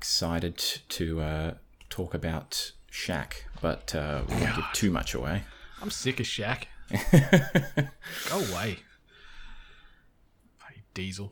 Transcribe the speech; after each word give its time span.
excited 0.00 0.56
to 0.88 1.20
uh, 1.20 1.54
talk 1.90 2.14
about 2.14 2.72
Shaq, 2.90 3.32
but 3.60 3.94
uh, 3.94 4.22
we 4.26 4.34
won't 4.36 4.56
give 4.56 4.64
too 4.72 4.90
much 4.90 5.12
away. 5.12 5.42
I'm 5.82 5.90
sick 5.90 6.20
of 6.20 6.24
Shaq. 6.24 6.64
Go 8.30 8.38
away. 8.50 8.78
Bloody 10.58 10.82
Diesel. 10.94 11.30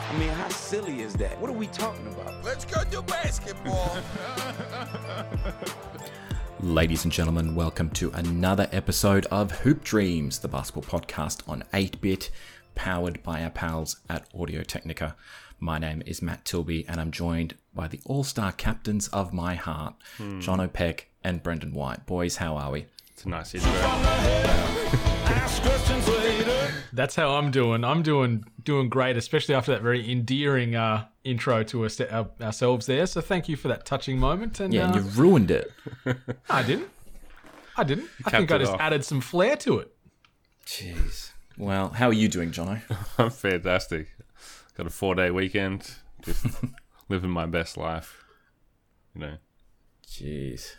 I 0.00 0.18
mean, 0.18 0.30
how 0.30 0.48
silly 0.48 1.02
is 1.02 1.12
that? 1.16 1.38
What 1.38 1.50
are 1.50 1.52
we 1.52 1.66
talking 1.66 2.06
about? 2.06 2.42
Let's 2.42 2.64
go 2.64 2.82
do 2.84 3.02
basketball. 3.02 3.98
Ladies 6.60 7.04
and 7.04 7.12
gentlemen, 7.12 7.54
welcome 7.54 7.88
to 7.90 8.10
another 8.10 8.68
episode 8.72 9.26
of 9.26 9.52
Hoop 9.60 9.84
Dreams, 9.84 10.40
the 10.40 10.48
basketball 10.48 11.00
podcast 11.00 11.48
on 11.48 11.62
8 11.72 12.00
bit, 12.00 12.30
powered 12.74 13.22
by 13.22 13.44
our 13.44 13.50
pals 13.50 14.00
at 14.10 14.26
Audio 14.36 14.64
Technica. 14.64 15.14
My 15.60 15.78
name 15.78 16.02
is 16.04 16.20
Matt 16.20 16.44
Tilby, 16.44 16.84
and 16.88 17.00
I'm 17.00 17.12
joined 17.12 17.54
by 17.72 17.86
the 17.86 18.00
all 18.04 18.24
star 18.24 18.50
captains 18.50 19.06
of 19.08 19.32
my 19.32 19.54
heart, 19.54 19.94
hmm. 20.16 20.40
John 20.40 20.58
O'Peck 20.58 21.08
and 21.22 21.44
Brendan 21.44 21.74
White. 21.74 22.06
Boys, 22.06 22.38
how 22.38 22.56
are 22.56 22.72
we? 22.72 22.86
It's 23.12 23.24
a 23.24 23.28
nice 23.28 23.54
intro. 23.54 23.70
That's 26.92 27.16
how 27.16 27.36
I'm 27.36 27.50
doing. 27.50 27.84
I'm 27.84 28.02
doing 28.02 28.44
doing 28.62 28.88
great, 28.88 29.16
especially 29.16 29.54
after 29.54 29.72
that 29.72 29.82
very 29.82 30.10
endearing 30.10 30.74
uh, 30.74 31.06
intro 31.24 31.62
to 31.64 31.84
us, 31.84 32.00
our, 32.00 32.30
ourselves 32.40 32.86
there. 32.86 33.06
So 33.06 33.20
thank 33.20 33.48
you 33.48 33.56
for 33.56 33.68
that 33.68 33.84
touching 33.84 34.18
moment. 34.18 34.60
And 34.60 34.72
Yeah, 34.72 34.86
and 34.86 34.94
uh, 34.94 34.98
you've 34.98 35.18
ruined 35.18 35.50
it. 35.50 35.72
I 36.50 36.62
didn't. 36.62 36.90
I 37.76 37.84
didn't. 37.84 38.08
I 38.24 38.30
think 38.30 38.50
I 38.50 38.58
just 38.58 38.72
off. 38.72 38.80
added 38.80 39.04
some 39.04 39.20
flair 39.20 39.56
to 39.58 39.78
it. 39.78 39.94
Jeez. 40.66 41.30
Well, 41.56 41.90
how 41.90 42.08
are 42.08 42.12
you 42.12 42.28
doing, 42.28 42.50
Jono? 42.50 42.82
I'm 43.18 43.30
fantastic. 43.30 44.08
Got 44.76 44.86
a 44.86 44.90
four 44.90 45.14
day 45.14 45.30
weekend. 45.30 45.90
Just 46.22 46.46
living 47.08 47.30
my 47.30 47.46
best 47.46 47.76
life. 47.76 48.24
You 49.14 49.20
know. 49.20 49.34
Jeez. 50.06 50.74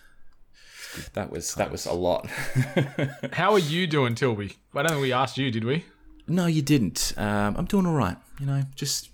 That 1.14 1.32
was 1.32 1.54
that 1.56 1.72
was 1.72 1.86
a 1.86 1.94
lot. 1.94 2.28
How 3.34 3.54
are 3.54 3.60
you 3.60 3.86
doing, 3.86 4.16
Tilby? 4.16 4.58
I 4.74 4.82
don't 4.82 4.92
think 4.92 5.02
we 5.02 5.14
asked 5.14 5.38
you, 5.38 5.52
did 5.52 5.64
we? 5.64 5.86
No, 6.30 6.46
you 6.46 6.62
didn't. 6.62 7.14
Um, 7.18 7.56
I'm 7.58 7.66
doing 7.66 7.86
all 7.86 7.94
right. 7.94 8.18
You 8.40 8.46
know, 8.46 8.64
just 8.76 9.10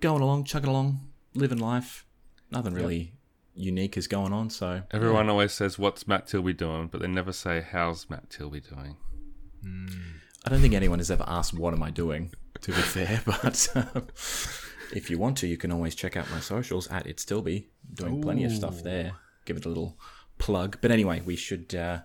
going 0.00 0.22
along, 0.22 0.44
chugging 0.44 0.70
along, 0.70 1.00
living 1.34 1.58
life. 1.58 2.04
Nothing 2.50 2.74
really 2.74 3.12
unique 3.54 3.96
is 3.96 4.06
going 4.06 4.32
on. 4.32 4.50
So 4.50 4.82
Everyone 4.90 5.28
always 5.28 5.52
says, 5.52 5.78
What's 5.78 6.08
Matt 6.08 6.26
Tilby 6.26 6.52
doing? 6.54 6.88
But 6.88 7.00
they 7.00 7.06
never 7.06 7.32
say, 7.32 7.64
How's 7.70 8.10
Matt 8.10 8.30
Tilby 8.30 8.60
doing? 8.60 8.96
I 10.44 10.50
don't 10.50 10.60
think 10.60 10.74
anyone 10.74 10.98
has 10.98 11.10
ever 11.10 11.24
asked, 11.26 11.54
"What 11.54 11.72
am 11.72 11.82
I 11.82 11.90
doing?" 11.90 12.32
To 12.62 12.72
be 12.72 12.80
fair, 12.80 13.22
but 13.26 13.68
um, 13.76 14.08
if 14.92 15.08
you 15.08 15.18
want 15.18 15.36
to, 15.38 15.46
you 15.46 15.56
can 15.56 15.70
always 15.70 15.94
check 15.94 16.16
out 16.16 16.30
my 16.30 16.40
socials 16.40 16.88
at 16.88 17.06
it 17.06 17.20
still 17.20 17.42
be 17.42 17.68
doing 17.94 18.20
plenty 18.20 18.44
of 18.44 18.52
stuff 18.52 18.82
there. 18.82 19.12
Give 19.44 19.56
it 19.56 19.64
a 19.64 19.68
little 19.68 19.96
plug. 20.42 20.78
But 20.80 20.90
anyway, 20.90 21.22
we 21.24 21.36
should 21.36 21.72
uh, 21.74 22.00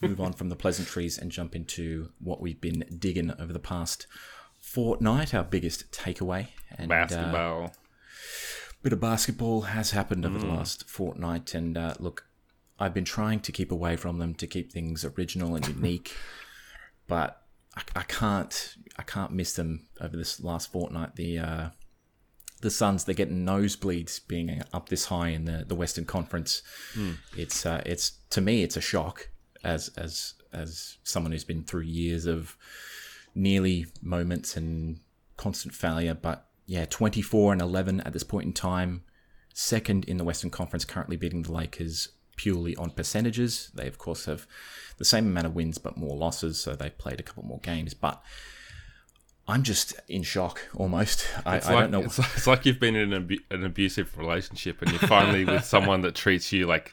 move 0.00 0.20
on 0.20 0.32
from 0.32 0.48
the 0.50 0.56
pleasantries 0.56 1.18
and 1.18 1.32
jump 1.32 1.56
into 1.56 2.10
what 2.20 2.40
we've 2.40 2.60
been 2.60 2.84
digging 2.98 3.32
over 3.40 3.52
the 3.52 3.58
past 3.58 4.06
fortnight. 4.60 5.34
Our 5.34 5.42
biggest 5.44 5.90
takeaway 5.90 6.48
and 6.78 6.90
Uh, 6.92 6.94
Basketball. 7.06 7.72
bit 8.82 8.92
of 8.92 9.00
basketball 9.00 9.62
has 9.62 9.90
happened 9.90 10.24
over 10.24 10.38
the 10.38 10.46
last 10.46 10.88
fortnight, 10.88 11.54
and 11.54 11.76
uh, 11.76 11.94
look, 11.98 12.26
I've 12.78 12.94
been 12.94 13.04
trying 13.04 13.40
to 13.40 13.52
keep 13.52 13.70
away 13.72 13.96
from 13.96 14.18
them 14.18 14.34
to 14.34 14.46
keep 14.46 14.70
things 14.72 15.04
original 15.04 15.54
and 15.56 15.66
unique, 15.66 16.14
but 17.08 17.42
I, 17.76 17.82
I 17.96 18.02
can't. 18.04 18.76
I 18.96 19.02
can't 19.02 19.32
miss 19.32 19.54
them 19.54 19.88
over 20.00 20.16
this 20.16 20.40
last 20.40 20.70
fortnight. 20.70 21.16
The 21.16 21.38
uh, 21.38 21.68
the 22.62 22.70
Suns 22.70 23.04
they're 23.04 23.14
getting 23.14 23.44
nosebleeds 23.44 24.26
being 24.26 24.62
up 24.72 24.88
this 24.88 25.06
high 25.06 25.28
in 25.28 25.44
the, 25.44 25.64
the 25.66 25.74
Western 25.74 26.06
Conference. 26.06 26.62
It's 27.36 27.66
uh, 27.66 27.82
it's 27.84 28.12
to 28.30 28.40
me 28.40 28.62
it's 28.62 28.76
a 28.76 28.80
shock 28.80 29.28
as 29.62 29.90
as 29.96 30.34
as 30.52 30.98
someone 31.02 31.32
who's 31.32 31.44
been 31.44 31.64
through 31.64 31.82
years 31.82 32.26
of 32.26 32.56
nearly 33.34 33.86
moments 34.00 34.56
and 34.56 35.00
constant 35.36 35.74
failure. 35.74 36.14
But 36.14 36.46
yeah, 36.66 36.84
24 36.88 37.52
and 37.52 37.62
11 37.62 38.00
at 38.02 38.12
this 38.12 38.22
point 38.22 38.46
in 38.46 38.52
time. 38.52 39.02
Second 39.54 40.04
in 40.06 40.16
the 40.16 40.24
Western 40.24 40.50
Conference, 40.50 40.84
currently 40.84 41.16
beating 41.16 41.42
the 41.42 41.52
Lakers 41.52 42.08
purely 42.36 42.74
on 42.76 42.90
percentages. 42.90 43.70
They, 43.74 43.86
of 43.86 43.98
course, 43.98 44.24
have 44.26 44.46
the 44.96 45.04
same 45.04 45.26
amount 45.26 45.46
of 45.46 45.54
wins 45.54 45.78
but 45.78 45.96
more 45.96 46.16
losses, 46.16 46.58
so 46.58 46.74
they've 46.74 46.96
played 46.96 47.20
a 47.20 47.22
couple 47.22 47.42
more 47.42 47.60
games. 47.60 47.92
But 47.92 48.22
I'm 49.52 49.62
just 49.62 49.94
in 50.08 50.22
shock 50.22 50.60
almost. 50.74 51.26
I, 51.44 51.50
I 51.50 51.54
like, 51.54 51.64
don't 51.66 51.90
know. 51.90 52.00
It's, 52.02 52.18
it's 52.18 52.46
like 52.46 52.64
you've 52.64 52.80
been 52.80 52.96
in 52.96 53.12
an, 53.12 53.22
abu- 53.24 53.42
an 53.50 53.64
abusive 53.64 54.16
relationship 54.16 54.80
and 54.80 54.90
you're 54.90 55.00
finally 55.00 55.44
with 55.52 55.64
someone 55.64 56.00
that 56.02 56.14
treats 56.14 56.52
you 56.52 56.66
like 56.66 56.92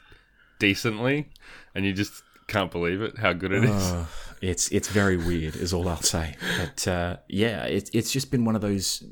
decently 0.58 1.30
and 1.74 1.86
you 1.86 1.94
just 1.94 2.22
can't 2.48 2.70
believe 2.70 3.00
it, 3.00 3.18
how 3.18 3.32
good 3.32 3.52
it 3.52 3.64
is. 3.64 3.70
Uh, 3.70 4.04
it's 4.42 4.68
it's 4.70 4.88
very 4.88 5.16
weird, 5.16 5.56
is 5.56 5.72
all 5.72 5.88
I'll 5.88 6.02
say. 6.02 6.36
But 6.58 6.86
uh, 6.86 7.16
yeah, 7.28 7.64
it's 7.64 7.90
it's 7.94 8.12
just 8.12 8.30
been 8.30 8.44
one 8.44 8.56
of 8.56 8.60
those 8.60 9.04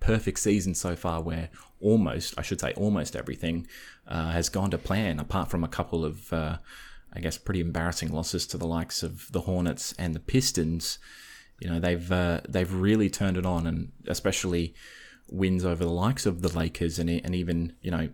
perfect 0.00 0.38
seasons 0.38 0.78
so 0.78 0.94
far 0.94 1.22
where 1.22 1.48
almost, 1.80 2.34
I 2.38 2.42
should 2.42 2.60
say, 2.60 2.72
almost 2.74 3.16
everything 3.16 3.66
uh, 4.06 4.32
has 4.32 4.48
gone 4.48 4.70
to 4.70 4.78
plan, 4.78 5.18
apart 5.18 5.50
from 5.50 5.64
a 5.64 5.68
couple 5.68 6.04
of, 6.04 6.32
uh, 6.32 6.58
I 7.12 7.20
guess, 7.20 7.38
pretty 7.38 7.60
embarrassing 7.60 8.12
losses 8.12 8.46
to 8.48 8.58
the 8.58 8.66
likes 8.66 9.02
of 9.02 9.30
the 9.32 9.42
Hornets 9.42 9.94
and 9.98 10.14
the 10.14 10.20
Pistons. 10.20 10.98
You 11.62 11.70
know, 11.70 11.78
they've 11.78 12.10
uh, 12.10 12.40
they've 12.48 12.72
really 12.72 13.08
turned 13.08 13.36
it 13.36 13.46
on, 13.46 13.66
and 13.68 13.92
especially 14.08 14.74
wins 15.30 15.64
over 15.64 15.84
the 15.84 15.90
likes 15.90 16.26
of 16.26 16.42
the 16.42 16.48
Lakers, 16.56 16.98
and 16.98 17.08
and 17.08 17.34
even 17.34 17.74
you 17.82 17.90
know, 17.92 18.08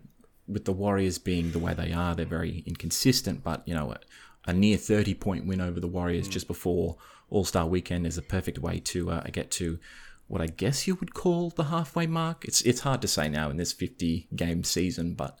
with 0.47 0.65
the 0.65 0.71
Warriors 0.71 1.17
being 1.17 1.51
the 1.51 1.59
way 1.59 1.73
they 1.73 1.91
are, 1.91 2.13
they're 2.13 2.25
very 2.25 2.63
inconsistent. 2.67 3.43
But 3.43 3.67
you 3.67 3.73
know, 3.73 3.91
a, 3.91 3.99
a 4.45 4.53
near 4.53 4.77
thirty 4.77 5.15
point 5.15 5.47
win 5.47 5.61
over 5.61 5.79
the 5.79 5.87
Warriors 5.87 6.27
just 6.27 6.47
before 6.47 6.97
All 7.31 7.43
Star 7.43 7.65
Weekend 7.65 8.05
is 8.05 8.19
a 8.19 8.21
perfect 8.21 8.59
way 8.59 8.79
to 8.81 9.09
uh, 9.09 9.23
get 9.31 9.49
to 9.51 9.79
what 10.27 10.41
I 10.41 10.45
guess 10.45 10.85
you 10.85 10.93
would 10.95 11.15
call 11.15 11.49
the 11.49 11.65
halfway 11.65 12.05
mark. 12.05 12.45
It's 12.45 12.61
it's 12.61 12.81
hard 12.81 13.01
to 13.01 13.07
say 13.07 13.29
now 13.29 13.49
in 13.49 13.57
this 13.57 13.73
fifty 13.73 14.27
game 14.35 14.63
season, 14.63 15.15
but 15.15 15.39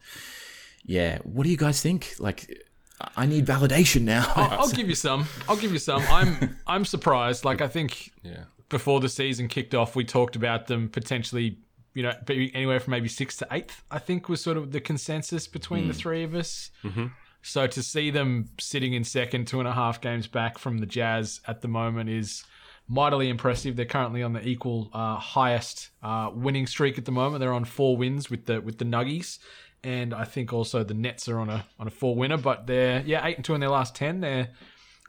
yeah, 0.83 1.19
what 1.19 1.43
do 1.43 1.51
you 1.51 1.57
guys 1.57 1.79
think? 1.79 2.15
Like, 2.17 2.68
I 3.15 3.25
need 3.25 3.45
validation 3.45 4.01
now. 4.01 4.31
I'll, 4.35 4.59
I'll 4.61 4.69
give 4.71 4.89
you 4.89 4.95
some. 4.95 5.25
I'll 5.47 5.57
give 5.57 5.71
you 5.71 5.79
some. 5.79 6.01
I'm 6.09 6.57
I'm 6.67 6.85
surprised. 6.85 7.45
Like 7.45 7.61
I 7.61 7.67
think 7.67 8.11
Yeah. 8.23 8.43
before 8.69 8.99
the 8.99 9.09
season 9.09 9.47
kicked 9.47 9.73
off, 9.73 9.95
we 9.95 10.03
talked 10.03 10.35
about 10.35 10.67
them 10.67 10.89
potentially, 10.89 11.57
you 11.93 12.03
know, 12.03 12.13
be 12.25 12.51
anywhere 12.53 12.79
from 12.79 12.91
maybe 12.91 13.07
sixth 13.09 13.39
to 13.39 13.47
eighth. 13.51 13.83
I 13.89 13.99
think 13.99 14.27
was 14.29 14.41
sort 14.41 14.57
of 14.57 14.71
the 14.71 14.81
consensus 14.81 15.47
between 15.47 15.87
the 15.87 15.93
three 15.93 16.23
of 16.23 16.35
us. 16.35 16.71
Mm-hmm. 16.83 17.07
So 17.41 17.67
to 17.67 17.81
see 17.81 18.11
them 18.11 18.49
sitting 18.59 18.93
in 18.93 19.03
second, 19.05 19.47
two 19.47 19.59
and 19.59 19.67
a 19.67 19.73
half 19.73 20.01
games 20.01 20.27
back 20.27 20.57
from 20.57 20.79
the 20.79 20.85
Jazz 20.85 21.39
at 21.47 21.61
the 21.61 21.69
moment 21.69 22.09
is 22.09 22.43
mightily 22.89 23.29
impressive. 23.29 23.77
They're 23.77 23.85
currently 23.85 24.21
on 24.23 24.33
the 24.33 24.45
equal 24.45 24.89
uh, 24.93 25.15
highest 25.15 25.89
uh, 26.03 26.31
winning 26.33 26.67
streak 26.67 26.97
at 26.97 27.05
the 27.05 27.11
moment. 27.13 27.39
They're 27.39 27.53
on 27.53 27.63
four 27.63 27.95
wins 27.95 28.29
with 28.29 28.45
the 28.45 28.59
with 28.59 28.77
the 28.77 28.85
Nuggies, 28.85 29.39
and 29.83 30.13
I 30.13 30.25
think 30.25 30.53
also 30.53 30.83
the 30.83 30.93
Nets 30.93 31.27
are 31.27 31.39
on 31.39 31.49
a 31.49 31.65
on 31.79 31.87
a 31.87 31.91
four 31.91 32.15
winner. 32.15 32.37
But 32.37 32.67
they're 32.67 33.01
yeah 33.05 33.25
eight 33.25 33.37
and 33.37 33.45
two 33.45 33.53
in 33.53 33.61
their 33.61 33.69
last 33.69 33.95
ten. 33.95 34.21
They're 34.21 34.49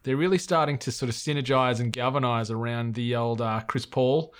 they're 0.03 0.17
really 0.17 0.39
starting 0.39 0.79
to 0.79 0.93
sort 0.93 1.09
of 1.09 1.15
synergize 1.15 1.81
and 1.81 1.93
galvanize 1.93 2.51
around 2.51 2.95
the 2.95 3.17
old 3.17 3.41
uh, 3.41 3.61
Chris 3.67 3.87
Paul. 3.87 4.35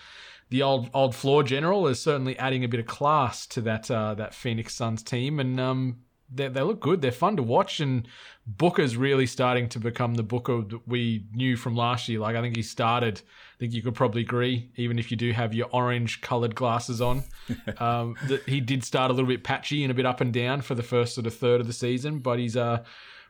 The 0.49 0.63
old 0.63 0.91
old 0.95 1.15
floor 1.15 1.43
general 1.43 1.87
is 1.87 2.01
certainly 2.01 2.39
adding 2.39 2.65
a 2.65 2.69
bit 2.69 2.81
of 2.81 2.87
class 2.87 3.47
to 3.49 3.61
that 3.63 3.91
uh, 3.91 4.15
that 4.15 4.35
Phoenix 4.35 4.75
Suns 4.75 5.03
team, 5.03 5.39
and 5.39 5.61
um, 5.61 5.99
they, 6.33 6.49
they 6.49 6.63
look 6.63 6.81
good. 6.81 7.03
They're 7.03 7.13
fun 7.13 7.37
to 7.37 7.43
watch, 7.43 7.81
and 7.81 8.07
Booker's 8.47 8.97
really 8.97 9.27
starting 9.27 9.69
to 9.71 9.81
become 9.81 10.15
the 10.15 10.23
Booker 10.23 10.63
that 10.63 10.87
we 10.87 11.27
knew 11.33 11.57
from 11.57 11.75
last 11.75 12.09
year. 12.09 12.21
Like 12.21 12.37
I 12.37 12.41
think 12.41 12.57
he 12.57 12.63
started. 12.63 13.21
I 13.25 13.59
think 13.59 13.73
you 13.73 13.83
could 13.83 13.95
probably 13.95 14.23
agree, 14.23 14.71
even 14.77 14.99
if 14.99 15.11
you 15.11 15.17
do 15.17 15.33
have 15.33 15.55
your 15.55 15.69
orange 15.73 16.21
coloured 16.21 16.55
glasses 16.55 17.01
on, 17.01 17.25
um, 17.79 18.17
that 18.29 18.43
he 18.47 18.61
did 18.61 18.85
start 18.85 19.11
a 19.11 19.15
little 19.15 19.29
bit 19.29 19.45
patchy 19.45 19.83
and 19.85 19.91
a 19.91 19.95
bit 19.95 20.07
up 20.07 20.21
and 20.21 20.33
down 20.33 20.61
for 20.61 20.75
the 20.75 20.83
first 20.83 21.15
sort 21.15 21.27
of 21.27 21.35
third 21.35 21.61
of 21.61 21.67
the 21.67 21.73
season, 21.73 22.21
but 22.21 22.39
he's 22.39 22.57
uh 22.57 22.83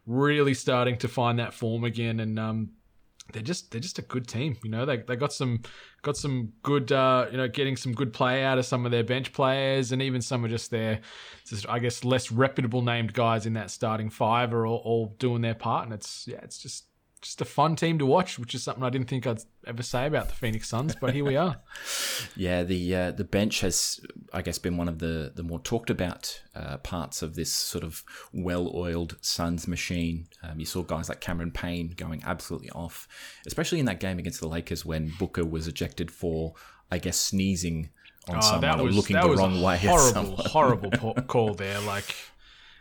really 0.07 0.55
starting 0.55 0.97
to 0.99 1.09
find 1.09 1.39
that 1.39 1.55
form 1.55 1.85
again, 1.85 2.21
and 2.21 2.39
um, 2.39 2.71
they're 3.33 3.43
just 3.43 3.71
they're 3.71 3.81
just 3.81 3.99
a 3.99 4.03
good 4.03 4.27
team. 4.27 4.57
You 4.63 4.71
know, 4.71 4.85
they 4.85 4.99
they 4.99 5.17
got 5.17 5.33
some 5.33 5.63
got 6.03 6.17
some 6.17 6.53
good 6.63 6.93
uh, 6.93 7.27
you 7.31 7.37
know 7.37 7.49
getting 7.49 7.77
some 7.77 7.93
good 7.93 8.13
play 8.13 8.45
out 8.45 8.59
of 8.59 8.67
some 8.67 8.85
of 8.85 8.93
their 8.93 9.05
bench 9.05 9.33
players, 9.33 9.93
and 9.93 10.03
even 10.03 10.21
some 10.21 10.45
of 10.45 10.51
just 10.51 10.71
their 10.71 11.01
just 11.47 11.69
I 11.69 11.79
guess 11.79 12.05
less 12.05 12.31
reputable 12.31 12.83
named 12.83 13.13
guys 13.13 13.47
in 13.47 13.55
that 13.55 13.71
starting 13.71 14.11
five 14.11 14.53
are 14.53 14.67
all, 14.67 14.83
all 14.85 15.17
doing 15.19 15.43
their 15.43 15.55
part, 15.55 15.85
and 15.85 15.93
it's 15.93 16.27
yeah, 16.29 16.41
it's 16.43 16.59
just 16.59 16.85
just 17.23 17.41
a 17.41 17.45
fun 17.45 17.77
team 17.77 17.99
to 17.99 18.07
watch, 18.07 18.39
which 18.39 18.55
is 18.55 18.63
something 18.63 18.83
I 18.83 18.91
didn't 18.91 19.09
think 19.09 19.27
I'd 19.27 19.43
ever 19.67 19.83
say 19.83 20.07
about 20.07 20.29
the 20.29 20.35
Phoenix 20.35 20.69
Suns, 20.69 20.95
but 20.99 21.13
here 21.15 21.25
we 21.25 21.37
are. 21.37 21.57
Yeah, 22.37 22.63
the 22.65 22.95
uh, 22.95 23.11
the 23.13 23.25
bench 23.25 23.61
has, 23.61 24.01
I 24.33 24.43
guess, 24.43 24.59
been 24.59 24.77
one 24.77 24.89
of 24.89 24.99
the 24.99 25.33
the 25.35 25.43
more 25.43 25.59
talked 25.59 25.89
about 25.91 26.41
uh, 26.55 26.77
parts 26.79 27.23
of 27.23 27.35
this 27.35 27.51
sort 27.51 27.83
of 27.83 28.05
well-oiled 28.33 29.17
Suns 29.21 29.67
machine. 29.67 30.29
Um, 30.43 30.61
you 30.61 30.67
saw 30.67 30.83
guys 30.83 31.09
like 31.09 31.21
Cameron 31.21 31.51
Payne 31.51 31.95
going 31.97 32.23
absolutely 32.25 32.71
off, 32.71 33.09
especially 33.47 33.81
in 33.81 33.87
that 33.87 34.01
game 34.01 34.19
against 34.19 34.41
the 34.41 34.49
Lakers 34.49 34.85
when 34.85 35.13
Booker 35.19 35.45
was 35.45 35.67
ejected 35.67 36.11
for, 36.11 36.55
I 36.91 36.99
guess, 36.99 37.19
sneezing 37.19 37.89
on 38.29 38.37
Oh, 38.37 38.41
someone 38.41 38.81
or 38.81 38.91
looking 38.91 39.19
the 39.19 39.27
was 39.27 39.39
wrong 39.39 39.63
way 39.63 39.79
Horrible, 39.79 40.37
horrible 40.37 41.15
call 41.27 41.55
there. 41.55 41.81
Like, 41.81 42.15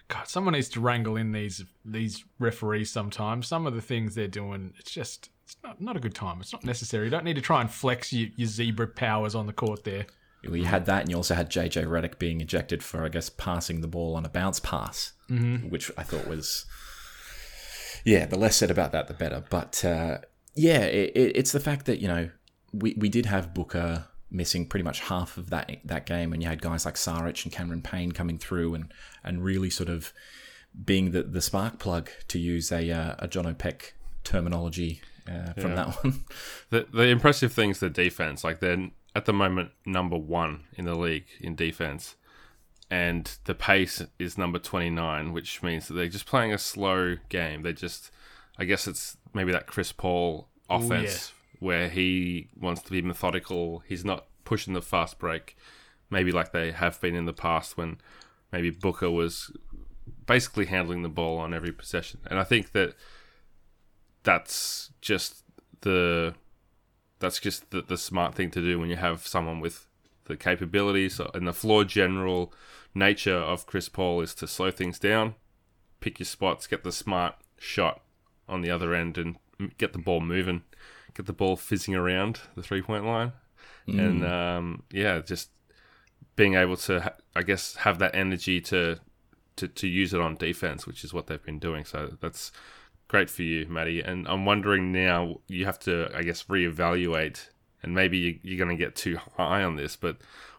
God, 0.09 0.27
someone 0.27 0.53
needs 0.53 0.69
to 0.69 0.81
wrangle 0.81 1.15
in 1.15 1.31
these 1.31 1.63
these 1.85 2.25
referees 2.39 2.91
sometimes. 2.91 3.47
Some 3.47 3.65
of 3.65 3.75
the 3.75 3.81
things 3.81 4.15
they're 4.15 4.27
doing, 4.27 4.73
it's 4.77 4.91
just 4.91 5.29
it's 5.45 5.55
not, 5.63 5.79
not 5.79 5.95
a 5.95 5.99
good 5.99 6.15
time. 6.15 6.41
It's 6.41 6.51
not 6.51 6.63
necessary. 6.63 7.05
You 7.05 7.11
don't 7.11 7.23
need 7.23 7.35
to 7.35 7.41
try 7.41 7.61
and 7.61 7.71
flex 7.71 8.11
your, 8.11 8.29
your 8.35 8.47
zebra 8.47 8.87
powers 8.87 9.35
on 9.35 9.47
the 9.47 9.53
court 9.53 9.83
there. 9.83 10.07
Well, 10.43 10.55
you 10.55 10.65
had 10.65 10.85
that, 10.85 11.01
and 11.01 11.09
you 11.09 11.15
also 11.15 11.35
had 11.35 11.49
JJ 11.49 11.85
Redick 11.85 12.17
being 12.17 12.39
ejected 12.39 12.81
for, 12.81 13.03
I 13.03 13.09
guess, 13.09 13.29
passing 13.29 13.81
the 13.81 13.87
ball 13.87 14.15
on 14.15 14.25
a 14.25 14.29
bounce 14.29 14.59
pass, 14.59 15.13
which 15.69 15.91
I 15.97 16.03
thought 16.03 16.27
was, 16.27 16.65
yeah, 18.05 18.25
the 18.25 18.37
less 18.37 18.55
said 18.55 18.71
about 18.71 18.91
that, 18.93 19.07
the 19.07 19.13
better. 19.13 19.43
But 19.49 19.83
uh, 19.83 20.19
yeah, 20.55 20.81
it, 20.81 21.11
it, 21.15 21.37
it's 21.37 21.51
the 21.51 21.59
fact 21.59 21.85
that 21.87 21.99
you 21.99 22.07
know 22.07 22.29
we, 22.71 22.95
we 22.97 23.09
did 23.09 23.25
have 23.25 23.53
Booker 23.53 24.05
missing 24.31 24.65
pretty 24.67 24.83
much 24.83 24.99
half 25.01 25.37
of 25.37 25.49
that 25.49 25.77
that 25.85 26.05
game, 26.05 26.33
and 26.33 26.41
you 26.43 26.49
had 26.49 26.61
guys 26.61 26.85
like 26.85 26.95
Saric 26.95 27.43
and 27.43 27.51
Cameron 27.53 27.81
Payne 27.81 28.11
coming 28.11 28.37
through 28.37 28.75
and 28.75 28.93
and 29.23 29.43
really 29.43 29.69
sort 29.69 29.89
of 29.89 30.13
being 30.85 31.11
the 31.11 31.23
the 31.23 31.41
spark 31.41 31.79
plug 31.79 32.09
to 32.27 32.39
use 32.39 32.71
a 32.71 32.89
uh, 32.91 33.15
a 33.19 33.27
John 33.27 33.45
O'Peck 33.45 33.93
terminology 34.23 35.01
uh, 35.27 35.53
from 35.53 35.71
Yeah. 35.71 35.75
that 35.75 36.03
one. 36.03 36.25
The 36.69 36.87
the 36.93 37.03
impressive 37.07 37.51
thing 37.53 37.71
is 37.71 37.79
the 37.79 37.89
defense. 37.89 38.43
Like 38.43 38.59
they're 38.59 38.89
at 39.15 39.25
the 39.25 39.33
moment 39.33 39.71
number 39.85 40.15
one 40.17 40.65
in 40.75 40.85
the 40.85 40.93
league 40.95 41.25
in 41.41 41.55
defense, 41.55 42.15
and 42.91 43.31
the 43.45 43.55
pace 43.55 44.03
is 44.19 44.37
number 44.37 44.59
twenty 44.59 44.89
nine, 44.91 45.33
which 45.33 45.63
means 45.63 45.87
that 45.87 45.95
they're 45.95 46.07
just 46.07 46.25
playing 46.27 46.53
a 46.53 46.57
slow 46.59 47.17
game. 47.29 47.63
They 47.63 47.73
just, 47.73 48.11
I 48.59 48.65
guess 48.65 48.87
it's 48.87 49.17
maybe 49.33 49.51
that 49.51 49.65
Chris 49.67 49.91
Paul 49.91 50.47
offense 50.69 51.33
where 51.59 51.89
he 51.89 52.49
wants 52.59 52.81
to 52.83 52.91
be 52.91 53.01
methodical. 53.01 53.83
He's 53.85 54.05
not 54.05 54.25
pushing 54.45 54.73
the 54.73 54.81
fast 54.81 55.19
break, 55.19 55.55
maybe 56.09 56.31
like 56.31 56.51
they 56.51 56.71
have 56.71 56.99
been 56.99 57.15
in 57.15 57.25
the 57.25 57.33
past 57.33 57.77
when 57.77 57.97
maybe 58.51 58.69
Booker 58.69 59.11
was 59.11 59.51
basically 60.25 60.65
handling 60.65 61.01
the 61.01 61.09
ball 61.09 61.37
on 61.37 61.53
every 61.53 61.71
possession. 61.71 62.19
And 62.29 62.39
I 62.39 62.43
think 62.43 62.71
that 62.71 62.95
that's 64.23 64.91
just 65.01 65.43
the 65.81 66.33
that's 67.19 67.39
just 67.39 67.71
the, 67.71 67.81
the 67.81 67.97
smart 67.97 68.33
thing 68.33 68.49
to 68.51 68.61
do 68.61 68.79
when 68.79 68.89
you 68.89 68.95
have 68.95 69.27
someone 69.27 69.59
with 69.59 69.87
the 70.25 70.37
capabilities 70.37 71.19
and 71.33 71.47
the 71.47 71.53
floor 71.53 71.83
general 71.83 72.53
nature 72.95 73.35
of 73.35 73.65
Chris 73.65 73.89
Paul 73.89 74.21
is 74.21 74.33
to 74.35 74.47
slow 74.47 74.71
things 74.71 74.99
down, 74.99 75.35
pick 75.99 76.19
your 76.19 76.25
spots, 76.25 76.67
get 76.67 76.83
the 76.83 76.91
smart 76.91 77.35
shot 77.57 78.01
on 78.47 78.61
the 78.61 78.71
other 78.71 78.93
end, 78.93 79.17
and 79.17 79.35
get 79.77 79.91
the 79.91 79.99
ball 79.99 80.21
moving, 80.21 80.63
get 81.13 81.25
the 81.25 81.33
ball 81.33 81.55
fizzing 81.55 81.95
around 81.95 82.39
the 82.55 82.63
three 82.63 82.81
point 82.81 83.05
line, 83.05 83.33
and 83.87 84.25
um, 84.25 84.83
yeah, 84.91 85.19
just 85.19 85.49
being 86.35 86.55
able 86.55 86.77
to, 86.77 87.13
I 87.35 87.43
guess, 87.43 87.75
have 87.77 87.99
that 87.99 88.15
energy 88.15 88.61
to, 88.61 88.99
to 89.57 89.67
to 89.67 89.87
use 89.87 90.13
it 90.13 90.21
on 90.21 90.35
defense, 90.35 90.87
which 90.87 91.03
is 91.03 91.13
what 91.13 91.27
they've 91.27 91.43
been 91.43 91.59
doing. 91.59 91.85
So 91.85 92.15
that's 92.21 92.51
great 93.07 93.29
for 93.29 93.43
you, 93.43 93.67
Matty. 93.67 94.01
And 94.01 94.27
I'm 94.27 94.45
wondering 94.45 94.91
now, 94.91 95.41
you 95.47 95.65
have 95.65 95.79
to, 95.79 96.09
I 96.15 96.23
guess, 96.23 96.43
reevaluate, 96.43 97.49
and 97.83 97.93
maybe 97.93 98.17
you, 98.17 98.39
you're 98.43 98.57
going 98.57 98.77
to 98.77 98.81
get 98.81 98.95
too 98.95 99.17
high 99.35 99.63
on 99.63 99.75
this, 99.75 99.95
but 99.95 100.17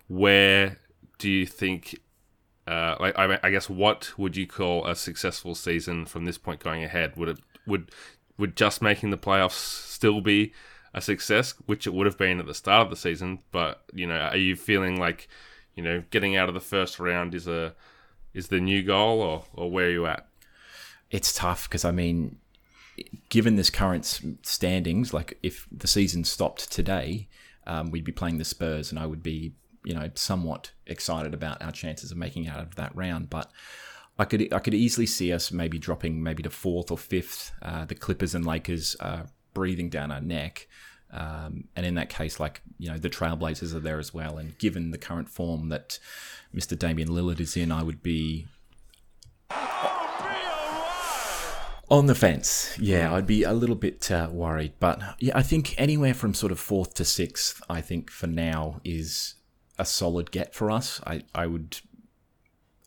where 0.09 0.79
do 1.19 1.31
you 1.31 1.47
think? 1.47 1.99
Uh, 2.67 2.97
like 3.01 3.19
I, 3.19 3.39
I 3.43 3.51
guess, 3.51 3.71
what 3.71 4.13
would 4.19 4.37
you 4.37 4.47
call 4.47 4.87
a 4.87 4.95
successful 4.95 5.55
season 5.55 6.05
from 6.05 6.25
this 6.25 6.39
point 6.39 6.61
going 6.61 6.85
ahead? 6.85 7.17
Would 7.17 7.29
it 7.29 7.39
would 7.67 7.91
would 8.41 8.57
just 8.57 8.83
making 8.83 9.11
the 9.11 9.19
playoffs 9.19 9.53
still 9.53 10.21
be 10.21 10.53
a 10.93 11.01
success, 11.01 11.55
which 11.67 11.87
it 11.87 11.95
would 11.95 12.07
have 12.07 12.19
been 12.19 12.41
at 12.41 12.47
the 12.47 12.55
start 12.55 12.83
of 12.87 12.91
the 12.91 12.97
season? 12.97 13.41
But 13.53 13.83
you 13.95 14.07
know, 14.07 14.17
are 14.19 14.37
you 14.37 14.57
feeling 14.57 14.99
like 14.99 15.29
you 15.75 15.83
know 15.83 16.03
getting 16.11 16.37
out 16.37 16.49
of 16.49 16.55
the 16.55 16.61
first 16.61 16.99
round 16.99 17.35
is 17.35 17.47
a 17.47 17.75
is 18.35 18.49
the 18.49 18.61
new 18.61 18.83
goal, 18.83 19.21
or 19.21 19.45
or 19.55 19.71
where 19.71 19.87
are 19.87 19.91
you 19.91 20.07
at? 20.07 20.27
it's 21.11 21.33
tough 21.33 21.69
because 21.69 21.85
I 21.85 21.91
mean, 21.91 22.39
given 23.29 23.57
this 23.57 23.71
current 23.71 24.21
standings, 24.43 25.13
like 25.13 25.39
if 25.43 25.67
the 25.71 25.89
season 25.89 26.25
stopped 26.25 26.71
today, 26.71 27.29
um, 27.67 27.91
we'd 27.91 28.05
be 28.05 28.13
playing 28.13 28.39
the 28.39 28.45
Spurs, 28.45 28.91
and 28.91 28.99
I 28.99 29.07
would 29.07 29.23
be, 29.23 29.53
you 29.85 29.95
know, 29.95 30.11
somewhat 30.15 30.73
excited 30.87 31.35
about 31.35 31.63
our 31.63 31.73
chances 31.73 32.11
of 32.11 32.17
making 32.17 32.49
out 32.49 32.61
of 32.61 32.77
that 32.77 32.95
round. 32.95 33.29
But 33.29 33.51
I 34.21 34.25
could, 34.25 34.53
I 34.53 34.59
could 34.59 34.75
easily 34.75 35.07
see 35.07 35.33
us 35.33 35.51
maybe 35.51 35.79
dropping 35.79 36.23
maybe 36.23 36.43
to 36.43 36.51
fourth 36.51 36.91
or 36.91 36.99
fifth. 36.99 37.53
Uh, 37.63 37.85
the 37.87 37.95
Clippers 37.95 38.35
and 38.35 38.45
Lakers 38.45 38.95
are 39.01 39.27
breathing 39.55 39.89
down 39.89 40.13
our 40.13 40.21
neck. 40.21 40.69
Um, 41.13 41.65
and 41.75 41.85
in 41.85 41.95
that 41.95 42.09
case, 42.09 42.39
like, 42.39 42.63
you 42.79 42.89
know, 42.91 42.99
the 42.99 43.11
Trailblazers 43.11 43.75
are 43.75 43.81
there 43.81 43.99
as 43.99 44.15
well. 44.15 44.39
And 44.39 44.57
given 44.59 44.91
the 44.91 44.99
current 44.99 45.29
form 45.29 45.71
that 45.71 45.99
Mr. 46.55 46.79
Damian 46.79 47.09
Lillard 47.09 47.41
is 47.41 47.57
in, 47.57 47.73
I 47.73 47.83
would 47.83 48.03
be 48.03 48.47
On 51.91 52.07
the 52.07 52.15
fence, 52.15 52.79
yeah, 52.79 53.13
I'd 53.13 53.27
be 53.27 53.43
a 53.43 53.53
little 53.53 53.75
bit 53.75 54.13
uh, 54.13 54.29
worried, 54.31 54.75
but 54.79 55.01
yeah, 55.19 55.37
I 55.37 55.43
think 55.43 55.75
anywhere 55.77 56.15
from 56.15 56.35
sort 56.35 56.53
of 56.53 56.61
fourth 56.61 56.95
to 56.95 57.05
sixth, 57.05 57.61
I 57.69 57.81
think 57.81 58.13
for 58.13 58.29
now 58.29 58.81
is 58.85 59.35
a 59.77 59.85
solid 59.85 60.31
get 60.31 60.55
for 60.55 60.71
us. 60.71 61.01
I, 61.05 61.25
I 61.35 61.49
would, 61.49 61.81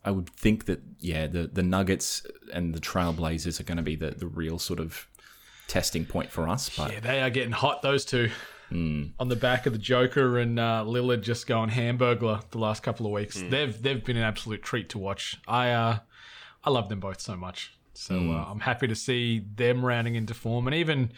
I 0.04 0.10
would 0.10 0.28
think 0.30 0.66
that 0.66 0.80
yeah, 0.98 1.26
the 1.26 1.46
the 1.46 1.62
Nuggets 1.62 2.26
and 2.52 2.74
the 2.74 2.80
Trailblazers 2.80 3.60
are 3.60 3.64
going 3.64 3.76
to 3.76 3.82
be 3.82 3.96
the 3.96 4.10
the 4.10 4.26
real 4.26 4.58
sort 4.58 4.80
of 4.80 5.06
testing 5.66 6.04
point 6.04 6.30
for 6.30 6.48
us. 6.48 6.68
But 6.76 6.92
Yeah, 6.92 7.00
they 7.00 7.22
are 7.22 7.30
getting 7.30 7.52
hot, 7.52 7.82
those 7.82 8.04
two. 8.04 8.30
On 9.20 9.28
the 9.28 9.36
back 9.36 9.66
of 9.66 9.72
the 9.72 9.78
Joker 9.78 10.38
and 10.38 10.58
uh, 10.58 10.82
Lillard 10.84 11.22
just 11.22 11.46
going 11.46 11.70
hamburglar 11.70 12.42
the 12.50 12.58
last 12.58 12.82
couple 12.82 13.06
of 13.06 13.12
weeks. 13.12 13.40
They've 13.40 13.80
they've 13.80 14.04
been 14.04 14.16
an 14.16 14.24
absolute 14.24 14.62
treat 14.62 14.88
to 14.90 14.98
watch. 14.98 15.40
I 15.46 15.70
uh, 15.70 15.98
I 16.64 16.70
love 16.70 16.88
them 16.88 16.98
both 16.98 17.20
so 17.20 17.36
much. 17.36 17.72
So 17.92 18.32
uh, 18.32 18.46
I'm 18.50 18.60
happy 18.60 18.88
to 18.88 18.96
see 18.96 19.44
them 19.54 19.84
rounding 19.84 20.16
into 20.16 20.34
form, 20.34 20.66
and 20.66 20.74
even 20.74 21.12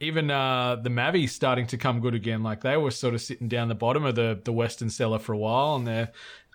even 0.00 0.30
uh, 0.30 0.76
the 0.76 0.88
Mavs 0.88 1.30
starting 1.30 1.66
to 1.68 1.76
come 1.76 2.00
good 2.00 2.14
again. 2.14 2.42
Like 2.42 2.62
they 2.62 2.76
were 2.76 2.90
sort 2.90 3.14
of 3.14 3.20
sitting 3.20 3.48
down 3.48 3.68
the 3.68 3.74
bottom 3.74 4.04
of 4.04 4.14
the 4.14 4.40
the 4.42 4.52
Western 4.52 4.88
cellar 4.88 5.18
for 5.18 5.32
a 5.32 5.38
while, 5.38 5.76
and 5.76 5.86
they're 5.86 6.12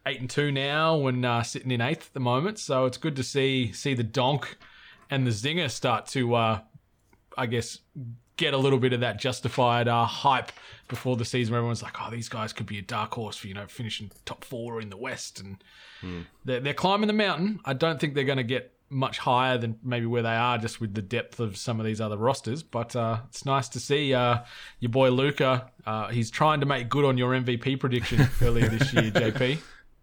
eight 0.07 0.19
and 0.19 0.29
two 0.29 0.51
now, 0.51 1.05
and 1.07 1.25
uh, 1.25 1.43
sitting 1.43 1.71
in 1.71 1.81
eighth 1.81 2.07
at 2.07 2.13
the 2.13 2.19
moment. 2.19 2.59
So 2.59 2.85
it's 2.85 2.97
good 2.97 3.15
to 3.17 3.23
see 3.23 3.71
see 3.73 3.93
the 3.93 4.03
Donk 4.03 4.57
and 5.09 5.25
the 5.25 5.31
Zinger 5.31 5.69
start 5.69 6.07
to 6.07 6.35
uh, 6.35 6.59
I 7.37 7.45
guess, 7.45 7.79
get 8.35 8.53
a 8.53 8.57
little 8.57 8.79
bit 8.79 8.93
of 8.93 9.01
that 9.01 9.19
justified 9.19 9.87
uh, 9.87 10.05
hype 10.05 10.51
before 10.87 11.15
the 11.15 11.25
season 11.25 11.51
where 11.51 11.59
everyone's 11.59 11.83
like, 11.83 11.95
oh, 12.01 12.09
these 12.09 12.29
guys 12.29 12.51
could 12.51 12.65
be 12.65 12.79
a 12.79 12.81
dark 12.81 13.13
horse 13.13 13.37
for, 13.37 13.47
you 13.47 13.53
know, 13.53 13.67
finishing 13.67 14.11
top 14.25 14.43
four 14.43 14.81
in 14.81 14.89
the 14.89 14.97
West. 14.97 15.39
And 15.39 15.63
they're, 16.45 16.59
they're 16.59 16.73
climbing 16.73 17.07
the 17.07 17.13
mountain. 17.13 17.59
I 17.63 17.73
don't 17.73 17.99
think 17.99 18.15
they're 18.15 18.23
going 18.23 18.37
to 18.37 18.43
get 18.43 18.73
much 18.89 19.17
higher 19.19 19.57
than 19.57 19.77
maybe 19.83 20.05
where 20.05 20.23
they 20.23 20.35
are 20.35 20.57
just 20.57 20.79
with 20.79 20.93
the 20.93 21.01
depth 21.01 21.39
of 21.39 21.57
some 21.57 21.79
of 21.79 21.85
these 21.85 22.01
other 22.01 22.17
rosters. 22.17 22.63
But 22.63 22.95
uh, 22.95 23.19
it's 23.27 23.45
nice 23.45 23.69
to 23.69 23.79
see 23.79 24.13
uh, 24.13 24.39
your 24.79 24.89
boy 24.91 25.09
Luka. 25.11 25.69
Uh, 25.85 26.07
he's 26.07 26.31
trying 26.31 26.61
to 26.61 26.65
make 26.65 26.89
good 26.89 27.05
on 27.05 27.17
your 27.17 27.31
MVP 27.31 27.79
prediction 27.79 28.27
earlier 28.41 28.67
this 28.69 28.93
year, 28.93 29.11
JP. 29.11 29.59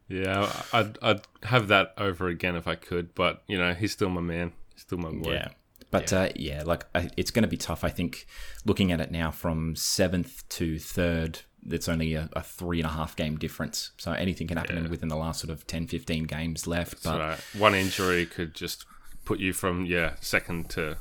Yeah, 0.09 0.53
I'd 0.73 0.99
I'd 1.03 1.21
have 1.45 1.69
that 1.69 1.95
over 1.97 2.29
again 2.29 2.57
if 2.57 2.69
I 2.69 2.75
could, 2.75 3.15
but 3.15 3.43
you 3.47 3.57
know 3.59 3.73
he's 3.75 3.93
still 3.93 4.11
my 4.11 4.21
man, 4.21 4.53
he's 4.75 4.83
still 4.83 4.99
my 4.99 5.11
boy. 5.11 5.33
Yeah. 5.33 5.49
But 5.91 6.11
yeah, 6.11 6.19
uh, 6.19 6.29
yeah 6.35 6.63
like 6.65 6.85
I, 6.95 7.09
it's 7.17 7.31
going 7.31 7.45
to 7.45 7.49
be 7.49 7.57
tough. 7.57 7.85
I 7.85 7.89
think 7.89 8.27
looking 8.65 8.93
at 8.93 9.01
it 9.01 9.11
now 9.11 9.31
from 9.31 9.77
seventh 9.77 10.47
to 10.51 10.79
third, 10.79 11.41
it's 11.67 11.89
only 11.89 12.15
a, 12.15 12.29
a 12.35 12.43
three 12.43 12.81
and 12.81 12.87
a 12.87 12.93
half 12.93 13.17
game 13.17 13.37
difference. 13.37 13.93
So 13.97 14.13
anything 14.13 14.47
can 14.49 14.57
happen 14.59 14.83
Yeah. 14.83 14.91
within 14.91 15.09
the 15.09 15.17
last 15.17 15.41
sort 15.41 15.51
of 15.51 15.67
10, 15.67 15.87
15 15.87 16.25
games 16.25 16.67
left. 16.67 17.03
That's 17.03 17.05
but 17.05 17.19
right. 17.21 17.39
One 17.57 17.75
injury 17.75 18.27
could 18.27 18.55
just 18.55 18.85
put 19.25 19.39
you 19.41 19.53
from 19.53 19.87
yeah 19.87 20.15
second 20.21 20.69
to 20.71 20.99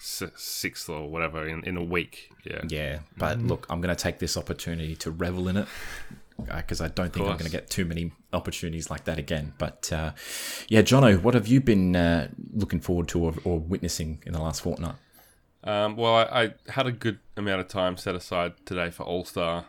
sixth 0.00 0.88
or 0.90 1.08
whatever 1.08 1.46
in, 1.46 1.64
in 1.64 1.76
a 1.76 1.82
week. 1.82 2.28
Yeah, 2.44 2.62
yeah, 2.68 2.98
but 3.16 3.38
look, 3.38 3.66
I'm 3.70 3.80
going 3.80 3.94
to 3.94 4.00
take 4.02 4.18
this 4.18 4.36
opportunity 4.36 4.96
to 4.96 5.10
revel 5.10 5.48
in 5.48 5.56
it 5.56 5.68
because 6.42 6.80
I 6.80 6.88
don't 6.88 7.12
think 7.12 7.26
I'm 7.26 7.32
going 7.32 7.44
to 7.44 7.50
get 7.50 7.70
too 7.70 7.84
many 7.84 8.12
opportunities 8.32 8.90
like 8.90 9.04
that 9.04 9.18
again. 9.18 9.54
But 9.58 9.92
uh, 9.92 10.12
yeah, 10.68 10.82
Jono, 10.82 11.20
what 11.22 11.34
have 11.34 11.46
you 11.46 11.60
been 11.60 11.96
uh, 11.96 12.28
looking 12.52 12.80
forward 12.80 13.08
to 13.08 13.24
or, 13.24 13.34
or 13.44 13.58
witnessing 13.58 14.22
in 14.26 14.32
the 14.32 14.40
last 14.40 14.62
fortnight? 14.62 14.96
Um, 15.62 15.96
well, 15.96 16.14
I, 16.16 16.42
I 16.42 16.54
had 16.68 16.86
a 16.86 16.92
good 16.92 17.20
amount 17.36 17.60
of 17.60 17.68
time 17.68 17.96
set 17.96 18.14
aside 18.14 18.52
today 18.66 18.90
for 18.90 19.04
All 19.04 19.24
Star, 19.24 19.64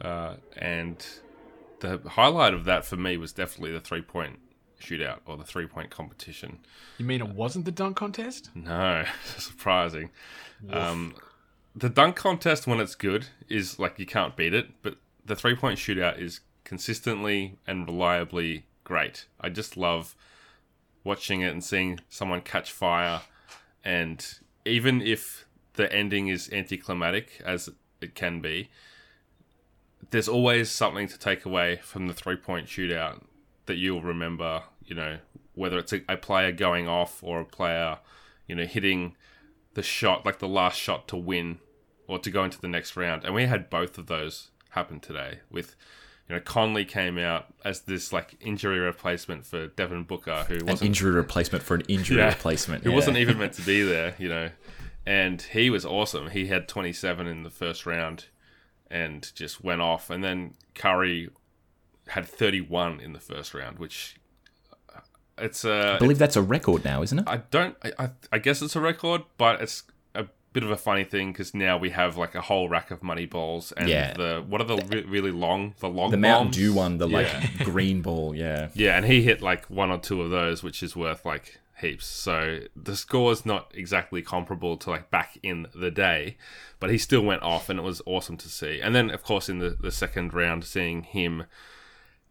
uh, 0.00 0.34
and 0.56 1.04
the 1.80 2.00
highlight 2.10 2.54
of 2.54 2.64
that 2.64 2.84
for 2.84 2.96
me 2.96 3.16
was 3.16 3.32
definitely 3.32 3.72
the 3.72 3.80
three 3.80 4.02
point 4.02 4.38
shootout 4.80 5.18
or 5.26 5.36
the 5.36 5.44
three 5.44 5.66
point 5.66 5.90
competition. 5.90 6.58
You 6.98 7.04
mean 7.04 7.20
it 7.20 7.30
wasn't 7.30 7.64
the 7.64 7.72
dunk 7.72 7.96
contest? 7.96 8.50
No, 8.54 9.04
surprising. 9.38 10.10
Um, 10.70 11.14
the 11.74 11.88
dunk 11.88 12.16
contest, 12.16 12.66
when 12.66 12.80
it's 12.80 12.94
good, 12.94 13.26
is 13.48 13.78
like 13.78 13.98
you 13.98 14.06
can't 14.06 14.36
beat 14.36 14.54
it, 14.54 14.68
but 14.82 14.96
the 15.24 15.36
three 15.36 15.54
point 15.54 15.78
shootout 15.78 16.20
is 16.20 16.40
consistently 16.64 17.58
and 17.66 17.86
reliably 17.86 18.66
great. 18.84 19.26
I 19.40 19.48
just 19.48 19.76
love 19.76 20.14
watching 21.04 21.40
it 21.40 21.52
and 21.52 21.62
seeing 21.62 22.00
someone 22.08 22.40
catch 22.40 22.72
fire. 22.72 23.22
And 23.84 24.24
even 24.64 25.02
if 25.02 25.46
the 25.74 25.92
ending 25.92 26.28
is 26.28 26.50
anticlimactic, 26.52 27.40
as 27.44 27.68
it 28.00 28.14
can 28.14 28.40
be, 28.40 28.70
there's 30.10 30.28
always 30.28 30.70
something 30.70 31.08
to 31.08 31.18
take 31.18 31.44
away 31.44 31.80
from 31.82 32.06
the 32.06 32.14
three 32.14 32.36
point 32.36 32.66
shootout 32.66 33.22
that 33.66 33.76
you'll 33.76 34.02
remember, 34.02 34.62
you 34.84 34.94
know, 34.94 35.18
whether 35.54 35.78
it's 35.78 35.92
a, 35.92 36.02
a 36.08 36.16
player 36.16 36.52
going 36.52 36.88
off 36.88 37.22
or 37.22 37.40
a 37.40 37.44
player, 37.44 37.98
you 38.46 38.54
know, 38.54 38.64
hitting 38.64 39.16
the 39.74 39.82
shot, 39.82 40.26
like 40.26 40.38
the 40.38 40.48
last 40.48 40.78
shot 40.78 41.08
to 41.08 41.16
win 41.16 41.58
or 42.06 42.18
to 42.18 42.30
go 42.30 42.44
into 42.44 42.60
the 42.60 42.68
next 42.68 42.96
round. 42.96 43.24
And 43.24 43.34
we 43.34 43.46
had 43.46 43.70
both 43.70 43.96
of 43.98 44.06
those 44.06 44.50
happen 44.72 45.00
today 45.00 45.40
with, 45.50 45.74
you 46.28 46.34
know, 46.34 46.40
Conley 46.40 46.84
came 46.84 47.18
out 47.18 47.46
as 47.64 47.80
this 47.82 48.12
like 48.12 48.36
injury 48.40 48.78
replacement 48.78 49.46
for 49.46 49.68
Devin 49.68 50.04
Booker, 50.04 50.44
who 50.48 50.56
An 50.56 50.66
wasn't 50.66 50.86
injury 50.88 51.12
replacement 51.12 51.64
for 51.64 51.74
an 51.74 51.82
injury 51.88 52.18
Yeah. 52.18 52.28
replacement. 52.28 52.84
who 52.84 52.90
yeah. 52.90 52.96
wasn't 52.96 53.16
even 53.18 53.38
meant 53.38 53.52
to 53.54 53.62
be 53.62 53.82
there, 53.94 54.14
you 54.18 54.28
know. 54.28 54.50
And 55.06 55.40
he 55.42 55.68
was 55.70 55.84
awesome. 55.84 56.30
He 56.30 56.46
had 56.46 56.68
27 56.68 57.26
in 57.26 57.42
the 57.42 57.50
first 57.50 57.86
round 57.86 58.26
and 58.90 59.30
just 59.34 59.62
went 59.64 59.80
off. 59.80 60.10
And 60.10 60.22
then 60.22 60.54
Curry 60.74 61.30
had 62.08 62.26
31 62.26 63.00
in 63.00 63.12
the 63.12 63.18
first 63.18 63.52
round, 63.54 63.78
which 63.78 64.16
uh, 64.94 65.00
it's 65.38 65.64
I 65.64 65.96
a. 65.96 65.98
believe 65.98 66.18
that's 66.18 66.36
a 66.36 66.42
record 66.42 66.84
now, 66.84 67.02
isn't 67.02 67.18
it? 67.18 67.24
I 67.26 67.38
don't. 67.50 67.76
I, 67.82 67.92
I, 67.98 68.10
I 68.32 68.38
guess 68.38 68.62
it's 68.62 68.76
a 68.76 68.80
record, 68.80 69.22
but 69.38 69.60
it's 69.60 69.82
bit 70.52 70.62
of 70.62 70.70
a 70.70 70.76
funny 70.76 71.04
thing 71.04 71.32
because 71.32 71.54
now 71.54 71.78
we 71.78 71.90
have 71.90 72.16
like 72.16 72.34
a 72.34 72.40
whole 72.42 72.68
rack 72.68 72.90
of 72.90 73.02
money 73.02 73.26
balls 73.26 73.72
and 73.72 73.88
Yeah. 73.88 74.12
the 74.14 74.44
what 74.46 74.60
are 74.60 74.64
the 74.64 74.76
re- 74.88 75.04
really 75.04 75.30
long 75.30 75.74
the 75.80 75.88
long 75.88 76.10
the 76.10 76.16
Mountain 76.16 76.46
bombs? 76.48 76.56
Dew 76.56 76.74
one, 76.74 76.98
the 76.98 77.08
like 77.08 77.58
green 77.64 78.02
ball, 78.02 78.34
yeah. 78.34 78.68
Yeah, 78.74 78.96
and 78.96 79.06
he 79.06 79.22
hit 79.22 79.40
like 79.42 79.66
one 79.66 79.90
or 79.90 79.98
two 79.98 80.20
of 80.22 80.30
those, 80.30 80.62
which 80.62 80.82
is 80.82 80.94
worth 80.94 81.24
like 81.24 81.58
heaps. 81.80 82.06
So 82.06 82.60
the 82.76 82.94
score 82.96 83.32
is 83.32 83.44
not 83.46 83.72
exactly 83.74 84.22
comparable 84.22 84.76
to 84.78 84.90
like 84.90 85.10
back 85.10 85.38
in 85.42 85.66
the 85.74 85.90
day, 85.90 86.36
but 86.80 86.90
he 86.90 86.98
still 86.98 87.22
went 87.22 87.42
off, 87.42 87.68
and 87.68 87.78
it 87.78 87.82
was 87.82 88.02
awesome 88.06 88.36
to 88.36 88.48
see. 88.48 88.80
And 88.80 88.94
then, 88.94 89.10
of 89.10 89.22
course, 89.24 89.48
in 89.48 89.58
the, 89.58 89.70
the 89.70 89.90
second 89.90 90.32
round, 90.34 90.64
seeing 90.64 91.02
him 91.02 91.44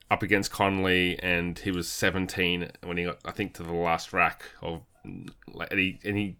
up 0.09 0.21
against 0.23 0.51
Conley, 0.51 1.17
and 1.23 1.57
he 1.59 1.71
was 1.71 1.87
17 1.89 2.69
when 2.83 2.97
he 2.97 3.05
got, 3.05 3.17
I 3.25 3.31
think, 3.31 3.53
to 3.55 3.63
the 3.63 3.73
last 3.73 4.13
rack 4.13 4.43
of 4.61 4.81
like, 5.53 5.71
and 5.71 5.79
he 5.79 5.99
and 6.05 6.15
he 6.17 6.35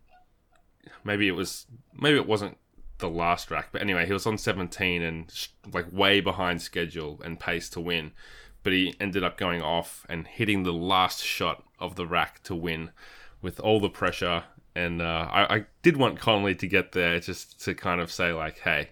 maybe 1.03 1.27
it 1.27 1.35
was 1.35 1.65
maybe 1.93 2.17
it 2.17 2.27
wasn't 2.27 2.57
the 2.99 3.09
last 3.09 3.51
rack, 3.51 3.69
but 3.71 3.81
anyway, 3.81 4.05
he 4.05 4.13
was 4.13 4.25
on 4.25 4.37
17 4.37 5.01
and 5.01 5.29
sh- 5.31 5.47
like 5.73 5.91
way 5.91 6.21
behind 6.21 6.61
schedule 6.61 7.19
and 7.25 7.39
pace 7.39 7.69
to 7.71 7.81
win. 7.81 8.11
But 8.63 8.73
he 8.73 8.95
ended 8.99 9.23
up 9.23 9.37
going 9.37 9.61
off 9.61 10.05
and 10.07 10.27
hitting 10.27 10.63
the 10.63 10.71
last 10.73 11.23
shot 11.23 11.63
of 11.79 11.95
the 11.95 12.05
rack 12.05 12.43
to 12.43 12.55
win 12.55 12.91
with 13.41 13.59
all 13.59 13.79
the 13.79 13.89
pressure. 13.89 14.43
And 14.75 15.01
uh, 15.01 15.27
I, 15.31 15.55
I 15.55 15.65
did 15.81 15.97
want 15.97 16.19
Conley 16.19 16.55
to 16.55 16.67
get 16.67 16.91
there 16.91 17.19
just 17.19 17.59
to 17.65 17.73
kind 17.73 17.99
of 17.99 18.11
say, 18.11 18.31
like, 18.31 18.59
hey, 18.59 18.89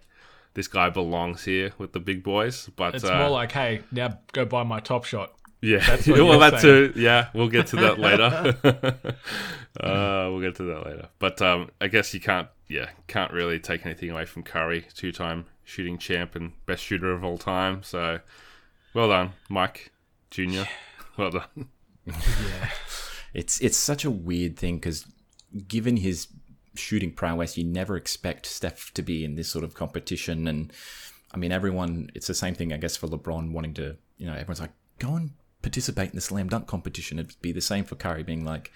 this 0.55 0.67
guy 0.67 0.89
belongs 0.89 1.45
here 1.45 1.71
with 1.77 1.93
the 1.93 1.99
big 1.99 2.23
boys. 2.23 2.69
But 2.75 2.95
It's 2.95 3.05
uh, 3.05 3.17
more 3.19 3.29
like, 3.29 3.51
hey, 3.51 3.81
now 3.91 4.19
go 4.33 4.43
buy 4.43 4.63
my 4.63 4.79
top 4.79 5.05
shot. 5.05 5.35
Yeah, 5.61 5.85
That's 5.85 6.07
well, 6.07 6.17
you're 6.17 6.39
that 6.39 6.61
saying. 6.61 6.93
too. 6.93 6.99
Yeah, 6.99 7.29
we'll 7.33 7.49
get 7.49 7.67
to 7.67 7.75
that 7.77 7.99
later. 7.99 8.57
uh, 9.79 10.29
we'll 10.31 10.41
get 10.41 10.55
to 10.55 10.63
that 10.63 10.85
later. 10.85 11.09
But 11.19 11.41
um, 11.41 11.69
I 11.81 11.87
guess 11.87 12.13
you 12.13 12.19
can't, 12.19 12.47
yeah, 12.67 12.89
can't 13.07 13.31
really 13.33 13.59
take 13.59 13.85
anything 13.85 14.09
away 14.09 14.25
from 14.25 14.43
Curry, 14.43 14.85
two-time 14.95 15.45
shooting 15.63 15.97
champ 15.97 16.35
and 16.35 16.53
best 16.65 16.83
shooter 16.83 17.11
of 17.11 17.23
all 17.23 17.37
time. 17.37 17.83
So, 17.83 18.19
well 18.93 19.09
done, 19.09 19.33
Mike 19.49 19.91
Junior. 20.31 20.67
Well 21.17 21.31
done. 21.31 21.67
yeah. 22.05 22.69
It's 23.33 23.59
it's 23.61 23.77
such 23.77 24.05
a 24.05 24.09
weird 24.09 24.57
thing 24.57 24.77
because 24.77 25.05
given 25.67 25.97
his 25.97 26.27
shooting 26.75 27.11
prowess, 27.11 27.57
you 27.57 27.63
never 27.63 27.95
expect 27.97 28.45
Steph 28.45 28.91
to 28.93 29.01
be 29.01 29.23
in 29.23 29.35
this 29.35 29.49
sort 29.49 29.63
of 29.63 29.73
competition. 29.73 30.47
And 30.47 30.71
I 31.33 31.37
mean, 31.37 31.51
everyone, 31.51 32.09
it's 32.15 32.27
the 32.27 32.33
same 32.33 32.55
thing, 32.55 32.73
I 32.73 32.77
guess, 32.77 32.95
for 32.95 33.07
LeBron 33.07 33.51
wanting 33.51 33.73
to, 33.75 33.97
you 34.17 34.25
know, 34.25 34.33
everyone's 34.33 34.61
like, 34.61 34.71
go 34.97 35.15
and 35.15 35.31
participate 35.61 36.09
in 36.09 36.15
the 36.15 36.21
slam 36.21 36.47
dunk 36.49 36.67
competition. 36.67 37.19
It'd 37.19 37.41
be 37.41 37.51
the 37.51 37.61
same 37.61 37.83
for 37.83 37.95
Curry 37.95 38.23
being 38.23 38.45
like, 38.45 38.71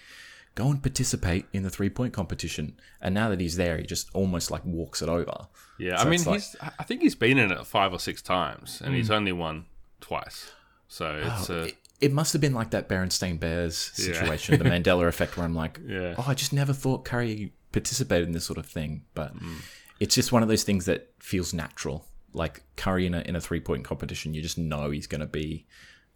go 0.56 0.68
and 0.70 0.82
participate 0.82 1.46
in 1.54 1.64
the 1.64 1.70
three 1.70 1.90
point 1.90 2.14
competition. 2.14 2.78
And 3.02 3.14
now 3.16 3.30
that 3.30 3.40
he's 3.40 3.56
there, 3.56 3.78
he 3.78 3.84
just 3.84 4.10
almost 4.14 4.52
like 4.52 4.64
walks 4.66 5.02
it 5.02 5.10
over. 5.10 5.48
Yeah, 5.80 5.98
So 5.98 6.04
I 6.06 6.10
mean, 6.10 6.24
like- 6.24 6.36
he's. 6.36 6.56
I 6.80 6.84
think 6.84 7.02
he's 7.02 7.16
been 7.16 7.38
in 7.38 7.52
it 7.52 7.66
five 7.66 7.92
or 7.94 8.00
six 8.00 8.22
times, 8.22 8.80
and 8.82 8.90
Hmm. 8.92 8.96
he's 8.98 9.10
only 9.12 9.32
won 9.32 9.66
twice. 10.02 10.52
So 10.88 11.22
it's 11.26 11.50
Oh, 11.50 11.62
uh, 11.62 11.64
it, 11.66 11.78
it 12.02 12.12
must 12.14 12.34
have 12.34 12.42
been 12.42 12.54
like 12.54 12.70
that 12.72 12.88
Berenstain 12.88 13.40
Bears 13.40 13.92
Yeah. 13.98 14.06
situation, 14.14 14.60
the 14.60 14.66
Mandela 14.66 15.08
effect, 15.08 15.38
where 15.38 15.46
I'm 15.46 15.56
like, 15.56 15.80
Yeah. 15.88 16.16
oh, 16.18 16.26
I 16.28 16.34
just 16.36 16.54
never 16.54 16.74
thought 16.74 17.04
Curry 17.06 17.54
participated 17.72 18.28
in 18.28 18.34
this 18.34 18.46
sort 18.46 18.60
of 18.60 18.66
thing. 18.68 19.04
But 19.16 19.36
Mm. 19.36 19.62
it's 20.00 20.14
just 20.14 20.32
one 20.32 20.44
of 20.44 20.50
those 20.50 20.64
things 20.64 20.86
that 20.86 21.10
feels 21.20 21.54
natural. 21.54 22.06
Like 22.34 22.62
Curry 22.76 23.06
in 23.08 23.14
a, 23.16 23.22
in 23.22 23.36
a 23.36 23.42
three 23.42 23.60
point 23.60 23.84
competition, 23.86 24.34
you 24.36 24.42
just 24.44 24.58
know 24.60 24.92
he's 24.92 25.08
going 25.08 25.22
to 25.22 25.28
be 25.28 25.66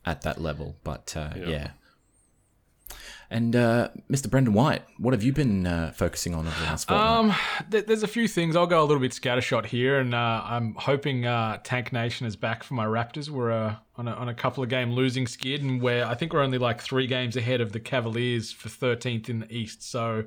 at 0.08 0.22
that 0.22 0.42
level. 0.42 0.76
But 0.84 1.14
uh, 1.16 1.34
yeah. 1.36 1.72
And 3.30 3.58
uh, 3.58 3.90
Mr. 4.10 4.30
Brendan 4.30 4.54
White, 4.54 4.84
what 4.98 5.14
have 5.14 5.22
you 5.22 5.34
been 5.34 5.68
uh, 5.68 5.92
focusing 5.94 6.34
on 6.34 6.48
over 6.48 6.60
the 6.62 6.66
last 6.66 6.88
fortnight? 6.88 7.10
Um, 7.10 7.36
th- 7.70 7.86
there's 7.86 8.04
a 8.04 8.08
few 8.08 8.26
things. 8.26 8.56
I'll 8.56 8.68
go 8.68 8.82
a 8.82 8.86
little 8.86 9.02
bit 9.02 9.12
scattershot 9.12 9.66
here, 9.66 10.00
and 10.00 10.16
uh, 10.16 10.44
I'm 10.46 10.76
hoping 10.76 11.26
uh, 11.26 11.58
Tank 11.62 11.92
Nation 11.92 12.26
is 12.26 12.38
back 12.38 12.64
for 12.64 12.76
my 12.76 12.86
Raptors. 12.86 13.28
We're 13.28 13.52
uh, 13.52 13.76
on, 13.98 14.08
a, 14.08 14.12
on 14.14 14.30
a 14.30 14.34
couple 14.34 14.64
of 14.64 14.70
game 14.70 14.94
losing 14.94 15.28
skid, 15.28 15.62
and 15.62 15.82
where 15.82 16.08
I 16.08 16.16
think 16.16 16.32
we're 16.32 16.42
only 16.42 16.58
like 16.58 16.80
three 16.80 17.06
games 17.06 17.36
ahead 17.36 17.60
of 17.60 17.74
the 17.74 17.82
Cavaliers 17.82 18.54
for 18.54 18.70
13th 18.70 19.28
in 19.28 19.40
the 19.40 19.54
East. 19.54 19.84
So 19.84 20.24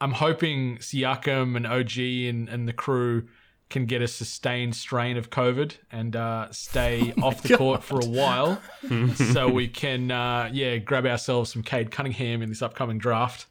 I'm 0.00 0.12
hoping 0.12 0.78
Siakam 0.78 1.56
and 1.56 1.64
OG 1.64 1.96
and, 2.28 2.48
and 2.48 2.66
the 2.66 2.72
crew 2.72 3.28
can 3.68 3.86
get 3.86 4.00
a 4.00 4.08
sustained 4.08 4.76
strain 4.76 5.16
of 5.16 5.30
COVID 5.30 5.76
and 5.90 6.14
uh, 6.14 6.50
stay 6.52 7.12
off 7.22 7.42
the 7.42 7.56
court 7.56 7.82
for 7.82 8.00
a 8.00 8.06
while, 8.06 8.60
so 9.14 9.48
we 9.48 9.68
can 9.68 10.10
uh, 10.10 10.48
yeah 10.52 10.76
grab 10.78 11.06
ourselves 11.06 11.52
some 11.52 11.62
Cade 11.62 11.90
Cunningham 11.90 12.42
in 12.42 12.48
this 12.48 12.62
upcoming 12.62 12.98
draft. 12.98 13.46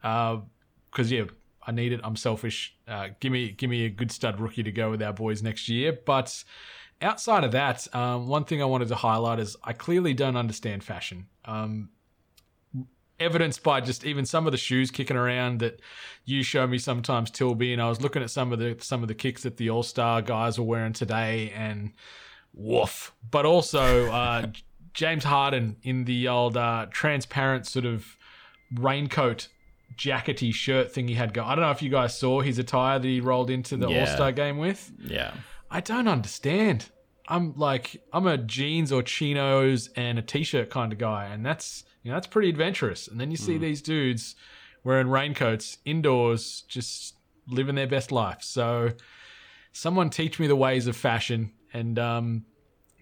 Because 0.00 1.10
yeah, 1.10 1.24
I 1.66 1.72
need 1.72 1.92
it. 1.92 2.00
I'm 2.02 2.16
selfish. 2.16 2.76
Uh, 2.88 3.08
give 3.20 3.32
me 3.32 3.52
give 3.52 3.70
me 3.70 3.84
a 3.84 3.90
good 3.90 4.10
stud 4.10 4.40
rookie 4.40 4.62
to 4.62 4.72
go 4.72 4.90
with 4.90 5.02
our 5.02 5.12
boys 5.12 5.42
next 5.42 5.68
year. 5.68 5.98
But 6.04 6.42
outside 7.02 7.44
of 7.44 7.52
that, 7.52 7.92
um, 7.94 8.28
one 8.28 8.44
thing 8.44 8.62
I 8.62 8.66
wanted 8.66 8.88
to 8.88 8.94
highlight 8.94 9.38
is 9.38 9.56
I 9.62 9.72
clearly 9.72 10.14
don't 10.14 10.36
understand 10.36 10.82
fashion. 10.82 11.26
Um, 11.44 11.90
evidenced 13.20 13.62
by 13.62 13.80
just 13.80 14.04
even 14.04 14.24
some 14.26 14.46
of 14.46 14.52
the 14.52 14.58
shoes 14.58 14.90
kicking 14.90 15.16
around 15.16 15.60
that 15.60 15.80
you 16.24 16.42
show 16.42 16.66
me 16.66 16.78
sometimes, 16.78 17.30
Tilby. 17.30 17.72
And 17.72 17.80
I 17.80 17.88
was 17.88 18.00
looking 18.00 18.22
at 18.22 18.30
some 18.30 18.52
of 18.52 18.58
the 18.58 18.76
some 18.80 19.02
of 19.02 19.08
the 19.08 19.14
kicks 19.14 19.42
that 19.42 19.56
the 19.58 19.70
All 19.70 19.82
Star 19.82 20.22
guys 20.22 20.58
were 20.58 20.64
wearing 20.64 20.92
today, 20.92 21.52
and 21.54 21.92
woof. 22.54 23.12
But 23.30 23.46
also 23.46 24.10
uh, 24.10 24.46
James 24.94 25.24
Harden 25.24 25.76
in 25.82 26.04
the 26.04 26.28
old 26.28 26.56
uh, 26.56 26.86
transparent 26.90 27.66
sort 27.66 27.84
of 27.84 28.16
raincoat 28.74 29.48
jackety 29.96 30.52
shirt 30.54 30.92
thing 30.92 31.08
he 31.08 31.14
had 31.14 31.34
go. 31.34 31.44
I 31.44 31.54
don't 31.54 31.64
know 31.64 31.70
if 31.70 31.82
you 31.82 31.90
guys 31.90 32.16
saw 32.18 32.40
his 32.40 32.58
attire 32.58 32.98
that 32.98 33.06
he 33.06 33.20
rolled 33.20 33.50
into 33.50 33.76
the 33.76 33.88
Yeah. 33.88 34.00
All 34.00 34.06
Star 34.06 34.32
game 34.32 34.58
with. 34.58 34.90
yeah. 35.04 35.32
I 35.70 35.80
don't 35.80 36.08
understand. 36.08 36.86
I'm 37.28 37.54
like 37.56 38.02
I'm 38.12 38.26
a 38.26 38.36
jeans 38.36 38.90
or 38.90 39.04
chinos 39.04 39.88
and 39.94 40.18
a 40.18 40.22
t-shirt 40.22 40.68
kind 40.68 40.92
of 40.92 40.98
guy, 40.98 41.26
and 41.26 41.46
that's 41.46 41.84
you 42.02 42.10
know 42.10 42.16
that's 42.16 42.26
pretty 42.26 42.48
adventurous. 42.48 43.08
And 43.08 43.20
then 43.20 43.30
you 43.30 43.36
see 43.36 43.58
these 43.58 43.82
dudes 43.82 44.34
wearing 44.84 45.08
raincoats 45.08 45.78
indoors, 45.84 46.64
just 46.68 47.16
living 47.46 47.74
their 47.74 47.86
best 47.86 48.12
life. 48.12 48.38
So 48.42 48.92
someone 49.72 50.10
teach 50.10 50.38
me 50.38 50.46
the 50.46 50.56
ways 50.56 50.86
of 50.86 50.96
fashion. 50.96 51.52
And 51.72 51.98
um, 51.98 52.44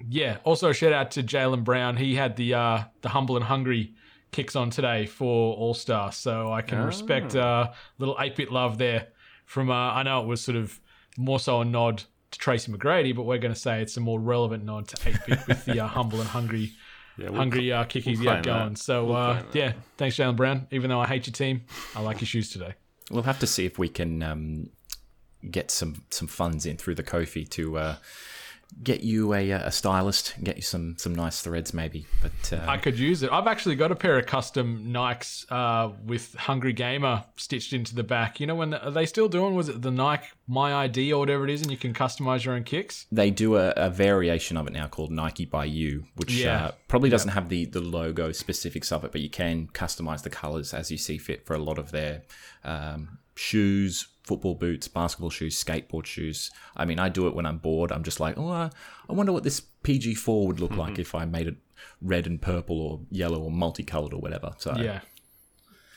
yeah, 0.08 0.38
also 0.44 0.72
shout 0.72 0.92
out 0.92 1.10
to 1.12 1.22
Jaylen 1.22 1.64
Brown. 1.64 1.96
He 1.96 2.14
had 2.14 2.36
the 2.36 2.54
uh, 2.54 2.84
the 3.02 3.10
humble 3.10 3.36
and 3.36 3.44
hungry 3.44 3.94
kicks 4.30 4.56
on 4.56 4.70
today 4.70 5.06
for 5.06 5.54
All 5.54 5.74
Star, 5.74 6.12
so 6.12 6.52
I 6.52 6.62
can 6.62 6.84
respect 6.84 7.34
uh, 7.34 7.70
little 7.98 8.16
eight 8.20 8.36
bit 8.36 8.52
love 8.52 8.78
there. 8.78 9.08
From 9.46 9.70
uh, 9.70 9.92
I 9.92 10.02
know 10.02 10.22
it 10.22 10.26
was 10.26 10.40
sort 10.40 10.56
of 10.56 10.78
more 11.16 11.40
so 11.40 11.60
a 11.60 11.64
nod 11.64 12.04
to 12.30 12.38
Tracy 12.38 12.70
McGrady, 12.70 13.16
but 13.16 13.22
we're 13.22 13.38
going 13.38 13.54
to 13.54 13.58
say 13.58 13.80
it's 13.80 13.96
a 13.96 14.00
more 14.00 14.20
relevant 14.20 14.64
nod 14.64 14.88
to 14.88 15.08
eight 15.08 15.18
bit 15.26 15.38
with 15.48 15.64
the 15.64 15.80
uh, 15.80 15.86
humble 15.86 16.20
and 16.20 16.28
hungry. 16.28 16.72
Yeah, 17.18 17.30
we'll 17.30 17.38
Hungry 17.40 17.72
uh, 17.72 17.84
kick 17.84 18.06
we'll 18.06 18.16
got 18.16 18.42
claim 18.42 18.42
going. 18.42 18.68
that. 18.74 18.78
So 18.78 19.06
We'll 19.06 19.16
uh, 19.16 19.42
yeah, 19.52 19.72
thanks 19.96 20.16
Jaylen 20.16 20.36
Brown. 20.36 20.66
Even 20.70 20.88
though 20.90 21.00
I 21.00 21.06
hate 21.06 21.26
your 21.26 21.34
team, 21.34 21.62
I 21.96 22.00
like 22.00 22.20
your 22.20 22.26
shoes 22.26 22.50
today. 22.50 22.74
We'll 23.10 23.24
have 23.24 23.40
to 23.40 23.46
see 23.46 23.66
if 23.66 23.78
we 23.78 23.88
can 23.88 24.22
um, 24.22 24.70
get 25.50 25.70
some 25.70 26.04
some 26.10 26.28
funds 26.28 26.64
in 26.64 26.76
through 26.76 26.94
the 26.94 27.02
Ko-fi 27.02 27.44
to 27.44 27.78
uh, 27.78 27.96
get 28.82 29.00
you 29.00 29.34
a, 29.34 29.50
a 29.50 29.72
stylist, 29.72 30.34
and 30.36 30.44
get 30.44 30.56
you 30.56 30.62
some 30.62 30.96
some 30.98 31.14
nice 31.14 31.40
threads 31.40 31.72
maybe. 31.74 32.06
But 32.22 32.52
uh, 32.52 32.64
I 32.70 32.76
could 32.76 32.98
use 32.98 33.22
it. 33.22 33.30
I've 33.32 33.46
actually 33.46 33.76
got 33.76 33.90
a 33.90 33.96
pair 33.96 34.18
of 34.18 34.26
custom 34.26 34.86
Nikes 34.92 35.44
uh, 35.50 35.92
with 36.04 36.34
Hungry 36.34 36.72
Gamer 36.72 37.24
stitched 37.36 37.72
into 37.72 37.94
the 37.94 38.02
back. 38.04 38.40
You 38.40 38.46
know 38.46 38.54
when 38.54 38.70
the, 38.70 38.84
are 38.84 38.90
they 38.90 39.06
still 39.06 39.28
doing? 39.28 39.54
Was 39.54 39.68
it 39.68 39.82
the 39.82 39.90
Nike 39.90 40.26
My 40.46 40.74
ID 40.84 41.12
or 41.12 41.20
whatever 41.20 41.44
it 41.44 41.50
is, 41.50 41.62
and 41.62 41.70
you 41.70 41.76
can 41.76 41.92
customize 41.94 42.44
your 42.44 42.54
own 42.54 42.64
kicks? 42.64 43.06
they 43.10 43.30
do 43.30 43.56
a, 43.56 43.70
a 43.70 43.90
variation 43.90 44.56
of 44.56 44.66
it 44.66 44.72
now 44.72 44.86
called 44.86 45.10
Nike 45.10 45.44
by 45.44 45.64
You, 45.64 46.04
which 46.16 46.32
Yeah. 46.32 46.66
uh, 46.66 46.70
probably 46.88 47.10
doesn't 47.10 47.30
have 47.30 47.48
the, 47.48 47.64
the 47.64 47.80
logo 47.80 48.32
specifics 48.32 48.92
of 48.92 49.02
it, 49.04 49.12
but 49.12 49.20
you 49.20 49.30
can 49.30 49.66
customize 49.68 50.22
the 50.22 50.30
colors 50.30 50.72
as 50.74 50.90
you 50.90 50.98
see 50.98 51.18
fit 51.18 51.46
for 51.46 51.54
a 51.54 51.58
lot 51.58 51.78
of 51.78 51.90
their 51.90 52.22
um, 52.64 53.18
shoes, 53.34 54.08
football 54.28 54.54
boots, 54.54 54.86
basketball 54.86 55.30
shoes, 55.30 55.62
skateboard 55.62 56.04
shoes. 56.04 56.50
I 56.76 56.84
mean, 56.84 56.98
I 56.98 57.08
do 57.08 57.26
it 57.26 57.34
when 57.34 57.46
I'm 57.46 57.56
bored. 57.58 57.90
I'm 57.90 58.04
just 58.04 58.20
like, 58.20 58.36
oh, 58.36 58.50
I 58.50 58.70
wonder 59.08 59.32
what 59.32 59.42
this 59.42 59.62
PG4 59.82 60.46
would 60.46 60.60
look 60.60 60.76
like 60.76 60.92
mm-hmm. 60.92 61.00
if 61.00 61.14
I 61.14 61.24
made 61.24 61.48
it 61.48 61.56
red 62.02 62.26
and 62.26 62.40
purple 62.40 62.80
or 62.80 63.00
yellow 63.10 63.40
or 63.40 63.50
multicolored 63.50 64.12
or 64.12 64.20
whatever. 64.20 64.52
So 64.58 64.76
Yeah, 64.76 65.00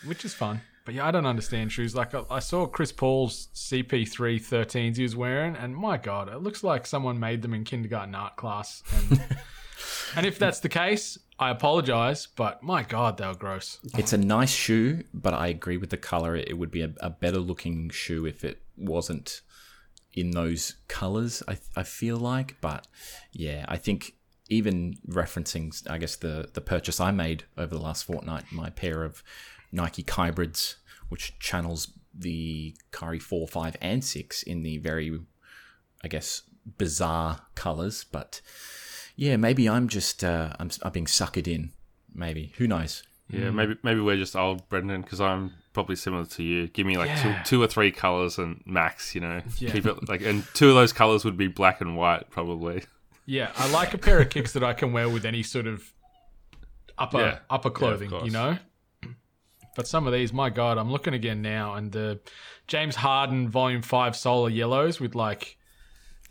which 0.06 0.24
is 0.24 0.34
fun. 0.34 0.62
But 0.86 0.96
yeah, 0.96 1.06
I 1.06 1.12
don't 1.12 1.28
understand 1.28 1.72
shoes. 1.72 1.94
Like 1.94 2.16
I, 2.16 2.24
I 2.32 2.40
saw 2.40 2.66
Chris 2.66 2.92
Paul's 2.92 3.50
CP3 3.54 4.42
13s 4.42 4.96
he 4.96 5.04
was 5.04 5.16
wearing, 5.16 5.56
and 5.56 5.76
my 5.76 5.98
god, 5.98 6.30
it 6.30 6.42
looks 6.42 6.64
like 6.64 6.88
someone 6.88 7.20
made 7.20 7.42
them 7.42 7.54
in 7.54 7.66
kindergarten 7.66 8.16
art 8.16 8.36
class. 8.38 8.82
And, 8.96 9.22
and 10.16 10.26
if 10.26 10.40
that's 10.40 10.60
the 10.62 10.70
case, 10.70 11.20
I 11.42 11.50
apologize, 11.50 12.28
but 12.28 12.62
my 12.62 12.84
god, 12.84 13.18
they 13.18 13.26
were 13.26 13.34
gross. 13.34 13.80
It's 13.98 14.14
a 14.14 14.18
nice 14.18 14.54
shoe, 14.54 15.06
but 15.12 15.34
I 15.34 15.48
agree 15.48 15.78
with 15.78 15.90
the 15.90 15.98
color. 15.98 16.36
It 16.36 16.56
would 16.56 16.70
be 16.70 16.84
a, 16.84 16.94
a 17.00 17.10
better 17.10 17.40
looking 17.40 17.90
shoe 17.90 18.28
if 18.28 18.44
it 18.44 18.62
wasn't 18.78 19.42
in 20.14 20.32
those 20.32 20.76
colors. 20.88 21.42
I 21.48 21.58
I 21.76 21.82
feel 21.82 22.18
like, 22.18 22.58
but 22.62 22.86
yeah, 23.32 23.66
I 23.68 23.78
think 23.78 24.14
even 24.50 25.00
referencing, 25.10 25.74
I 25.90 25.98
guess 25.98 26.16
the 26.16 26.48
the 26.54 26.62
purchase 26.62 27.00
I 27.00 27.10
made 27.10 27.46
over 27.58 27.74
the 27.74 27.82
last 27.82 28.04
fortnight, 28.04 28.52
my 28.52 28.70
pair 28.70 29.04
of 29.04 29.24
Nike 29.72 30.04
Kybrids, 30.04 30.76
which 31.10 31.40
channels 31.40 31.92
the 32.14 32.76
Kyrie 32.92 33.18
four, 33.18 33.48
five, 33.48 33.76
and 33.82 34.06
six 34.06 34.44
in 34.44 34.62
the 34.62 34.78
very, 34.78 35.20
I 36.04 36.08
guess, 36.08 36.44
bizarre 36.78 37.48
colors, 37.56 38.04
but. 38.04 38.42
Yeah, 39.16 39.38
maybe 39.38 39.68
I'm 39.70 39.88
just 39.88 40.24
uh, 40.24 40.54
I'm, 40.60 40.70
I'm 40.84 40.92
being 40.92 41.06
suckered 41.06 41.48
in. 41.48 41.72
Maybe 42.14 42.54
who 42.58 42.68
knows? 42.68 43.04
Yeah, 43.30 43.50
maybe 43.52 43.78
maybe 43.84 44.00
we're 44.02 44.18
just 44.18 44.36
old, 44.36 44.68
Brendan, 44.70 45.02
because 45.02 45.22
I'm 45.22 45.52
probably 45.74 45.96
similar 45.96 46.26
to 46.26 46.44
you. 46.44 46.68
Give 46.68 46.86
me 46.86 46.98
like 46.98 47.08
Yeah. 47.10 47.44
two, 47.44 47.58
two 47.58 47.64
or 47.64 47.68
three 47.68 47.92
colors 47.92 48.38
and 48.38 48.62
max, 48.66 49.16
you 49.16 49.22
know. 49.22 49.42
Yeah. 49.58 49.72
Keep 49.72 49.86
it 49.86 50.10
like, 50.10 50.22
and 50.22 50.44
two 50.54 50.68
of 50.70 50.76
those 50.76 50.92
colors 50.92 51.24
would 51.24 51.38
be 51.38 51.48
black 51.48 51.80
and 51.82 51.96
white, 51.96 52.30
probably. 52.30 52.84
Yeah, 53.26 53.52
I 53.56 53.70
like 53.72 53.94
a 53.94 53.98
pair 53.98 54.20
of 54.20 54.30
kicks 54.30 54.52
that 54.54 54.64
I 54.64 54.74
can 54.74 54.92
wear 54.92 55.08
with 55.08 55.24
any 55.26 55.44
sort 55.44 55.66
of 55.68 55.94
upper 56.98 57.20
Yeah. 57.20 57.40
upper 57.50 57.70
clothing, 57.70 58.10
course. 58.10 58.26
you 58.26 58.32
know. 58.32 58.58
But 59.78 59.88
some 59.88 60.06
of 60.08 60.12
these, 60.14 60.34
my 60.34 60.50
god, 60.50 60.78
I'm 60.78 60.92
looking 60.92 61.14
again 61.14 61.42
now, 61.42 61.76
and 61.76 61.92
the 61.92 62.20
James 62.68 62.96
Harden 62.98 63.48
Volume 63.48 63.82
Five 63.82 64.18
Solar 64.18 64.50
Yellows 64.50 65.00
with 65.00 65.16
like 65.16 65.58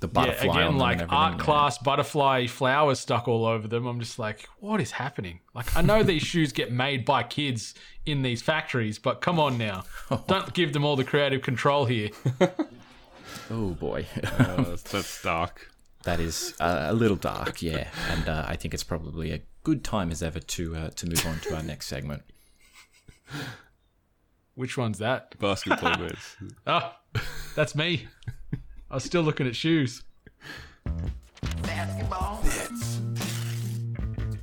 The 0.00 0.06
yeah, 0.06 0.12
butterfly 0.12 0.48
on 0.48 0.56
again 0.56 0.66
them 0.68 0.78
like 0.78 0.92
and 0.94 1.02
everything, 1.02 1.18
art 1.18 1.34
yeah. 1.38 1.44
class 1.44 1.78
butterfly 1.78 2.46
flowers 2.46 2.98
stuck 3.00 3.28
all 3.28 3.44
over 3.44 3.68
them. 3.68 3.86
I'm 3.86 4.00
just 4.00 4.18
like, 4.18 4.48
what 4.58 4.80
is 4.80 4.92
happening? 4.92 5.40
Like, 5.54 5.76
I 5.76 5.82
know 5.82 6.02
these 6.02 6.22
shoes 6.32 6.52
get 6.52 6.72
made 6.72 7.04
by 7.04 7.22
kids 7.22 7.74
in 8.06 8.22
these 8.22 8.40
factories, 8.40 8.98
but 8.98 9.20
come 9.20 9.38
on 9.38 9.58
now, 9.58 9.84
don't 10.26 10.54
give 10.54 10.72
them 10.72 10.84
all 10.84 10.96
the 10.96 11.04
creative 11.04 11.42
control 11.42 11.84
here. 11.84 12.10
Oh 13.52 13.70
boy, 13.70 14.06
Uh, 14.38 14.62
that's, 14.62 14.82
that's 14.84 15.22
dark. 15.22 15.70
that 16.04 16.20
is 16.20 16.54
uh, 16.60 16.86
a 16.88 16.92
little 16.94 17.16
dark, 17.16 17.60
yeah. 17.62 17.88
And 18.08 18.28
uh, 18.28 18.44
I 18.46 18.54
think 18.54 18.74
it's 18.74 18.84
probably 18.84 19.32
a 19.32 19.40
good 19.64 19.82
time 19.82 20.10
as 20.12 20.22
ever 20.22 20.38
to 20.38 20.76
uh, 20.76 20.90
to 20.90 21.06
move 21.06 21.26
on 21.26 21.38
to 21.40 21.56
our 21.56 21.62
next 21.62 21.86
segment. 21.88 22.22
Which 24.54 24.76
one's 24.76 24.98
that? 24.98 25.36
Basketball 25.38 25.96
boots. 25.96 26.36
Oh, 26.66 26.92
that's 27.56 27.74
me. 27.74 28.06
I 28.90 28.94
was 28.94 29.04
still 29.04 29.22
looking 29.22 29.46
at 29.46 29.54
shoes. 29.54 30.02
Basketball. 31.62 32.42
Bits. 32.42 33.00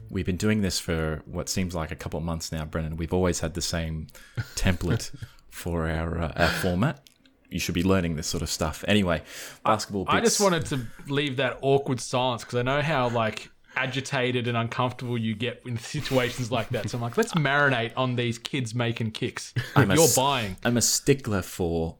We've 0.10 0.26
been 0.26 0.38
doing 0.38 0.62
this 0.62 0.80
for 0.80 1.22
what 1.26 1.50
seems 1.50 1.76
like 1.76 1.92
a 1.92 1.96
couple 1.96 2.18
of 2.18 2.24
months 2.24 2.52
now, 2.52 2.66
Brennan. 2.66 2.96
We've 2.98 3.14
always 3.14 3.42
had 3.42 3.54
the 3.54 3.62
same 3.62 4.08
template 4.56 5.12
for 5.50 5.90
our 5.90 6.18
uh, 6.20 6.32
our 6.36 6.48
format. 6.48 7.02
You 7.50 7.60
should 7.60 7.76
be 7.76 7.84
learning 7.84 8.16
this 8.16 8.28
sort 8.28 8.42
of 8.44 8.50
stuff. 8.50 8.84
Anyway, 8.88 9.22
basketball. 9.66 10.06
Bits. 10.06 10.16
I 10.16 10.22
just 10.22 10.40
wanted 10.40 10.66
to 10.68 10.88
leave 11.08 11.38
that 11.38 11.58
awkward 11.62 12.00
silence 12.00 12.44
because 12.44 12.60
I 12.60 12.62
know 12.62 12.82
how 12.82 13.10
like 13.10 13.50
agitated 13.76 14.48
and 14.48 14.58
uncomfortable 14.58 15.18
you 15.18 15.36
get 15.36 15.62
in 15.66 15.78
situations 15.78 16.52
like 16.52 16.70
that. 16.70 16.90
So 16.90 16.98
I'm 16.98 17.02
like, 17.02 17.16
let's 17.18 17.34
marinate 17.34 17.92
on 17.96 18.16
these 18.16 18.40
kids 18.40 18.74
making 18.74 19.12
kicks. 19.12 19.54
I'm 19.76 19.90
You're 19.92 20.00
s- 20.06 20.16
buying. 20.16 20.56
I'm 20.66 20.78
a 20.78 20.82
stickler 20.82 21.42
for 21.44 21.98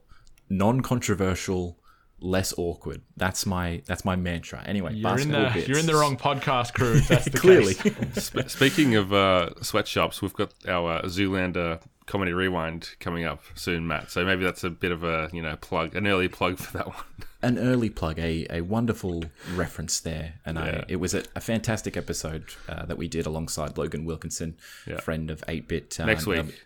non-controversial, 0.50 1.77
less 2.20 2.52
awkward. 2.56 3.02
That's 3.16 3.46
my 3.46 3.82
that's 3.86 4.04
my 4.04 4.16
mantra. 4.16 4.62
Anyway, 4.66 4.94
You're 4.94 5.18
in 5.20 5.30
the 5.30 5.50
bits. 5.54 5.68
you're 5.68 5.78
in 5.78 5.86
the 5.86 5.94
wrong 5.94 6.16
podcast 6.16 6.74
crew. 6.74 6.94
If 6.96 7.08
that's 7.08 7.24
the 7.30 7.38
Clearly. 7.38 7.74
case. 7.74 7.94
Sp- 8.34 8.48
Speaking 8.48 8.94
of 8.96 9.12
uh, 9.12 9.50
sweatshops, 9.62 10.20
we've 10.22 10.34
got 10.34 10.52
our 10.66 10.98
uh, 10.98 11.02
Zoolander 11.02 11.80
comedy 12.06 12.32
rewind 12.32 12.90
coming 13.00 13.24
up 13.26 13.42
soon, 13.54 13.86
Matt. 13.86 14.10
So 14.10 14.24
maybe 14.24 14.42
that's 14.42 14.64
a 14.64 14.70
bit 14.70 14.92
of 14.92 15.04
a 15.04 15.28
you 15.32 15.42
know 15.42 15.56
plug, 15.56 15.94
an 15.94 16.06
early 16.06 16.28
plug 16.28 16.58
for 16.58 16.72
that 16.76 16.86
one. 16.88 16.96
an 17.42 17.58
early 17.58 17.90
plug, 17.90 18.18
a, 18.18 18.46
a 18.50 18.62
wonderful 18.62 19.24
reference 19.54 20.00
there, 20.00 20.34
and 20.44 20.58
I, 20.58 20.84
it 20.88 20.96
was 20.96 21.14
a, 21.14 21.22
a 21.36 21.40
fantastic 21.40 21.96
episode 21.96 22.46
uh, 22.68 22.84
that 22.86 22.96
we 22.98 23.06
did 23.08 23.26
alongside 23.26 23.78
Logan 23.78 24.04
Wilkinson, 24.04 24.56
Yeah. 24.86 24.98
friend 25.00 25.30
of 25.30 25.44
Eight 25.46 25.68
Bit. 25.68 26.00
Uh, 26.00 26.06
Next 26.06 26.26
and, 26.26 26.46
week. 26.48 26.64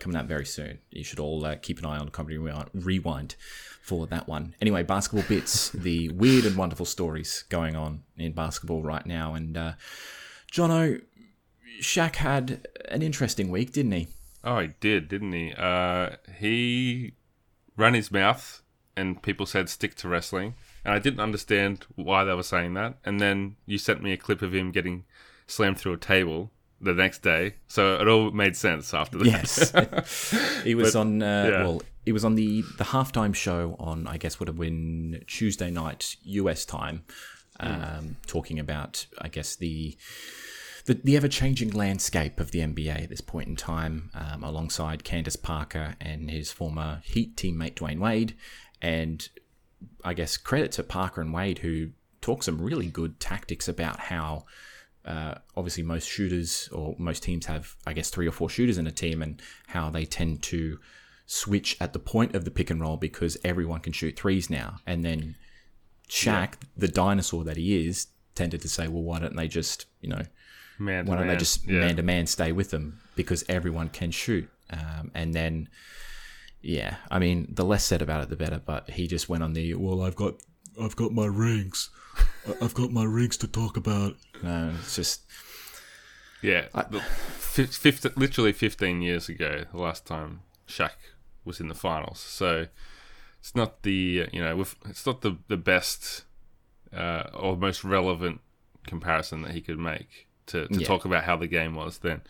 coming 0.00 0.16
out 0.16 0.24
very 0.26 0.46
soon. 0.46 0.78
You 0.90 1.04
should 1.04 1.18
all 1.20 1.44
uh, 1.44 1.56
keep 1.56 1.78
an 1.78 1.84
eye 1.84 1.98
on 1.98 2.08
Comedy 2.08 2.38
Rewind 2.38 3.34
for 3.84 4.06
that 4.06 4.26
one. 4.26 4.54
Anyway, 4.62 4.82
basketball 4.82 5.28
bits, 5.28 5.68
the 5.68 6.08
weird 6.08 6.46
and 6.46 6.56
wonderful 6.56 6.86
stories 6.86 7.44
going 7.50 7.76
on 7.76 8.02
in 8.16 8.32
basketball 8.32 8.82
right 8.82 9.04
now, 9.04 9.34
and 9.34 9.58
uh, 9.58 9.72
Jono, 10.50 11.02
Shaq 11.82 12.16
had 12.16 12.66
an 12.88 13.02
interesting 13.02 13.50
week, 13.50 13.72
didn't 13.72 13.92
he? 13.92 14.08
Oh, 14.42 14.58
he 14.60 14.70
did, 14.80 15.08
didn't 15.08 15.32
he? 15.32 15.52
Uh, 15.52 16.12
he 16.38 17.12
ran 17.76 17.92
his 17.92 18.10
mouth, 18.10 18.62
and 18.96 19.22
people 19.22 19.44
said 19.44 19.68
stick 19.68 19.94
to 19.96 20.08
wrestling, 20.08 20.54
and 20.82 20.94
I 20.94 20.98
didn't 20.98 21.20
understand 21.20 21.84
why 21.94 22.24
they 22.24 22.32
were 22.32 22.42
saying 22.42 22.72
that. 22.74 22.96
And 23.04 23.20
then 23.20 23.56
you 23.66 23.76
sent 23.76 24.02
me 24.02 24.12
a 24.12 24.16
clip 24.16 24.40
of 24.40 24.54
him 24.54 24.70
getting 24.70 25.04
slammed 25.46 25.76
through 25.76 25.92
a 25.92 25.98
table 25.98 26.52
the 26.80 26.94
next 26.94 27.20
day, 27.20 27.56
so 27.66 27.96
it 28.00 28.08
all 28.08 28.30
made 28.30 28.56
sense 28.56 28.94
after 28.94 29.18
that. 29.18 29.26
Yes, 29.26 30.62
he 30.64 30.74
was 30.74 30.96
on. 30.96 31.22
Uh, 31.22 31.48
yeah. 31.50 31.62
Well, 31.64 31.82
he 32.04 32.12
was 32.12 32.24
on 32.24 32.34
the 32.34 32.62
the 32.78 32.84
halftime 32.84 33.34
show 33.34 33.76
on 33.78 34.06
I 34.06 34.16
guess 34.16 34.38
would 34.38 34.48
have 34.48 34.58
been 34.58 35.24
Tuesday 35.26 35.70
night 35.70 36.16
U.S. 36.24 36.64
time, 36.64 37.04
um, 37.60 38.16
talking 38.26 38.58
about 38.58 39.06
I 39.20 39.28
guess 39.28 39.56
the. 39.56 39.96
The, 40.86 41.00
the 41.02 41.16
ever 41.16 41.28
changing 41.28 41.70
landscape 41.70 42.38
of 42.38 42.50
the 42.50 42.58
NBA 42.58 43.04
at 43.04 43.08
this 43.08 43.22
point 43.22 43.48
in 43.48 43.56
time, 43.56 44.10
um, 44.12 44.44
alongside 44.44 45.02
Candace 45.02 45.34
Parker 45.34 45.94
and 45.98 46.30
his 46.30 46.52
former 46.52 47.00
Heat 47.04 47.38
teammate 47.38 47.76
Dwyane 47.76 48.00
Wade, 48.00 48.36
and 48.82 49.26
I 50.04 50.12
guess 50.12 50.36
credit 50.36 50.72
to 50.72 50.82
Parker 50.82 51.22
and 51.22 51.32
Wade 51.32 51.60
who 51.60 51.88
talk 52.20 52.42
some 52.42 52.60
really 52.60 52.88
good 52.88 53.18
tactics 53.20 53.68
about 53.68 53.98
how 53.98 54.44
uh, 55.04 55.34
obviously 55.56 55.82
most 55.82 56.08
shooters 56.08 56.68
or 56.72 56.94
most 56.98 57.22
teams 57.22 57.46
have 57.46 57.76
I 57.86 57.92
guess 57.92 58.10
three 58.10 58.26
or 58.26 58.32
four 58.32 58.48
shooters 58.48 58.78
in 58.78 58.86
a 58.86 58.92
team 58.92 59.22
and 59.22 59.40
how 59.66 59.90
they 59.90 60.04
tend 60.04 60.42
to 60.44 60.78
switch 61.26 61.76
at 61.80 61.92
the 61.92 61.98
point 61.98 62.34
of 62.34 62.44
the 62.44 62.50
pick 62.50 62.70
and 62.70 62.80
roll 62.80 62.96
because 62.96 63.36
everyone 63.44 63.80
can 63.80 63.92
shoot 63.92 64.16
threes 64.16 64.50
now. 64.50 64.76
And 64.86 65.04
then 65.04 65.36
Shaq 66.08 66.54
the 66.76 66.88
dinosaur 66.88 67.44
that 67.44 67.56
he 67.56 67.86
is 67.86 68.08
tended 68.34 68.60
to 68.60 68.68
say 68.68 68.88
well 68.88 69.02
why 69.02 69.18
don't 69.20 69.36
they 69.36 69.48
just 69.48 69.86
you 70.00 70.08
know 70.08 70.22
man, 70.78 71.06
why 71.06 71.14
don't 71.16 71.26
man. 71.26 71.34
they 71.34 71.38
just 71.38 71.66
yeah. 71.66 71.80
man 71.80 71.96
to 71.96 72.02
man 72.02 72.26
stay 72.26 72.50
with 72.52 72.70
them 72.70 73.00
because 73.16 73.44
everyone 73.48 73.88
can 73.88 74.10
shoot? 74.10 74.48
Um, 74.70 75.10
and 75.14 75.32
then 75.34 75.68
yeah 76.60 76.96
I 77.10 77.18
mean 77.18 77.48
the 77.50 77.64
less 77.64 77.84
said 77.84 78.02
about 78.02 78.22
it 78.22 78.28
the 78.28 78.36
better 78.36 78.60
but 78.64 78.90
he 78.90 79.06
just 79.06 79.28
went 79.28 79.42
on 79.42 79.52
the 79.54 79.74
well 79.74 80.02
I've 80.02 80.16
got 80.16 80.34
I've 80.80 80.96
got 80.96 81.12
my 81.12 81.26
rings. 81.26 81.90
I- 82.46 82.56
I've 82.64 82.74
got 82.74 82.90
my 82.90 83.04
rings 83.04 83.36
to 83.38 83.48
talk 83.48 83.76
about. 83.76 84.16
No 84.42 84.72
it's 84.80 84.96
just 84.96 85.22
Yeah, 86.42 86.66
fif- 87.38 88.16
literally 88.16 88.52
15 88.52 89.00
years 89.00 89.28
ago, 89.30 89.64
the 89.72 89.78
last 89.78 90.04
time 90.06 90.40
Shaq 90.68 90.90
was 91.44 91.60
in 91.60 91.68
the 91.68 91.74
finals. 91.74 92.18
So 92.20 92.66
it's 93.40 93.54
not 93.54 93.82
the 93.82 94.28
you 94.32 94.42
know 94.42 94.56
with, 94.56 94.76
it's 94.88 95.06
not 95.06 95.20
the 95.22 95.36
the 95.48 95.56
best 95.56 96.24
uh, 96.92 97.24
or 97.34 97.56
most 97.56 97.84
relevant 97.84 98.40
comparison 98.86 99.42
that 99.42 99.52
he 99.52 99.60
could 99.60 99.78
make 99.78 100.28
to, 100.46 100.68
to 100.68 100.80
Yeah. 100.80 100.86
talk 100.86 101.04
about 101.04 101.24
how 101.24 101.36
the 101.36 101.46
game 101.46 101.74
was. 101.74 101.98
Then 101.98 102.22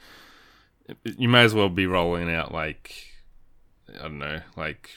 you 1.04 1.28
may 1.28 1.42
as 1.44 1.54
well 1.54 1.68
be 1.68 1.86
rolling 1.86 2.32
out 2.32 2.52
like 2.52 2.94
I 3.98 4.02
don't 4.02 4.18
know, 4.18 4.40
like 4.56 4.90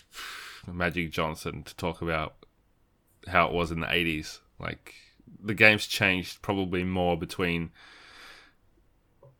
Magic 0.71 1.11
Johnson 1.11 1.63
to 1.63 1.75
talk 1.75 2.01
about 2.01 2.35
how 3.27 3.47
it 3.47 3.53
was 3.53 3.71
in 3.71 3.79
the 3.81 3.87
80s. 3.87 4.39
Like 4.59 4.93
the 5.43 5.53
game's 5.53 5.85
changed 5.87 6.41
probably 6.41 6.83
more 6.83 7.17
between 7.17 7.71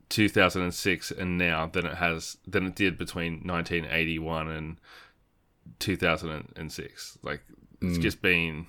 2006 0.09 1.11
and 1.11 1.37
now 1.37 1.67
than 1.67 1.85
it 1.85 1.95
has 1.95 2.37
than 2.47 2.67
it 2.67 2.75
did 2.75 2.97
between 2.97 3.33
1981 3.45 4.47
and 4.47 4.79
2006. 5.79 7.17
Like 7.23 7.41
it's 7.81 7.97
mm. 7.97 8.01
just 8.01 8.21
been 8.21 8.67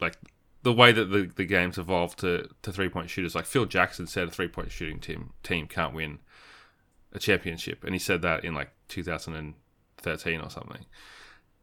like 0.00 0.16
the 0.62 0.72
way 0.72 0.92
that 0.92 1.06
the, 1.06 1.30
the 1.34 1.44
game's 1.44 1.78
evolved 1.78 2.20
to, 2.20 2.48
to 2.62 2.72
three 2.72 2.88
point 2.88 3.10
shooters. 3.10 3.34
Like 3.34 3.46
Phil 3.46 3.66
Jackson 3.66 4.06
said, 4.06 4.28
a 4.28 4.30
three 4.30 4.48
point 4.48 4.70
shooting 4.70 5.00
team 5.00 5.30
team 5.42 5.66
can't 5.66 5.94
win 5.94 6.20
a 7.12 7.18
championship, 7.18 7.84
and 7.84 7.94
he 7.94 7.98
said 7.98 8.22
that 8.22 8.44
in 8.44 8.54
like 8.54 8.72
2013 8.88 10.40
or 10.40 10.50
something. 10.50 10.84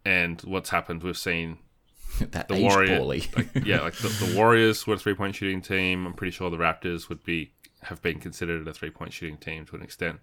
And 0.06 0.42
what's 0.42 0.70
happened? 0.70 1.04
We've 1.04 1.18
seen 1.18 1.58
that 2.32 2.48
the 2.48 2.62
Warriors, 2.62 3.36
like, 3.36 3.50
yeah, 3.64 3.82
like 3.82 3.96
the, 3.96 4.10
the 4.10 4.36
Warriors 4.36 4.86
were 4.86 4.96
a 4.96 4.98
three 5.00 5.14
point 5.14 5.36
shooting 5.36 5.62
team. 5.62 6.06
I'm 6.06 6.14
pretty 6.14 6.32
sure 6.32 6.50
the 6.50 6.58
Raptors 6.58 7.10
would 7.10 7.24
be 7.24 7.54
have 7.84 8.02
been 8.02 8.20
considered 8.20 8.68
a 8.68 8.74
three 8.74 8.90
point 8.90 9.14
shooting 9.14 9.38
team 9.38 9.66
to 9.68 9.76
an 9.76 9.82
extent, 9.82 10.20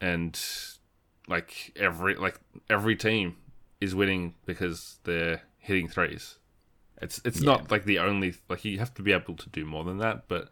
and 0.00 0.38
like 1.28 1.72
every 1.76 2.14
like 2.14 2.40
every 2.68 2.96
team 2.96 3.36
is 3.80 3.94
winning 3.94 4.34
because 4.44 4.98
they're 5.04 5.42
hitting 5.58 5.88
threes. 5.88 6.38
It's 7.02 7.20
it's 7.24 7.42
not 7.42 7.70
like 7.70 7.84
the 7.84 7.98
only 7.98 8.34
like 8.48 8.64
you 8.64 8.78
have 8.78 8.94
to 8.94 9.02
be 9.02 9.12
able 9.12 9.34
to 9.34 9.48
do 9.50 9.64
more 9.66 9.84
than 9.84 9.98
that, 9.98 10.28
but 10.28 10.48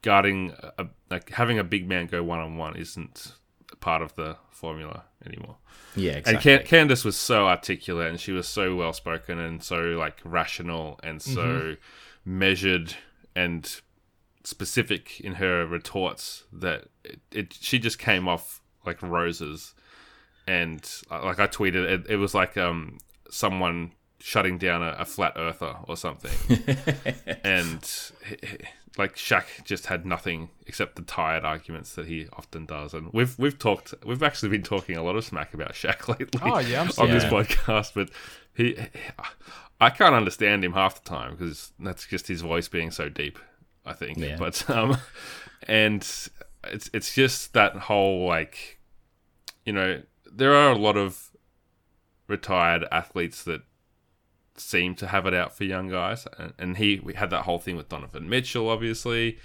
guarding 0.00 0.54
a, 0.78 0.86
like 1.10 1.30
having 1.30 1.58
a 1.58 1.64
big 1.64 1.88
man 1.88 2.06
go 2.06 2.22
one 2.22 2.40
on 2.40 2.56
one 2.56 2.76
isn't 2.76 3.32
part 3.80 4.02
of 4.02 4.14
the 4.14 4.36
formula 4.50 5.04
anymore. 5.26 5.56
yeah, 5.96 6.12
And 6.12 6.18
exactly. 6.18 6.56
Can- 6.58 6.66
Candace 6.66 7.04
was 7.04 7.16
so 7.16 7.46
articulate 7.46 8.08
and 8.08 8.20
she 8.20 8.32
was 8.32 8.48
so 8.48 8.74
well 8.76 8.92
spoken 8.92 9.38
and 9.38 9.62
so 9.62 9.80
like 9.80 10.20
rational 10.24 10.98
and 11.02 11.20
so 11.20 11.40
mm-hmm. 11.40 12.38
measured 12.38 12.94
and 13.34 13.80
specific 14.44 15.20
in 15.20 15.34
her 15.34 15.66
retorts 15.66 16.44
that 16.52 16.84
it, 17.04 17.20
it 17.30 17.54
she 17.60 17.78
just 17.78 17.98
came 17.98 18.28
off 18.28 18.60
like 18.84 19.02
roses. 19.02 19.74
And 20.46 20.88
uh, 21.10 21.24
like 21.24 21.38
I 21.38 21.46
tweeted, 21.46 21.84
it, 21.84 22.06
it 22.10 22.16
was 22.16 22.34
like 22.34 22.56
um 22.56 22.98
someone 23.30 23.92
shutting 24.18 24.58
down 24.58 24.82
a, 24.82 24.96
a 24.98 25.04
flat 25.04 25.32
earther 25.36 25.76
or 25.88 25.96
something. 25.96 26.58
and 27.44 28.10
he- 28.26 28.46
he- 28.46 28.56
like 28.98 29.16
Shaq 29.16 29.44
just 29.64 29.86
had 29.86 30.04
nothing 30.04 30.50
except 30.66 30.96
the 30.96 31.02
tired 31.02 31.46
arguments 31.46 31.94
that 31.94 32.06
he 32.08 32.26
often 32.34 32.66
does. 32.66 32.92
And 32.92 33.10
we've 33.10 33.38
we've 33.38 33.58
talked, 33.58 33.94
we've 34.04 34.22
actually 34.22 34.50
been 34.50 34.62
talking 34.62 34.96
a 34.98 35.02
lot 35.02 35.16
of 35.16 35.24
smack 35.24 35.54
about 35.54 35.72
Shaq 35.72 36.08
lately. 36.18 36.40
Oh, 36.44 36.58
yeah, 36.58 36.82
I'm 36.82 36.88
on 36.98 37.08
this 37.10 37.24
podcast, 37.24 37.92
but 37.94 38.10
he, 38.54 38.76
I 39.80 39.88
can't 39.88 40.14
understand 40.14 40.62
him 40.62 40.74
half 40.74 41.02
the 41.02 41.08
time 41.08 41.36
because 41.36 41.72
that's 41.80 42.06
just 42.06 42.28
his 42.28 42.42
voice 42.42 42.68
being 42.68 42.90
so 42.90 43.08
deep. 43.08 43.38
I 43.84 43.92
think, 43.94 44.18
Yeah. 44.18 44.36
but 44.38 44.68
um, 44.70 44.96
and 45.66 46.02
it's 46.64 46.90
it's 46.92 47.14
just 47.14 47.52
that 47.54 47.74
whole 47.76 48.26
like, 48.26 48.78
you 49.64 49.72
know, 49.72 50.02
there 50.30 50.54
are 50.54 50.70
a 50.72 50.76
lot 50.78 50.96
of 50.96 51.30
retired 52.28 52.84
athletes 52.92 53.42
that 53.44 53.62
seem 54.56 54.94
to 54.94 55.06
have 55.08 55.26
it 55.26 55.34
out 55.34 55.56
for 55.56 55.64
young 55.64 55.88
guys, 55.88 56.26
and, 56.38 56.52
and 56.58 56.76
he 56.76 57.00
we 57.02 57.14
had 57.14 57.30
that 57.30 57.42
whole 57.42 57.58
thing 57.58 57.76
with 57.76 57.88
Donovan 57.88 58.28
Mitchell, 58.28 58.68
obviously, 58.68 59.38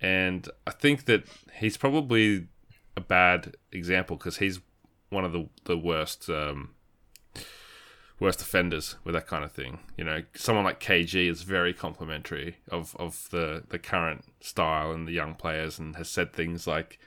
and 0.00 0.48
I 0.66 0.70
think 0.72 1.04
that 1.04 1.24
he's 1.54 1.76
probably 1.76 2.48
a 2.96 3.00
bad 3.00 3.54
example 3.72 4.16
because 4.16 4.38
he's 4.38 4.60
one 5.10 5.24
of 5.24 5.32
the 5.32 5.48
the 5.64 5.78
worst 5.78 6.28
um, 6.28 6.74
worst 8.20 8.42
offenders 8.42 8.96
with 9.04 9.14
that 9.14 9.26
kind 9.26 9.44
of 9.44 9.52
thing. 9.52 9.78
You 9.96 10.04
know, 10.04 10.22
someone 10.34 10.64
like 10.64 10.80
KG 10.80 11.30
is 11.30 11.42
very 11.42 11.72
complimentary 11.72 12.56
of 12.70 12.96
of 12.96 13.28
the 13.30 13.64
the 13.68 13.78
current 13.78 14.24
style 14.40 14.92
and 14.92 15.06
the 15.06 15.12
young 15.12 15.34
players, 15.34 15.78
and 15.78 15.96
has 15.96 16.08
said 16.08 16.32
things 16.32 16.66
like 16.66 16.98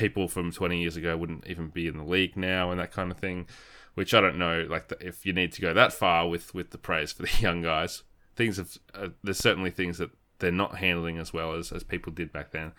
people 0.00 0.28
from 0.28 0.50
20 0.50 0.80
years 0.80 0.96
ago 0.96 1.14
wouldn't 1.14 1.46
even 1.46 1.68
be 1.68 1.86
in 1.86 1.98
the 1.98 2.02
league 2.02 2.34
now 2.34 2.70
and 2.70 2.80
that 2.80 2.90
kind 2.90 3.10
of 3.10 3.18
thing 3.18 3.46
which 3.96 4.14
i 4.14 4.20
don't 4.20 4.38
know 4.38 4.66
like 4.70 4.88
the, 4.88 4.96
if 5.06 5.26
you 5.26 5.32
need 5.34 5.52
to 5.52 5.60
go 5.60 5.74
that 5.74 5.92
far 5.92 6.26
with 6.26 6.54
with 6.54 6.70
the 6.70 6.78
praise 6.78 7.12
for 7.12 7.20
the 7.20 7.32
young 7.40 7.60
guys 7.60 8.02
things 8.34 8.56
have 8.56 8.78
uh, 8.94 9.08
there's 9.22 9.36
certainly 9.36 9.70
things 9.70 9.98
that 9.98 10.08
they're 10.38 10.50
not 10.50 10.76
handling 10.76 11.18
as 11.18 11.34
well 11.34 11.52
as 11.52 11.70
as 11.70 11.82
people 11.82 12.10
did 12.10 12.32
back 12.32 12.50
then 12.50 12.72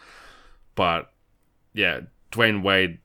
but 0.73 1.13
yeah 1.73 1.99
dwyane 2.31 2.63
wade 2.63 2.97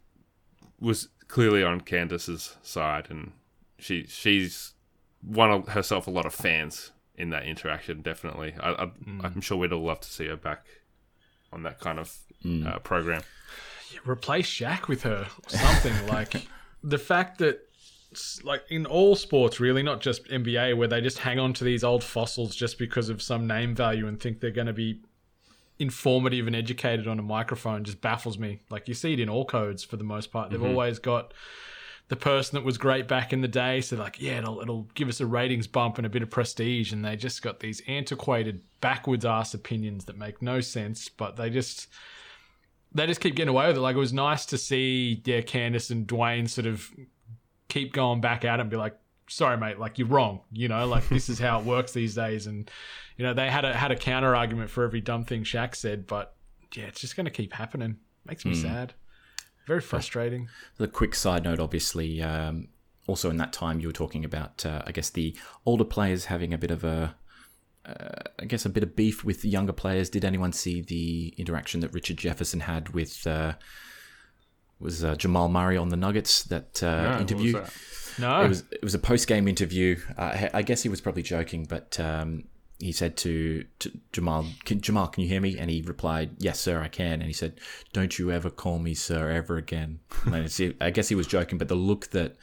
was 0.81 1.09
clearly 1.29 1.63
on 1.63 1.79
candace's 1.79 2.57
side 2.63 3.09
and 3.11 3.33
she 3.79 4.07
she's 4.07 4.75
won 5.23 5.63
herself 5.65 6.07
a 6.07 6.11
lot 6.11 6.27
of 6.27 6.35
fans 6.35 6.93
in 7.17 7.31
that 7.31 7.45
interaction 7.45 8.03
definitely 8.03 8.55
I, 8.61 8.71
I, 8.71 8.87
mm. 8.87 9.25
i'm 9.25 9.41
sure 9.41 9.57
we'd 9.57 9.73
all 9.73 9.85
love 9.85 10.01
to 10.01 10.09
see 10.09 10.27
her 10.27 10.37
back 10.37 10.67
on 11.53 11.63
that 11.63 11.81
kind 11.81 11.99
of 11.99 12.17
mm. 12.45 12.67
uh, 12.67 12.79
program 12.81 13.23
replace 14.05 14.49
Shaq 14.49 14.89
with 14.89 15.03
her 15.03 15.27
or 15.45 15.51
something. 15.51 16.07
like 16.09 16.47
the 16.83 16.99
fact 16.99 17.39
that, 17.39 17.61
like 18.45 18.63
in 18.71 18.87
all 18.87 19.15
sports, 19.15 19.61
really, 19.61 19.83
not 19.83 20.01
just 20.01 20.25
NBA, 20.27 20.77
where 20.77 20.89
they 20.89 21.01
just 21.01 21.19
hang 21.19 21.39
on 21.39 21.53
to 21.55 21.65
these 21.65 21.85
old 21.85 22.03
fossils 22.03 22.55
just 22.55 22.79
because 22.79 23.09
of 23.09 23.21
some 23.21 23.47
name 23.47 23.75
value 23.75 24.07
and 24.07 24.19
think 24.21 24.41
they're 24.41 24.51
going 24.51 24.69
to 24.69 24.73
be 24.73 25.01
informative 25.79 26.47
and 26.47 26.57
educated 26.57 27.07
on 27.07 27.19
a 27.19 27.23
microphone, 27.23 27.85
just 27.85 28.01
baffles 28.01 28.39
me. 28.39 28.61
Like 28.71 28.89
you 28.89 28.95
see 28.95 29.13
it 29.13 29.21
in 29.21 29.29
all 29.29 29.45
codes 29.45 29.85
for 29.85 29.97
the 29.97 30.05
most 30.05 30.33
part. 30.33 30.51
They've 30.51 30.59
mm-hmm. 30.59 30.71
always 30.71 30.99
got 30.99 31.35
the 32.09 32.17
person 32.17 32.57
that 32.57 32.65
was 32.65 32.79
great 32.79 33.09
back 33.09 33.33
in 33.33 33.41
the 33.41 33.49
day. 33.49 33.81
So 33.81 33.97
like, 33.97 34.21
yeah, 34.21 34.39
it'll 34.39 34.61
it'll 34.61 34.89
give 34.95 35.09
us 35.09 35.21
a 35.21 35.27
ratings 35.27 35.67
bump 35.67 35.99
and 35.99 36.07
a 36.07 36.11
bit 36.11 36.23
of 36.23 36.31
prestige. 36.31 36.93
And 36.93 37.05
they 37.05 37.17
just 37.17 37.43
got 37.43 37.61
these 37.61 37.83
antiquated, 37.89 38.63
backwards 38.81 39.25
ass 39.25 39.55
opinions 39.55 40.05
that 40.05 40.17
make 40.17 40.41
no 40.41 40.61
sense, 40.61 41.09
but 41.09 41.37
they 41.37 41.51
just 41.51 41.89
they 42.95 43.07
just 43.07 43.21
keep 43.21 43.35
getting 43.35 43.51
away 43.51 43.67
with 43.67 43.77
it. 43.77 43.81
Like 43.81 43.97
it 43.97 44.01
was 44.01 44.13
nice 44.13 44.47
to 44.47 44.59
see, 44.59 45.21
yeah, 45.25 45.41
Candace 45.41 45.91
and 45.91 46.07
Dwyane 46.07 46.49
sort 46.49 46.67
of 46.67 46.91
keep 47.69 47.93
going 47.93 48.21
back 48.21 48.45
at 48.45 48.59
it 48.59 48.63
and 48.63 48.71
be 48.71 48.77
like, 48.77 48.97
"Sorry, 49.29 49.57
mate, 49.57 49.79
like 49.79 49.99
you're 49.99 50.09
wrong." 50.09 50.41
You 50.53 50.69
know, 50.69 50.87
like 50.87 51.09
this 51.09 51.29
is 51.29 51.39
how 51.41 51.59
it 51.59 51.67
works 51.67 51.93
these 51.93 52.15
days. 52.15 52.47
And 52.47 52.71
you 53.17 53.25
know, 53.25 53.35
they 53.35 53.51
had 53.51 53.65
a 53.65 53.75
had 53.75 53.91
a 53.91 53.97
counter 53.97 54.37
argument 54.37 54.71
for 54.71 54.85
every 54.85 55.01
dumb 55.01 55.25
thing 55.25 55.43
Shaq 55.43 55.75
said, 55.75 56.07
but 56.07 56.37
yeah, 56.75 56.85
it's 56.85 57.01
just 57.01 57.17
going 57.17 57.25
to 57.25 57.31
keep 57.31 57.53
happening. 57.53 57.97
Makes 58.25 58.45
me 58.45 58.55
hmm. 58.55 58.63
sad. 58.63 58.95
Very 59.67 59.81
frustrating. 59.81 60.49
The 60.77 60.89
quick 60.89 61.15
side 61.15 61.45
note, 61.45 61.59
obviously, 61.59 62.23
um, 62.23 62.69
also 63.07 63.31
in 63.31 63.37
that 63.39 63.53
time 63.53 63.81
you 63.81 63.89
were 63.89 63.93
talking 63.93 64.25
about, 64.25 64.65
uh, 64.65 64.83
I 64.87 64.93
guess, 64.93 65.11
the 65.11 65.37
older 65.65 65.85
players 65.85 66.27
having 66.27 66.55
a 66.55 66.59
bit 66.59 66.71
of 66.71 66.85
a, 66.85 67.17
uh, 67.85 68.23
I 68.39 68.45
guess, 68.45 68.65
a 68.65 68.69
bit 68.69 68.83
of 68.83 68.95
beef 68.95 69.25
with 69.25 69.43
the 69.43 69.49
younger 69.49 69.73
players. 69.73 70.09
Did 70.09 70.25
anyone 70.25 70.53
see 70.53 70.81
the 70.83 71.35
interaction 71.37 71.81
that 71.81 71.93
Richard 71.93 72.17
Jefferson 72.17 72.61
had 72.61 72.91
with 72.91 73.27
uh, 73.27 73.55
was 74.79 75.03
uh, 75.03 75.17
Jamal 75.17 75.49
Murray 75.49 75.77
on 75.77 75.89
the 75.89 75.97
Nuggets? 75.97 76.45
That 76.45 76.83
uh, 76.83 77.03
No, 77.03 77.03
what 77.03 77.13
was 77.13 77.21
interview. 77.21 77.53
that? 77.55 77.73
No, 78.19 78.41
It 78.45 78.49
was 78.49 78.65
it 78.71 78.83
was 78.83 78.95
a 78.95 78.99
post 78.99 79.29
game 79.29 79.47
interview. 79.49 79.99
Uh, 80.17 80.49
I 80.55 80.63
guess 80.63 80.83
he 80.83 80.89
was 80.89 81.01
probably 81.01 81.23
joking, 81.23 81.65
but 81.65 81.99
um, 82.01 82.45
he 82.79 82.93
said 82.93 83.17
to, 83.19 83.65
to 83.79 83.91
Jamal, 84.13 84.47
can, 84.65 84.81
"Jamal, 84.81 85.09
can 85.09 85.23
you 85.23 85.29
hear 85.29 85.41
me?" 85.41 85.59
And 85.59 85.71
he 85.71 85.83
replied, 85.83 86.31
"Yes, 86.39 86.61
sir, 86.61 86.81
I 86.81 86.89
can." 86.89 87.15
And 87.15 87.25
he 87.25 87.33
said, 87.33 87.59
"Don't 87.93 88.19
you 88.19 88.31
ever 88.31 88.51
call 88.51 88.79
me 88.79 88.95
sir 88.95 89.31
ever 89.31 89.57
again." 89.57 90.01
And 90.25 90.35
it's- 90.35 90.61
I 90.81 90.91
guess 90.91 91.09
he 91.09 91.15
was 91.15 91.27
joking, 91.27 91.59
but 91.59 91.69
the 91.69 91.75
look 91.75 92.11
that 92.11 92.37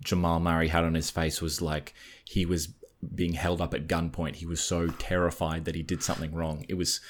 Jamal 0.00 0.40
Murray 0.40 0.68
had 0.68 0.84
on 0.84 0.94
his 0.94 1.10
face 1.10 1.40
was 1.40 1.62
like 1.62 1.94
he 2.24 2.44
was 2.44 2.68
being 3.14 3.34
held 3.34 3.60
up 3.60 3.74
at 3.74 3.86
gunpoint. 3.86 4.36
He 4.36 4.46
was 4.46 4.60
so 4.60 4.88
terrified 4.88 5.64
that 5.64 5.74
he 5.74 5.82
did 5.82 6.02
something 6.02 6.34
wrong. 6.34 6.64
It 6.68 6.74
was 6.74 7.00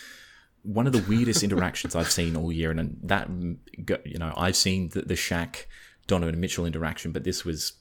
one 0.62 0.86
of 0.86 0.92
the 0.92 1.04
weirdest 1.08 1.42
interactions 1.44 1.94
I've 1.94 2.10
seen 2.10 2.36
all 2.36 2.52
year, 2.52 2.70
and 2.70 2.98
that 3.02 3.28
you 4.04 4.18
know 4.18 4.34
I've 4.36 4.56
seen 4.56 4.90
the, 4.90 5.02
the 5.02 5.14
Shaq 5.14 5.64
Donovan 6.06 6.38
Mitchell 6.40 6.66
interaction, 6.66 7.12
but 7.12 7.24
this 7.24 7.44
was 7.44 7.72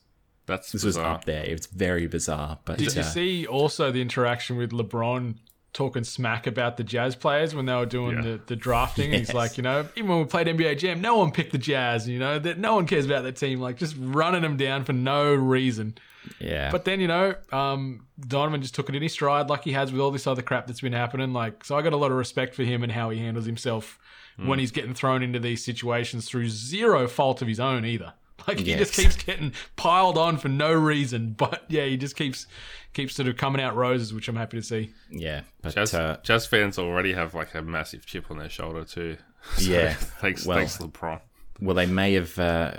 That's 0.45 0.71
this 0.71 0.83
was 0.83 0.97
up 0.97 1.25
there. 1.25 1.43
It's 1.43 1.67
very 1.67 2.07
bizarre. 2.07 2.59
But 2.65 2.77
Did 2.77 2.93
you 2.95 3.01
uh, 3.01 3.05
see 3.05 3.45
also 3.47 3.91
the 3.91 4.01
interaction 4.01 4.57
with 4.57 4.71
LeBron 4.71 5.35
talking 5.73 6.03
smack 6.05 6.47
about 6.47 6.77
the 6.77 6.83
Jazz 6.83 7.15
players 7.15 7.53
when 7.53 7.65
they 7.65 7.73
were 7.75 7.85
doing 7.85 8.15
Yeah. 8.17 8.21
the, 8.21 8.41
the 8.47 8.55
drafting? 8.55 9.05
And 9.13 9.19
he's 9.19 9.33
like, 9.33 9.57
you 9.57 9.63
know, 9.63 9.87
even 9.95 10.09
when 10.09 10.19
we 10.19 10.25
played 10.25 10.47
NBA 10.47 10.77
Jam, 10.77 11.01
no 11.01 11.17
one 11.17 11.31
picked 11.31 11.51
the 11.51 11.57
Jazz. 11.57 12.07
You 12.07 12.19
know, 12.19 12.39
that 12.39 12.57
no 12.59 12.75
one 12.75 12.85
cares 12.87 13.05
about 13.05 13.23
that 13.23 13.35
team. 13.37 13.59
Like 13.59 13.77
just 13.77 13.95
running 13.99 14.41
them 14.41 14.55
down 14.57 14.83
for 14.85 14.93
no 14.93 15.33
reason. 15.33 15.95
yeah, 16.39 16.71
But 16.71 16.85
then 16.85 16.99
you 16.99 17.07
know, 17.07 17.35
um, 17.51 18.05
Donovan 18.19 18.61
just 18.61 18.73
took 18.75 18.87
it 18.89 18.95
in 18.95 19.01
his 19.03 19.11
stride, 19.13 19.49
like 19.49 19.63
he 19.63 19.73
has 19.73 19.91
with 19.91 19.99
all 20.01 20.11
this 20.11 20.25
other 20.27 20.41
crap 20.41 20.65
that's 20.67 20.81
been 20.81 20.93
happening. 20.93 21.33
Like, 21.33 21.63
so 21.65 21.75
I 21.77 21.81
got 21.81 21.93
a 21.93 21.97
lot 21.97 22.09
of 22.11 22.17
respect 22.17 22.55
for 22.55 22.63
him 22.63 22.81
and 22.83 22.91
how 22.91 23.09
he 23.09 23.19
handles 23.19 23.45
himself 23.45 23.99
when 24.37 24.59
he's 24.59 24.71
getting 24.71 24.93
thrown 24.93 25.23
into 25.23 25.39
these 25.39 25.63
situations 25.63 26.27
through 26.27 26.49
zero 26.49 27.07
fault 27.07 27.41
of 27.41 27.47
his 27.47 27.59
own 27.59 27.85
either. 27.85 28.13
Like 28.47 28.59
he 28.59 28.75
just 28.75 28.93
keeps 28.93 29.15
getting 29.15 29.53
piled 29.75 30.17
on 30.17 30.37
for 30.37 30.49
no 30.49 30.71
reason, 30.71 31.31
but 31.37 31.63
yeah, 31.67 31.85
he 31.85 31.97
just 31.97 32.15
keeps 32.15 32.45
keeps 32.93 33.15
sort 33.15 33.27
of 33.27 33.37
coming 33.37 33.61
out 33.61 33.75
roses, 33.75 34.13
which 34.13 34.27
I'm 34.27 34.35
happy 34.35 34.57
to 34.57 34.63
see. 34.63 34.91
yeah, 35.09 35.41
but 35.61 35.73
Jazz, 35.75 35.93
uh, 35.93 36.17
Jazz 36.23 36.45
fans 36.45 36.77
already 36.77 37.13
have 37.13 37.33
like 37.33 37.53
a 37.55 37.61
massive 37.61 38.05
chip 38.05 38.29
on 38.29 38.37
their 38.37 38.49
shoulder 38.49 38.83
too. 38.85 39.17
So, 39.57 39.71
Yeah, 39.71 39.93
thanks, 40.21 40.45
well- 40.45 40.57
thanks 40.57 40.77
LeBron. 40.77 41.21
well, 41.61 41.75
they 41.75 41.85
may 41.85 42.13
have 42.13 42.37
uh, 42.37 42.73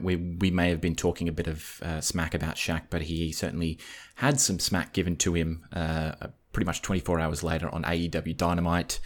we 0.00 0.16
we 0.16 0.50
may 0.50 0.68
have 0.70 0.80
been 0.80 0.94
talking 0.96 1.28
a 1.28 1.32
bit 1.32 1.46
of 1.48 1.80
uh, 1.82 2.00
smack 2.00 2.34
about 2.34 2.56
Shaq, 2.56 2.82
but 2.90 3.02
he 3.02 3.32
certainly 3.32 3.78
had 4.16 4.38
some 4.40 4.58
smack 4.58 4.92
given 4.92 5.16
to 5.16 5.34
him 5.34 5.64
uh, 5.72 6.12
pretty 6.52 6.66
much 6.66 6.82
24 6.82 7.18
hours 7.20 7.42
later 7.42 7.68
on 7.74 7.82
AEW 7.84 8.36
Dynamite. 8.36 9.00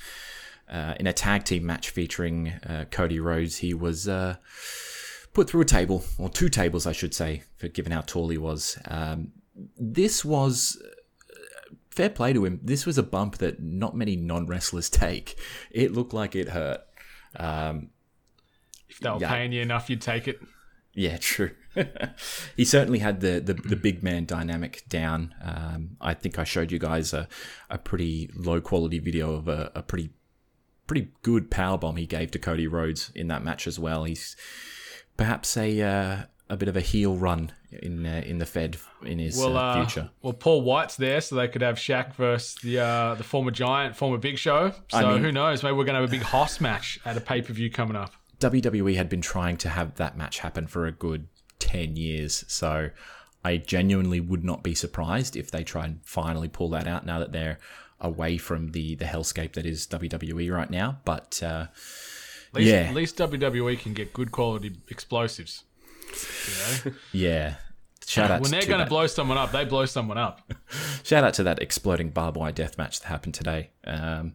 Uh, 0.70 0.94
in 0.98 1.06
a 1.06 1.12
tag 1.12 1.44
team 1.44 1.66
match 1.66 1.90
featuring 1.90 2.48
uh, 2.66 2.86
Cody 2.90 3.20
Rhodes, 3.20 3.58
he 3.58 3.74
was 3.74 4.08
uh, 4.08 4.36
put 5.32 5.48
through 5.48 5.62
a 5.62 5.66
table, 5.66 6.04
or 6.18 6.28
two 6.28 6.48
tables, 6.48 6.86
I 6.86 6.92
should 6.92 7.14
say, 7.14 7.42
for 7.56 7.68
given 7.68 7.92
how 7.92 8.02
tall 8.02 8.28
he 8.28 8.38
was. 8.38 8.78
Um, 8.86 9.32
this 9.78 10.24
was 10.24 10.80
uh, 10.84 11.74
fair 11.90 12.10
play 12.10 12.32
to 12.32 12.44
him. 12.44 12.60
This 12.62 12.86
was 12.86 12.98
a 12.98 13.02
bump 13.02 13.38
that 13.38 13.62
not 13.62 13.96
many 13.96 14.16
non 14.16 14.46
wrestlers 14.46 14.90
take. 15.04 15.36
It 15.70 15.92
looked 15.92 16.12
like 16.14 16.34
it 16.36 16.50
hurt. 16.50 16.80
Um, 17.36 17.90
If 18.88 19.00
they 19.00 19.10
were 19.10 19.18
Yeah. 19.20 19.30
paying 19.30 19.52
you 19.52 19.62
enough, 19.62 19.88
you'd 19.90 20.02
take 20.02 20.28
it. 20.28 20.40
yeah, 20.94 21.16
true. 21.18 21.52
he 22.56 22.66
certainly 22.66 22.98
had 22.98 23.20
the, 23.22 23.40
the, 23.40 23.54
the 23.54 23.76
big 23.76 24.02
man 24.02 24.26
dynamic 24.26 24.82
down. 24.90 25.34
Um, 25.42 25.96
I 26.02 26.12
think 26.12 26.38
I 26.38 26.44
showed 26.44 26.70
you 26.70 26.78
guys 26.78 27.14
a, 27.14 27.26
a 27.70 27.78
pretty 27.78 28.28
low 28.34 28.60
quality 28.60 28.98
video 28.98 29.32
of 29.34 29.48
a, 29.48 29.72
a 29.74 29.82
pretty 29.82 30.10
pretty 30.86 31.08
good 31.22 31.50
power 31.50 31.78
bomb 31.78 31.96
he 31.96 32.04
gave 32.04 32.30
to 32.32 32.38
Cody 32.38 32.66
Rhodes 32.66 33.10
in 33.14 33.28
that 33.28 33.42
match 33.42 33.66
as 33.66 33.78
well. 33.78 34.04
He's 34.04 34.36
perhaps 35.16 35.56
a 35.56 35.80
uh, 35.82 36.16
a 36.48 36.56
bit 36.56 36.68
of 36.68 36.76
a 36.76 36.80
heel 36.80 37.16
run 37.16 37.52
in 37.70 38.04
uh, 38.06 38.22
in 38.26 38.38
the 38.38 38.46
Fed 38.46 38.76
in 39.04 39.18
his 39.18 39.38
Well, 39.38 39.56
uh, 39.56 39.60
uh, 39.60 39.74
future. 39.84 40.10
well, 40.22 40.32
Paul 40.32 40.62
Wight's 40.62 40.96
there, 40.96 41.20
so 41.20 41.36
they 41.36 41.48
could 41.48 41.62
have 41.62 41.76
Shaq 41.76 42.14
versus 42.14 42.56
the 42.62 42.80
uh, 42.80 43.14
the 43.14 43.24
former 43.24 43.50
Giant, 43.50 43.96
former 43.96 44.18
Big 44.18 44.38
Show. 44.38 44.72
So 44.88 44.98
I 44.98 45.12
mean- 45.14 45.22
who 45.22 45.32
knows? 45.32 45.62
Maybe 45.62 45.72
we're 45.74 45.84
going 45.84 45.94
to 45.94 46.00
have 46.02 46.08
a 46.08 46.12
big 46.12 46.22
Hoss 46.22 46.60
match 46.60 46.98
at 47.04 47.16
a 47.16 47.20
pay 47.20 47.42
per 47.42 47.52
view 47.52 47.70
coming 47.70 47.96
up. 47.96 48.12
WWE 48.40 48.96
had 48.96 49.08
been 49.08 49.20
trying 49.22 49.56
to 49.58 49.68
have 49.68 49.94
that 49.96 50.16
match 50.16 50.40
happen 50.40 50.66
for 50.66 50.86
a 50.86 50.92
good 50.92 51.28
10 51.60 51.94
years. 51.94 52.44
So 52.48 52.90
I 53.44 53.56
genuinely 53.56 54.18
would 54.18 54.42
not 54.44 54.64
be 54.64 54.74
surprised 54.74 55.36
if 55.36 55.50
they 55.52 55.62
try 55.62 55.84
and 55.84 56.00
finally 56.02 56.48
pull 56.48 56.68
that 56.70 56.88
out 56.88 57.06
now 57.06 57.20
that 57.20 57.30
they're 57.30 57.58
away 58.00 58.36
from 58.38 58.72
the, 58.72 58.96
the 58.96 59.04
hellscape 59.04 59.52
that 59.52 59.64
is 59.64 59.86
WWE 59.86 60.52
right 60.52 60.68
now. 60.70 60.98
But 61.04 61.40
uh, 61.40 61.66
least, 62.54 62.70
Yeah. 62.70 62.80
at 62.88 62.94
least 62.94 63.16
WWE 63.16 63.78
can 63.78 63.94
get 63.94 64.12
good 64.12 64.32
quality 64.32 64.76
explosives. 64.88 65.64
You 66.12 66.90
know? 66.90 66.96
yeah, 67.12 67.54
shout 68.06 68.30
out 68.30 68.42
when 68.42 68.50
to 68.50 68.52
they're 68.58 68.68
going 68.68 68.84
to 68.84 68.88
blow 68.88 69.06
someone 69.06 69.38
up, 69.38 69.52
they 69.52 69.64
blow 69.64 69.86
someone 69.86 70.18
up. 70.18 70.52
Shout 71.02 71.24
out 71.24 71.34
to 71.34 71.42
that 71.44 71.62
exploding 71.62 72.10
barbed 72.10 72.36
wire 72.36 72.52
death 72.52 72.76
match 72.76 73.00
that 73.00 73.08
happened 73.08 73.34
today. 73.34 73.70
Um, 73.84 74.34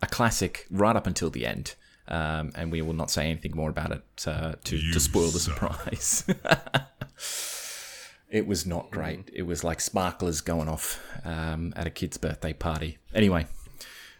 a 0.00 0.06
classic 0.06 0.66
right 0.70 0.96
up 0.96 1.06
until 1.06 1.28
the 1.30 1.44
end. 1.46 1.74
Um, 2.10 2.52
and 2.54 2.72
we 2.72 2.80
will 2.80 2.94
not 2.94 3.10
say 3.10 3.26
anything 3.26 3.54
more 3.54 3.68
about 3.68 3.92
it 3.92 4.02
uh, 4.26 4.54
to, 4.64 4.92
to 4.92 5.00
spoil 5.00 5.28
the 5.28 5.38
surprise. 5.38 6.24
it 8.30 8.46
was 8.46 8.64
not 8.64 8.90
great. 8.90 9.30
It 9.34 9.42
was 9.42 9.62
like 9.62 9.78
sparklers 9.80 10.40
going 10.40 10.70
off 10.70 11.02
um, 11.24 11.74
at 11.76 11.86
a 11.86 11.90
kid's 11.90 12.16
birthday 12.16 12.54
party. 12.54 12.96
Anyway, 13.14 13.46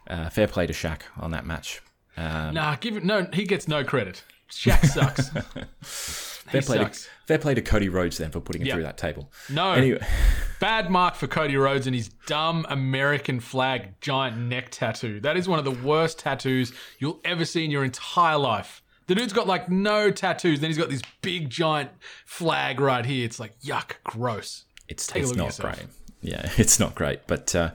uh, 0.07 0.29
fair 0.29 0.49
play 0.49 0.67
to 0.67 0.75
Shaq 0.75 1.01
on 1.19 1.31
that 1.31 1.47
match. 1.47 1.81
Um, 2.19 2.55
Nah, 2.55 2.77
give 2.77 2.97
it. 2.97 3.05
No, 3.05 3.27
he 3.33 3.45
gets 3.45 3.69
no 3.69 3.85
credit. 3.85 4.25
Shaq 4.51 4.85
sucks. 4.87 5.29
fair, 5.83 6.63
play 6.63 6.79
to, 6.79 6.91
fair 7.27 7.39
play 7.39 7.55
to 7.55 7.61
Cody 7.63 7.89
Rhodes 7.89 8.19
then 8.19 8.31
for 8.31 8.41
putting 8.41 8.63
him 8.63 8.69
Yeah. 8.69 8.75
through 8.75 8.83
that 8.85 8.97
table. 8.99 9.31
No. 9.51 9.73
Anyway, 9.73 10.01
Bad 10.61 10.91
mark 10.91 11.15
for 11.15 11.27
Cody 11.29 11.57
Rhodes 11.57 11.87
and 11.87 11.95
his 11.95 12.09
dumb 12.27 12.67
American 12.69 13.39
flag 13.41 14.01
giant 14.01 14.37
neck 14.39 14.71
tattoo. 14.71 15.21
That 15.21 15.37
is 15.37 15.47
one 15.49 15.59
of 15.61 15.65
the 15.65 15.71
worst 15.87 16.19
tattoos 16.19 16.73
you'll 16.99 17.21
ever 17.25 17.45
see 17.45 17.65
in 17.65 17.71
your 17.71 17.85
entire 17.85 18.39
life. 18.39 18.83
The 19.07 19.15
dude's 19.15 19.33
got 19.33 19.47
like 19.47 19.71
no 19.71 20.11
tattoos, 20.11 20.61
then 20.61 20.69
he's 20.71 20.79
got 20.79 20.89
this 20.91 21.03
big 21.23 21.49
giant 21.49 21.91
flag 22.27 22.81
right 22.81 23.07
here. 23.07 23.25
It's 23.25 23.39
like 23.39 23.59
yuck, 23.61 23.93
gross. 24.05 24.65
it's, 24.89 25.07
Take 25.07 25.23
it's 25.23 25.35
not 25.35 25.45
yourself. 25.47 25.77
great. 25.77 25.89
Yeah, 26.21 26.51
it's 26.57 26.81
not 26.81 26.95
great. 26.95 27.27
But 27.27 27.55
uh, 27.55 27.71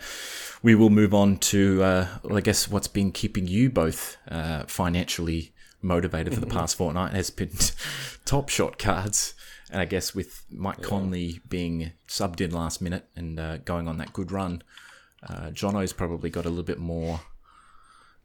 we 0.62 0.76
will 0.76 0.90
move 0.90 1.14
on 1.14 1.38
to, 1.38 1.84
uh, 1.84 2.08
well, 2.24 2.38
I 2.38 2.42
guess, 2.42 2.70
what's 2.70 2.88
been 2.88 3.12
keeping 3.12 3.48
you 3.48 3.70
both 3.70 4.18
uh, 4.28 4.64
financially 4.68 5.54
motivated 5.82 6.34
for 6.34 6.40
the 6.40 6.48
past 6.48 6.78
fortnight 6.78 7.14
has 7.14 7.30
been 7.30 7.52
top 8.26 8.50
shot 8.50 8.80
cards. 8.80 9.34
And 9.70 9.82
I 9.82 9.86
guess 9.86 10.14
with 10.14 10.46
Mike 10.50 10.82
Conley 10.82 11.42
being 11.50 11.94
subbed 12.08 12.42
in 12.42 12.52
last 12.52 12.82
minute 12.82 13.08
and 13.16 13.40
uh, 13.40 13.58
going 13.58 13.88
on 13.88 13.98
that 13.98 14.14
good 14.14 14.32
run, 14.32 14.64
uh, 15.28 15.50
Jono's 15.52 15.94
probably 15.94 16.30
got 16.30 16.46
a 16.46 16.50
little 16.50 16.64
bit 16.64 16.80
more. 16.80 17.22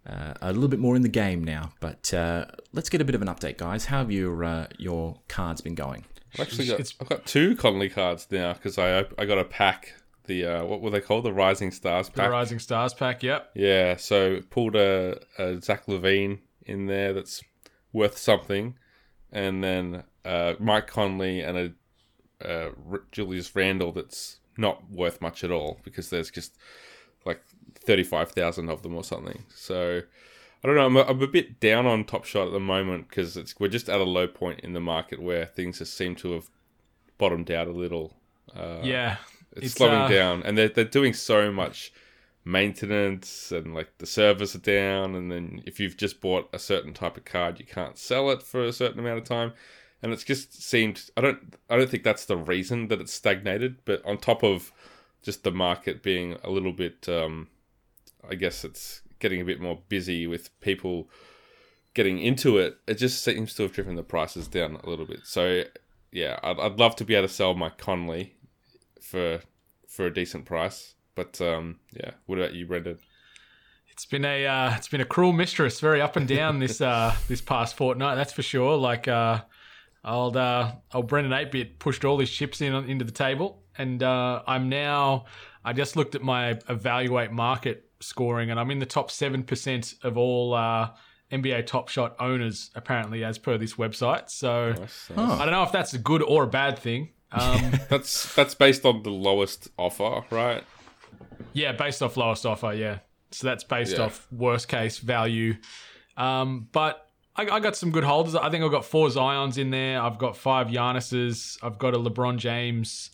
Uh, 0.07 0.33
a 0.41 0.53
little 0.53 0.69
bit 0.69 0.79
more 0.79 0.97
in 0.97 1.03
the 1.03 1.09
game 1.09 1.45
now, 1.45 1.71
but 1.81 2.15
uh, 2.15 2.47
let's 2.73 2.89
get 2.89 3.03
a 3.03 3.05
bit 3.05 3.15
of 3.15 3.21
an 3.21 3.29
update, 3.29 3.59
guys. 3.59 3.87
How 3.87 3.99
have 3.99 4.11
your 4.11 4.43
uh, 4.43 4.67
your 4.79 5.21
cards 5.29 5.61
been 5.61 5.75
going? 5.75 6.07
I've 6.35 6.41
actually 6.41 6.67
got 6.67 6.81
I've 7.01 7.09
got 7.09 7.27
two 7.27 7.57
Conley 7.57 7.91
cards 7.91 8.27
now 8.31 8.55
because 8.55 8.79
I 8.79 9.01
I 9.19 9.27
got 9.27 9.37
a 9.37 9.45
pack 9.45 9.95
the 10.29 10.47
uh, 10.47 10.65
what 10.65 10.81
were 10.81 10.91
they 10.91 11.01
called 11.01 11.25
the 11.25 11.33
Rising 11.33 11.73
Stars 11.73 12.09
pack. 12.09 12.27
The. 12.27 12.31
Rising 12.31 12.59
Stars 12.61 12.95
pack, 12.95 13.23
yep. 13.23 13.51
Yeah, 13.55 13.97
so 13.97 14.41
pulled 14.51 14.77
a, 14.77 15.19
a 15.39 15.61
Zach 15.61 15.87
LaVine 15.87 16.39
in 16.65 16.87
there 16.87 17.13
that's 17.13 17.43
worth 17.93 18.17
something, 18.17 18.77
and 19.33 19.65
then 19.65 20.05
uh, 20.25 20.55
Mike 20.61 20.87
Conley 20.87 21.41
and 21.41 21.59
a 21.59 21.73
uh, 22.49 22.71
Julius 23.11 23.55
Randle 23.57 23.91
that's 23.91 24.39
not 24.57 24.91
worth 24.91 25.21
much 25.21 25.43
at 25.43 25.51
all 25.51 25.81
because 25.83 26.11
there's 26.11 26.31
just 26.31 26.57
like 27.25 27.43
thirty 27.75 28.05
five 28.05 28.31
thousand 28.31 28.69
of 28.69 28.83
them 28.83 28.95
or 28.95 29.03
something. 29.03 29.45
So 29.55 30.03
I 30.63 30.67
don't 30.67 30.77
know. 30.77 30.87
I'm 30.87 30.97
a, 30.97 31.03
I'm 31.03 31.23
a 31.23 31.27
bit 31.27 31.61
down 31.61 31.87
on 31.87 32.05
Top 32.05 32.25
Shot 32.25 32.47
at 32.47 32.53
the 32.53 32.61
moment 32.61 33.09
because 33.09 33.37
it's 33.37 33.59
we're 33.59 33.69
just 33.69 33.89
at 33.89 34.01
a 34.01 34.05
low 34.05 34.27
point 34.27 34.61
in 34.61 34.73
the 34.73 34.81
market 34.81 35.21
where 35.21 35.47
things 35.47 35.79
just 35.79 35.97
seem 35.97 36.15
to 36.17 36.33
have 36.33 36.51
bottomed 37.17 37.51
out 37.51 37.69
a 37.69 37.73
little. 37.73 38.17
Uh, 38.55 38.81
yeah. 38.83 39.17
It's, 39.59 39.67
It's, 39.67 39.75
slowing 39.75 40.03
uh, 40.03 40.09
down 40.09 40.43
and 40.43 40.57
they're, 40.57 40.69
they're 40.69 40.85
doing 40.85 41.15
so 41.15 41.53
much 41.53 41.93
maintenance 42.49 43.53
and 43.53 43.75
like 43.75 43.91
the 43.99 44.07
servers 44.07 44.55
are 44.55 44.61
down 44.61 45.15
and 45.15 45.31
then 45.31 45.63
if 45.67 45.79
you've 45.79 45.99
just 45.99 46.21
bought 46.21 46.49
a 46.53 46.59
certain 46.59 46.95
type 46.95 47.19
of 47.19 47.25
card 47.27 47.61
you 47.61 47.67
can't 47.67 47.99
sell 47.99 48.31
it 48.31 48.43
for 48.43 48.65
a 48.65 48.73
certain 48.73 48.99
amount 48.99 49.19
of 49.19 49.25
time. 49.25 49.53
And 50.03 50.13
it's 50.13 50.25
just 50.25 50.63
seemed 50.63 51.11
i 51.17 51.21
don't 51.21 51.57
i 51.69 51.77
don't 51.77 51.91
think 51.91 52.05
that's 52.05 52.25
the 52.25 52.37
reason 52.37 52.89
that 52.89 53.01
it's 53.01 53.13
stagnated 53.13 53.85
but 53.85 54.03
on 54.05 54.17
top 54.17 54.43
of 54.43 54.73
just 55.23 55.43
the 55.43 55.51
market 55.51 56.03
being 56.03 56.37
a 56.45 56.51
little 56.51 56.73
bit 56.73 57.09
um 57.09 57.49
i 58.31 58.37
guess 58.37 58.65
it's 58.65 59.03
getting 59.19 59.41
a 59.41 59.45
bit 59.45 59.61
more 59.61 59.81
busy 59.89 60.27
with 60.29 60.59
people 60.61 61.09
getting 61.95 62.19
into 62.21 62.59
it 62.59 62.79
it 62.87 62.95
just 62.95 63.25
seems 63.25 63.55
to 63.55 63.65
have 63.65 63.73
driven 63.73 63.97
the 63.97 64.03
prices 64.05 64.47
down 64.47 64.77
a 64.85 64.89
little 64.89 65.05
bit. 65.05 65.21
So 65.25 65.65
yeah 66.13 66.39
i'd, 66.45 66.61
I'd 66.61 66.79
love 66.79 66.95
to 66.97 67.05
be 67.05 67.17
able 67.17 67.27
to 67.27 67.35
sell 67.35 67.55
my 67.55 67.69
conley 67.71 68.38
for 69.03 69.41
for 69.87 70.07
a 70.07 70.13
decent 70.13 70.45
price. 70.45 70.95
But 71.15 71.41
um, 71.41 71.81
yeah, 71.93 72.13
what 72.27 72.39
about 72.39 72.55
you, 72.55 72.67
Brendan? 72.67 72.99
It's 73.89 74.07
been 74.07 74.25
a 74.25 74.47
uh, 74.47 74.75
it's 74.77 74.89
been 74.89 75.01
a 75.01 75.05
cruel 75.05 75.33
mistress, 75.33 75.81
very 75.81 76.01
up 76.01 76.17
and 76.17 76.29
down 76.29 76.61
this 76.61 76.81
uh, 76.81 77.15
this 77.27 77.41
past 77.41 77.77
fortnight. 77.77 78.17
That's 78.17 78.33
for 78.33 78.43
sure. 78.43 78.77
Like 78.77 79.09
uh, 79.09 79.43
old 80.05 80.37
uh, 80.37 80.73
old 80.95 81.09
Brendan 81.09 81.33
Eight 81.33 81.51
Bit 81.51 81.79
pushed 81.79 82.05
all 82.05 82.19
his 82.19 82.31
chips 82.31 82.61
in 82.61 82.73
into 82.89 83.05
the 83.05 83.13
table, 83.13 83.65
and 83.77 84.03
uh, 84.03 84.43
I'm 84.47 84.69
now. 84.69 85.25
I 85.65 85.73
just 85.73 85.97
looked 85.97 86.15
at 86.15 86.23
my 86.23 86.59
evaluate 86.69 87.33
market 87.33 87.91
scoring, 88.01 88.51
and 88.51 88.61
I'm 88.61 88.71
in 88.71 88.79
the 88.79 88.87
top 88.87 89.11
seven 89.11 89.43
percent 89.43 89.95
of 90.05 90.17
all 90.17 90.55
uh, 90.55 90.91
NBA 91.33 91.67
Top 91.67 91.89
Shot 91.89 92.15
owners, 92.21 92.71
apparently, 92.75 93.25
as 93.25 93.39
per 93.39 93.59
this 93.59 93.75
website. 93.75 94.31
So 94.31 94.75
I 95.17 95.45
don't 95.45 95.53
know 95.53 95.65
if 95.65 95.73
that's 95.73 95.95
a 95.95 95.99
good 95.99 96.23
or 96.23 96.45
a 96.45 96.47
bad 96.47 96.79
thing. 96.79 97.11
Um, 97.31 97.73
That's 97.91 98.35
that's 98.35 98.55
based 98.55 98.85
on 98.87 99.03
the 99.03 99.11
lowest 99.11 99.69
offer, 99.77 100.25
right? 100.31 100.65
Yeah, 101.53 101.73
based 101.73 102.03
off 102.03 102.17
lowest 102.17 102.47
offer. 102.47 102.73
Yeah, 102.73 102.99
so 103.31 103.47
that's 103.47 103.65
based 103.65 103.97
Yeah. 103.97 104.05
off 104.05 104.27
worst 104.33 104.69
case 104.69 104.99
value. 104.99 105.57
Um, 106.17 106.69
but 106.73 107.07
I, 107.37 107.43
I 107.49 107.61
got 107.61 107.77
some 107.77 107.91
good 107.91 108.05
holders. 108.05 108.35
I 108.35 108.49
think 108.51 108.65
I've 108.65 108.71
got 108.71 108.85
four 108.85 109.09
Zions 109.09 109.59
in 109.59 109.71
there. 109.71 110.01
I've 110.03 110.19
got 110.19 110.37
five 110.37 110.69
Giannis's. 110.69 111.59
I've 111.63 111.79
got 111.79 111.95
a 111.95 111.99
LeBron 111.99 112.39
James, 112.39 113.11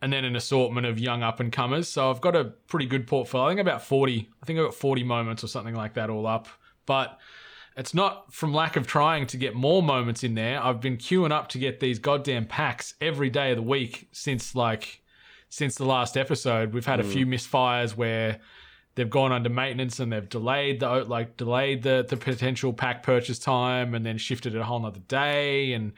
and 0.00 0.12
then 0.12 0.24
an 0.24 0.34
assortment 0.34 0.86
of 0.86 0.98
young 0.98 1.22
up 1.22 1.38
and 1.40 1.52
comers. 1.52 1.88
So 1.88 2.10
I've 2.10 2.20
got 2.22 2.34
a 2.34 2.44
pretty 2.44 2.86
good 2.86 3.06
portfolio. 3.06 3.46
I 3.46 3.50
think 3.50 3.60
about 3.60 3.82
forty. 3.82 4.30
I 4.42 4.46
think 4.46 4.58
I've 4.58 4.64
got 4.66 4.74
forty 4.74 5.04
moments 5.04 5.44
or 5.44 5.48
something 5.48 5.74
like 5.74 5.94
that 5.94 6.08
all 6.10 6.26
up. 6.26 6.48
But 6.86 7.18
it's 7.76 7.94
not 7.94 8.32
from 8.32 8.52
lack 8.52 8.76
of 8.76 8.86
trying 8.86 9.26
to 9.28 9.36
get 9.36 9.54
more 9.54 9.82
moments 9.82 10.24
in 10.24 10.34
there. 10.34 10.62
I've 10.62 10.80
been 10.80 10.96
queuing 10.96 11.32
up 11.32 11.48
to 11.50 11.58
get 11.58 11.80
these 11.80 11.98
goddamn 11.98 12.46
packs 12.46 12.94
every 13.00 13.30
day 13.30 13.50
of 13.50 13.56
the 13.56 13.62
week 13.62 14.08
since 14.12 14.54
like 14.54 15.02
since 15.48 15.76
the 15.76 15.84
last 15.84 16.16
episode. 16.16 16.72
We've 16.72 16.86
had 16.86 17.00
a 17.00 17.04
few 17.04 17.24
hmm. 17.24 17.34
misfires 17.34 17.96
where 17.96 18.40
they've 18.94 19.08
gone 19.08 19.32
under 19.32 19.48
maintenance 19.48 20.00
and 20.00 20.12
they've 20.12 20.28
delayed 20.28 20.80
the 20.80 21.04
like 21.04 21.36
delayed 21.36 21.82
the 21.82 22.04
the 22.08 22.16
potential 22.16 22.72
pack 22.72 23.02
purchase 23.02 23.38
time 23.38 23.94
and 23.94 24.04
then 24.04 24.18
shifted 24.18 24.54
it 24.54 24.58
a 24.58 24.64
whole 24.64 24.80
nother 24.80 25.00
day 25.00 25.72
and 25.72 25.92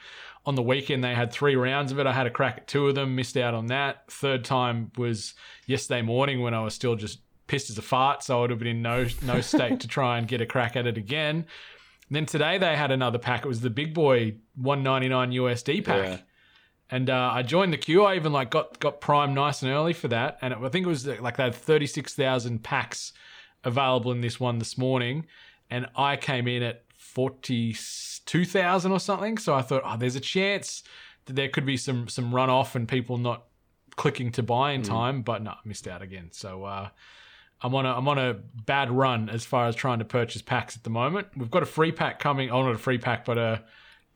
on 0.47 0.55
the 0.55 0.63
weekend 0.63 1.03
they 1.03 1.15
had 1.15 1.33
three 1.33 1.57
rounds 1.57 1.91
of 1.91 1.99
it. 1.99 2.07
I 2.07 2.13
had 2.13 2.27
a 2.27 2.31
crack 2.31 2.59
at 2.59 2.67
two 2.69 2.89
of 2.89 2.95
them, 2.95 3.17
missed 3.17 3.37
out 3.37 3.55
on 3.55 3.67
that. 3.67 4.11
Third 4.11 4.45
time 4.45 4.93
was 4.97 5.35
yesterday 5.67 6.03
morning 6.03 6.43
when 6.43 6.55
I 6.55 6.63
was 6.63 6.75
still 6.75 6.95
just 6.95 7.19
pissed 7.47 7.71
as 7.71 7.79
a 7.79 7.83
fart, 7.83 8.23
so 8.23 8.39
I 8.39 8.41
would 8.43 8.51
have 8.51 8.59
been 8.59 8.69
in 8.69 8.83
no 8.83 9.07
no 9.23 9.41
state 9.41 9.81
to 9.81 9.89
try 9.89 10.19
and 10.19 10.27
get 10.27 10.41
a 10.41 10.47
crack 10.47 10.77
at 10.77 10.87
it 10.87 10.97
again. 10.97 11.47
And 12.09 12.17
then 12.17 12.27
today 12.27 12.59
they 12.59 12.77
had 12.77 12.91
another 12.91 13.19
pack. 13.19 13.45
It 13.45 13.49
was 13.49 13.61
the 13.61 13.71
big 13.71 13.95
boy 13.95 14.37
199 14.57 15.33
USD 15.33 15.85
pack. 15.85 16.05
Yeah. 16.05 16.19
And 16.91 17.09
uh, 17.09 17.31
I 17.33 17.43
joined 17.43 17.73
the 17.73 17.79
queue. 17.79 18.05
I 18.05 18.17
even 18.17 18.33
like 18.33 18.51
got 18.51 18.79
got 18.79 19.01
Prime 19.01 19.35
nice 19.35 19.63
and 19.63 19.73
early 19.73 19.95
for 19.95 20.09
that, 20.09 20.39
and 20.43 20.53
it, 20.53 20.59
I 20.63 20.69
think 20.69 20.87
it 20.87 20.89
was 20.89 21.07
like 21.07 21.39
they 21.39 21.45
had 21.45 21.55
thirty 21.55 21.87
six 21.87 22.15
thousand 22.15 22.63
packs 22.63 23.13
available 23.65 24.13
in 24.13 24.21
this 24.21 24.39
one 24.39 24.59
this 24.59 24.77
morning, 24.77 25.27
and 25.71 25.87
I 25.97 26.17
came 26.17 26.47
in 26.47 26.63
at 26.63 26.85
forty 26.95 27.75
two 28.27 28.45
thousand 28.45 28.93
or 28.93 29.01
something. 29.01 29.39
So 29.39 29.55
I 29.55 29.63
thought, 29.63 29.83
oh, 29.85 29.97
there's 29.97 30.15
a 30.15 30.21
chance 30.21 30.83
that 31.25 31.37
there 31.37 31.49
could 31.49 31.65
be 31.65 31.79
some 31.79 32.07
some 32.07 32.33
runoff 32.33 32.75
and 32.75 32.87
people 32.87 33.17
not 33.17 33.45
clicking 33.97 34.31
to 34.33 34.43
buy 34.43 34.73
in 34.73 34.83
time, 34.83 35.23
but 35.23 35.43
no, 35.43 35.55
missed 35.65 35.89
out 35.89 36.03
again. 36.03 36.29
So 36.33 36.65
uh, 36.65 36.89
I'm 37.65 37.75
on 37.75 37.87
a 37.87 37.97
I'm 37.97 38.07
on 38.07 38.19
a 38.19 38.35
bad 38.67 38.91
run 38.91 39.31
as 39.31 39.47
far 39.47 39.67
as 39.67 39.75
trying 39.75 40.01
to 40.01 40.05
purchase 40.05 40.43
packs 40.43 40.77
at 40.77 40.85
the 40.85 40.91
moment. 40.91 41.29
We've 41.35 41.51
got 41.51 41.63
a 41.63 41.67
free 41.67 41.93
pack 41.93 42.19
coming. 42.19 42.51
Oh, 42.51 42.63
not 42.63 42.75
a 42.75 42.79
free 42.79 42.99
pack, 42.99 43.25
but 43.25 43.39
a 43.39 43.65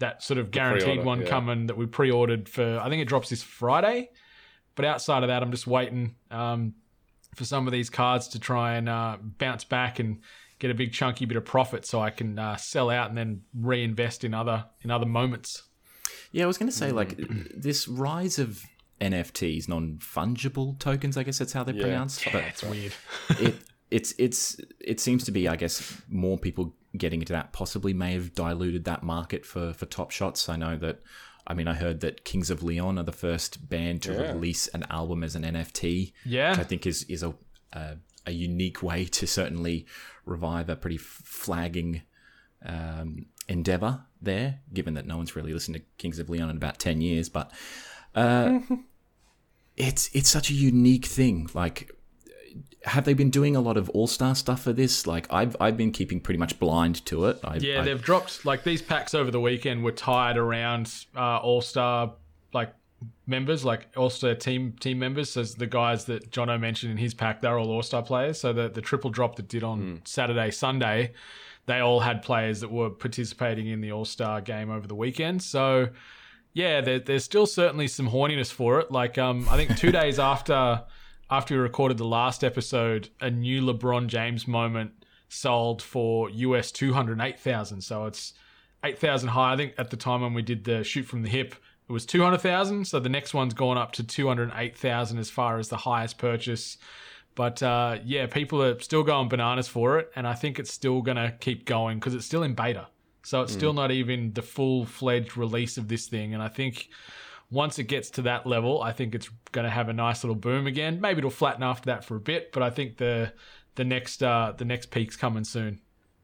that 0.01 0.23
sort 0.23 0.39
of 0.39 0.51
guaranteed 0.51 1.03
one 1.03 1.23
yeah. 1.23 1.29
coming 1.29 1.67
that 1.67 1.77
we 1.77 1.87
pre-ordered 1.87 2.49
for. 2.49 2.79
I 2.79 2.89
think 2.91 3.03
it 3.03 3.09
drops 3.09 3.31
this 3.31 3.43
Friday. 3.43 4.11
But 4.77 4.85
outside 4.85 5.25
of 5.25 5.29
that, 5.29 5.43
I'm 5.43 5.51
just 5.51 5.67
waiting 5.67 6.15
um, 6.31 6.75
for 7.35 7.45
some 7.45 7.67
of 7.67 7.73
these 7.73 7.91
cards 7.91 8.29
to 8.29 8.39
try 8.39 8.77
and 8.77 8.89
uh, 8.89 9.17
bounce 9.21 9.65
back 9.65 9.99
and 9.99 10.21
get 10.59 10.71
a 10.71 10.75
big 10.75 10.93
chunky 10.93 11.25
bit 11.25 11.37
of 11.37 11.45
profit, 11.45 11.87
so 11.87 12.01
I 12.01 12.11
can 12.11 12.39
uh, 12.39 12.57
sell 12.57 12.91
out 12.91 13.09
and 13.09 13.17
then 13.17 13.43
reinvest 13.59 14.25
in 14.25 14.35
other 14.35 14.67
in 14.83 14.91
other 14.91 15.07
moments. 15.07 15.63
Yeah, 16.33 16.45
I 16.45 16.47
was 16.47 16.59
going 16.59 16.71
to 16.71 16.77
say 16.77 16.93
like 16.93 17.17
this 17.57 17.89
rise 17.89 18.39
of 18.39 18.63
NFTs, 19.01 19.69
non 19.69 19.99
fungible 20.01 20.79
tokens. 20.79 21.17
I 21.17 21.23
guess 21.23 21.39
that's 21.39 21.53
how 21.53 21.65
they're 21.65 21.75
pronounced. 21.81 22.25
Yeah, 22.27 22.33
but 22.33 22.45
it's 22.45 22.63
weird. 22.65 22.93
it 23.41 23.55
it's 23.91 24.15
it's 24.19 24.61
it 24.81 25.01
seems 25.01 25.25
to 25.25 25.31
be. 25.33 25.49
I 25.49 25.57
guess 25.57 26.01
more 26.09 26.39
people 26.39 26.75
getting 26.97 27.21
into 27.21 27.33
that 27.35 27.53
possibly 27.53 27.93
may 27.95 28.13
have 28.15 28.35
diluted 28.35 28.85
that 28.85 29.03
market 29.03 29.45
for 29.47 29.73
for 29.73 29.87
top 29.87 30.11
shots. 30.11 30.49
I 30.49 30.57
know 30.57 30.77
that. 30.79 31.01
I 31.47 31.55
mean, 31.55 31.67
I 31.67 31.73
heard 31.75 32.01
that 32.01 32.25
Kings 32.25 32.51
of 32.51 32.63
Leon 32.63 32.99
are 32.99 33.05
the 33.05 33.13
first 33.13 33.71
band 33.71 34.03
to 34.03 34.13
Yeah. 34.13 34.33
release 34.33 34.69
an 34.69 34.85
album 34.91 35.25
as 35.25 35.35
an 35.35 35.45
NFT. 35.45 36.13
Yeah. 36.27 36.51
which 36.51 36.59
I 36.59 36.65
think 36.65 36.87
is 36.87 37.05
is 37.05 37.23
a 37.23 37.35
a, 37.73 37.97
a 38.27 38.33
unique 38.33 38.83
way 38.83 39.05
to 39.07 39.27
certainly 39.27 39.87
revive 40.27 40.69
a 40.69 40.77
pretty 40.77 40.99
flagging 40.99 42.03
um, 42.67 43.27
endeavor 43.49 44.03
there. 44.21 44.61
Given 44.75 44.95
that 44.95 45.07
no 45.07 45.17
one's 45.17 45.37
really 45.37 45.55
listened 45.55 45.77
to 45.77 45.83
Kings 45.97 46.19
of 46.19 46.29
Leon 46.29 46.51
in 46.51 46.57
about 46.57 46.79
ten 46.79 47.01
years, 47.01 47.29
but 47.29 47.51
uh, 48.15 48.59
it's 49.79 50.11
it's 50.13 50.29
such 50.29 50.51
a 50.51 50.55
unique 50.55 51.07
thing. 51.07 51.49
Like, 51.55 51.91
have 52.85 53.05
they 53.05 53.15
been 53.15 53.31
doing 53.31 53.57
a 53.57 53.61
lot 53.61 53.77
of 53.77 53.89
All 53.91 54.07
Star 54.07 54.35
stuff 54.35 54.63
for 54.63 54.73
this? 54.73 55.07
Like, 55.07 55.27
I've 55.33 55.57
I've 55.61 55.77
been 55.77 55.93
keeping 55.93 56.21
pretty 56.21 56.39
much 56.39 56.59
blind 56.59 57.05
to 57.07 57.27
it. 57.27 57.39
I, 57.45 57.57
Yeah, 57.57 57.81
I- 57.81 57.85
they've 57.85 58.03
dropped 58.03 58.45
like 58.45 58.65
these 58.65 58.83
packs 58.83 59.15
over 59.15 59.31
the 59.31 59.41
weekend 59.41 59.85
were 59.85 59.93
tied 59.93 60.37
around 60.37 60.93
uh, 61.17 61.39
All 61.39 61.61
Star 61.61 62.15
like 62.53 62.73
members, 63.27 63.65
like 63.65 63.87
All 63.97 64.11
Star 64.11 64.35
team 64.35 64.73
team 64.81 64.99
members. 64.99 65.31
So 65.31 65.43
the 65.45 65.67
guys 65.67 66.07
that 66.07 66.31
Jono 66.31 66.59
mentioned 66.59 66.93
in 66.93 66.99
his 66.99 67.15
pack, 67.15 67.41
they're 67.41 67.59
all 67.59 67.71
All 67.71 67.83
Star 67.83 68.03
players. 68.03 68.41
So 68.41 68.53
the 68.53 68.69
the 68.69 68.81
triple 68.83 69.11
drop 69.11 69.37
that 69.37 69.49
did 69.49 69.63
on 69.65 70.01
Saturday, 70.05 70.51
Sunday, 70.51 71.13
they 71.67 71.81
all 71.81 72.01
had 72.01 72.23
players 72.23 72.61
that 72.61 72.71
were 72.71 72.91
participating 72.91 73.67
in 73.69 73.81
the 73.81 73.93
All 73.93 74.05
Star 74.05 74.41
game 74.41 74.71
over 74.71 74.87
the 74.87 74.95
weekend. 74.95 75.43
So 75.43 75.89
yeah, 76.59 76.81
there, 76.81 76.99
there's 76.99 77.23
still 77.23 77.47
certainly 77.47 77.87
some 77.87 78.09
horniness 78.09 78.51
for 78.51 78.81
it. 78.81 78.91
Like 78.91 79.17
um, 79.17 79.47
I 79.49 79.57
think 79.57 79.79
two 79.79 79.93
days 80.01 80.19
after 80.19 80.83
after 81.31 81.55
we 81.55 81.61
recorded 81.61 81.99
the 81.99 82.05
last 82.05 82.43
episode, 82.43 83.11
a 83.21 83.31
new 83.31 83.63
LeBron 83.63 84.09
James 84.09 84.49
moment 84.49 84.91
sold 85.29 85.81
for 85.81 86.29
US 86.31 86.73
two 86.73 86.93
hundred 86.93 87.21
eight 87.21 87.39
thousand. 87.39 87.83
So 87.83 88.07
it's 88.07 88.33
eight 88.83 88.99
thousand 88.99 89.29
high. 89.29 89.53
I 89.53 89.57
think 89.57 89.75
at 89.79 89.91
the 89.91 89.97
time 89.97 90.21
when 90.21 90.35
we 90.35 90.43
did 90.43 90.65
the 90.65 90.83
shoot 90.83 91.05
from 91.05 91.23
the 91.23 91.29
hip, 91.29 91.55
it 91.89 91.93
was 91.93 92.05
two 92.05 92.23
hundred 92.23 92.39
thousand. 92.39 92.87
So 92.87 92.99
the 92.99 93.09
next 93.09 93.35
one's 93.35 93.55
gone 93.55 93.79
up 93.79 93.93
to 93.93 94.03
two 94.03 94.27
hundred 94.27 94.51
eight 94.57 94.77
thousand 94.77 95.19
as 95.19 95.31
far 95.31 95.61
as 95.61 95.69
the 95.69 95.77
highest 95.77 96.19
purchase. 96.19 96.77
But 97.37 97.63
uh, 97.63 97.99
yeah, 98.05 98.27
people 98.27 98.61
are 98.65 98.81
still 98.81 99.05
going 99.05 99.29
bananas 99.29 99.69
for 99.69 100.01
it, 100.01 100.11
and 100.17 100.27
I 100.27 100.35
think 100.35 100.59
it's 100.59 100.73
still 100.73 101.03
gonna 101.03 101.37
keep 101.39 101.67
going 101.67 102.01
because 102.01 102.15
it's 102.15 102.27
still 102.27 102.43
in 102.43 102.55
beta. 102.55 102.89
So 103.23 103.43
it's 103.43 103.53
still 103.53 103.73
not 103.73 103.91
even 103.91 104.33
the 104.33 104.43
full 104.43 104.87
fledged 104.87 105.37
release 105.37 105.77
of 105.77 105.89
this 105.89 106.09
thing, 106.09 106.35
and 106.35 106.43
I 106.43 106.49
think 106.49 106.89
once 107.51 107.79
it 107.79 107.85
gets 107.85 108.11
to 108.11 108.23
that 108.23 108.47
level, 108.47 108.83
I 108.83 108.93
think 108.93 109.15
it's 109.15 109.31
going 109.53 109.65
to 109.65 109.71
have 109.71 109.89
a 109.89 109.93
nice 109.93 110.23
little 110.23 110.37
boom 110.37 110.67
again. 110.67 111.01
Maybe 111.01 111.19
it'll 111.19 111.31
flatten 111.31 111.63
after 111.63 111.87
that 111.87 112.05
for 112.05 112.17
a 112.17 112.21
bit, 112.21 112.53
but 112.53 112.63
I 112.63 112.71
think 112.71 112.99
the 112.99 113.33
the 113.75 113.85
next 113.85 114.23
uh, 114.23 114.53
the 114.57 114.65
next 114.65 114.91
peak's 114.91 115.17
coming 115.17 115.45
soon. 115.45 115.81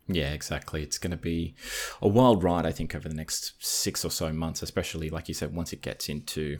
Yeah, 0.07 0.33
exactly. 0.33 0.83
It's 0.83 0.99
going 0.99 1.13
to 1.13 1.17
be 1.17 1.55
a 2.03 2.09
wild 2.09 2.43
ride, 2.43 2.67
I 2.67 2.73
think, 2.73 2.95
over 2.95 3.09
the 3.09 3.15
next 3.15 3.55
six 3.59 4.05
or 4.05 4.11
so 4.11 4.33
months, 4.33 4.63
especially, 4.63 5.09
like 5.09 5.29
you 5.29 5.35
said, 5.35 5.55
once 5.55 5.73
it 5.73 5.81
gets 5.81 6.11
into 6.11 6.59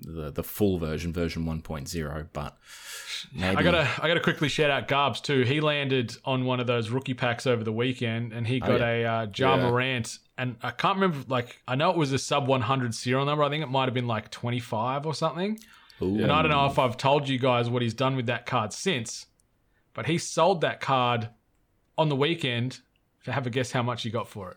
the, 0.00 0.30
the 0.30 0.42
full 0.42 0.78
version, 0.78 1.12
version 1.12 1.44
1.0. 1.44 2.28
But 2.32 2.56
maybe. 3.34 3.56
I 3.56 3.62
gotta 3.62 3.88
I 4.02 4.08
gotta 4.08 4.20
quickly 4.20 4.48
shout 4.48 4.70
out 4.70 4.88
Garbs 4.88 5.20
too. 5.22 5.42
He 5.42 5.60
landed 5.60 6.16
on 6.24 6.44
one 6.44 6.60
of 6.60 6.66
those 6.66 6.90
rookie 6.90 7.14
packs 7.14 7.46
over 7.46 7.64
the 7.64 7.72
weekend, 7.72 8.32
and 8.32 8.46
he 8.46 8.60
got 8.60 8.80
yeah. 8.80 8.88
a 8.88 9.04
uh, 9.04 9.26
Ja 9.34 9.56
Yeah. 9.56 9.70
Morant. 9.70 10.18
And 10.38 10.56
I 10.62 10.70
can't 10.70 10.96
remember, 10.98 11.24
like 11.28 11.60
I 11.66 11.76
know 11.76 11.90
it 11.90 11.96
was 11.96 12.12
a 12.12 12.18
sub 12.18 12.46
100 12.46 12.94
serial 12.94 13.24
number. 13.24 13.42
I 13.42 13.48
think 13.48 13.62
it 13.62 13.70
might 13.70 13.84
have 13.86 13.94
been 13.94 14.06
like 14.06 14.30
25 14.30 15.06
or 15.06 15.14
something. 15.14 15.58
Ooh. 16.02 16.22
And 16.22 16.30
I 16.30 16.42
don't 16.42 16.50
know 16.50 16.66
if 16.66 16.78
I've 16.78 16.98
told 16.98 17.26
you 17.28 17.38
guys 17.38 17.70
what 17.70 17.80
he's 17.80 17.94
done 17.94 18.16
with 18.16 18.26
that 18.26 18.44
card 18.44 18.74
since, 18.74 19.26
but 19.94 20.04
he 20.06 20.18
sold 20.18 20.60
that 20.60 20.80
card 20.80 21.30
on 21.96 22.08
the 22.08 22.16
weekend. 22.16 22.80
To 23.24 23.32
have 23.32 23.44
a 23.44 23.50
guess 23.50 23.72
how 23.72 23.82
much 23.82 24.04
he 24.04 24.10
got 24.10 24.28
for 24.28 24.52
it. 24.52 24.56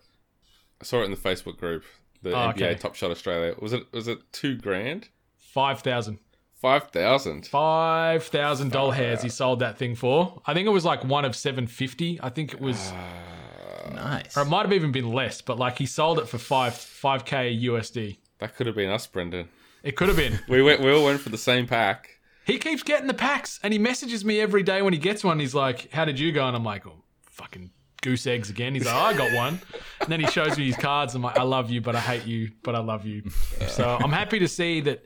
I 0.80 0.86
saw 0.86 1.02
it 1.02 1.06
in 1.06 1.10
the 1.10 1.17
Facebook 1.17 1.58
group, 1.58 1.86
the 2.21 2.34
Oh, 2.34 2.49
NBA 2.49 2.52
okay. 2.52 2.75
Top 2.75 2.93
Shot 2.93 3.10
Australia. 3.10 3.56
Was 3.60 3.73
it 3.73 3.91
was 3.91 4.08
it 4.08 4.19
two 4.32 4.58
grand? 4.58 5.10
Five 5.53 5.81
thousand. 5.81 6.19
Five 6.55 6.89
thousand. 6.91 7.47
Five 7.47 8.23
thousand 8.25 8.71
doll 8.71 8.91
hairs 8.91 9.21
he 9.21 9.29
sold 9.29 9.59
that 9.59 9.77
thing 9.77 9.95
for. 9.95 10.41
I 10.45 10.53
think 10.53 10.67
it 10.67 10.71
was 10.71 10.85
like 10.85 11.03
one 11.03 11.25
of 11.25 11.35
seven 11.35 11.67
fifty. 11.67 12.19
I 12.21 12.29
think 12.29 12.53
it 12.53 12.62
was 12.62 12.91
ah. 12.93 13.89
nice. 13.93 14.38
or 14.38 14.41
it 14.41 14.45
might 14.45 14.63
have 14.63 14.73
even 14.73 14.91
been 14.91 15.12
less, 15.12 15.41
but 15.41 15.57
like 15.57 15.77
he 15.77 15.85
sold 15.85 16.19
it 16.19 16.27
for 16.27 16.38
five 16.38 16.75
five 16.75 17.25
K 17.25 17.57
USD. 17.63 18.17
That 18.39 18.55
could 18.55 18.67
have 18.67 18.75
been 18.75 18.89
us, 18.89 19.07
Brendan. 19.07 19.49
It 19.83 19.95
could 19.95 20.07
have 20.09 20.17
been. 20.17 20.39
We 20.49 20.62
went. 20.62 20.81
We 20.81 20.91
all 20.91 21.05
went 21.05 21.21
for 21.21 21.29
the 21.29 21.38
same 21.38 21.65
pack. 21.65 22.09
he 22.45 22.57
keeps 22.57 22.83
getting 22.83 23.07
the 23.07 23.13
packs 23.13 23.59
and 23.63 23.71
he 23.73 23.79
messages 23.79 24.25
me 24.25 24.39
every 24.41 24.63
day 24.63 24.81
when 24.81 24.93
he 24.93 24.99
gets 24.99 25.23
one. 25.23 25.39
He's 25.39 25.55
like, 25.55 25.91
How 25.91 26.05
did 26.05 26.19
you 26.19 26.31
go? 26.31 26.45
And 26.47 26.55
I'm 26.55 26.63
like, 26.63 26.85
oh, 26.85 27.03
fucking 27.29 27.71
goose 28.01 28.27
eggs 28.27 28.49
again. 28.49 28.73
He's 28.75 28.85
like, 28.85 28.95
I 28.95 29.13
got 29.17 29.33
one. 29.33 29.59
And 30.01 30.09
then 30.09 30.21
he 30.21 30.27
shows 30.27 30.57
me 30.57 30.65
his 30.65 30.77
cards. 30.77 31.13
I'm 31.13 31.21
like, 31.21 31.38
I 31.38 31.43
love 31.43 31.69
you, 31.69 31.81
but 31.81 31.93
I 31.93 31.99
hate 31.99 32.25
you, 32.25 32.51
but 32.63 32.73
I 32.73 32.79
love 32.79 33.05
you. 33.05 33.23
So 33.67 33.97
I'm 34.01 34.13
happy 34.13 34.39
to 34.39 34.47
see 34.47 34.79
that, 34.81 35.03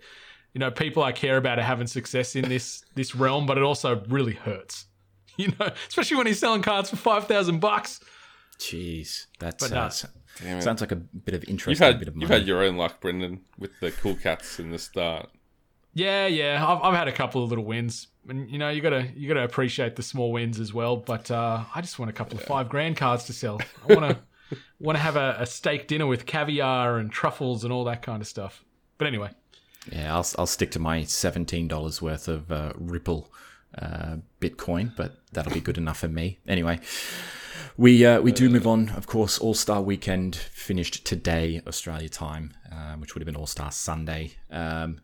you 0.54 0.60
know, 0.60 0.72
people 0.72 1.04
I 1.04 1.12
care 1.12 1.38
about 1.38 1.60
are 1.60 1.64
having 1.64 1.88
success 1.88 2.36
in 2.36 2.48
this 2.50 2.84
this 2.96 3.16
realm, 3.16 3.46
but 3.46 3.58
it 3.58 3.64
also 3.64 4.04
really 4.08 4.34
hurts. 4.34 4.86
You 5.36 5.52
know, 5.60 5.72
especially 5.88 6.18
when 6.18 6.28
he's 6.28 6.38
selling 6.38 6.62
cards 6.62 6.92
for 6.92 6.96
five 6.96 7.26
thousand 7.26 7.60
bucks. 7.60 8.00
Jeez. 8.60 9.26
That 9.40 9.58
But 9.60 9.72
uh, 9.72 9.76
no. 9.76 9.86
s- 9.88 10.06
Damn 10.42 10.58
it. 10.60 10.62
sounds 10.62 10.82
like 10.82 10.92
a 10.92 10.96
bit 10.96 11.34
of 11.36 11.42
You've 11.44 11.50
interesting 11.50 11.86
had 11.88 11.98
bit 12.00 12.08
of 12.08 12.16
you've 12.18 12.30
had 12.30 12.46
your 12.46 12.62
own 12.64 12.78
luck, 12.78 13.02
Brendan, 13.02 13.42
with 13.58 13.72
the 13.80 13.90
cool 13.92 14.16
cats 14.16 14.60
in 14.60 14.70
the 14.72 14.78
start. 14.80 15.30
Yeah, 15.96 16.26
yeah. 16.28 16.64
I've, 16.68 16.82
I've 16.84 16.94
had 16.96 17.08
a 17.08 17.12
couple 17.12 17.44
of 17.44 17.50
little 17.50 17.66
wins, 17.66 18.08
and 18.28 18.50
you 18.50 18.58
know, 18.60 18.70
you 18.70 18.82
gotta 18.82 19.08
you 19.16 19.28
gotta 19.28 19.44
appreciate 19.44 19.96
the 19.96 20.04
small 20.04 20.32
wins 20.32 20.60
as 20.60 20.72
well. 20.74 20.98
But 20.98 21.30
uh, 21.32 21.64
I 21.74 21.82
just 21.82 21.98
want 22.00 22.10
a 22.10 22.14
couple 22.14 22.38
of 22.38 22.44
five 22.46 22.70
grand 22.70 22.98
cards 22.98 23.24
to 23.26 23.34
sell. 23.34 23.60
I 23.90 23.94
want 23.96 24.10
to 24.52 24.58
want 24.80 24.98
to 24.98 25.02
have 25.02 25.16
a, 25.16 25.36
a 25.40 25.46
steak 25.48 25.88
dinner 25.88 26.06
with 26.08 26.26
caviar 26.28 26.98
and 27.00 27.12
truffles 27.12 27.64
and 27.64 27.74
all 27.74 27.84
that 27.86 28.02
kind 28.04 28.22
of 28.22 28.28
stuff. 28.28 28.64
But 29.00 29.08
anyway, 29.08 29.32
Yeah, 29.92 30.16
I'll, 30.16 30.26
I'll 30.38 30.48
stick 30.48 30.72
to 30.72 30.80
my 30.80 31.04
seventeen 31.04 31.68
dollars 31.68 32.02
worth 32.02 32.28
of 32.28 32.52
uh, 32.52 32.74
Ripple 32.76 33.32
uh, 33.78 34.18
Bitcoin, 34.40 34.96
but 34.96 35.18
that'll 35.32 35.54
be 35.54 35.60
good 35.60 35.78
enough 35.78 36.00
for 36.00 36.08
me. 36.08 36.40
Anyway, 36.48 36.80
we 37.78 38.06
uh, 38.06 38.22
we 38.22 38.32
do 38.32 38.50
move 38.50 38.68
on. 38.68 38.90
Of 38.90 39.08
course, 39.08 39.40
All 39.40 39.54
Star 39.54 39.82
Weekend 39.82 40.36
finished 40.36 41.06
today, 41.06 41.62
Australia 41.68 42.10
time, 42.10 42.54
um, 42.72 43.02
which 43.02 43.14
would 43.14 43.22
have 43.22 43.26
been 43.26 43.36
All 43.36 43.48
Star 43.48 43.72
Sunday. 43.72 44.34
Um, 44.50 45.02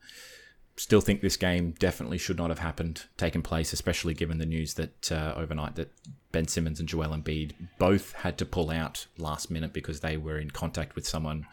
still 0.77 1.01
think 1.01 1.19
this 1.19 1.35
game 1.35 1.71
definitely 1.77 2.17
should 2.17 2.37
not 2.37 2.49
have 2.49 2.59
happened, 2.59 3.03
taken 3.17 3.41
place, 3.41 3.73
especially 3.73 4.13
given 4.13 4.37
the 4.37 4.45
news 4.45 4.75
that 4.75 5.11
uh, 5.11 5.33
overnight 5.35 5.75
that 5.75 5.91
Ben 6.31 6.47
Simmons 6.47 6.79
and 6.79 6.87
Joel 6.87 7.09
Embiid 7.09 7.51
both 7.79 8.13
had 8.13 8.37
to 8.37 8.45
pull 8.45 8.69
out 8.69 9.07
last 9.17 9.51
minute 9.51 9.73
because 9.73 9.99
they 9.99 10.15
were 10.15 10.37
in 10.37 10.51
contact 10.51 10.95
with 10.95 11.05
someone, 11.05 11.45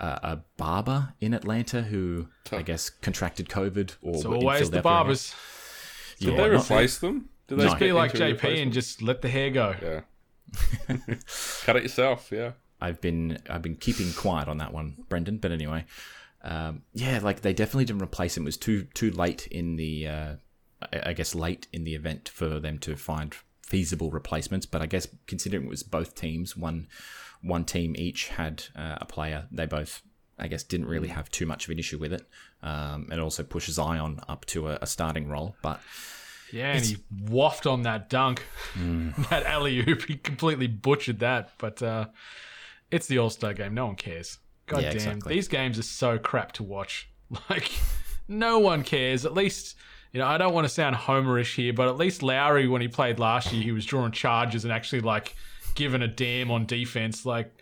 uh, 0.00 0.18
a 0.22 0.38
barber 0.56 1.12
in 1.20 1.34
Atlanta 1.34 1.82
who 1.82 2.26
I 2.50 2.62
guess 2.62 2.90
contracted 2.90 3.48
COVID. 3.48 3.96
Or 4.02 4.14
it's 4.16 4.24
were 4.24 4.34
in 4.36 4.40
always 4.42 4.70
the 4.70 4.82
barbers. 4.82 5.34
Did 6.18 6.30
Yeah, 6.34 6.36
they 6.48 6.56
replace 6.56 6.98
them? 6.98 7.28
Did 7.48 7.58
they 7.58 7.64
No. 7.64 7.68
Just 7.68 7.80
be 7.80 7.92
like 7.92 8.12
JP 8.12 8.62
and 8.62 8.72
just 8.72 9.02
let 9.02 9.22
the 9.22 9.28
hair 9.28 9.50
go. 9.50 9.74
yeah. 9.82 10.00
Cut 11.62 11.76
it 11.76 11.82
yourself. 11.82 12.30
Yeah. 12.32 12.52
I've 12.80 13.00
been 13.00 13.38
I've 13.48 13.62
been 13.62 13.76
keeping 13.76 14.12
quiet 14.12 14.48
on 14.48 14.58
that 14.58 14.72
one, 14.72 14.96
Brendan. 15.08 15.38
But 15.38 15.52
anyway, 15.52 15.84
um, 16.42 16.82
yeah, 16.94 17.20
like 17.22 17.42
they 17.42 17.52
definitely 17.52 17.84
didn't 17.84 18.02
replace 18.02 18.36
him. 18.36 18.44
It 18.44 18.46
was 18.46 18.56
too 18.56 18.84
too 18.94 19.10
late 19.10 19.46
in 19.48 19.76
the 19.76 20.08
uh, 20.08 20.34
I 20.92 21.10
I 21.10 21.12
guess 21.12 21.34
late 21.34 21.66
in 21.72 21.84
the 21.84 21.94
event 21.94 22.28
for 22.28 22.58
them 22.58 22.78
to 22.78 22.96
find 22.96 23.34
feasible 23.62 24.10
replacements. 24.10 24.66
But 24.66 24.80
I 24.82 24.86
guess 24.86 25.06
considering 25.26 25.64
it 25.66 25.68
was 25.68 25.82
both 25.82 26.14
teams, 26.14 26.56
one 26.56 26.88
one 27.42 27.64
team 27.64 27.94
each 27.96 28.28
had 28.28 28.64
uh, 28.76 28.98
a 29.00 29.06
player. 29.06 29.46
They 29.50 29.66
both 29.66 30.02
I 30.38 30.48
guess 30.48 30.62
didn't 30.62 30.86
really 30.86 31.08
have 31.08 31.30
too 31.30 31.44
much 31.44 31.64
of 31.66 31.70
an 31.70 31.78
issue 31.78 31.98
with 31.98 32.12
it, 32.14 32.26
um, 32.62 33.08
and 33.10 33.20
also 33.20 33.42
pushes 33.42 33.74
Zion 33.74 34.20
up 34.26 34.46
to 34.46 34.68
a, 34.68 34.78
a 34.80 34.86
starting 34.86 35.28
role. 35.28 35.54
But 35.62 35.80
Yeah, 36.50 36.72
and 36.72 36.84
he 36.84 36.96
waffed 37.26 37.70
on 37.70 37.82
that 37.82 38.08
dunk, 38.08 38.42
that 39.30 39.44
alley 39.44 39.78
oop. 39.86 40.02
He 40.06 40.16
completely 40.16 40.66
butchered 40.66 41.18
that. 41.20 41.50
But 41.58 41.82
uh, 41.82 42.06
it's 42.90 43.06
the 43.06 43.18
All 43.18 43.30
Star 43.30 43.52
game. 43.52 43.74
No 43.74 43.86
one 43.86 43.96
cares. 43.96 44.38
God 44.66 44.82
Yeah, 44.82 44.90
damn, 44.90 44.96
exactly. 44.96 45.34
these 45.34 45.48
games 45.48 45.78
are 45.78 45.82
so 45.82 46.18
crap 46.18 46.52
to 46.52 46.62
watch. 46.62 47.08
Like, 47.48 47.70
no 48.26 48.58
one 48.58 48.82
cares. 48.82 49.24
At 49.24 49.34
least, 49.34 49.76
you 50.12 50.18
know, 50.18 50.26
I 50.26 50.36
don't 50.36 50.52
want 50.52 50.64
to 50.64 50.68
sound 50.68 50.96
homerish 50.96 51.54
here, 51.54 51.72
but 51.72 51.86
at 51.86 51.96
least 51.96 52.24
Lowry, 52.24 52.66
when 52.66 52.80
he 52.80 52.88
played 52.88 53.20
last 53.20 53.52
year, 53.52 53.62
he 53.62 53.70
was 53.70 53.84
drawing 53.84 54.10
charges 54.10 54.64
and 54.64 54.72
actually 54.72 55.00
like 55.02 55.36
giving 55.80 56.02
a 56.02 56.08
damn 56.08 56.50
on 56.50 56.66
defense. 56.66 57.26
Like. 57.26 57.52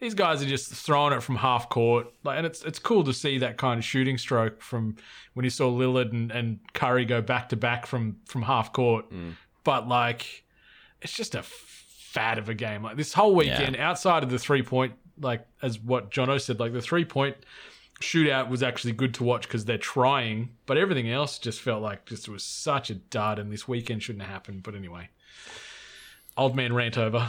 These 0.00 0.14
guys 0.14 0.40
are 0.40 0.46
just 0.46 0.72
throwing 0.72 1.12
it 1.12 1.24
from 1.24 1.34
half 1.34 1.68
court, 1.68 2.06
like, 2.22 2.38
and 2.38 2.46
it's 2.46 2.62
it's 2.62 2.78
cool 2.78 3.02
to 3.02 3.12
see 3.12 3.38
that 3.38 3.56
kind 3.56 3.78
of 3.78 3.84
shooting 3.84 4.16
stroke 4.16 4.62
from 4.62 4.94
when 5.34 5.42
you 5.42 5.50
saw 5.50 5.68
Lillard 5.72 6.12
and, 6.12 6.30
and 6.30 6.60
Curry 6.72 7.04
go 7.04 7.20
back 7.20 7.48
to 7.48 7.56
back 7.56 7.84
from 7.84 8.18
from 8.24 8.42
half 8.42 8.72
court. 8.72 9.10
Mm. 9.10 9.32
But 9.64 9.88
like, 9.88 10.44
it's 11.02 11.12
just 11.12 11.34
a 11.34 11.42
fad 11.42 12.38
of 12.38 12.48
a 12.48 12.54
game. 12.54 12.84
Like 12.84 12.96
this 12.96 13.12
whole 13.12 13.34
weekend, 13.34 13.74
outside 13.74 14.22
of 14.22 14.30
the 14.30 14.38
three 14.38 14.62
point, 14.62 14.92
like 15.20 15.44
as 15.62 15.80
what 15.80 16.12
Jono 16.12 16.40
said, 16.40 16.60
like 16.60 16.72
the 16.72 16.80
three 16.80 17.04
point 17.04 17.36
shootout 18.00 18.48
was 18.48 18.62
actually 18.62 18.92
good 18.92 19.14
to 19.14 19.24
watch 19.24 19.48
because 19.48 19.64
they're 19.64 19.78
trying, 19.78 20.50
but 20.66 20.76
everything 20.76 21.10
else 21.10 21.40
just 21.40 21.60
felt 21.60 21.82
like 21.82 22.06
just 22.06 22.28
was 22.28 22.44
such 22.44 22.88
a 22.90 22.94
dud, 22.94 23.40
and 23.40 23.52
this 23.52 23.66
weekend 23.66 24.00
shouldn't 24.00 24.22
have 24.22 24.30
happened. 24.30 24.62
But 24.62 24.76
anyway, 24.76 25.08
old 26.38 26.56
man 26.56 26.72
rant 26.72 26.96
over. 26.96 27.28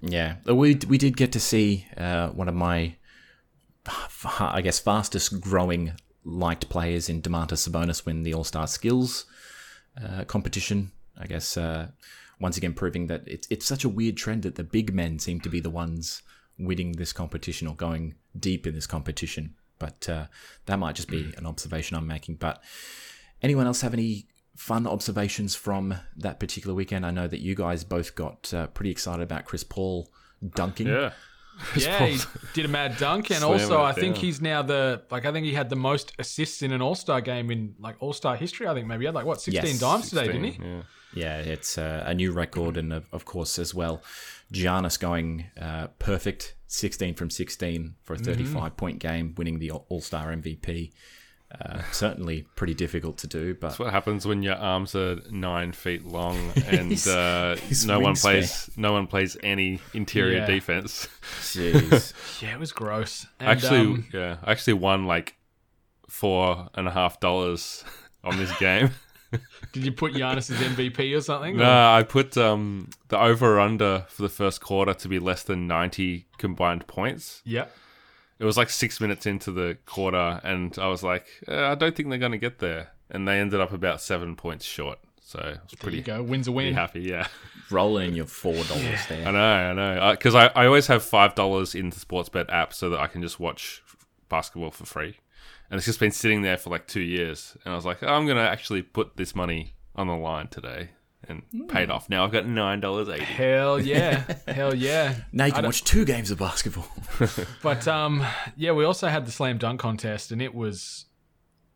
Yeah, 0.00 0.36
we 0.46 0.76
we 0.88 0.96
did 0.96 1.16
get 1.16 1.32
to 1.32 1.40
see 1.40 1.86
uh, 1.96 2.28
one 2.28 2.48
of 2.48 2.54
my, 2.54 2.96
I 4.38 4.62
guess, 4.62 4.78
fastest 4.78 5.40
growing 5.40 5.92
liked 6.24 6.68
players 6.68 7.08
in 7.08 7.20
Domantas 7.20 7.68
Sabonis 7.68 8.06
win 8.06 8.22
the 8.22 8.32
All 8.32 8.44
Star 8.44 8.66
Skills 8.66 9.26
uh, 10.02 10.24
competition. 10.24 10.92
I 11.18 11.26
guess 11.26 11.56
uh, 11.56 11.88
once 12.40 12.56
again 12.56 12.72
proving 12.72 13.08
that 13.08 13.24
it's 13.26 13.46
it's 13.50 13.66
such 13.66 13.84
a 13.84 13.88
weird 13.88 14.16
trend 14.16 14.42
that 14.44 14.54
the 14.54 14.64
big 14.64 14.94
men 14.94 15.18
seem 15.18 15.40
to 15.40 15.50
be 15.50 15.60
the 15.60 15.70
ones 15.70 16.22
winning 16.58 16.92
this 16.92 17.12
competition 17.12 17.68
or 17.68 17.74
going 17.74 18.14
deep 18.38 18.66
in 18.66 18.74
this 18.74 18.86
competition. 18.86 19.54
But 19.78 20.08
uh, 20.08 20.26
that 20.66 20.78
might 20.78 20.94
just 20.94 21.08
be 21.08 21.32
an 21.36 21.46
observation 21.46 21.96
I'm 21.96 22.06
making. 22.06 22.36
But 22.36 22.62
anyone 23.42 23.66
else 23.66 23.80
have 23.82 23.94
any 23.94 24.26
fun 24.60 24.86
observations 24.86 25.54
from 25.56 25.94
that 26.16 26.38
particular 26.38 26.74
weekend? 26.74 27.06
I 27.06 27.10
know 27.10 27.26
that 27.26 27.40
you 27.40 27.54
guys 27.54 27.82
both 27.82 28.14
got 28.14 28.52
uh, 28.52 28.66
pretty 28.68 28.90
excited 28.90 29.22
about 29.22 29.46
Chris 29.46 29.64
Paul 29.64 30.10
dunking. 30.54 30.86
Yeah. 30.88 31.12
yeah, 31.76 32.06
he 32.06 32.18
did 32.54 32.64
a 32.64 32.68
mad 32.68 32.96
dunk, 32.96 33.30
and 33.30 33.44
also 33.44 33.80
it 33.80 33.84
I 33.84 33.92
think 33.92 34.14
down. 34.14 34.24
he's 34.24 34.40
now 34.40 34.62
the 34.62 35.02
like 35.10 35.26
I 35.26 35.32
think 35.32 35.44
he 35.44 35.52
had 35.52 35.68
the 35.68 35.76
most 35.76 36.12
assists 36.18 36.62
in 36.62 36.72
an 36.72 36.80
All 36.80 36.94
Star 36.94 37.20
game 37.20 37.50
in 37.50 37.74
like 37.78 37.96
All 38.00 38.14
Star 38.14 38.34
history. 38.36 38.66
I 38.66 38.72
think 38.72 38.86
maybe 38.86 39.02
he 39.02 39.06
had 39.06 39.14
like 39.14 39.26
what 39.26 39.40
sixteen 39.42 39.72
Yes, 39.72 39.80
dimes 39.80 40.08
today, 40.08 40.26
didn't 40.26 40.44
he? 40.44 40.58
Yeah. 40.62 40.82
Yeah, 41.12 41.36
it's 41.38 41.76
uh, 41.76 42.04
a 42.06 42.14
new 42.14 42.32
record, 42.32 42.76
and 42.76 42.92
of, 42.92 43.04
of 43.12 43.24
course 43.24 43.58
as 43.58 43.74
well, 43.74 44.00
Giannis 44.54 44.98
going 44.98 45.46
uh, 45.60 45.88
perfect, 45.98 46.54
sixteen 46.66 47.14
from 47.14 47.28
sixteen 47.30 47.96
for 48.04 48.14
a 48.14 48.16
Mm-hmm. 48.16 48.24
thirty-five 48.24 48.76
point 48.78 48.98
game, 49.00 49.34
winning 49.36 49.58
the 49.58 49.70
All 49.72 50.00
Star 50.00 50.28
MVP. 50.34 50.92
Uh, 51.52 51.82
certainly 51.90 52.46
pretty 52.54 52.74
difficult 52.74 53.18
to 53.18 53.26
do, 53.26 53.54
but 53.54 53.68
That's 53.68 53.78
what 53.80 53.92
happens 53.92 54.24
when 54.24 54.42
your 54.42 54.54
arms 54.54 54.94
are 54.94 55.18
nine 55.30 55.72
feet 55.72 56.04
long 56.04 56.36
and 56.66 56.90
His- 56.92 57.08
uh, 57.08 57.56
his 57.66 57.84
no 57.84 57.98
one 57.98 58.14
wingspan. 58.14 58.20
plays. 58.20 58.70
No 58.76 58.92
one 58.92 59.06
plays 59.08 59.36
any 59.42 59.80
interior 59.92 60.38
Yeah. 60.38 60.46
defense. 60.46 61.08
jeez, 61.40 62.12
Yeah, 62.42 62.54
it 62.54 62.60
was 62.60 62.70
gross. 62.72 63.26
And, 63.40 63.48
actually, 63.48 63.78
um, 63.80 64.06
yeah, 64.14 64.36
I 64.44 64.52
actually 64.52 64.74
won 64.74 65.06
like 65.06 65.34
four 66.08 66.68
and 66.74 66.86
a 66.86 66.90
half 66.92 67.18
dollars 67.20 67.84
on 68.22 68.36
this 68.36 68.56
game. 68.58 68.90
did 69.72 69.84
you 69.84 69.92
put 69.92 70.12
Giannis 70.12 70.50
as 70.50 70.56
MVP 70.58 71.16
or 71.16 71.20
something? 71.20 71.56
no, 71.56 71.64
I 71.92 72.02
put 72.04 72.36
um, 72.36 72.90
the 73.08 73.18
over 73.18 73.58
under 73.60 74.04
for 74.08 74.22
the 74.22 74.28
first 74.28 74.60
quarter 74.60 74.94
to 74.94 75.08
be 75.08 75.18
less 75.18 75.42
than 75.42 75.66
ninety 75.66 76.26
combined 76.38 76.86
points. 76.86 77.42
Yeah. 77.44 77.66
It 78.40 78.44
was 78.44 78.56
like 78.56 78.70
six 78.70 79.00
minutes 79.00 79.26
into 79.26 79.52
the 79.52 79.76
quarter, 79.86 80.40
and 80.42 80.76
I 80.78 80.88
was 80.88 81.02
like, 81.04 81.26
uh, 81.46 81.66
I 81.66 81.74
don't 81.76 81.94
think 81.94 82.08
they're 82.08 82.18
going 82.18 82.32
to 82.32 82.38
get 82.38 82.58
there, 82.58 82.88
and 83.10 83.28
they 83.28 83.38
ended 83.38 83.60
up 83.60 83.72
about 83.72 84.00
seven 84.00 84.34
points 84.34 84.64
short. 84.64 84.98
So 85.22 85.38
I 85.38 85.48
was 85.50 85.58
There 85.70 85.78
pretty, 85.78 85.98
you 85.98 86.02
go. 86.02 86.22
Wins 86.22 86.48
a 86.48 86.50
pretty 86.50 86.70
win. 86.70 86.74
happy. 86.74 87.00
Yeah. 87.02 87.28
rolling 87.70 88.08
in 88.08 88.16
your 88.16 88.26
four 88.26 88.54
dollars 88.54 89.00
I 89.10 89.14
there. 89.14 89.32
know, 89.32 89.38
I 89.40 89.72
know. 89.74 90.10
Because 90.12 90.34
I, 90.34 90.46
I 90.56 90.66
always 90.66 90.88
have 90.88 91.04
five 91.04 91.36
dollars 91.36 91.74
in 91.76 91.90
the 91.90 91.96
Sportsbet 91.96 92.46
app 92.52 92.72
so 92.74 92.90
that 92.90 92.98
I 92.98 93.06
can 93.06 93.22
just 93.22 93.38
watch 93.38 93.82
basketball 94.28 94.70
for 94.72 94.86
free, 94.86 95.18
and 95.70 95.76
it's 95.76 95.86
just 95.86 96.00
been 96.00 96.10
sitting 96.10 96.42
there 96.42 96.56
for 96.56 96.70
like 96.70 96.88
two 96.88 97.00
years. 97.02 97.56
And 97.64 97.72
I 97.72 97.76
was 97.76 97.84
like, 97.84 98.02
oh, 98.02 98.08
I'm 98.12 98.26
gonna 98.26 98.40
actually 98.40 98.82
put 98.82 99.16
this 99.18 99.36
money 99.36 99.74
on 99.94 100.06
the 100.08 100.16
line 100.16 100.48
today, 100.48 100.90
and 101.28 101.42
paid 101.68 101.90
off. 101.90 102.08
Now 102.08 102.24
I've 102.24 102.32
got 102.32 102.46
nine 102.46 102.80
dollars 102.80 103.08
eighty. 103.08 103.24
Hell 103.24 103.80
yeah. 103.80 104.24
Hell 104.48 104.74
yeah. 104.74 105.14
Now 105.32 105.44
you 105.46 105.52
can 105.52 105.64
watch 105.64 105.84
two 105.84 106.04
games 106.04 106.30
of 106.30 106.38
basketball. 106.38 106.88
But 107.62 107.86
um 107.88 108.24
yeah, 108.56 108.72
we 108.72 108.84
also 108.84 109.08
had 109.08 109.26
the 109.26 109.32
slam 109.32 109.58
dunk 109.58 109.80
contest 109.80 110.32
and 110.32 110.40
it 110.42 110.54
was 110.54 111.06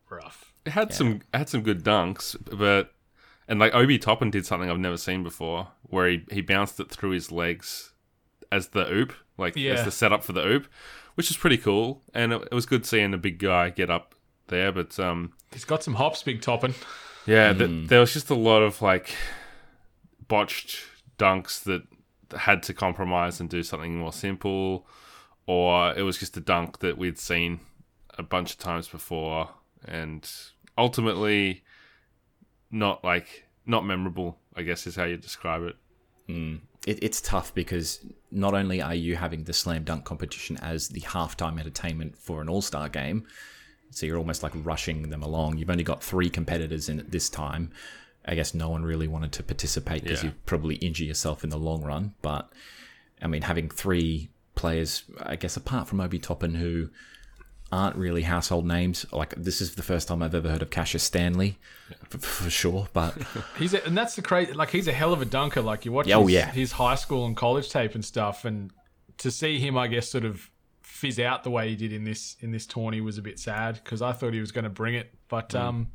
rough. 0.09 0.53
It 0.65 0.71
had 0.71 0.93
some 0.93 1.21
it 1.33 1.37
had 1.37 1.49
some 1.49 1.61
good 1.61 1.83
dunks, 1.83 2.35
but 2.57 2.91
and 3.47 3.59
like 3.59 3.75
Obi 3.75 3.99
Toppin 3.99 4.31
did 4.31 4.45
something 4.45 4.69
I've 4.69 4.79
never 4.79 4.97
seen 4.97 5.23
before, 5.23 5.67
where 5.83 6.09
he 6.09 6.25
he 6.31 6.41
bounced 6.41 6.79
it 6.79 6.89
through 6.89 7.11
his 7.11 7.31
legs 7.31 7.93
as 8.51 8.69
the 8.69 8.91
oop, 8.91 9.13
like 9.37 9.55
Yeah. 9.55 9.73
as 9.73 9.85
the 9.85 9.91
setup 9.91 10.23
for 10.23 10.33
the 10.33 10.45
oop, 10.45 10.67
which 11.15 11.29
is 11.29 11.37
pretty 11.37 11.57
cool. 11.57 12.01
And 12.13 12.33
it, 12.33 12.41
it 12.51 12.53
was 12.53 12.65
good 12.65 12.85
seeing 12.85 13.13
a 13.13 13.17
big 13.17 13.37
guy 13.37 13.69
get 13.69 13.89
up 13.91 14.15
there, 14.47 14.71
but 14.71 14.99
um. 14.99 15.33
He's 15.53 15.65
got 15.65 15.83
some 15.83 15.93
hops, 15.95 16.23
big 16.23 16.41
Toppin. 16.41 16.73
Yeah, 17.25 17.53
th- 17.53 17.69
hmm. 17.69 17.85
there 17.87 17.99
was 17.99 18.13
just 18.13 18.29
a 18.29 18.35
lot 18.35 18.61
of 18.61 18.81
like 18.81 19.15
botched 20.27 20.81
dunks 21.17 21.63
that 21.63 21.83
had 22.37 22.63
to 22.63 22.73
compromise 22.73 23.39
and 23.39 23.49
do 23.49 23.63
something 23.63 23.97
more 23.97 24.13
simple, 24.13 24.87
or 25.47 25.93
it 25.95 26.03
was 26.03 26.17
just 26.17 26.37
a 26.37 26.41
dunk 26.41 26.79
that 26.79 26.97
we'd 26.97 27.19
seen 27.19 27.59
a 28.17 28.23
bunch 28.23 28.51
of 28.53 28.59
times 28.59 28.87
before, 28.87 29.49
and 29.85 30.29
ultimately 30.77 31.63
not 32.71 33.03
like 33.03 33.45
not 33.65 33.85
memorable. 33.85 34.37
I 34.55 34.63
guess 34.63 34.87
is 34.87 34.95
how 34.95 35.03
you 35.03 35.17
describe 35.17 35.63
it. 35.63 35.75
Hmm. 36.27 36.55
it, 36.87 37.03
it's 37.03 37.21
tough 37.21 37.53
because 37.53 38.03
not 38.31 38.55
only 38.55 38.81
are 38.81 38.95
you 38.95 39.15
having 39.15 39.43
the 39.43 39.53
slam 39.53 39.83
dunk 39.83 40.05
competition 40.05 40.57
as 40.57 40.87
the 40.89 41.01
halftime 41.01 41.59
entertainment 41.59 42.17
for 42.17 42.41
an 42.41 42.49
all 42.49 42.61
star 42.63 42.89
game, 42.89 43.27
so 43.91 44.05
you're 44.05 44.17
almost 44.17 44.43
like 44.43 44.51
rushing 44.55 45.09
them 45.09 45.23
along. 45.23 45.57
You've 45.57 45.69
only 45.69 45.83
got 45.83 46.03
three 46.03 46.29
competitors 46.29 46.89
in 46.89 46.99
it 46.99 47.11
this 47.11 47.29
time. 47.29 47.71
I 48.27 48.35
guess 48.35 48.53
no 48.53 48.69
one 48.69 48.83
really 48.83 49.07
wanted 49.07 49.31
to 49.33 49.43
participate 49.43 50.03
because 50.03 50.23
Yeah. 50.23 50.29
you 50.29 50.35
probably 50.45 50.75
injure 50.75 51.03
yourself 51.03 51.43
in 51.43 51.49
the 51.49 51.57
long 51.59 51.83
run. 51.83 52.13
But 52.21 52.49
I 53.21 53.27
mean, 53.27 53.43
having 53.43 53.69
three 53.69 54.29
players, 54.55 55.03
I 55.21 55.35
guess, 55.35 55.55
apart 55.57 55.87
from 55.87 56.01
Obi 56.01 56.19
Toppin, 56.19 56.55
who 56.55 56.89
aren't 57.71 57.95
really 57.95 58.21
household 58.23 58.65
names. 58.65 59.05
Like 59.11 59.33
this 59.35 59.59
is 59.61 59.75
the 59.75 59.83
first 59.83 60.07
time 60.07 60.21
I've 60.23 60.35
ever 60.35 60.49
heard 60.49 60.61
of 60.61 60.69
Cassius 60.69 61.03
Stanley, 61.03 61.57
for, 62.09 62.17
for 62.19 62.49
sure. 62.49 62.87
But 62.93 63.15
He's 63.59 63.73
a, 63.73 63.85
and 63.85 63.97
that's 63.97 64.15
the 64.15 64.21
crazy. 64.21 64.53
Like 64.53 64.69
he's 64.69 64.87
a 64.87 64.93
hell 64.93 65.13
of 65.13 65.21
a 65.21 65.25
dunker. 65.25 65.61
Like 65.61 65.85
you 65.85 65.91
watch 65.91 66.09
Oh, 66.11 66.21
his, 66.27 66.33
yeah. 66.33 66.51
his 66.51 66.71
high 66.73 66.95
school 66.95 67.25
and 67.25 67.35
college 67.35 67.69
tape 67.69 67.95
and 67.95 68.03
stuff, 68.05 68.45
and 68.45 68.71
to 69.19 69.31
see 69.31 69.59
him, 69.59 69.77
I 69.77 69.87
guess, 69.87 70.09
sort 70.09 70.25
of 70.25 70.49
fizz 70.95 71.19
out 71.19 71.43
the 71.43 71.49
way 71.51 71.67
he 71.69 71.75
did 71.75 71.91
in 71.91 72.03
this 72.05 72.37
in 72.39 72.51
this 72.51 72.65
tourney 72.65 73.01
was 73.01 73.17
a 73.17 73.21
bit 73.21 73.37
sad 73.37 73.75
because 73.83 74.01
I 74.01 74.13
thought 74.13 74.33
he 74.33 74.39
was 74.39 74.51
going 74.53 74.63
to 74.63 74.69
bring 74.69 74.95
it, 74.95 75.13
but 75.27 75.49
Mm. 75.49 75.59
um, 75.59 75.87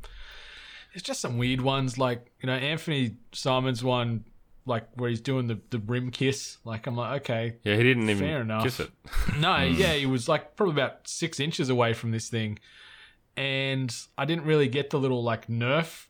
it's 0.93 1.03
just 1.03 1.19
some 1.21 1.37
weird 1.37 1.61
ones. 1.61 1.97
Like 1.97 2.31
you 2.41 2.47
know, 2.47 2.53
Anthony 2.53 3.15
Simons 3.31 3.83
one, 3.83 4.25
like 4.65 4.87
where 4.95 5.09
he's 5.09 5.21
doing 5.21 5.47
the 5.47 5.59
the 5.71 5.79
rim 5.79 6.11
kiss. 6.11 6.57
Like 6.65 6.85
I'm 6.87 6.95
like, 6.95 7.21
okay, 7.21 7.55
Yeah, 7.63 7.77
he 7.77 7.83
didn't 7.83 8.09
even 8.09 8.19
Fair 8.27 8.41
enough. 8.41 8.63
kiss 8.63 8.79
it. 8.79 8.91
no, 9.39 9.55
Hmm. 9.67 9.73
yeah, 9.75 9.93
he 9.93 10.05
was 10.05 10.29
like 10.29 10.55
probably 10.55 10.73
about 10.73 11.07
six 11.07 11.39
inches 11.39 11.69
away 11.69 11.93
from 11.93 12.11
this 12.11 12.29
thing, 12.29 12.59
and 13.37 13.95
I 14.17 14.25
didn't 14.25 14.45
really 14.45 14.67
get 14.67 14.89
the 14.89 14.99
little 14.99 15.23
like 15.23 15.47
Nerf 15.47 16.07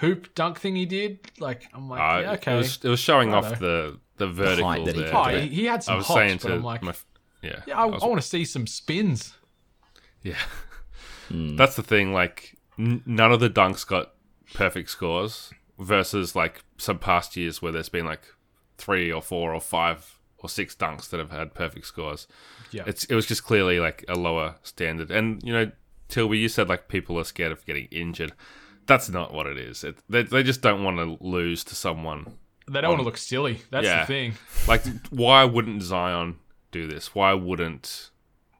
hoop 0.00 0.34
dunk 0.34 0.58
thing 0.58 0.76
he 0.76 0.86
did. 0.86 1.20
Like 1.38 1.66
I'm 1.72 1.88
like, 1.88 2.00
Uh, 2.00 2.20
yeah, 2.20 2.32
okay. 2.32 2.54
It 2.54 2.56
was 2.56 2.78
it 2.84 2.88
was 2.88 3.00
showing 3.00 3.32
off 3.32 3.44
Righto. 3.52 3.58
the 3.60 3.98
the 4.16 4.26
vertical 4.26 4.84
that 4.84 4.96
he 4.96 5.02
there. 5.02 5.10
could 5.10 5.16
oh, 5.34 5.40
he, 5.40 5.48
he 5.48 5.64
had 5.66 5.76
I 5.76 5.82
some 5.82 5.96
was 5.98 6.06
hops, 6.06 6.18
saying 6.18 6.38
but 6.42 6.48
to 6.48 6.54
I'm 6.54 6.64
like, 6.64 6.82
my, 6.82 6.92
yeah, 7.42 7.60
yeah, 7.66 7.78
I, 7.80 7.84
was- 7.84 8.02
I 8.02 8.06
want 8.06 8.20
to 8.20 8.26
see 8.26 8.44
some 8.44 8.66
spins. 8.66 9.34
Yeah. 10.22 10.36
Hmm. 11.28 11.56
That's 11.56 11.76
the 11.76 11.82
thing. 11.82 12.12
Like, 12.12 12.56
n- 12.78 13.02
none 13.06 13.32
of 13.32 13.40
the 13.40 13.50
dunks 13.50 13.86
got 13.86 14.12
perfect 14.54 14.90
scores 14.90 15.50
versus 15.78 16.34
like 16.34 16.62
some 16.78 16.98
past 16.98 17.36
years 17.36 17.60
where 17.62 17.70
there's 17.72 17.88
been 17.88 18.06
like 18.06 18.22
three 18.78 19.12
or 19.12 19.22
four 19.22 19.54
or 19.54 19.60
five 19.60 20.18
or 20.38 20.48
six 20.48 20.74
dunks 20.74 21.08
that 21.10 21.18
have 21.20 21.30
had 21.30 21.54
perfect 21.54 21.86
scores. 21.86 22.26
Yeah. 22.70 22.84
It's 22.86 23.04
it 23.04 23.14
was 23.14 23.26
just 23.26 23.44
clearly 23.44 23.78
like 23.78 24.04
a 24.08 24.14
lower 24.14 24.56
standard. 24.62 25.10
And 25.10 25.42
you 25.42 25.52
know, 25.52 25.70
Tilby, 26.08 26.38
you 26.38 26.48
said 26.48 26.68
like 26.68 26.88
people 26.88 27.18
are 27.18 27.24
scared 27.24 27.52
of 27.52 27.64
getting 27.66 27.86
injured. 27.90 28.32
That's 28.86 29.08
not 29.10 29.32
what 29.34 29.46
it 29.46 29.58
is. 29.58 29.84
It, 29.84 29.98
they 30.08 30.22
they 30.22 30.42
just 30.42 30.62
don't 30.62 30.82
want 30.82 30.96
to 30.96 31.18
lose 31.24 31.62
to 31.64 31.74
someone. 31.74 32.38
They 32.70 32.80
don't 32.80 32.90
want 32.90 33.00
to 33.00 33.04
look 33.04 33.16
silly. 33.18 33.60
That's 33.70 33.84
Yeah. 33.84 34.00
the 34.00 34.06
thing. 34.06 34.34
Like, 34.66 34.82
why 35.10 35.44
wouldn't 35.44 35.82
Zion 35.82 36.36
do 36.70 36.86
this? 36.86 37.14
Why 37.14 37.32
wouldn't 37.32 38.10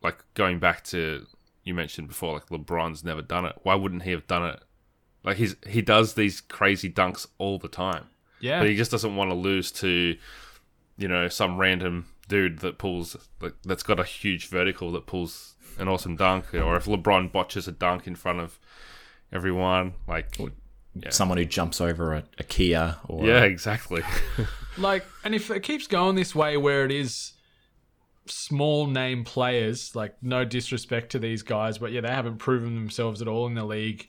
like 0.03 0.25
going 0.35 0.59
back 0.59 0.85
to 0.85 1.27
you 1.65 1.75
mentioned 1.75 2.09
before, 2.09 2.33
like 2.35 2.47
LeBron's 2.47 3.05
never 3.05 3.21
done 3.23 3.45
it. 3.45 3.55
Why 3.63 3.75
wouldn't 3.75 4.05
he 4.05 4.11
have 4.13 4.27
done 4.27 4.45
it? 4.49 4.61
Like 5.25 5.37
he's 5.37 5.57
he 5.67 5.83
does 5.83 6.15
these 6.15 6.41
crazy 6.41 6.91
dunks 6.91 7.27
all 7.39 7.59
the 7.59 7.69
time, 7.69 8.07
Yeah. 8.41 8.61
but 8.61 8.69
he 8.69 8.77
just 8.77 8.91
doesn't 8.91 9.17
want 9.17 9.31
to 9.31 9.35
lose 9.37 9.71
to, 9.73 10.17
you 10.97 11.09
know, 11.09 11.29
some 11.29 11.59
random 11.59 12.07
dude 12.29 12.61
that 12.61 12.79
pulls 12.79 13.17
like 13.41 13.55
that's 13.65 13.83
got 13.83 13.99
a 14.01 14.05
huge 14.05 14.49
vertical 14.49 14.93
that 14.93 15.07
pulls 15.07 15.55
an 15.79 15.89
awesome 15.89 16.17
dunk, 16.17 16.55
or 16.55 16.77
if 16.77 16.87
LeBron 16.87 17.31
botches 17.33 17.69
a 17.69 17.73
dunk 17.73 18.07
in 18.07 18.15
front 18.15 18.41
of 18.41 18.59
everyone, 19.33 19.95
like 20.07 20.39
Someone 21.11 21.39
who 21.39 21.45
jumps 21.45 21.81
over 21.81 22.13
a, 22.15 22.25
a 22.39 22.43
Kia 22.43 22.97
or 23.07 23.25
yeah, 23.27 23.43
exactly. 23.45 24.03
Like, 24.79 25.05
and 25.25 25.35
if 25.35 25.51
it 25.51 25.65
keeps 25.65 25.89
going 25.89 26.15
this 26.15 26.35
way, 26.37 26.57
where 26.57 26.85
it 26.85 26.93
is 26.93 27.33
small 28.31 28.87
name 28.87 29.25
players, 29.25 29.95
like 29.95 30.15
no 30.23 30.45
disrespect 30.45 31.11
to 31.13 31.19
these 31.19 31.43
guys, 31.43 31.79
but 31.79 31.93
yeah, 31.93 32.01
they 32.01 32.09
haven't 32.09 32.39
proven 32.39 32.75
themselves 32.75 33.23
at 33.23 33.29
all 33.29 33.47
in 33.47 33.55
the 33.55 33.65
league. 33.65 34.09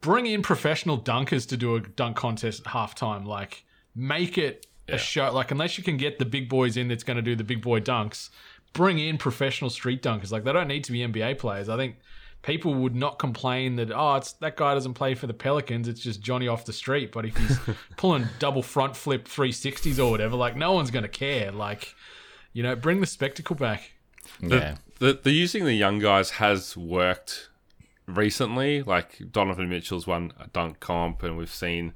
Bring 0.00 0.26
in 0.26 0.42
professional 0.42 0.98
dunkers 0.98 1.46
to 1.48 1.56
do 1.56 1.76
a 1.76 1.80
dunk 1.80 2.16
contest 2.16 2.62
at 2.66 2.72
halftime. 2.72 3.26
Like, 3.26 3.64
make 3.94 4.38
it 4.38 4.66
a 4.88 4.98
show. 4.98 5.30
Like, 5.32 5.50
unless 5.50 5.76
you 5.76 5.84
can 5.84 5.96
get 5.96 6.18
the 6.18 6.24
big 6.24 6.48
boys 6.48 6.76
in 6.76 6.88
that's 6.88 7.04
going 7.04 7.16
to 7.16 7.22
do 7.22 7.36
the 7.36 7.44
big 7.44 7.60
boy 7.60 7.80
dunks, 7.80 8.30
bring 8.72 8.98
in 8.98 9.18
professional 9.18 9.70
street 9.70 10.02
dunkers. 10.02 10.30
Like, 10.30 10.44
they 10.44 10.52
don't 10.52 10.68
need 10.68 10.84
to 10.84 10.92
be 10.92 11.00
NBA 11.00 11.38
players. 11.38 11.68
I 11.68 11.76
think 11.76 11.96
people 12.42 12.74
would 12.74 12.94
not 12.94 13.18
complain 13.18 13.76
that 13.76 13.90
oh, 13.92 14.16
it's 14.16 14.32
that 14.34 14.56
guy 14.56 14.74
doesn't 14.74 14.94
play 14.94 15.14
for 15.14 15.26
the 15.26 15.34
Pelicans. 15.34 15.88
It's 15.88 16.00
just 16.00 16.22
Johnny 16.22 16.48
off 16.48 16.64
the 16.64 16.72
street. 16.72 17.12
But 17.12 17.26
if 17.26 17.36
he's 17.36 17.58
pulling 17.96 18.26
double 18.38 18.62
front 18.62 18.96
flip 18.96 19.26
360s 19.28 19.98
or 19.98 20.10
whatever, 20.10 20.36
like 20.36 20.56
no 20.56 20.72
one's 20.72 20.90
going 20.90 21.02
to 21.02 21.08
care. 21.08 21.52
Like, 21.52 21.94
you 22.52 22.62
know, 22.62 22.74
bring 22.76 23.00
the 23.00 23.06
spectacle 23.06 23.56
back. 23.56 23.92
yeah. 24.40 24.76
the, 24.98 25.18
the 25.22 25.32
using 25.32 25.64
the 25.64 25.74
young 25.74 25.98
guys 25.98 26.30
has 26.32 26.76
worked 26.76 27.48
recently. 28.06 28.82
Like 28.82 29.18
Donovan 29.32 29.68
Mitchell's 29.68 30.06
won 30.06 30.32
a 30.38 30.46
dunk 30.48 30.80
comp, 30.80 31.22
and 31.22 31.36
we've 31.36 31.50
seen 31.52 31.86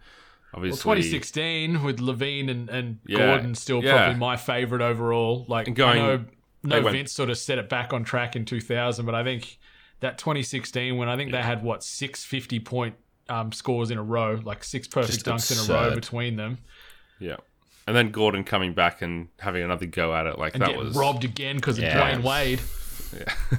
Well, 0.53 0.59
obviously 0.63 0.79
2016 0.97 1.83
with 1.83 1.99
LaVine 1.99 2.51
and, 2.51 2.69
and 2.71 2.99
Yeah, 3.07 3.19
Gordon 3.27 3.55
still 3.55 3.83
yeah. 3.83 3.97
probably 4.05 4.19
my 4.19 4.37
favorite 4.37 4.83
overall. 4.83 5.45
Like, 5.49 5.67
And 5.67 5.77
going- 5.77 5.99
I 6.03 6.07
know, 6.17 6.25
no 6.63 6.77
they 6.77 6.83
went- 6.83 6.97
Vince 6.97 7.13
sort 7.13 7.31
of 7.31 7.39
set 7.39 7.59
it 7.59 7.69
back 7.69 7.93
on 7.93 8.05
track 8.05 8.37
in 8.37 8.45
2000, 8.45 9.05
but 9.05 9.15
I 9.15 9.23
think 9.25 9.59
that 10.01 10.19
2016 10.19 10.97
when 10.97 11.09
I 11.09 11.17
think 11.17 11.33
they 11.33 11.43
had 11.43 11.63
what 11.63 11.83
six 11.83 12.25
50 12.25 12.61
point 12.61 12.95
um, 13.29 13.53
scores 13.53 13.91
in 13.91 13.97
a 13.99 14.03
row, 14.03 14.41
like 14.45 14.63
six 14.63 14.87
perfect 14.87 15.13
Just 15.15 15.27
dunks 15.27 15.51
in 15.69 15.71
a 15.71 15.75
row 15.89 15.95
between 15.95 16.37
them, 16.37 16.59
Yeah, 17.19 17.37
and 17.87 17.95
then 17.97 18.11
Gordon 18.11 18.45
coming 18.45 18.73
back 18.75 19.03
and 19.03 19.29
having 19.39 19.63
another 19.63 19.87
go 19.87 20.15
at 20.15 20.27
it, 20.27 20.39
like 20.39 20.55
and 20.55 20.63
that 20.63 20.77
was 20.77 20.97
robbed 20.97 21.25
again 21.25 21.57
because 21.57 21.79
Yeah. 21.79 22.09
of 22.09 22.19
Dwyane 22.21 22.23
Wade. 22.25 22.61
Yeah. 23.17 23.59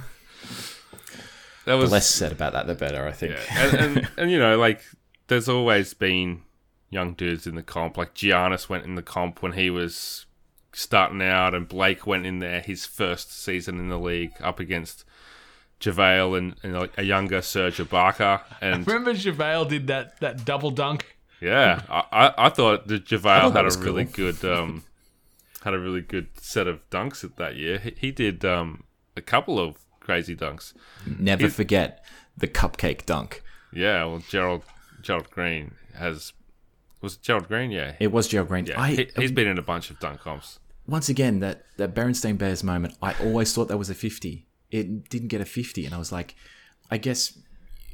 that 1.64 1.74
was 1.74 1.90
The 1.90 1.94
less 1.94 2.08
said 2.08 2.32
about 2.32 2.52
that, 2.52 2.66
the 2.66 2.74
better, 2.74 3.06
I 3.06 3.12
think. 3.12 3.32
Yeah, 3.34 3.66
and, 3.68 3.74
and, 3.98 4.08
and 4.18 4.30
you 4.30 4.38
know, 4.38 4.58
like 4.58 4.82
there's 5.28 5.48
always 5.48 5.94
been 5.94 6.42
young 6.90 7.14
dudes 7.14 7.46
in 7.46 7.54
the 7.54 7.62
comp. 7.62 7.96
Like 7.96 8.14
Giannis 8.14 8.68
went 8.68 8.84
in 8.84 8.94
the 8.94 9.02
comp 9.02 9.42
when 9.42 9.52
he 9.52 9.70
was 9.70 10.26
starting 10.72 11.22
out, 11.22 11.54
and 11.54 11.66
Blake 11.66 12.06
went 12.06 12.26
in 12.26 12.38
there 12.38 12.60
his 12.60 12.86
first 12.86 13.32
season 13.32 13.78
in 13.78 13.88
the 13.88 13.98
league 13.98 14.32
up 14.40 14.60
against 14.60 15.04
JaVale 15.80 16.38
and, 16.38 16.56
and 16.62 16.88
a 16.96 17.02
younger 17.02 17.42
Serge 17.42 17.78
Ibaka. 17.78 18.42
And 18.60 18.86
Remember 18.86 19.12
JaVale 19.12 19.68
did 19.68 19.86
that 19.88 20.20
that 20.20 20.44
double 20.44 20.70
dunk? 20.70 21.15
Yeah, 21.40 21.82
I, 21.88 22.32
I, 22.36 22.48
thought 22.48 22.86
that 22.88 23.04
JaVale 23.04 23.52
had 23.52 23.64
a 23.66 23.78
really 23.78 24.04
cool. 24.04 24.32
good 24.32 24.44
um 24.44 24.84
had 25.62 25.74
a 25.74 25.78
really 25.78 26.00
good 26.00 26.28
set 26.40 26.66
of 26.66 26.88
dunks 26.90 27.24
at 27.24 27.36
that 27.36 27.56
year. 27.56 27.78
He, 27.78 27.94
he 27.98 28.10
did 28.12 28.44
um 28.44 28.84
a 29.16 29.20
couple 29.20 29.58
of 29.58 29.76
crazy 30.00 30.36
dunks. 30.36 30.72
Never 31.18 31.48
forget 31.48 32.04
the 32.36 32.48
cupcake 32.48 33.06
dunk. 33.06 33.42
Yeah, 33.72 34.04
well, 34.04 34.22
Gerald 34.28 34.62
Gerald 35.02 35.30
Green 35.30 35.74
has 35.94 36.32
was 37.00 37.14
it 37.14 37.22
Gerald 37.22 37.48
Green? 37.48 37.70
Yeah, 37.70 37.94
It 38.00 38.10
was 38.12 38.28
Gerald 38.28 38.48
Green. 38.48 38.66
yeah. 38.66 38.80
I, 38.80 38.90
he, 38.92 39.08
he's 39.16 39.32
been 39.32 39.46
in 39.46 39.58
a 39.58 39.62
bunch 39.62 39.90
of 39.90 40.00
dunk 40.00 40.20
comps. 40.20 40.58
once 40.86 41.08
again 41.08 41.40
that 41.40 41.64
that 41.76 41.94
Berenstain 41.94 42.38
Bears 42.38 42.64
moment. 42.64 42.94
I 43.02 43.14
always 43.22 43.52
thought 43.52 43.68
that 43.68 43.78
was 43.78 43.90
a 43.90 43.94
fifty. 43.94 44.46
It 44.70 45.08
didn't 45.08 45.28
get 45.28 45.40
a 45.40 45.44
fifty, 45.44 45.84
and 45.84 45.94
I 45.94 45.98
was 45.98 46.10
like, 46.10 46.34
I 46.90 46.98
guess 46.98 47.38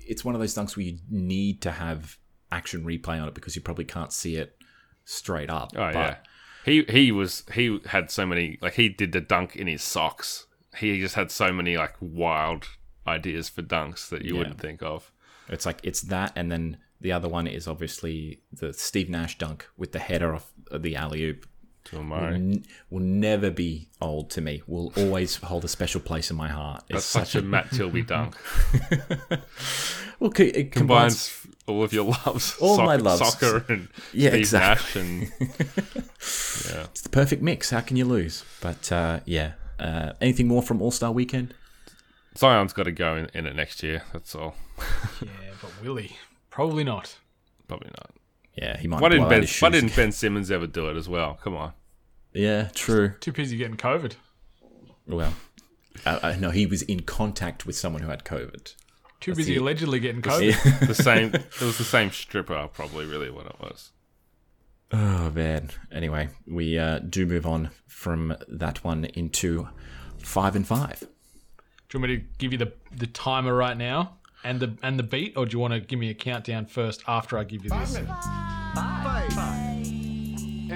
it's 0.07 0.25
one 0.25 0.35
of 0.35 0.41
those 0.41 0.55
dunks 0.55 0.77
where 0.77 0.87
you 0.87 0.99
need 1.11 1.61
to 1.63 1.71
have 1.73 2.19
action 2.53 2.85
replay 2.85 3.21
on 3.21 3.27
it 3.29 3.35
because 3.35 3.57
you 3.57 3.63
probably 3.63 3.85
can't 3.85 4.13
see 4.13 4.37
it 4.37 4.57
straight 5.05 5.51
up. 5.51 5.73
Oh 5.75 5.79
but 5.93 5.95
yeah, 5.95 6.17
he 6.65 6.85
he 6.89 7.11
was 7.13 7.45
he 7.55 7.81
had 7.87 8.11
so 8.11 8.25
many 8.27 8.59
like 8.63 8.75
he 8.75 8.89
did 8.89 9.13
the 9.13 9.21
dunk 9.21 9.57
in 9.57 9.67
his 9.67 9.83
socks. 9.83 10.47
He 10.77 11.01
just 11.01 11.15
had 11.17 11.31
so 11.31 11.53
many 11.53 11.77
like 11.77 11.95
wild 12.01 12.67
ideas 13.07 13.49
for 13.49 13.63
dunks 13.63 14.09
that 14.11 14.23
you 14.23 14.33
Yeah. 14.35 14.39
wouldn't 14.39 14.61
think 14.61 14.83
of. 14.83 15.11
It's 15.49 15.67
like 15.67 15.81
it's 15.83 16.03
that, 16.03 16.33
and 16.37 16.51
then 16.53 16.79
the 17.01 17.11
other 17.13 17.29
one 17.29 17.47
is 17.49 17.67
obviously 17.67 18.41
the 18.53 18.73
Steve 18.73 19.11
Nash 19.11 19.37
dunk 19.39 19.69
with 19.77 19.91
the 19.93 19.99
header 19.99 20.35
off 20.35 20.53
the 20.73 20.95
alley 20.97 21.25
oop. 21.25 21.47
To 21.87 21.97
Will, 22.01 22.15
n- 22.15 22.65
will 22.91 23.01
never 23.01 23.51
be 23.51 23.89
old 24.01 24.31
to 24.31 24.41
me. 24.41 24.63
Will 24.69 24.93
always 24.97 25.35
hold 25.51 25.65
a 25.65 25.69
special 25.69 26.01
place 26.01 26.31
in 26.31 26.37
my 26.37 26.47
heart. 26.47 26.85
It's 26.89 27.13
That's 27.13 27.31
such 27.31 27.35
a 27.35 27.43
Matt 27.43 27.73
Tilby 27.73 28.03
dunk. 28.03 28.37
well, 30.21 30.31
it 30.37 30.71
combines. 30.71 30.71
Combines 30.71 31.47
all 31.67 31.83
of 31.85 31.93
your 31.93 32.05
loves, 32.25 32.57
All 32.59 32.77
soccer, 32.77 32.87
my 32.87 32.97
loves. 32.97 33.19
soccer 33.21 33.65
and 33.69 33.89
Yeah, 34.13 34.31
Steve 34.31 34.41
exactly. 34.41 35.03
Nash 35.03 35.31
and 35.31 35.33
yeah. 35.41 36.85
It's 36.91 37.01
the 37.03 37.09
perfect 37.11 37.43
mix. 37.43 37.71
How 37.71 37.81
can 37.81 37.97
you 37.97 38.05
lose? 38.05 38.45
But 38.61 38.91
uh, 38.91 39.21
yeah, 39.25 39.53
uh, 39.79 40.13
anything 40.21 40.49
more 40.49 40.63
from 40.63 40.83
All 40.83 40.91
Star 40.91 41.13
Weekend? 41.13 41.55
Zion's 42.37 42.73
got 42.73 42.85
to 42.85 42.93
go 42.93 43.15
in, 43.17 43.29
in 43.35 43.47
it 43.47 43.55
next 43.55 43.83
year. 43.83 44.03
That's 44.13 44.35
all. 44.35 44.55
Yeah, 45.23 45.29
but 45.61 45.71
Willie 45.83 46.17
probably 46.51 46.83
not. 46.83 47.17
Probably 47.69 47.91
not. 47.91 48.11
Yeah, 48.57 48.77
he 48.77 48.89
might. 48.89 49.01
Why 49.01 49.09
didn't 49.11 49.29
Ben? 49.29 49.47
Why 49.61 49.71
didn't. 49.71 49.95
Ben 49.95 50.11
Simmons 50.13 50.51
ever 50.51 50.67
do 50.67 50.89
it 50.89 50.97
as 50.97 51.09
well? 51.09 51.39
Come 51.43 51.57
on. 51.57 51.73
Yeah, 52.33 52.69
true. 52.75 53.15
Too 53.21 53.33
busy 53.33 53.57
getting 53.57 53.77
COVID. 53.77 54.15
Well, 55.07 55.35
uh, 56.05 56.19
uh, 56.23 56.37
no, 56.41 56.51
he 56.51 56.67
was 56.67 56.83
in 56.83 57.01
contact 57.03 57.67
with 57.67 57.77
someone 57.77 58.03
who 58.03 58.09
had 58.09 58.25
COVID. 58.25 58.75
Too 59.23 59.35
busy 59.35 59.57
allegedly 59.57 60.01
getting 60.01 60.21
COVID. 60.21 60.87
The 60.87 60.95
same. 60.95 61.33
it 61.35 61.61
was 61.61 61.79
the 61.79 61.85
same 61.85 62.11
stripper, 62.11 62.69
probably. 62.73 63.07
Really, 63.07 63.31
what 63.31 63.47
it 63.47 63.57
was. 63.61 63.93
Oh 64.93 65.31
man. 65.31 65.71
Anyway, 65.91 66.29
we 66.47 66.79
uh, 66.79 66.99
do 66.99 67.25
move 67.25 67.47
on 67.47 67.71
from 67.87 68.37
that 68.49 68.85
one 68.85 69.05
into 69.05 69.69
five 70.19 70.57
and 70.57 70.67
five. 70.67 71.01
Do 71.01 71.99
you 71.99 72.01
want 72.01 72.11
me 72.11 72.17
to 72.19 72.25
give 72.39 72.53
you 72.53 72.59
the, 72.59 72.73
the 72.97 73.07
timer 73.07 73.55
right 73.55 73.77
now 73.77 74.17
and 74.45 74.61
the 74.61 74.77
and 74.83 74.99
the 74.99 75.03
beat, 75.03 75.37
or 75.37 75.47
do 75.47 75.53
you 75.53 75.59
want 75.59 75.75
to 75.75 75.81
give 75.81 75.99
me 75.99 76.11
a 76.11 76.15
countdown 76.15 76.67
first 76.67 77.03
after 77.07 77.39
I 77.39 77.45
give 77.45 77.65
you 77.65 77.71
this? 77.71 77.95
Minutes. 77.95 78.27
Five. 78.75 79.33
Five. 79.33 79.33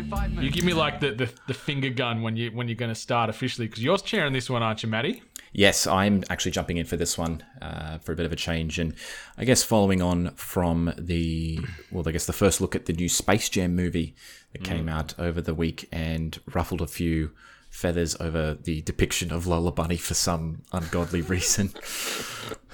five 0.09 0.31
minutes. 0.31 0.45
You 0.45 0.51
give 0.51 0.65
me 0.65 0.73
like 0.73 1.01
the, 1.01 1.13
the, 1.13 1.33
the 1.47 1.55
finger 1.55 1.91
gun 1.91 2.23
when 2.23 2.37
you 2.37 2.51
when 2.51 2.69
you're 2.69 2.77
going 2.77 2.93
to 2.93 3.01
start 3.01 3.29
officially 3.29 3.67
because 3.67 3.83
you're 3.83 3.99
chairing 3.99 4.33
this 4.33 4.49
one, 4.49 4.63
aren't 4.63 4.83
you, 4.83 4.89
Matty? 4.89 5.23
Yes, 5.57 5.87
I'm 5.87 6.23
actually 6.29 6.51
jumping 6.51 6.77
in 6.77 6.85
for 6.85 6.99
this 6.99 7.17
one 7.17 7.43
uh, 7.63 7.97
for 7.97 8.13
a 8.13 8.15
bit 8.15 8.27
of 8.27 8.33
a 8.33 8.37
change, 8.37 8.79
and 8.79 8.93
I 9.39 9.47
guess 9.47 9.63
following 9.63 10.03
on 10.03 10.33
from 10.33 10.93
the 10.99 11.59
well, 11.91 12.07
I 12.07 12.13
guess 12.13 12.27
the 12.27 12.35
first 12.35 12.61
look 12.61 12.77
at 12.77 12.85
the 12.85 12.93
new 12.93 13.09
Space 13.09 13.49
Jam 13.49 13.75
movie 13.75 14.15
that 14.53 14.65
came 14.65 14.87
out 14.87 15.15
over 15.19 15.41
the 15.41 15.55
week 15.55 15.89
and 15.91 16.39
ruffled 16.53 16.83
a 16.83 16.87
few 16.87 17.31
feathers 17.71 18.15
over 18.21 18.53
the 18.53 18.83
depiction 18.83 19.33
of 19.33 19.47
Lola 19.47 19.73
Bunny 19.73 19.97
for 19.97 20.13
some 20.13 20.61
ungodly 20.73 21.23
reason, 21.37 21.73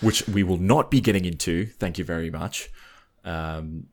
which 0.00 0.26
we 0.26 0.42
will 0.42 0.58
not 0.58 0.90
be 0.90 1.00
getting 1.00 1.24
into. 1.24 1.66
Thank 1.66 1.98
you 1.98 2.04
very 2.04 2.30
much. 2.30 2.68
Um, 3.24 3.86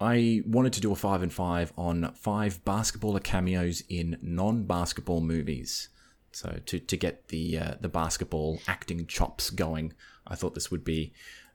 I 0.00 0.42
wanted 0.46 0.74
to 0.74 0.80
do 0.80 0.92
a 0.92 0.96
five 0.96 1.22
and 1.22 1.32
five 1.32 1.72
on 1.76 2.12
five 2.14 2.64
basketballer 2.64 3.24
cameos 3.24 3.82
in 3.88 4.16
non-basketball 4.22 5.22
movies. 5.22 5.88
So 6.36 6.60
to, 6.66 6.78
to 6.78 6.96
get 6.98 7.28
the 7.28 7.58
uh, 7.58 7.74
the 7.80 7.88
basketball 7.88 8.60
acting 8.68 9.06
chops 9.06 9.48
going, 9.48 9.94
I 10.26 10.34
thought 10.34 10.54
this 10.54 10.70
would 10.70 10.84
be 10.84 11.14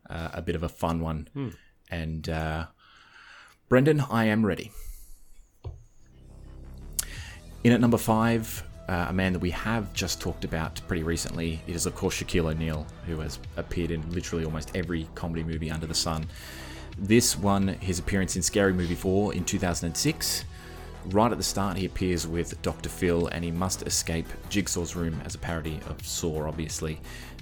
uh, 0.10 0.30
a 0.34 0.42
bit 0.42 0.56
of 0.56 0.64
a 0.64 0.70
fun 0.70 1.02
one. 1.02 1.28
And 1.92 2.28
uh, 2.28 2.66
Brendan, 3.70 4.02
I 4.10 4.26
am 4.26 4.44
ready. 4.44 4.72
In 7.64 7.74
at 7.74 7.80
number 7.80 8.00
five, 8.00 8.64
uh, 8.90 9.06
a 9.10 9.14
man 9.14 9.34
that 9.34 9.40
we 9.40 9.52
have 9.52 9.94
just 9.94 10.20
talked 10.20 10.46
about 10.46 10.82
pretty 10.88 11.04
recently, 11.04 11.62
it 11.68 11.76
is 11.76 11.86
of 11.86 11.94
course 11.94 12.16
Shaquille 12.20 12.50
O'Neal, 12.50 12.88
who 13.06 13.20
has 13.20 13.38
appeared 13.58 13.92
in 13.92 14.02
literally 14.12 14.46
almost 14.46 14.76
every 14.76 15.08
comedy 15.14 15.44
movie 15.44 15.70
under 15.70 15.86
the 15.86 15.94
sun. 15.94 16.26
This 16.98 17.38
one, 17.38 17.68
his 17.68 18.00
appearance 18.00 18.36
in 18.36 18.42
Scary 18.42 18.74
Movie 18.74 18.96
4 18.96 19.36
in 19.36 19.46
2006. 19.46 20.46
Right 21.08 21.32
at 21.32 21.38
the 21.38 21.44
start, 21.44 21.78
he 21.78 21.86
appears 21.86 22.28
with 22.28 22.62
Dr. 22.62 22.90
Phil 22.90 23.28
and 23.28 23.44
he 23.44 23.52
must 23.52 23.82
escape 23.88 24.28
Jigsaw's 24.50 24.96
room 24.96 25.20
as 25.26 25.36
a 25.36 25.40
parody 25.40 25.80
of 25.88 26.06
Saw, 26.06 26.48
obviously. 26.48 27.00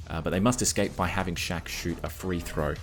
Uh, 0.09 0.21
but 0.21 0.31
they 0.31 0.39
must 0.39 0.61
escape 0.61 0.95
by 0.95 1.07
having 1.07 1.35
Shaq 1.35 1.67
shoot 1.67 1.97
a 2.03 2.09
free 2.09 2.39
throw, 2.39 2.73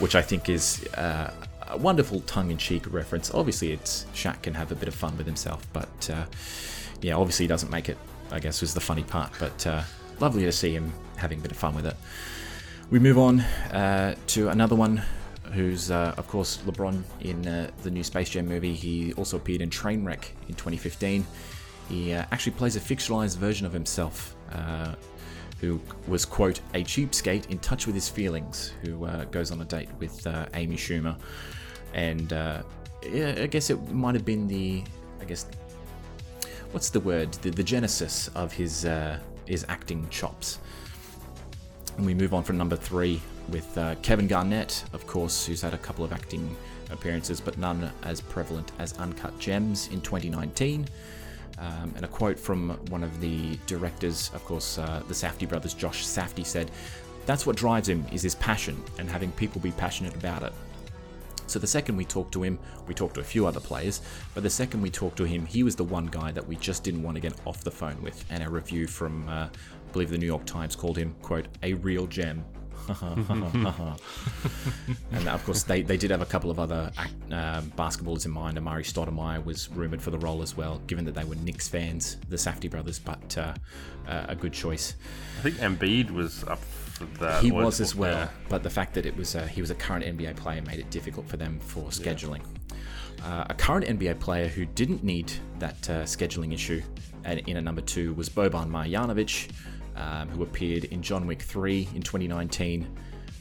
which 0.00 0.14
I 0.14 0.22
think 0.22 0.48
is 0.48 0.86
uh, 0.94 1.32
a 1.68 1.76
wonderful 1.76 2.20
tongue 2.22 2.50
in 2.50 2.58
cheek 2.58 2.92
reference. 2.92 3.32
Obviously, 3.32 3.72
it's 3.72 4.06
Shaq 4.12 4.42
can 4.42 4.54
have 4.54 4.72
a 4.72 4.74
bit 4.74 4.88
of 4.88 4.94
fun 4.94 5.16
with 5.16 5.26
himself, 5.26 5.66
but 5.72 6.10
uh, 6.12 6.24
yeah, 7.00 7.14
obviously 7.14 7.44
he 7.44 7.48
doesn't 7.48 7.70
make 7.70 7.88
it, 7.88 7.96
I 8.30 8.40
guess, 8.40 8.60
was 8.60 8.74
the 8.74 8.80
funny 8.80 9.04
part. 9.04 9.32
But 9.38 9.66
uh, 9.66 9.82
lovely 10.20 10.44
to 10.44 10.52
see 10.52 10.74
him 10.74 10.92
having 11.16 11.38
a 11.38 11.42
bit 11.42 11.52
of 11.52 11.56
fun 11.56 11.74
with 11.74 11.86
it. 11.86 11.96
We 12.90 12.98
move 12.98 13.18
on 13.18 13.40
uh, 13.40 14.16
to 14.28 14.48
another 14.48 14.74
one 14.74 15.02
who's, 15.52 15.90
uh, 15.90 16.14
of 16.16 16.26
course, 16.28 16.58
LeBron 16.58 17.02
in 17.20 17.46
uh, 17.46 17.70
the 17.82 17.90
new 17.90 18.04
Space 18.04 18.30
Jam 18.30 18.46
movie. 18.46 18.74
He 18.74 19.12
also 19.14 19.36
appeared 19.36 19.60
in 19.60 19.70
Trainwreck 19.70 20.24
in 20.48 20.54
2015. 20.54 21.26
He 21.88 22.12
uh, 22.12 22.24
actually 22.30 22.52
plays 22.52 22.76
a 22.76 22.80
fictionalized 22.80 23.38
version 23.38 23.66
of 23.66 23.72
himself, 23.72 24.36
uh, 24.52 24.94
who 25.60 25.80
was, 26.06 26.24
quote, 26.24 26.60
a 26.74 26.84
cheapskate 26.84 27.50
in 27.50 27.58
touch 27.58 27.86
with 27.86 27.94
his 27.94 28.08
feelings, 28.08 28.72
who 28.82 29.04
uh, 29.04 29.24
goes 29.24 29.50
on 29.50 29.60
a 29.60 29.64
date 29.64 29.88
with 29.98 30.26
uh, 30.26 30.46
Amy 30.54 30.76
Schumer. 30.76 31.16
And 31.94 32.30
yeah, 32.30 33.34
I 33.38 33.46
guess 33.46 33.70
it 33.70 33.90
might 33.90 34.14
have 34.14 34.24
been 34.24 34.46
the, 34.46 34.84
I 35.20 35.24
guess, 35.24 35.46
what's 36.72 36.90
the 36.90 37.00
word? 37.00 37.32
The, 37.32 37.50
the 37.50 37.62
genesis 37.62 38.28
of 38.34 38.52
his, 38.52 38.86
his 39.46 39.64
acting 39.68 40.06
chops. 40.10 40.58
And 41.96 42.04
we 42.04 42.14
move 42.14 42.34
on 42.34 42.44
from 42.44 42.58
number 42.58 42.76
three 42.76 43.20
with 43.48 43.76
uh, 43.78 43.94
Kevin 44.02 44.26
Garnett, 44.26 44.84
of 44.92 45.06
course, 45.06 45.46
who's 45.46 45.60
had 45.60 45.74
a 45.74 45.78
couple 45.78 46.04
of 46.04 46.12
acting 46.12 46.56
appearances, 46.90 47.40
but 47.40 47.58
none 47.58 47.90
as 48.02 48.20
prevalent 48.20 48.72
as 48.78 48.92
Uncut 48.98 49.38
Gems 49.38 49.88
in 49.88 50.00
2019. 50.00 50.86
Um, 51.58 51.92
and 51.96 52.04
a 52.04 52.08
quote 52.08 52.38
from 52.38 52.70
one 52.90 53.02
of 53.02 53.20
the 53.20 53.58
directors, 53.66 54.30
of 54.32 54.44
course, 54.44 54.78
uh, 54.78 55.02
the 55.08 55.14
Safdie 55.14 55.48
brothers, 55.48 55.74
Josh 55.74 56.04
Safdie, 56.04 56.46
said, 56.46 56.70
That's 57.26 57.46
what 57.46 57.56
drives 57.56 57.88
him, 57.88 58.06
is 58.12 58.22
his 58.22 58.36
passion, 58.36 58.80
and 58.98 59.10
having 59.10 59.32
people 59.32 59.60
be 59.60 59.72
passionate 59.72 60.14
about 60.14 60.42
it. 60.42 60.52
So 61.48 61.58
the 61.58 61.66
second 61.66 61.96
we 61.96 62.04
talked 62.04 62.32
to 62.32 62.42
him, 62.42 62.58
we 62.86 62.94
talked 62.94 63.14
to 63.14 63.20
a 63.20 63.24
few 63.24 63.46
other 63.46 63.58
players, 63.58 64.02
but 64.34 64.42
the 64.42 64.50
second 64.50 64.82
we 64.82 64.90
talked 64.90 65.16
to 65.16 65.24
him, 65.24 65.46
he 65.46 65.62
was 65.62 65.74
the 65.74 65.84
one 65.84 66.06
guy 66.06 66.30
that 66.30 66.46
we 66.46 66.56
just 66.56 66.84
didn't 66.84 67.02
want 67.02 67.14
to 67.14 67.20
get 67.20 67.32
off 67.46 67.64
the 67.64 67.70
phone 67.70 68.00
with. 68.02 68.24
And 68.30 68.42
a 68.42 68.50
review 68.50 68.86
from, 68.86 69.26
uh, 69.28 69.46
I 69.46 69.92
believe 69.92 70.10
the 70.10 70.18
New 70.18 70.26
York 70.26 70.44
Times 70.44 70.76
called 70.76 70.98
him, 70.98 71.14
quote, 71.22 71.48
a 71.62 71.72
real 71.74 72.06
gem. 72.06 72.44
and 75.12 75.28
of 75.28 75.44
course, 75.44 75.64
they, 75.64 75.82
they 75.82 75.96
did 75.96 76.10
have 76.10 76.22
a 76.22 76.26
couple 76.26 76.50
of 76.50 76.58
other 76.58 76.90
uh, 77.30 77.60
basketballers 77.76 78.24
in 78.24 78.30
mind. 78.30 78.58
Amar'e 78.58 78.84
Stoudemire 78.84 79.44
was 79.44 79.68
rumored 79.70 80.00
for 80.00 80.10
the 80.10 80.18
role 80.18 80.42
as 80.42 80.56
well, 80.56 80.80
given 80.86 81.04
that 81.04 81.14
they 81.14 81.24
were 81.24 81.34
Knicks 81.36 81.68
fans, 81.68 82.16
the 82.28 82.36
Safdie 82.36 82.70
brothers, 82.70 82.98
but 82.98 83.36
uh, 83.36 83.54
uh, 84.06 84.26
a 84.28 84.34
good 84.34 84.52
choice. 84.52 84.94
I 85.38 85.42
think 85.42 85.56
Embiid 85.56 86.10
was 86.10 86.44
up 86.44 86.58
for 86.58 87.04
that. 87.20 87.42
He 87.42 87.52
was 87.52 87.80
as 87.80 87.94
well, 87.94 88.30
but 88.48 88.62
the 88.62 88.70
fact 88.70 88.94
that 88.94 89.06
it 89.06 89.16
was 89.16 89.36
uh, 89.36 89.46
he 89.46 89.60
was 89.60 89.70
a 89.70 89.74
current 89.74 90.04
NBA 90.04 90.36
player 90.36 90.62
made 90.62 90.78
it 90.78 90.90
difficult 90.90 91.28
for 91.28 91.36
them 91.36 91.60
for 91.60 91.90
scheduling. 91.90 92.40
Yeah. 92.40 92.76
Uh, 93.24 93.44
a 93.50 93.54
current 93.54 93.84
NBA 93.84 94.20
player 94.20 94.46
who 94.46 94.64
didn't 94.64 95.02
need 95.02 95.32
that 95.58 95.90
uh, 95.90 96.02
scheduling 96.04 96.54
issue 96.54 96.80
and 97.24 97.40
in 97.40 97.56
a 97.56 97.60
number 97.60 97.80
two 97.80 98.14
was 98.14 98.28
Boban 98.28 98.68
Marjanovic 98.68 99.50
um, 99.98 100.28
who 100.28 100.42
appeared 100.42 100.84
in 100.84 101.02
John 101.02 101.26
Wick 101.26 101.42
3 101.42 101.88
in 101.94 102.02
2019. 102.02 102.88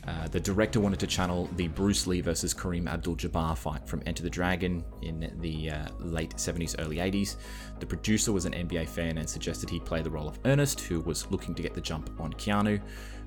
Uh, 0.08 0.26
the 0.30 0.40
director 0.40 0.80
wanted 0.80 1.00
to 1.00 1.08
channel 1.08 1.50
the 1.58 1.68
Bruce 1.68 2.08
Lee 2.08 2.22
versus 2.22 2.54
Kareem 2.54 2.90
Abdul-Jabbar 2.90 3.58
fight 3.58 3.86
from 3.86 4.02
Enter 4.06 4.24
the 4.24 4.30
Dragon 4.30 4.84
in 5.02 5.36
the 5.42 5.70
uh, 5.70 5.88
late 6.00 6.34
70s, 6.38 6.76
early 6.80 6.98
80s. 6.98 7.36
The 7.80 7.86
producer 7.86 8.32
was 8.32 8.46
an 8.46 8.54
NBA 8.54 8.88
fan 8.88 9.18
and 9.18 9.30
suggested 9.30 9.70
he 9.70 9.82
play 9.82 10.02
the 10.02 10.10
role 10.10 10.30
of 10.30 10.40
Ernest, 10.46 10.80
who 10.80 11.02
was 11.02 11.30
looking 11.30 11.54
to 11.56 11.62
get 11.62 11.74
the 11.74 11.82
jump 11.82 12.10
on 12.22 12.32
Keanu, 12.34 12.80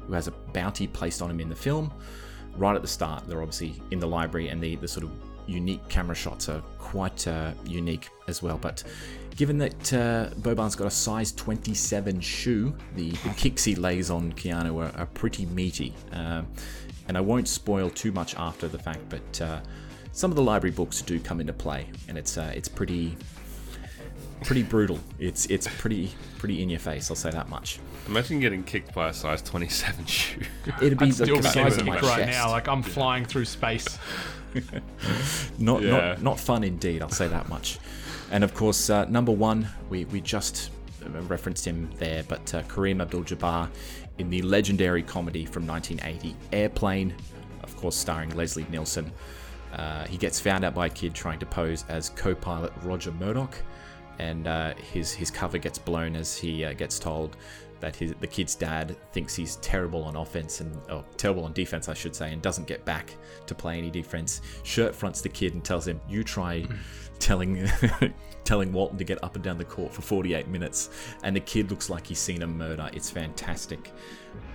who 0.06 0.12
has 0.14 0.26
a 0.26 0.30
bounty 0.30 0.86
placed 0.86 1.20
on 1.20 1.30
him 1.30 1.40
in 1.40 1.50
the 1.50 1.54
film. 1.54 1.92
Right 2.56 2.74
at 2.74 2.80
the 2.80 2.88
start, 2.88 3.28
they're 3.28 3.42
obviously 3.42 3.82
in 3.90 3.98
the 3.98 4.08
library, 4.08 4.48
and 4.48 4.62
the, 4.62 4.76
the 4.76 4.88
sort 4.88 5.04
of 5.04 5.12
unique 5.46 5.86
camera 5.90 6.14
shots 6.14 6.48
are 6.48 6.60
quite 6.78 7.28
uh, 7.28 7.52
unique 7.66 8.08
as 8.26 8.42
well. 8.42 8.56
But 8.56 8.84
given 9.36 9.58
that 9.58 9.92
uh, 9.92 10.30
Boban's 10.40 10.76
got 10.76 10.86
a 10.86 10.90
size 10.90 11.32
27 11.32 12.20
shoe, 12.20 12.74
the, 12.96 13.10
the 13.10 13.34
kicks 13.36 13.64
he 13.64 13.74
lays 13.74 14.10
on 14.10 14.32
Keanu 14.32 14.76
are, 14.76 14.96
are 14.98 15.06
pretty 15.06 15.46
meaty. 15.46 15.94
Um, 16.12 16.46
and 17.08 17.16
I 17.16 17.20
won't 17.20 17.48
spoil 17.48 17.90
too 17.90 18.12
much 18.12 18.36
after 18.36 18.68
the 18.68 18.78
fact, 18.78 19.00
but 19.08 19.40
uh, 19.40 19.60
some 20.12 20.30
of 20.30 20.36
the 20.36 20.42
library 20.42 20.74
books 20.74 21.02
do 21.02 21.18
come 21.18 21.40
into 21.40 21.52
play, 21.52 21.86
and 22.08 22.16
it's 22.16 22.38
uh, 22.38 22.52
it's 22.54 22.68
pretty 22.68 23.16
pretty 24.44 24.62
brutal. 24.62 24.98
It's 25.18 25.46
it's 25.46 25.66
pretty 25.78 26.12
pretty 26.38 26.62
in 26.62 26.70
your 26.70 26.78
face. 26.78 27.10
I'll 27.10 27.16
say 27.16 27.30
that 27.30 27.48
much. 27.48 27.80
Imagine 28.06 28.40
getting 28.40 28.62
kicked 28.62 28.94
by 28.94 29.08
a 29.08 29.12
size 29.12 29.42
27 29.42 30.04
shoe. 30.06 30.40
It'd 30.80 30.98
be 30.98 31.10
the, 31.10 31.26
the 31.26 31.42
size 31.42 31.78
of 31.78 31.86
my 31.86 31.94
right 31.94 32.26
chest. 32.26 32.30
now. 32.30 32.50
Like 32.50 32.68
I'm 32.68 32.82
flying 32.82 33.24
through 33.24 33.44
space. 33.44 33.98
not, 35.58 35.82
yeah. 35.82 35.90
not 35.90 36.22
not 36.22 36.40
fun 36.40 36.64
indeed. 36.64 37.02
I'll 37.02 37.08
say 37.08 37.28
that 37.28 37.48
much. 37.48 37.78
And 38.30 38.44
of 38.44 38.54
course, 38.54 38.90
uh, 38.90 39.06
number 39.06 39.32
one, 39.32 39.68
we 39.88 40.04
we 40.06 40.20
just 40.20 40.70
referenced 41.08 41.66
him 41.66 41.90
there, 41.98 42.22
but 42.28 42.54
uh, 42.54 42.62
Kareem 42.64 43.00
Abdul-Jabbar 43.00 43.68
in 44.18 44.30
the 44.30 44.42
legendary 44.42 45.02
comedy 45.02 45.44
from 45.46 45.66
1980, 45.66 46.36
Airplane, 46.52 47.14
of 47.62 47.74
course 47.76 47.96
starring 47.96 48.30
Leslie 48.36 48.66
Nielsen. 48.70 49.10
Uh, 49.72 50.04
he 50.06 50.16
gets 50.16 50.38
found 50.40 50.64
out 50.64 50.74
by 50.74 50.86
a 50.86 50.90
kid 50.90 51.14
trying 51.14 51.38
to 51.38 51.46
pose 51.46 51.84
as 51.88 52.10
co-pilot 52.10 52.72
Roger 52.82 53.12
Murdoch, 53.12 53.56
and 54.18 54.46
uh, 54.46 54.74
his 54.74 55.12
his 55.12 55.30
cover 55.30 55.58
gets 55.58 55.78
blown 55.78 56.16
as 56.16 56.36
he 56.36 56.64
uh, 56.64 56.72
gets 56.74 56.98
told 56.98 57.36
that 57.80 57.96
his, 57.96 58.12
the 58.20 58.26
kid's 58.26 58.54
dad 58.54 58.94
thinks 59.12 59.34
he's 59.34 59.56
terrible 59.56 60.04
on 60.04 60.16
offense 60.16 60.60
and 60.60 60.76
oh, 60.90 61.02
terrible 61.16 61.44
on 61.44 61.52
defense, 61.54 61.88
I 61.88 61.94
should 61.94 62.14
say, 62.14 62.32
and 62.32 62.42
doesn't 62.42 62.66
get 62.66 62.84
back 62.84 63.14
to 63.46 63.54
play 63.54 63.78
any 63.78 63.90
defense. 63.90 64.42
Shirt 64.64 64.94
fronts 64.94 65.22
the 65.22 65.30
kid 65.30 65.54
and 65.54 65.64
tells 65.64 65.88
him, 65.88 66.00
"You 66.08 66.22
try." 66.22 66.66
Telling 67.20 67.70
telling 68.44 68.72
Walton 68.72 68.98
to 68.98 69.04
get 69.04 69.22
up 69.22 69.36
and 69.36 69.44
down 69.44 69.58
the 69.58 69.64
court 69.64 69.94
for 69.94 70.02
48 70.02 70.48
minutes, 70.48 70.90
and 71.22 71.36
the 71.36 71.40
kid 71.40 71.70
looks 71.70 71.88
like 71.88 72.06
he's 72.06 72.18
seen 72.18 72.42
a 72.42 72.46
murder. 72.46 72.90
It's 72.92 73.10
fantastic. 73.10 73.92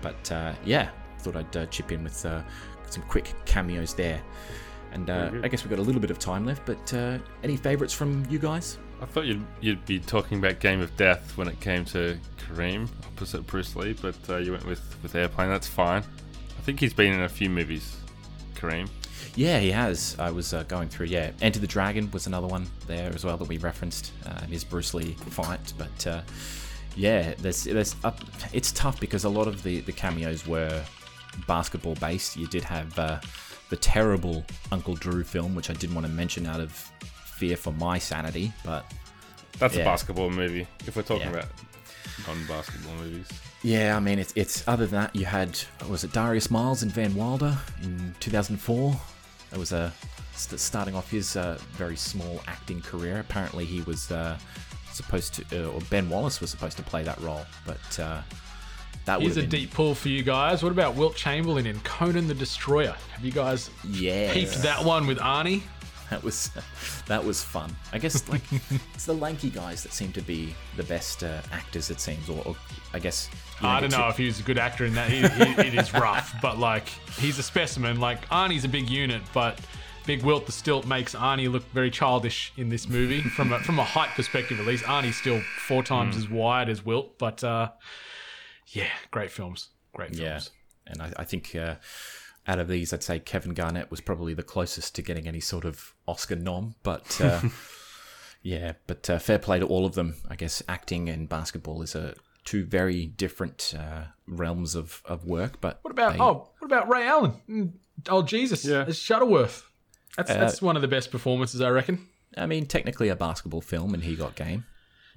But 0.02 0.32
uh, 0.32 0.54
yeah, 0.66 0.90
thought 1.20 1.36
I'd 1.38 1.58
uh, 1.58 1.66
chip 1.68 1.92
in 1.92 2.04
with 2.04 2.26
uh, 2.26 2.42
some 2.90 3.04
quick 3.04 3.34
cameos 3.46 3.94
there. 3.94 4.22
And 4.92 5.10
uh, 5.10 5.32
I 5.44 5.50
guess 5.50 5.64
we've 5.64 5.70
got 5.70 5.80
a 5.80 5.82
little 5.84 6.00
bit 6.00 6.12
of 6.12 6.20
time 6.20 6.46
left, 6.46 6.66
but 6.66 6.94
uh, 6.94 7.18
any 7.44 7.58
favourites 7.58 7.94
from 7.94 8.26
you 8.30 8.40
guys? 8.40 8.78
I 9.02 9.06
thought 9.06 9.26
you'd, 9.26 9.46
you'd 9.60 9.86
be 9.86 10.00
talking 10.00 10.38
about 10.38 10.60
Game 10.62 10.80
of 10.80 10.96
Death 10.96 11.36
when 11.36 11.50
it 11.50 11.60
came 11.60 11.84
to 11.86 12.18
Kareem 12.38 12.88
opposite 13.06 13.46
Bruce 13.46 13.76
Lee, 13.76 13.94
but 14.02 14.16
uh, 14.30 14.38
you 14.38 14.52
went 14.54 14.66
with, 14.66 14.98
with 15.04 15.16
Airplane. 15.16 15.50
That's 15.50 15.68
fine. 15.68 16.02
I 16.02 16.62
think 16.62 16.80
he's 16.80 16.94
been 16.94 17.14
in 17.14 17.22
a 17.22 17.30
few 17.30 17.50
movies, 17.50 17.98
Kareem. 18.56 18.90
Yeah, 19.36 19.60
he 19.60 19.72
has. 19.72 20.16
I 20.18 20.32
was 20.32 20.54
uh, 20.54 20.64
going 20.64 20.90
through. 20.90 21.08
Yeah, 21.08 21.32
Enter 21.42 21.60
the 21.60 21.68
Dragon 21.68 22.10
was 22.12 22.28
another 22.28 22.48
one 22.48 22.68
there 22.88 23.12
as 23.14 23.26
well 23.26 23.38
that 23.38 23.48
we 23.48 23.58
referenced. 23.58 24.12
Uh, 24.26 24.42
his 24.46 24.64
Bruce 24.64 24.94
Lee 24.94 25.14
fight, 25.14 25.74
but 25.78 26.08
uh, 26.08 26.22
yeah, 26.96 27.34
there's 27.40 27.66
there's 27.66 27.96
up. 28.04 28.20
It's 28.54 28.72
tough 28.72 29.00
because 29.00 29.26
a 29.26 29.30
lot 29.30 29.48
of 29.48 29.64
the 29.64 29.82
the 29.82 29.92
cameos 29.92 30.48
were 30.48 30.84
basketball 31.48 31.96
based. 31.96 32.38
You 32.38 32.48
did 32.48 32.64
have 32.64 32.98
uh, 32.98 33.20
the 33.70 33.76
terrible 33.76 34.46
Uncle 34.72 34.96
Drew 34.96 35.24
film, 35.24 35.56
which 35.56 35.70
I 35.70 35.74
didn't 35.74 35.96
want 35.96 36.08
to 36.08 36.14
mention 36.14 36.46
out 36.46 36.62
of 36.62 36.72
fear 36.72 37.58
for 37.58 37.74
my 37.74 37.98
sanity, 37.98 38.54
but 38.64 38.86
that's 39.60 39.76
yeah. 39.76 39.82
a 39.82 39.86
basketball 39.86 40.30
movie. 40.30 40.68
If 40.88 40.96
we're 40.96 41.02
talking 41.02 41.28
yeah. 41.28 41.40
about 41.40 41.48
non-basketball 42.26 42.96
movies. 42.96 43.28
Yeah, 43.64 43.98
I 43.98 44.00
mean, 44.00 44.20
it's 44.20 44.32
it's 44.36 44.66
other 44.68 44.86
than 44.86 45.02
that, 45.02 45.16
you 45.16 45.26
had 45.26 45.60
was 45.90 46.04
it 46.04 46.14
Darius 46.14 46.50
Miles 46.50 46.84
and 46.84 46.92
Van 46.92 47.16
Wilder 47.16 47.58
in 47.84 48.16
2004. 48.20 48.96
It 49.56 49.58
was 49.58 49.72
a 49.72 49.94
starting 50.34 50.96
off 50.96 51.10
his 51.10 51.38
uh, 51.38 51.58
very 51.72 51.96
small 51.96 52.42
acting 52.46 52.82
career. 52.82 53.22
Apparently, 53.22 53.64
he 53.64 53.82
was 53.84 54.12
uh, 54.12 54.38
supposed 54.92 55.34
to, 55.36 55.64
uh, 55.64 55.72
or 55.72 55.80
Ben 55.90 56.10
Wallace 56.10 56.42
was 56.42 56.50
supposed 56.50 56.76
to 56.76 56.84
play 56.84 57.04
that 57.04 57.18
role, 57.22 57.46
but 57.66 58.00
uh, 58.00 58.22
that 59.06 59.22
Here's 59.22 59.38
a 59.38 59.42
been... 59.42 59.50
deep 59.50 59.74
pull 59.74 59.96
for 59.96 60.10
you 60.10 60.24
guys. 60.24 60.62
What 60.62 60.74
about 60.74 60.96
Wilt 60.96 61.16
Chamberlain 61.16 61.66
in 61.68 61.80
Conan 61.82 62.28
the 62.28 62.34
Destroyer? 62.34 62.96
Have 63.14 63.24
you 63.24 63.32
guys 63.32 63.70
yeah. 63.88 64.34
peeped 64.34 64.62
that 64.62 64.84
one 64.84 65.08
with 65.08 65.20
Arnie? 65.20 65.62
That 66.12 66.24
was 66.24 66.52
that 67.08 67.24
was 67.24 67.44
fun. 67.44 67.76
I 67.92 67.98
guess 67.98 68.30
like 68.30 68.44
it's 68.94 69.06
the 69.06 69.14
lanky 69.14 69.50
guys 69.50 69.82
that 69.84 69.92
seem 69.92 70.12
to 70.14 70.22
be 70.22 70.54
the 70.78 70.84
best 70.84 71.24
uh, 71.24 71.42
actors. 71.52 71.90
It 71.90 72.00
seems, 72.00 72.30
or, 72.30 72.44
or 72.46 72.56
I 72.94 73.00
guess 73.00 73.28
you 73.60 73.64
know, 73.64 73.70
I 73.70 73.80
don't 73.80 73.92
know 73.92 74.08
if 74.10 74.18
he's 74.18 74.40
a 74.40 74.44
good 74.44 74.60
actor 74.60 74.86
in 74.86 74.94
that. 74.94 75.10
He, 75.10 75.22
he, 75.22 75.68
it 75.68 75.74
is 75.74 75.94
rough, 75.94 76.36
but 76.42 76.60
like 76.60 76.88
he's 77.18 77.40
a 77.40 77.44
specimen. 77.44 78.00
Like 78.00 78.28
Arnie's 78.30 78.66
a 78.66 78.70
big 78.70 78.88
unit, 78.88 79.24
but 79.34 79.60
Big 80.06 80.24
Wilt 80.24 80.46
the 80.46 80.52
stilt 80.52 80.86
makes 80.86 81.16
Arnie 81.16 81.52
look 81.52 81.64
very 81.72 81.90
childish 81.90 82.54
in 82.56 82.70
this 82.70 82.88
movie 82.88 83.22
from 83.22 83.52
a, 83.52 83.60
from 83.60 83.80
a 83.80 83.84
height 83.84 84.10
perspective. 84.10 84.60
At 84.60 84.68
least 84.68 84.84
Arnie's 84.84 85.16
still 85.16 85.42
four 85.68 85.82
times 85.82 86.16
mm. 86.16 86.20
as 86.20 86.30
wide 86.30 86.70
as 86.70 86.86
Wilt, 86.86 87.18
but 87.18 87.44
uh, 87.44 87.72
yeah, 88.68 88.92
great 89.10 89.32
films, 89.32 89.70
great 89.96 90.16
films. 90.16 90.52
Yeah, 90.88 90.92
and 90.94 91.02
I, 91.02 91.14
I 91.22 91.24
think. 91.24 91.56
Uh, 91.56 91.76
out 92.48 92.60
of 92.60 92.68
these, 92.68 92.94
I'd 92.94 93.04
say 93.04 93.20
Kevin 93.20 93.54
Garnett 93.54 93.90
was 93.90 94.02
probably 94.02 94.34
the 94.34 94.44
closest 94.44 94.96
to 94.96 95.02
getting 95.02 95.28
any 95.28 95.40
sort 95.40 95.66
of 95.66 95.94
Oscar 96.08 96.36
nom. 96.36 96.76
But 96.84 97.20
uh, 97.22 97.42
yeah, 98.42 98.74
but 98.88 99.10
uh, 99.10 99.20
fair 99.20 99.40
play 99.40 99.60
to 99.60 99.66
all 99.66 99.86
of 99.86 99.96
them. 99.96 100.16
I 100.30 100.36
guess 100.36 100.62
acting 100.68 101.10
and 101.10 101.28
basketball 101.28 101.82
is 101.82 101.96
a 101.96 102.16
two 102.44 102.64
very 102.64 103.08
different 103.08 103.74
uh, 103.78 104.04
realms 104.28 104.76
of, 104.76 105.02
of 105.06 105.26
work. 105.26 105.60
But 105.60 105.80
what 105.82 105.92
about 105.92 106.14
they, 106.14 106.20
oh, 106.20 106.50
what 106.60 106.66
about 106.66 106.90
Ray 106.90 107.06
Allen? 107.06 107.74
Oh 108.08 108.22
Jesus, 108.22 108.64
yeah, 108.64 108.86
it's 108.88 109.00
Shuttleworth. 109.00 109.70
That's 110.16 110.32
uh, 110.32 110.36
that's 110.36 110.62
one 110.62 110.76
of 110.76 110.82
the 110.82 110.88
best 110.88 111.12
performances, 111.12 111.62
I 111.62 111.70
reckon. 111.70 112.08
I 112.38 112.46
mean, 112.46 112.66
technically 112.68 113.10
a 113.10 113.16
basketball 113.16 113.62
film, 113.62 113.94
and 113.94 114.04
he 114.04 114.16
got 114.16 114.36
game. 114.36 114.66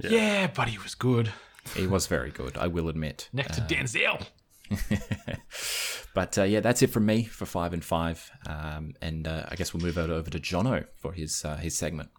Yeah, 0.01 0.11
yeah 0.11 0.47
but 0.47 0.69
he 0.69 0.79
was 0.79 0.95
good. 0.95 1.33
He 1.75 1.87
was 1.87 2.07
very 2.07 2.31
good, 2.31 2.57
I 2.57 2.67
will 2.69 2.89
admit. 2.89 3.29
Next 3.33 3.57
to 3.57 3.61
Denzel. 3.61 4.27
But 6.15 6.37
uh, 6.39 6.43
yeah, 6.45 6.61
that's 6.61 6.83
it 6.83 6.89
from 6.91 7.07
me 7.07 7.25
for 7.25 7.47
five 7.47 7.73
and 7.73 7.85
five. 7.85 8.31
Um, 8.47 8.95
and 9.01 9.29
uh, 9.29 9.45
I 9.49 9.55
guess 9.55 9.73
we'll 9.73 9.83
move 9.83 9.99
over, 9.99 10.13
over 10.13 10.31
to 10.31 10.39
Jono 10.41 10.87
for 10.97 11.13
his 11.13 11.45
uh, 11.45 11.57
his 11.57 11.77
segment. 11.77 12.11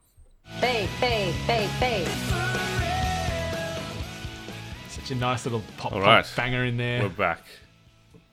Fade, 0.59 0.89
fade, 1.01 1.33
fade, 1.45 1.69
fade. 1.71 2.07
Such 4.89 5.11
a 5.11 5.15
nice 5.15 5.45
little 5.45 5.61
pop 5.77 5.91
All 5.93 5.99
pop 5.99 6.07
right. 6.07 6.33
banger 6.35 6.65
in 6.65 6.77
there. 6.77 7.01
We're 7.03 7.09
back 7.09 7.41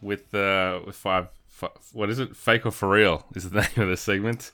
with 0.00 0.34
uh 0.34 0.80
with 0.86 0.96
five. 0.96 1.28
fi- 1.48 1.68
What 1.92 2.10
is 2.10 2.18
it? 2.18 2.36
Fake 2.36 2.66
or 2.66 2.70
for 2.70 2.88
real 2.88 3.24
is 3.34 3.50
the 3.50 3.60
name 3.76 3.84
of 3.84 3.88
the 3.88 3.96
segment. 3.96 4.52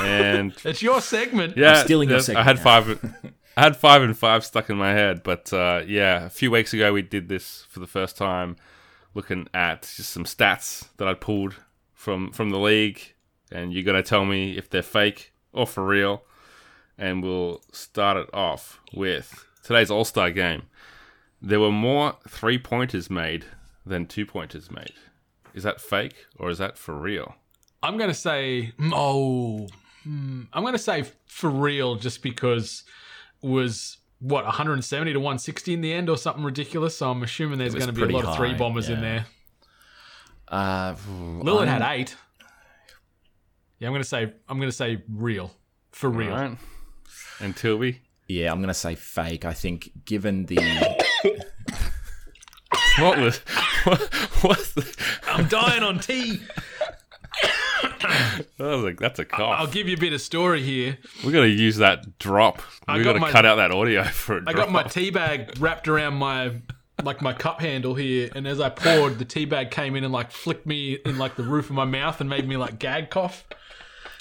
And 0.00 0.54
It's 0.64 0.82
your 0.82 1.00
segment. 1.00 1.56
yeah, 1.56 1.82
stealing 1.84 2.08
your 2.08 2.20
there's- 2.20 2.36
I 2.36 2.42
had 2.42 2.56
now. 2.56 2.62
five. 2.62 3.14
I 3.56 3.60
had 3.64 3.76
five 3.76 4.00
and 4.02 4.16
five 4.16 4.46
stuck 4.46 4.70
in 4.70 4.76
my 4.78 4.92
head, 4.92 5.22
but 5.22 5.52
uh, 5.52 5.82
yeah, 5.86 6.24
a 6.24 6.30
few 6.30 6.50
weeks 6.50 6.72
ago 6.72 6.92
we 6.94 7.02
did 7.02 7.28
this 7.28 7.66
for 7.68 7.80
the 7.80 7.86
first 7.86 8.16
time, 8.16 8.56
looking 9.14 9.48
at 9.52 9.82
just 9.82 10.10
some 10.10 10.24
stats 10.24 10.88
that 10.96 11.08
I 11.08 11.14
pulled 11.14 11.56
from 11.92 12.32
from 12.32 12.50
the 12.50 12.58
league, 12.58 13.14
and 13.50 13.72
you're 13.72 13.84
gonna 13.84 14.02
tell 14.02 14.24
me 14.24 14.56
if 14.56 14.68
they're 14.68 14.82
fake 14.82 15.32
or 15.52 15.66
for 15.66 15.84
real, 15.86 16.22
and 16.98 17.22
we'll 17.22 17.62
start 17.72 18.16
it 18.16 18.28
off 18.32 18.80
with 18.92 19.46
today's 19.62 19.90
All 19.90 20.04
Star 20.04 20.30
game. 20.30 20.62
There 21.40 21.60
were 21.60 21.72
more 21.72 22.16
three 22.28 22.58
pointers 22.58 23.10
made 23.10 23.44
than 23.84 24.06
two 24.06 24.26
pointers 24.26 24.70
made. 24.70 24.94
Is 25.54 25.64
that 25.64 25.80
fake 25.80 26.26
or 26.38 26.50
is 26.50 26.58
that 26.58 26.78
for 26.78 26.94
real? 26.94 27.34
I'm 27.82 27.98
gonna 27.98 28.14
say 28.14 28.72
oh, 28.92 29.68
hmm, 30.04 30.42
I'm 30.52 30.64
gonna 30.64 30.78
say 30.78 31.04
for 31.26 31.50
real, 31.50 31.96
just 31.96 32.22
because 32.22 32.84
was 33.42 33.98
what 34.22 34.44
170 34.44 35.12
to 35.12 35.18
160 35.18 35.74
in 35.74 35.80
the 35.80 35.92
end 35.92 36.08
or 36.08 36.16
something 36.16 36.44
ridiculous. 36.44 36.96
So 36.96 37.10
I'm 37.10 37.22
assuming 37.22 37.58
there's 37.58 37.74
going 37.74 37.88
to 37.88 37.92
be 37.92 38.02
a 38.02 38.04
pretty 38.06 38.14
lot 38.14 38.24
of 38.24 38.36
three 38.36 38.50
high, 38.52 38.56
bombers 38.56 38.88
in 38.88 39.00
there. 39.00 39.26
Uh, 40.46 40.94
Lillard 40.94 41.66
I'm- 41.66 41.80
had 41.80 41.94
eight. 41.96 42.16
Yeah, 43.78 43.88
I'm 43.88 43.94
gonna 43.94 44.04
say 44.04 44.32
I'm 44.48 44.60
gonna 44.60 44.70
say 44.70 45.02
real 45.12 45.50
for 45.90 46.08
real. 46.08 46.30
All 46.32 46.38
right. 46.38 46.56
And 47.40 47.56
Tilby, 47.56 47.98
Yeah, 48.28 48.52
I'm 48.52 48.60
gonna 48.60 48.74
say 48.74 48.94
fake. 48.94 49.44
I 49.44 49.54
think 49.54 49.90
given 50.04 50.46
the 50.46 50.54
what 53.00 53.18
was 53.18 53.38
what, 53.84 54.00
what's 54.42 54.72
the, 54.74 54.96
I'm 55.26 55.48
dying 55.48 55.82
on 55.82 55.98
tea. 55.98 56.40
I 58.04 58.42
was 58.58 58.82
like, 58.84 58.98
that's 58.98 59.18
a 59.18 59.24
cough. 59.24 59.56
I'll 59.58 59.66
give 59.66 59.88
you 59.88 59.96
a 59.96 60.00
bit 60.00 60.12
of 60.12 60.20
story 60.20 60.62
here. 60.62 60.98
we 61.24 61.32
got 61.32 61.40
to 61.42 61.48
use 61.48 61.76
that 61.78 62.18
drop. 62.18 62.62
I 62.88 62.98
we 62.98 63.04
got 63.04 63.10
got 63.10 63.12
to 63.14 63.20
my- 63.20 63.30
cut 63.30 63.46
out 63.46 63.56
that 63.56 63.70
audio 63.70 64.04
for 64.12 64.38
a 64.38 64.40
I 64.46 64.52
drop. 64.52 64.56
got 64.56 64.70
my 64.72 64.82
tea 64.84 65.10
bag 65.10 65.58
wrapped 65.58 65.88
around 65.88 66.14
my 66.14 66.52
like 67.02 67.20
my 67.22 67.32
cup 67.32 67.60
handle 67.60 67.94
here, 67.94 68.30
and 68.34 68.46
as 68.46 68.60
I 68.60 68.68
poured, 68.68 69.18
the 69.18 69.24
tea 69.24 69.44
bag 69.44 69.70
came 69.70 69.96
in 69.96 70.04
and 70.04 70.12
like 70.12 70.30
flicked 70.30 70.66
me 70.66 70.98
in 71.04 71.18
like 71.18 71.36
the 71.36 71.42
roof 71.42 71.68
of 71.70 71.74
my 71.76 71.84
mouth 71.86 72.20
and 72.20 72.28
made 72.30 72.46
me 72.46 72.56
like 72.56 72.78
gag 72.78 73.10
cough. 73.10 73.44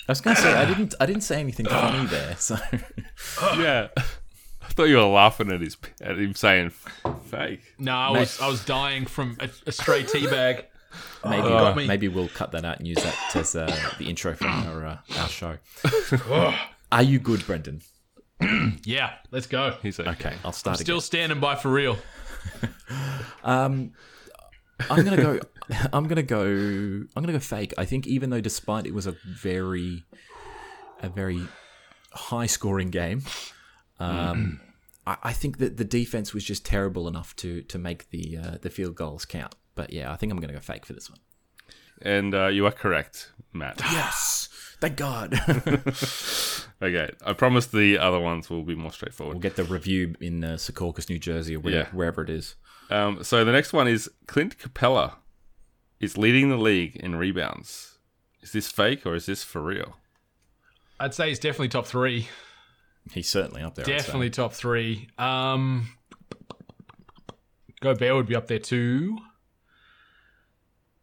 I 0.08 0.12
was 0.14 0.22
gonna 0.22 0.36
say 0.36 0.52
I 0.54 0.66
didn't 0.66 0.96
I 1.00 1.06
didn't 1.06 1.22
say 1.24 1.40
anything 1.40 1.68
funny 1.68 2.06
there. 2.08 2.36
So 2.38 2.58
yeah. 3.58 3.90
I 3.98 4.74
thought 4.74 4.86
you 4.86 4.96
were 4.96 5.04
laughing 5.04 5.52
at 5.52 5.60
his 5.62 5.78
at 6.02 6.18
him 6.18 6.34
saying 6.34 6.72
fake. 7.26 7.62
No, 7.78 7.94
I 7.94 8.10
was 8.12 8.40
I 8.42 8.48
was 8.48 8.64
dying 8.66 9.06
from 9.06 9.38
a, 9.40 9.50
a 9.68 9.72
stray 9.72 10.04
tea 10.04 10.28
bag. 10.28 10.66
Maybe 11.26 11.48
got 11.48 11.76
me. 11.78 11.88
maybe 11.88 12.08
we'll 12.08 12.28
cut 12.30 12.52
that 12.52 12.66
out 12.66 12.78
and 12.80 12.88
use 12.88 13.02
that 13.04 13.36
as 13.36 13.56
uh, 13.56 13.76
the 13.98 14.10
intro 14.10 14.34
for 14.36 14.48
our 14.48 14.86
uh, 14.86 14.98
our 15.18 15.28
show. 15.30 15.58
Are 16.92 17.04
you 17.04 17.20
good, 17.20 17.46
Brendan? 17.46 17.82
Yeah, 18.84 19.14
let's 19.30 19.46
go. 19.46 19.78
He's 19.84 20.00
like, 20.00 20.08
Okay, 20.20 20.36
I'll 20.44 20.52
start 20.52 20.80
Still 20.80 20.96
again. 20.98 21.02
standing 21.02 21.40
by 21.40 21.56
for 21.56 21.70
real. 21.72 21.98
Um, 23.44 23.94
I'm 24.90 25.04
gonna 25.04 25.18
go. 25.18 25.40
I'm 25.94 26.08
gonna 26.08 26.24
go. 26.24 26.44
I'm 26.44 27.08
gonna 27.24 27.32
go 27.34 27.40
fake. 27.40 27.74
I 27.78 27.86
think 27.86 28.08
even 28.08 28.30
though, 28.30 28.42
despite 28.42 28.86
it 28.86 28.94
was 28.94 29.08
a 29.08 29.16
very, 29.26 30.04
a 31.02 31.10
very 31.10 31.48
high 32.14 32.46
scoring 32.48 32.90
game, 32.90 33.24
um, 34.00 34.60
I, 35.08 35.18
I 35.24 35.34
think 35.34 35.58
that 35.60 35.78
the 35.78 35.84
defense 35.86 36.34
was 36.34 36.44
just 36.44 36.66
terrible 36.66 37.08
enough 37.08 37.36
to 37.38 37.62
to 37.64 37.78
make 37.80 38.10
the 38.10 38.38
uh, 38.38 38.58
the 38.62 38.70
field 38.70 38.96
goals 38.96 39.26
count. 39.26 39.56
But 39.76 39.92
yeah, 39.94 40.12
I 40.12 40.16
think 40.16 40.32
I'm 40.32 40.40
gonna 40.40 40.54
go 40.54 40.60
fake 40.60 40.86
for 40.86 40.94
this 40.94 41.10
one. 41.10 41.20
and 42.02 42.34
uh, 42.36 42.48
you 42.48 42.66
are 42.66 42.72
correct, 42.72 43.32
Matt. 43.54 43.80
Yes, 43.92 44.50
thank 44.80 44.98
God. 44.98 45.34
okay, 46.82 47.10
I 47.26 47.34
promise 47.34 47.68
the 47.68 47.98
other 47.98 48.20
ones 48.20 48.50
will 48.50 48.64
be 48.64 48.76
more 48.76 48.92
straightforward. 48.92 49.36
we'll 49.36 49.42
get 49.42 49.56
the 49.56 49.64
review 49.64 50.16
in 50.20 50.44
uh, 50.44 50.54
Secaucus, 50.58 51.10
New 51.10 51.20
Jersey, 51.20 51.56
or 51.56 51.60
wherever, 51.60 51.90
Yeah. 51.90 51.96
wherever 51.96 52.22
it 52.24 52.30
is. 52.30 52.56
Um, 52.90 53.24
so 53.24 53.46
the 53.46 53.52
next 53.54 53.72
one 53.72 53.88
is 53.88 54.10
Clint 54.28 54.58
Capela 54.58 55.14
is 56.00 56.18
leading 56.18 56.50
the 56.50 56.58
league 56.58 56.96
in 56.98 57.16
rebounds. 57.16 57.98
Is 58.42 58.52
this 58.52 58.70
fake 58.70 59.06
or 59.06 59.16
is 59.16 59.28
this 59.28 59.44
for 59.44 59.62
real? 59.62 59.96
I'd 61.00 61.14
say 61.14 61.30
he's 61.30 61.40
definitely 61.40 61.70
top 61.70 61.86
three. 61.86 62.28
He's 63.14 63.30
certainly 63.30 63.62
up 63.62 63.76
there. 63.76 63.86
Definitely 63.86 64.30
top 64.32 64.54
three. 64.54 65.08
Um, 65.18 65.90
Gobert 67.82 68.14
would 68.16 68.28
be 68.28 68.36
up 68.36 68.48
there 68.48 68.60
too. 68.60 69.18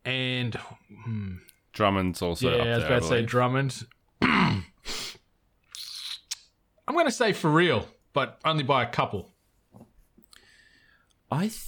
And 0.09 0.54
hmm, 1.04 1.34
Drummond's 1.74 2.22
also 2.22 2.48
yeah, 2.48 2.62
up 2.62 2.66
I 2.66 2.70
was 2.70 2.78
there. 2.78 2.86
about 2.86 3.02
to 3.02 3.09
say 3.09 3.14
believe. 3.16 3.28
Drummond. 3.28 3.86
I'm 4.22 4.64
going 6.88 7.04
to 7.04 7.12
say 7.12 7.34
for 7.34 7.50
real, 7.50 7.86
but 8.14 8.38
only 8.42 8.62
by 8.62 8.82
a 8.82 8.86
couple. 8.86 9.32
I 11.30 11.42
th- 11.42 11.64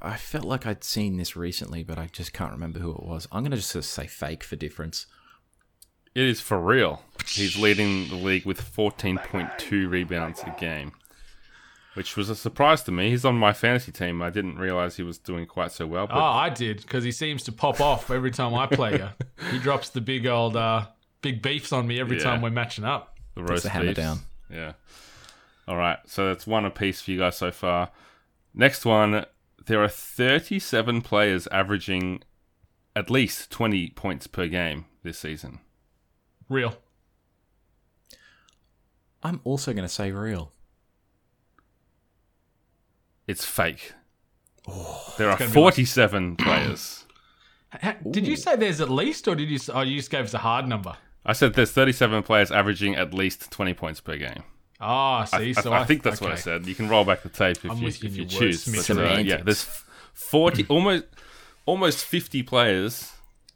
I 0.00 0.16
felt 0.16 0.44
like 0.44 0.64
I'd 0.64 0.84
seen 0.84 1.18
this 1.18 1.36
recently, 1.36 1.82
but 1.82 1.98
I 1.98 2.06
just 2.06 2.32
can't 2.32 2.52
remember 2.52 2.78
who 2.78 2.92
it 2.92 3.02
was. 3.02 3.28
I'm 3.30 3.42
gonna 3.42 3.56
just 3.56 3.70
sort 3.70 3.84
of 3.84 3.90
say 3.90 4.06
fake 4.06 4.42
for 4.44 4.56
difference. 4.56 5.06
It 6.14 6.22
is 6.24 6.40
for 6.40 6.58
real. 6.58 7.02
He's 7.26 7.58
leading 7.58 8.08
the 8.08 8.14
league 8.14 8.46
with 8.46 8.60
14.2 8.60 9.90
rebounds 9.90 10.42
a 10.46 10.54
game, 10.58 10.92
which 11.94 12.16
was 12.16 12.28
a 12.30 12.36
surprise 12.36 12.82
to 12.84 12.92
me. 12.92 13.10
He's 13.10 13.24
on 13.24 13.36
my 13.36 13.52
fantasy 13.52 13.92
team. 13.92 14.22
I 14.22 14.30
didn't 14.30 14.58
realize 14.58 14.96
he 14.96 15.02
was 15.02 15.18
doing 15.18 15.46
quite 15.46 15.72
so 15.72 15.86
well. 15.86 16.06
But 16.06 16.16
Oh, 16.16 16.22
I 16.22 16.48
did 16.48 16.78
because 16.82 17.04
he 17.04 17.12
seems 17.12 17.42
to 17.44 17.52
pop 17.52 17.80
off 17.80 18.10
every 18.10 18.30
time 18.30 18.54
I 18.54 18.66
play 18.66 18.98
her. 18.98 19.14
he 19.50 19.58
drops 19.58 19.90
the 19.90 20.00
big 20.00 20.26
old 20.26 20.56
uh, 20.56 20.86
big 21.20 21.42
beefs 21.42 21.72
on 21.72 21.86
me 21.86 22.00
every 22.00 22.16
Yeah. 22.18 22.24
time 22.24 22.42
we're 22.42 22.50
matching 22.50 22.84
up. 22.84 23.18
the 23.34 23.42
roast 23.42 23.62
the 23.64 23.70
hammer 23.70 23.86
beefs. 23.86 23.96
down. 23.98 24.18
Yeah. 24.50 24.72
All 25.68 25.76
right. 25.76 25.98
So 26.06 26.28
that's 26.28 26.46
one 26.46 26.64
apiece 26.64 27.00
for 27.02 27.10
you 27.10 27.18
guys 27.18 27.36
so 27.36 27.50
far. 27.50 27.90
Next 28.54 28.84
one. 28.84 29.24
There 29.66 29.82
are 29.82 29.88
37 29.88 31.02
players 31.02 31.46
averaging 31.48 32.22
at 32.96 33.10
least 33.10 33.50
20 33.50 33.90
points 33.90 34.26
per 34.26 34.48
game 34.48 34.86
this 35.04 35.18
season. 35.18 35.60
Real. 36.48 36.74
I'm 39.22 39.40
also 39.44 39.72
gonna 39.72 39.88
say 39.88 40.10
real. 40.10 40.52
It's 43.26 43.44
fake. 43.44 43.92
there 45.18 45.30
are 45.30 45.36
gonna 45.38 45.50
be 45.50 45.54
47 45.54 46.36
players. 46.38 47.04
Did 48.10 48.26
you 48.26 48.36
say 48.36 48.56
there's 48.56 48.80
at 48.80 48.90
least, 48.90 49.26
or 49.28 49.34
did 49.34 49.48
you? 49.48 49.56
s- 49.56 49.70
Oh, 49.72 49.80
you 49.80 49.96
just 49.96 50.10
gave 50.10 50.24
us 50.24 50.34
a 50.34 50.38
hard 50.38 50.68
number. 50.68 50.94
I 51.24 51.32
said 51.32 51.54
there's 51.54 51.70
37 51.70 52.22
players 52.24 52.50
averaging 52.50 52.96
at 52.96 53.14
least 53.14 53.50
20 53.50 53.74
points 53.74 54.00
per 54.00 54.16
game. 54.16 54.42
Ah, 54.80 55.24
see, 55.24 55.50
I, 55.50 55.52
so 55.52 55.72
I, 55.72 55.80
I 55.80 55.84
think 55.84 56.02
that's 56.02 56.20
what 56.20 56.32
I 56.32 56.34
said. 56.34 56.66
You 56.66 56.74
can 56.74 56.88
roll 56.88 57.04
back 57.04 57.22
the 57.22 57.28
tape 57.28 57.64
if 57.64 57.70
I'm 57.70 57.78
you, 57.78 57.84
with 57.84 58.02
you 58.02 58.08
if 58.10 58.16
you 58.16 58.24
choose. 58.26 58.64
But, 58.64 58.98
uh, 58.98 59.18
yeah, 59.18 59.36
there's 59.42 59.62
40, 60.12 60.66
almost, 60.68 61.04
almost 61.64 62.04
50 62.04 62.42
players 62.42 63.12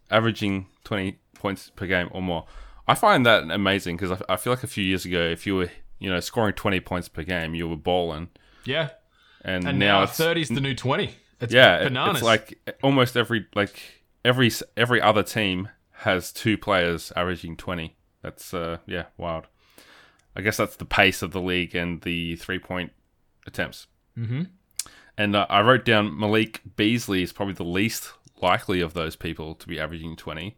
averaging 0.08 0.66
20 0.84 1.18
points 1.34 1.70
per 1.74 1.86
game 1.86 2.08
or 2.12 2.22
more. 2.22 2.46
I 2.86 2.94
find 2.94 3.26
that 3.26 3.50
amazing 3.50 3.96
because 3.96 4.20
I, 4.28 4.34
I 4.34 4.36
feel 4.36 4.52
like 4.52 4.62
a 4.62 4.68
few 4.68 4.84
years 4.84 5.04
ago, 5.04 5.20
if 5.20 5.44
you 5.48 5.56
were, 5.56 5.70
you 5.98 6.08
know, 6.08 6.20
scoring 6.20 6.54
20 6.54 6.78
points 6.80 7.08
per 7.08 7.24
game, 7.24 7.56
you 7.56 7.68
were 7.68 7.76
balling. 7.76 8.28
Yeah, 8.64 8.90
And, 9.46 9.66
and 9.66 9.78
now, 9.78 9.98
now 9.98 10.02
it's, 10.02 10.16
thirty's 10.16 10.48
the 10.48 10.60
new 10.60 10.74
twenty. 10.74 11.14
It's 11.40 11.54
yeah, 11.54 11.84
bananas. 11.84 12.16
it's 12.16 12.24
like 12.24 12.58
almost 12.82 13.16
every, 13.16 13.46
like 13.54 13.80
every, 14.24 14.50
every 14.76 15.00
other 15.00 15.22
team 15.22 15.68
has 15.92 16.32
two 16.32 16.58
players 16.58 17.12
averaging 17.14 17.56
20. 17.56 17.94
That's, 18.22 18.52
uh, 18.52 18.78
yeah, 18.86 19.04
wild. 19.16 19.46
I 20.34 20.40
guess 20.40 20.56
that's 20.56 20.76
the 20.76 20.84
pace 20.84 21.22
of 21.22 21.32
the 21.32 21.40
league 21.40 21.74
and 21.74 22.00
the 22.02 22.36
three 22.36 22.58
point 22.58 22.92
attempts. 23.46 23.86
hmm 24.14 24.42
And 25.16 25.36
uh, 25.36 25.46
I 25.48 25.60
wrote 25.60 25.84
down 25.84 26.18
Malik 26.18 26.62
Beasley 26.76 27.22
is 27.22 27.32
probably 27.32 27.54
the 27.54 27.64
least 27.64 28.12
likely 28.42 28.80
of 28.80 28.94
those 28.94 29.14
people 29.14 29.54
to 29.54 29.68
be 29.68 29.78
averaging 29.78 30.16
20. 30.16 30.56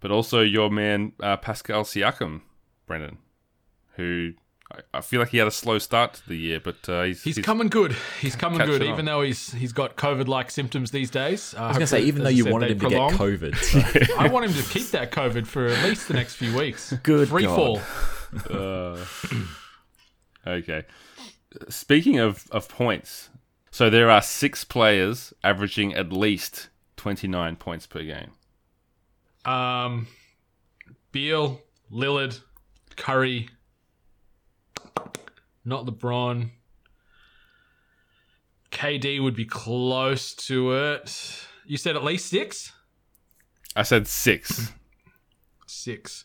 But 0.00 0.10
also 0.10 0.42
your 0.42 0.70
man, 0.70 1.12
uh, 1.20 1.36
Pascal 1.38 1.84
Siakam, 1.84 2.42
Brendan, 2.86 3.18
who 3.94 4.32
I, 4.70 4.98
I 4.98 5.00
feel 5.00 5.20
like 5.20 5.30
he 5.30 5.38
had 5.38 5.46
a 5.46 5.50
slow 5.52 5.78
start 5.78 6.14
to 6.14 6.28
the 6.28 6.36
year, 6.36 6.60
but 6.60 6.86
uh, 6.88 7.04
he's, 7.04 7.22
He's, 7.24 7.38
coming 7.38 7.68
good. 7.68 7.96
He's 8.20 8.36
coming 8.36 8.58
catching 8.58 8.72
good, 8.74 8.82
on. 8.82 8.92
even 8.92 9.04
though 9.06 9.22
he's 9.22 9.52
he's 9.52 9.72
got 9.72 9.96
COVID-like 9.96 10.50
symptoms 10.50 10.90
these 10.90 11.10
days. 11.10 11.54
Uh, 11.54 11.62
I 11.62 11.68
was 11.68 11.76
gonna 11.78 11.86
say 11.86 12.02
even 12.02 12.22
though 12.22 12.28
you 12.28 12.44
wanted 12.46 12.72
him 12.72 12.80
to 12.80 12.88
get 12.90 12.98
COVID, 13.12 13.56
so- 14.06 14.14
I 14.18 14.28
want 14.28 14.44
him 14.46 14.52
to 14.52 14.62
keep 14.70 14.88
that 14.90 15.10
COVID 15.10 15.46
for 15.46 15.68
at 15.68 15.82
least 15.84 16.08
the 16.08 16.14
next 16.14 16.34
few 16.34 16.54
weeks. 16.56 16.92
Good 17.02 17.28
free 17.28 17.44
God. 17.44 17.80
fall. 17.80 17.80
Uh, 18.50 19.04
okay. 20.46 20.84
Speaking 21.70 22.18
of, 22.18 22.46
of 22.50 22.68
points, 22.68 23.30
So 23.70 23.88
there 23.88 24.10
are 24.10 24.20
six 24.20 24.64
players 24.64 25.32
averaging 25.42 25.94
at 25.94 26.12
least 26.12 26.68
29 26.98 27.56
points 27.56 27.86
per 27.86 28.02
game. 28.02 28.32
Um, 29.50 30.08
Beal, 31.10 31.62
Lillard, 31.90 32.40
Curry, 32.96 33.48
not 35.64 35.86
LeBron. 35.86 36.50
KD 38.70 39.22
would 39.22 39.34
be 39.34 39.44
close 39.44 40.34
to 40.34 40.72
it. 40.72 41.46
You 41.66 41.76
said 41.76 41.96
at 41.96 42.04
least 42.04 42.26
six? 42.26 42.72
I 43.76 43.82
said 43.82 44.06
six. 44.06 44.72
Six. 45.66 46.24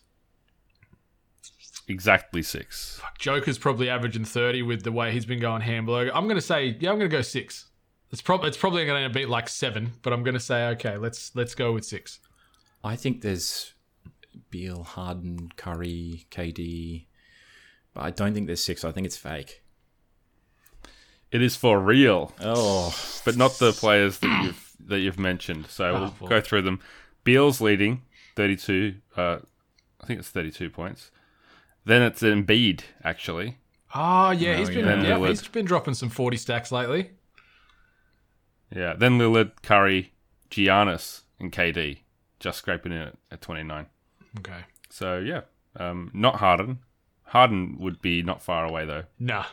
exactly 1.88 2.42
six. 2.42 3.02
Joker's 3.20 3.58
probably 3.58 3.90
averaging 3.90 4.26
30 4.26 4.62
with 4.64 4.84
the 4.84 4.92
way 4.92 5.12
he's 5.12 5.26
been 5.26 5.40
going 5.40 5.62
hamburger. 5.62 6.12
I'm 6.16 6.26
going 6.26 6.36
to 6.36 6.42
say, 6.42 6.78
yeah, 6.80 6.92
I'm 6.92 6.98
going 6.98 7.10
to 7.10 7.16
go 7.16 7.22
six. 7.22 7.68
It's, 8.12 8.22
prob- 8.22 8.46
it's 8.46 8.58
probably 8.58 8.86
going 8.86 9.04
to 9.04 9.14
be 9.14 9.26
like 9.26 9.50
seven, 9.50 9.92
but 10.02 10.14
I'm 10.14 10.24
going 10.24 10.36
to 10.36 10.40
say, 10.40 10.68
okay, 10.70 10.98
let's 10.98 11.36
let's 11.36 11.56
go 11.56 11.74
with 11.74 11.84
six. 11.84 12.20
I 12.84 12.96
think 12.96 13.22
there's 13.22 13.74
Beal, 14.50 14.84
Harden, 14.84 15.50
Curry, 15.56 16.26
KD, 16.30 17.06
but 17.94 18.04
I 18.04 18.12
don't 18.12 18.34
think 18.34 18.48
there's 18.48 18.64
six. 18.64 18.84
I 18.84 18.92
think 18.92 19.06
it's 19.06 19.18
fake. 19.18 19.62
It 21.32 21.42
is 21.42 21.56
for 21.56 21.80
real, 21.80 22.34
Oh, 22.42 22.96
but 23.26 23.36
not 23.38 23.54
the 23.58 23.72
players 23.72 24.20
that 24.20 24.44
you've 24.44 24.72
that 24.88 25.00
you've 25.00 25.18
mentioned. 25.20 25.68
So 25.68 25.94
we'll 25.94 26.04
Oh, 26.04 26.14
well. 26.20 26.30
go 26.30 26.42
through 26.42 26.62
them. 26.64 26.80
Beal's 27.24 27.62
leading, 27.62 28.02
32. 28.36 28.96
Uh, 29.16 29.38
I 30.02 30.06
think 30.06 30.20
it's 30.20 30.30
32 30.30 30.70
points. 30.70 31.10
Then 31.86 32.02
it's 32.02 32.22
Embiid, 32.22 32.82
actually. 33.04 33.58
Oh, 33.96 34.32
yeah, 34.32 34.58
he's 34.58 34.70
been 34.70 34.86
yeah. 34.86 35.02
yeah, 35.02 35.16
Lillard. 35.18 35.30
he's 35.30 35.48
been 35.48 35.66
dropping 35.66 35.94
some 35.94 36.10
40 36.10 36.36
stacks 36.38 36.72
lately. 36.72 37.12
Yeah. 38.76 38.94
Then 38.94 39.18
Lillard, 39.18 39.52
Curry, 39.62 40.14
Giannis, 40.50 41.22
and 41.40 41.52
KD, 41.52 42.00
just 42.40 42.58
scraping 42.60 42.92
in 42.92 43.00
at, 43.00 43.16
at 43.32 43.42
29. 43.42 43.86
Okay. 44.40 44.60
So 44.90 45.20
yeah, 45.20 45.42
um, 45.78 46.12
not 46.14 46.36
Harden. 46.36 46.80
Harden 47.34 47.78
would 47.80 48.00
be 48.00 48.22
not 48.22 48.44
far 48.44 48.64
away 48.64 48.86
though. 48.86 49.06
Nah. 49.18 49.46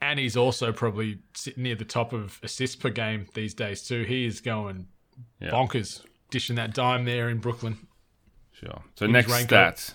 And 0.00 0.18
he's 0.18 0.34
also 0.34 0.72
probably 0.72 1.18
sitting 1.34 1.62
near 1.64 1.74
the 1.74 1.84
top 1.84 2.14
of 2.14 2.40
assists 2.42 2.74
per 2.74 2.88
game 2.88 3.26
these 3.34 3.52
days, 3.52 3.82
too. 3.82 4.04
He 4.04 4.24
is 4.24 4.40
going 4.40 4.86
Yeah. 5.38 5.50
bonkers, 5.50 6.02
dishing 6.30 6.56
that 6.56 6.72
dime 6.72 7.04
there 7.04 7.28
in 7.28 7.38
Brooklyn. 7.38 7.86
Sure. 8.52 8.82
So 8.94 9.04
In 9.04 9.12
next 9.12 9.34
stat, 9.34 9.94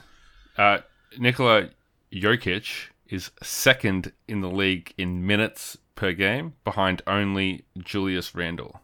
uh, 0.57 0.79
Nikola 1.17 1.69
Jokic 2.11 2.89
is 3.07 3.31
second 3.41 4.11
in 4.27 4.41
the 4.41 4.49
league 4.51 4.93
in 4.97 5.25
minutes 5.25 5.75
per 5.95 6.11
game, 6.13 6.53
behind 6.63 7.01
only 7.07 7.65
Julius 7.79 8.35
Randle. 8.35 8.79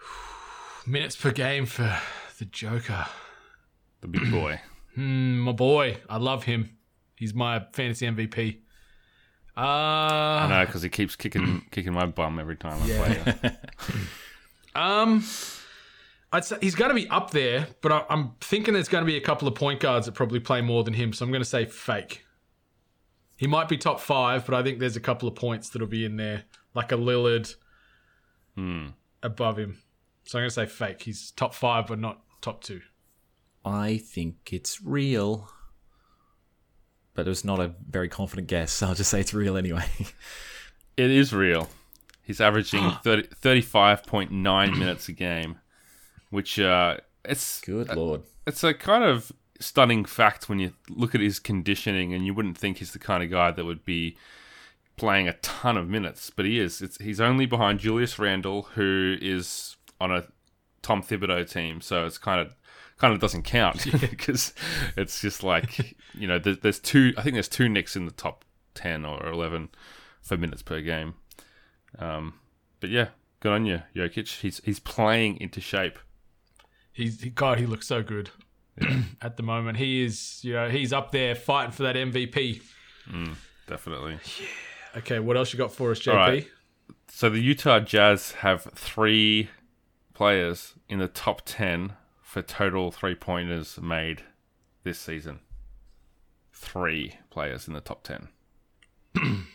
Minutes 0.86 1.14
per 1.16 1.30
game 1.30 1.66
for 1.66 1.98
the 2.38 2.44
Joker. 2.46 3.06
The 4.04 4.08
big 4.08 4.30
boy. 4.30 4.60
Hmm, 4.94 5.38
my 5.40 5.50
boy. 5.50 5.96
I 6.08 6.18
love 6.18 6.44
him. 6.44 6.76
He's 7.16 7.34
my 7.34 7.66
fantasy 7.72 8.06
MVP. 8.06 8.58
Uh, 9.56 9.60
I 9.60 10.46
know 10.48 10.66
because 10.66 10.82
he 10.82 10.88
keeps 10.88 11.16
kicking 11.16 11.62
kicking 11.72 11.92
my 11.92 12.06
bum 12.06 12.38
every 12.38 12.54
time 12.54 12.80
I 12.80 12.86
play. 12.86 13.14
him. 13.14 13.56
Um, 14.76 15.24
I'd 16.32 16.44
say 16.44 16.58
he's 16.60 16.76
going 16.76 16.90
to 16.90 16.94
be 16.94 17.08
up 17.08 17.30
there, 17.32 17.66
but 17.80 17.90
I, 17.90 18.04
I'm 18.08 18.34
thinking 18.40 18.74
there's 18.74 18.88
going 18.88 19.02
to 19.02 19.06
be 19.06 19.16
a 19.16 19.20
couple 19.20 19.48
of 19.48 19.56
point 19.56 19.80
guards 19.80 20.06
that 20.06 20.12
probably 20.12 20.38
play 20.38 20.60
more 20.60 20.84
than 20.84 20.94
him. 20.94 21.12
So 21.12 21.24
I'm 21.24 21.32
going 21.32 21.42
to 21.42 21.48
say 21.48 21.64
fake. 21.64 22.24
He 23.36 23.48
might 23.48 23.68
be 23.68 23.76
top 23.76 23.98
five, 23.98 24.46
but 24.46 24.54
I 24.54 24.62
think 24.62 24.78
there's 24.78 24.96
a 24.96 25.00
couple 25.00 25.28
of 25.28 25.34
points 25.34 25.70
that'll 25.70 25.88
be 25.88 26.04
in 26.04 26.16
there, 26.16 26.44
like 26.72 26.92
a 26.92 26.96
Lillard 26.96 27.52
above 29.24 29.58
him. 29.58 29.78
So 30.24 30.38
I'm 30.38 30.42
going 30.42 30.50
to 30.50 30.54
say 30.54 30.66
fake. 30.66 31.02
He's 31.02 31.32
top 31.32 31.52
five, 31.52 31.88
but 31.88 31.98
not 31.98 32.22
top 32.40 32.62
two. 32.62 32.80
I 33.64 33.98
think 33.98 34.52
it's 34.52 34.82
real. 34.82 35.48
But 37.14 37.26
it 37.26 37.30
was 37.30 37.44
not 37.44 37.60
a 37.60 37.74
very 37.88 38.08
confident 38.08 38.48
guess. 38.48 38.72
So 38.78 38.88
I'll 38.88 38.94
just 38.94 39.10
say 39.10 39.20
it's 39.20 39.34
real 39.34 39.56
anyway. 39.56 39.86
It 40.96 41.10
is 41.10 41.32
real. 41.32 41.70
He's 42.22 42.40
averaging 42.40 42.88
30, 43.02 43.28
35.9 43.42 44.30
minutes 44.78 45.08
a 45.08 45.12
game, 45.12 45.58
which 46.30 46.60
uh, 46.60 46.98
it's 47.24 47.60
Good 47.62 47.88
lord. 47.96 48.22
it's 48.46 48.62
a 48.62 48.72
kind 48.74 49.02
of 49.02 49.32
stunning 49.58 50.04
fact 50.04 50.48
when 50.48 50.60
you 50.60 50.72
look 50.88 51.12
at 51.16 51.20
his 51.20 51.40
conditioning, 51.40 52.12
and 52.14 52.24
you 52.24 52.32
wouldn't 52.32 52.56
think 52.56 52.78
he's 52.78 52.92
the 52.92 53.00
kind 53.00 53.24
of 53.24 53.30
guy 53.30 53.50
that 53.50 53.64
would 53.64 53.84
be 53.84 54.16
playing 54.96 55.26
a 55.26 55.32
ton 55.34 55.76
of 55.76 55.88
minutes, 55.88 56.30
but 56.30 56.44
he 56.44 56.60
is. 56.60 56.80
It's, 56.80 56.96
he's 56.98 57.20
only 57.20 57.44
behind 57.46 57.80
Julius 57.80 58.16
Randle, 58.16 58.62
who 58.74 59.16
is 59.20 59.76
on 60.00 60.12
a 60.12 60.28
Tom 60.82 61.02
Thibodeau 61.02 61.50
team, 61.50 61.80
so 61.80 62.06
it's 62.06 62.18
kind 62.18 62.40
of 62.40 62.54
kind 62.98 63.12
of 63.12 63.20
doesn't 63.20 63.42
count 63.42 63.84
because 64.00 64.52
it's 64.96 65.20
just 65.20 65.42
like 65.42 65.96
you 66.14 66.26
know 66.26 66.38
there's, 66.38 66.58
there's 66.58 66.80
two. 66.80 67.12
I 67.16 67.22
think 67.22 67.34
there's 67.34 67.48
two 67.48 67.68
Knicks 67.68 67.96
in 67.96 68.06
the 68.06 68.12
top 68.12 68.44
ten 68.74 69.04
or 69.04 69.26
eleven 69.26 69.68
for 70.20 70.36
minutes 70.36 70.62
per 70.62 70.80
game. 70.80 71.14
Um, 71.98 72.34
but 72.80 72.90
yeah, 72.90 73.08
good 73.40 73.52
on 73.52 73.66
you, 73.66 73.82
Jokic. 73.94 74.40
He's 74.40 74.60
he's 74.64 74.80
playing 74.80 75.40
into 75.40 75.60
shape. 75.60 75.98
He's 76.92 77.20
he, 77.22 77.30
God, 77.30 77.58
he 77.58 77.66
looks 77.66 77.86
so 77.86 78.02
good 78.02 78.30
at 79.20 79.36
the 79.36 79.42
moment. 79.42 79.78
He 79.78 80.04
is, 80.04 80.40
you 80.42 80.54
know, 80.54 80.68
he's 80.68 80.92
up 80.92 81.12
there 81.12 81.34
fighting 81.34 81.72
for 81.72 81.82
that 81.84 81.96
MVP. 81.96 82.62
Definitely. 83.66 84.18
Okay, 84.96 85.18
what 85.18 85.36
else 85.36 85.52
you 85.52 85.58
got 85.58 85.72
for 85.72 85.90
us, 85.90 86.00
JP? 86.00 86.14
Right. 86.14 86.48
So 87.08 87.30
the 87.30 87.40
Utah 87.40 87.80
Jazz 87.80 88.32
have 88.32 88.64
three 88.74 89.50
players 90.14 90.74
in 90.88 90.98
the 90.98 91.08
top 91.08 91.42
10 91.44 91.92
for 92.34 92.42
total 92.42 92.90
three 92.90 93.14
pointers 93.14 93.78
made 93.80 94.24
this 94.82 94.98
season. 94.98 95.38
Three 96.52 97.14
players 97.30 97.68
in 97.68 97.74
the 97.74 97.80
top 97.80 98.02
10. 98.02 98.26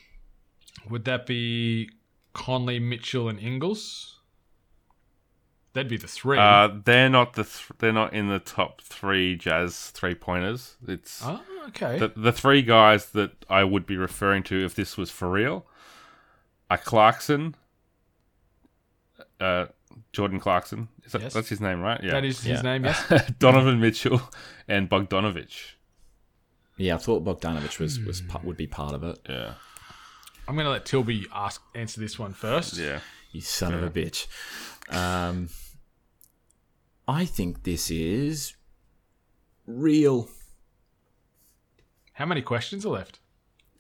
Would 0.89 1.03
that 1.03 1.25
be 1.25 1.89
Conley, 2.31 2.79
Mitchell, 2.79 3.27
and 3.27 3.37
Ingles? 3.37 4.21
That'd 5.73 5.89
be 5.89 5.97
the 5.97 6.07
three. 6.07 6.37
Uh, 6.37 6.69
they're 6.85 7.09
not 7.09 7.33
the 7.33 7.43
th- 7.43 7.67
they're 7.79 7.91
not 7.91 8.13
in 8.13 8.29
the 8.29 8.39
top 8.39 8.81
three 8.81 9.35
Jazz 9.35 9.89
three 9.89 10.15
pointers. 10.15 10.77
It's 10.87 11.21
oh, 11.23 11.41
okay. 11.67 11.99
the 11.99 12.07
the 12.15 12.31
three 12.31 12.61
guys 12.61 13.07
that 13.07 13.45
I 13.49 13.65
would 13.65 13.85
be 13.85 13.97
referring 13.97 14.43
to 14.43 14.65
if 14.65 14.73
this 14.73 14.97
was 14.97 15.11
for 15.11 15.29
real 15.29 15.67
are 16.71 16.77
Clarkson, 16.77 17.55
uh, 19.39 19.67
Jordan 20.13 20.39
Clarkson. 20.39 20.89
Is 21.05 21.11
that, 21.13 21.21
Yes. 21.21 21.33
That's 21.33 21.49
his 21.49 21.61
name, 21.61 21.81
right? 21.81 22.01
Yeah. 22.03 22.11
that 22.11 22.25
is 22.25 22.41
his 22.41 22.63
name, 22.63 22.85
yes. 22.85 23.31
Donovan 23.39 23.79
Mitchell 23.79 24.21
and 24.67 24.89
Bogdanovich. 24.89 25.73
Yeah, 26.77 26.95
I 26.95 26.97
thought 26.97 27.25
Bogdanovich 27.25 27.79
was, 27.79 27.99
was 27.99 28.23
would 28.43 28.57
be 28.57 28.67
part 28.67 28.93
of 28.93 29.03
it. 29.03 29.19
Yeah. 29.27 29.53
I'm 30.47 30.55
going 30.55 30.65
to 30.65 30.71
let 30.71 30.85
Tilby 30.85 31.27
ask 31.33 31.61
answer 31.75 31.99
this 31.99 32.17
one 32.17 32.33
first. 32.33 32.77
Yeah. 32.77 33.01
You 33.31 33.41
son 33.41 33.73
of 33.73 33.83
a 33.83 33.89
bitch. 33.89 34.25
Um, 34.89 35.49
I 37.07 37.25
think 37.25 37.63
this 37.63 37.91
is 37.91 38.55
real. 39.67 40.29
How 42.13 42.25
many 42.25 42.41
questions 42.41 42.85
are 42.85 42.89
left? 42.89 43.18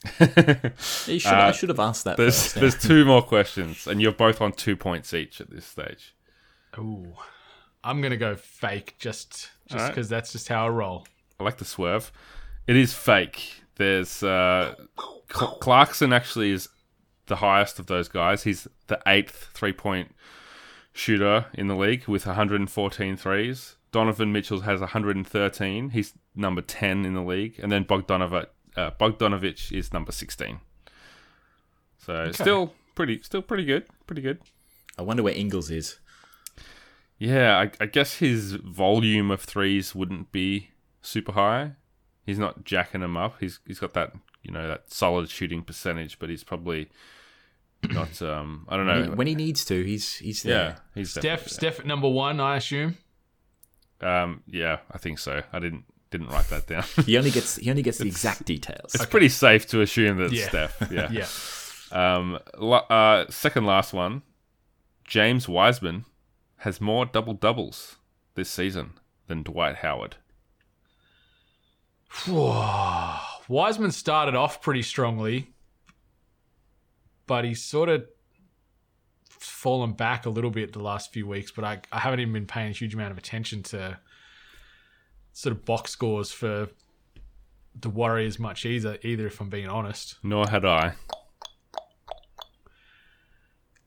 You 1.07 1.19
should, 1.19 1.33
I 1.33 1.51
should 1.51 1.69
have 1.69 1.79
asked 1.79 2.05
that 2.05 2.17
There's 2.17 2.41
first. 2.41 2.55
yeah. 2.55 2.61
there's 2.61 2.77
two 2.81 3.05
more 3.05 3.21
questions, 3.21 3.87
and 3.87 4.01
you're 4.01 4.11
both 4.11 4.41
on 4.41 4.51
two 4.53 4.75
points 4.75 5.13
each 5.13 5.41
at 5.41 5.49
this 5.49 5.65
stage. 5.65 6.15
Ooh. 6.77 7.13
I'm 7.83 8.01
going 8.01 8.11
to 8.11 8.17
go 8.17 8.35
fake 8.35 8.95
just 8.99 9.49
just 9.67 9.73
Alright. 9.73 9.91
because 9.91 10.09
that's 10.09 10.31
just 10.31 10.47
how 10.49 10.65
I 10.65 10.69
roll. 10.69 11.07
I 11.39 11.43
like 11.43 11.57
the 11.57 11.65
swerve. 11.65 12.11
It 12.67 12.75
is 12.75 12.93
fake. 12.93 13.61
There's 13.75 14.21
uh, 14.23 14.75
Cl- 15.33 15.57
Clarkson 15.59 16.11
actually 16.11 16.51
is 16.51 16.67
the 17.27 17.37
highest 17.37 17.79
of 17.79 17.87
those 17.87 18.07
guys. 18.09 18.43
He's 18.43 18.67
the 18.87 18.99
eighth 19.07 19.49
three 19.53 19.71
point 19.73 20.13
shooter 20.91 21.45
in 21.53 21.67
the 21.67 21.75
league 21.75 22.07
with 22.07 22.25
114 22.25 23.15
threes. 23.17 23.75
Donovan 23.91 24.31
Mitchell 24.31 24.61
has 24.61 24.81
113. 24.81 25.89
He's 25.91 26.13
number 26.35 26.61
10 26.61 27.05
in 27.05 27.13
the 27.13 27.23
league, 27.23 27.59
and 27.59 27.71
then 27.71 27.85
Bogdanovich 27.85 28.47
uh, 28.79 28.91
Bogdanovich 28.99 29.71
is 29.71 29.91
number 29.93 30.11
16. 30.11 30.59
So 31.97 32.31
still 32.31 32.73
pretty, 32.95 33.21
still 33.21 33.41
pretty 33.41 33.65
good, 33.65 33.85
pretty 34.07 34.21
good. 34.21 34.39
I 34.97 35.01
wonder 35.01 35.23
where 35.23 35.33
Ingles 35.33 35.69
is. 35.69 35.99
Yeah, 37.17 37.57
I, 37.59 37.71
I 37.83 37.85
guess 37.85 38.15
his 38.19 38.53
volume 38.53 39.29
of 39.31 39.41
threes 39.41 39.93
wouldn't 39.93 40.31
be 40.31 40.69
super 41.01 41.33
high. 41.33 41.73
He's 42.25 42.39
not 42.39 42.63
jacking 42.63 43.01
them 43.01 43.17
up. 43.17 43.35
He's 43.39 43.59
he's 43.65 43.79
got 43.79 43.93
that 43.93 44.13
you 44.43 44.51
know 44.51 44.67
that 44.67 44.91
solid 44.91 45.29
shooting 45.29 45.63
percentage, 45.63 46.19
but 46.19 46.29
he's 46.29 46.43
probably 46.43 46.89
not. 47.89 48.21
Um, 48.21 48.65
I 48.69 48.77
don't 48.77 48.87
When 48.87 48.97
know. 48.99 49.03
he, 49.03 49.09
when 49.09 49.27
he 49.27 49.35
needs 49.35 49.65
to, 49.65 49.83
he's 49.83 50.15
he's 50.17 50.43
there. 50.43 50.53
yeah, 50.69 50.75
he's 50.95 51.11
Steph, 51.11 51.23
definitely 51.23 51.53
Steph 51.53 51.79
at 51.81 51.85
number 51.85 52.07
one, 52.09 52.39
I 52.39 52.57
assume. 52.57 52.97
Um, 54.01 54.43
yeah, 54.47 54.79
I 54.91 54.97
think 54.97 55.19
so. 55.19 55.41
I 55.51 55.59
didn't 55.59 55.83
didn't 56.11 56.27
write 56.29 56.47
that 56.49 56.67
down. 56.67 56.83
He 57.05 57.17
only 57.17 57.31
gets 57.31 57.55
he 57.57 57.69
only 57.69 57.81
gets 57.83 57.97
the 57.99 58.07
exact 58.07 58.45
details. 58.45 58.95
it's 58.95 59.05
pretty 59.05 59.29
safe 59.29 59.67
to 59.67 59.81
assume 59.81 60.17
that 60.17 60.31
Yeah. 60.31 60.49
Steph. 60.49 60.91
Yeah. 60.91 61.09
Yeah. 61.11 61.27
Um, 61.91 62.39
uh, 62.61 63.25
second 63.29 63.65
last 63.65 63.93
one. 63.93 64.21
James 65.05 65.47
Wiseman 65.49 66.05
has 66.57 66.79
more 66.79 67.05
double 67.05 67.33
doubles 67.33 67.95
this 68.35 68.49
season 68.49 68.93
than 69.27 69.41
Dwight 69.43 69.77
Howard. 69.77 70.17
Wiseman 72.27 73.91
started 73.91 74.35
off 74.35 74.61
pretty 74.61 74.81
strongly, 74.81 75.51
but 77.27 77.45
he's 77.45 77.63
sort 77.63 77.89
of 77.89 78.05
fallen 79.29 79.93
back 79.93 80.25
a 80.25 80.29
little 80.29 80.51
bit 80.51 80.73
the 80.73 80.79
last 80.79 81.11
few 81.13 81.25
weeks. 81.27 81.51
But 81.51 81.63
I, 81.65 81.79
I 81.91 81.99
haven't 81.99 82.19
even 82.19 82.33
been 82.33 82.45
paying 82.45 82.69
a 82.69 82.73
huge 82.73 82.93
amount 82.93 83.11
of 83.11 83.17
attention 83.17 83.63
to 83.63 83.99
sort 85.39 85.55
of 85.55 85.63
box 85.63 85.91
scores 85.91 86.31
for 86.33 86.67
the 87.73 87.89
Warriors 87.89 88.39
much 88.39 88.65
either, 88.65 88.97
either 89.03 89.27
if 89.27 89.39
I'm 89.39 89.49
being 89.49 89.69
honest. 89.69 90.15
Nor 90.21 90.49
had 90.49 90.65
I. 90.65 90.95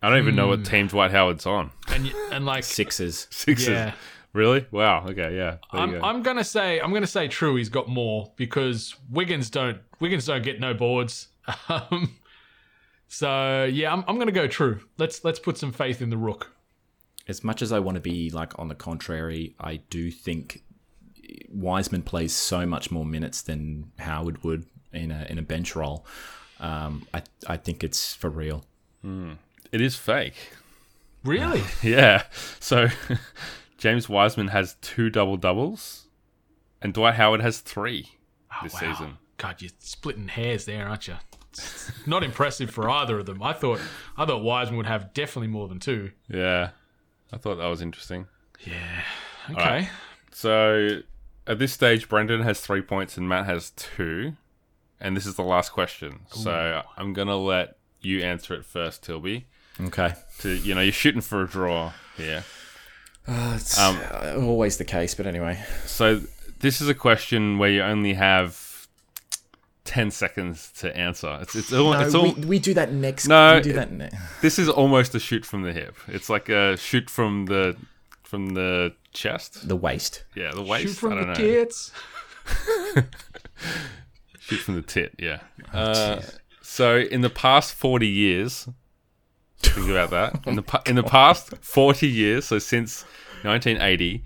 I 0.00 0.08
don't 0.08 0.18
even 0.18 0.34
know 0.34 0.48
what 0.48 0.64
team 0.64 0.86
Dwight 0.86 1.10
Howard's 1.10 1.44
on. 1.44 1.70
And 1.88 2.04
y- 2.04 2.28
and 2.32 2.46
like 2.46 2.64
Sixes. 2.64 3.28
Sixes. 3.30 3.68
yeah, 3.68 3.92
Really? 4.32 4.66
Wow. 4.70 5.04
Okay. 5.06 5.36
Yeah. 5.36 5.58
There 5.72 5.74
you 5.74 5.78
I'm, 5.80 5.90
go. 5.92 6.00
I'm 6.02 6.22
gonna 6.22 6.42
say 6.42 6.80
I'm 6.80 6.92
gonna 6.94 7.06
say 7.06 7.28
true. 7.28 7.56
He's 7.56 7.68
got 7.68 7.86
more 7.86 8.32
because 8.36 8.96
Wiggins 9.10 9.50
don't 9.50 9.78
Wiggins 10.00 10.24
don't 10.24 10.42
get 10.42 10.58
no 10.58 10.74
boards. 10.74 11.28
Um, 11.68 12.16
so 13.08 13.64
yeah, 13.64 13.92
I'm, 13.92 14.04
I'm 14.08 14.16
gonna 14.18 14.32
go 14.32 14.46
true. 14.46 14.80
Let's 14.96 15.22
let's 15.22 15.38
put 15.38 15.58
some 15.58 15.70
faith 15.72 16.00
in 16.00 16.08
the 16.08 16.16
Rook. 16.16 16.50
As 17.28 17.44
much 17.44 17.60
as 17.60 17.72
I 17.72 17.78
want 17.78 17.96
to 17.96 18.00
be 18.00 18.30
like 18.30 18.58
on 18.58 18.68
the 18.68 18.74
contrary, 18.74 19.54
I 19.60 19.76
do 19.90 20.10
think 20.10 20.62
Wiseman 21.50 22.02
plays 22.02 22.34
so 22.34 22.66
much 22.66 22.90
more 22.90 23.04
minutes 23.04 23.42
than 23.42 23.92
Howard 23.98 24.42
would 24.44 24.66
in 24.92 25.10
a 25.10 25.26
in 25.28 25.38
a 25.38 25.42
bench 25.42 25.74
role. 25.76 26.06
Um, 26.60 27.06
I 27.12 27.22
I 27.46 27.56
think 27.56 27.82
it's 27.82 28.14
for 28.14 28.30
real. 28.30 28.64
it 29.04 29.80
is 29.80 29.96
fake. 29.96 30.52
Really? 31.24 31.62
Yeah. 31.82 32.24
So 32.60 32.88
James 33.78 34.08
Wiseman 34.08 34.48
has 34.48 34.76
two 34.80 35.10
double 35.10 35.36
doubles, 35.36 36.06
and 36.80 36.92
Dwight 36.94 37.14
Howard 37.14 37.40
has 37.40 37.60
three 37.60 38.10
this 38.62 38.74
wow. 38.74 38.80
season. 38.80 39.18
God, 39.38 39.60
you're 39.60 39.72
splitting 39.78 40.28
hairs 40.28 40.66
there, 40.66 40.88
aren't 40.88 41.08
you? 41.08 41.16
It's 41.50 41.90
Not 42.06 42.22
impressive 42.22 42.70
for 42.70 42.88
either 42.88 43.18
of 43.18 43.26
them. 43.26 43.42
I 43.42 43.52
thought 43.52 43.80
I 44.16 44.24
thought 44.24 44.42
Wiseman 44.42 44.76
would 44.78 44.86
have 44.86 45.12
definitely 45.14 45.48
more 45.48 45.68
than 45.68 45.80
two. 45.80 46.12
Yeah. 46.28 46.70
I 47.32 47.38
thought 47.38 47.56
that 47.56 47.66
was 47.66 47.80
interesting. 47.80 48.26
Yeah. 48.60 49.02
Okay. 49.50 49.60
right. 49.60 49.88
So 50.30 51.00
at 51.46 51.58
this 51.58 51.72
stage, 51.72 52.08
Brendan 52.08 52.42
has 52.42 52.60
three 52.60 52.82
points 52.82 53.16
and 53.16 53.28
Matt 53.28 53.46
has 53.46 53.70
two. 53.70 54.34
And 55.00 55.16
this 55.16 55.26
is 55.26 55.34
the 55.34 55.42
last 55.42 55.72
question. 55.72 56.20
So 56.30 56.82
I'm 56.96 57.12
going 57.12 57.28
to 57.28 57.34
let 57.36 57.76
you 58.00 58.20
answer 58.22 58.54
it 58.54 58.64
first, 58.64 59.02
Tilby. 59.02 59.46
Okay, 59.80 60.14
To, 60.40 60.50
you 60.50 60.74
know, 60.74 60.80
you're 60.80 60.92
shooting 60.92 61.20
for 61.20 61.42
a 61.42 61.48
draw 61.48 61.92
here. 62.16 62.44
it's 63.26 63.78
Um, 63.78 63.98
uh, 64.12 64.34
always 64.38 64.76
the 64.76 64.84
case. 64.84 65.14
But 65.14 65.26
anyway, 65.26 65.60
So 65.86 66.20
this 66.60 66.80
is 66.80 66.88
a 66.88 66.94
question 66.94 67.58
where 67.58 67.70
you 67.70 67.82
only 67.82 68.14
have 68.14 68.86
10 69.84 70.12
seconds 70.12 70.70
to 70.78 70.96
answer. 70.96 71.38
It's, 71.42 71.56
it's 71.56 71.72
all, 71.72 71.92
no, 71.94 72.00
it's 72.00 72.14
all, 72.14 72.32
we, 72.34 72.44
we 72.44 72.58
do 72.60 72.74
that 72.74 72.92
next. 72.92 73.26
No, 73.26 73.56
we 73.56 73.62
do 73.62 73.72
that. 73.72 73.90
Ne- 73.90 74.10
this 74.40 74.58
is 74.58 74.68
almost 74.68 75.14
a 75.16 75.18
shoot 75.20 75.44
from 75.44 75.62
the 75.62 75.72
hip. 75.72 75.96
It's 76.06 76.28
like 76.30 76.48
a 76.48 76.76
shoot 76.76 77.10
from 77.10 77.46
the, 77.46 77.76
from 78.22 78.50
the 78.50 78.94
chest. 79.12 79.68
the 79.68 79.76
waist. 79.76 80.24
Yeah, 80.34 80.52
the 80.52 80.62
waist. 80.62 80.84
Shoot 80.84 80.94
from 80.96 81.12
I 81.12 81.14
don't 81.16 81.26
the 81.26 81.32
know. 81.32 81.34
tits. 81.64 81.92
Shoot 84.40 84.58
from 84.60 84.74
the 84.74 84.82
tit, 84.82 85.14
yeah. 85.18 85.40
Uh, 85.72 86.20
so 86.60 86.98
in 86.98 87.20
the 87.20 87.30
past 87.30 87.74
forty 87.74 88.08
years, 88.08 88.68
think 89.58 89.88
about 89.88 90.10
that. 90.10 90.40
In 90.46 90.56
the 90.56 90.62
pa- 90.62 90.82
in 90.86 90.96
the 90.96 91.02
past 91.04 91.54
forty 91.60 92.08
years, 92.08 92.44
so 92.46 92.58
since 92.58 93.04
1980, 93.42 94.24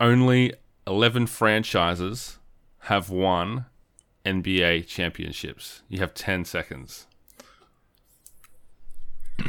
only 0.00 0.52
11 0.86 1.26
franchises 1.28 2.38
have 2.80 3.10
won 3.10 3.66
NBA 4.24 4.86
championships. 4.86 5.82
You 5.88 5.98
have 6.00 6.14
10 6.14 6.44
seconds. 6.44 7.06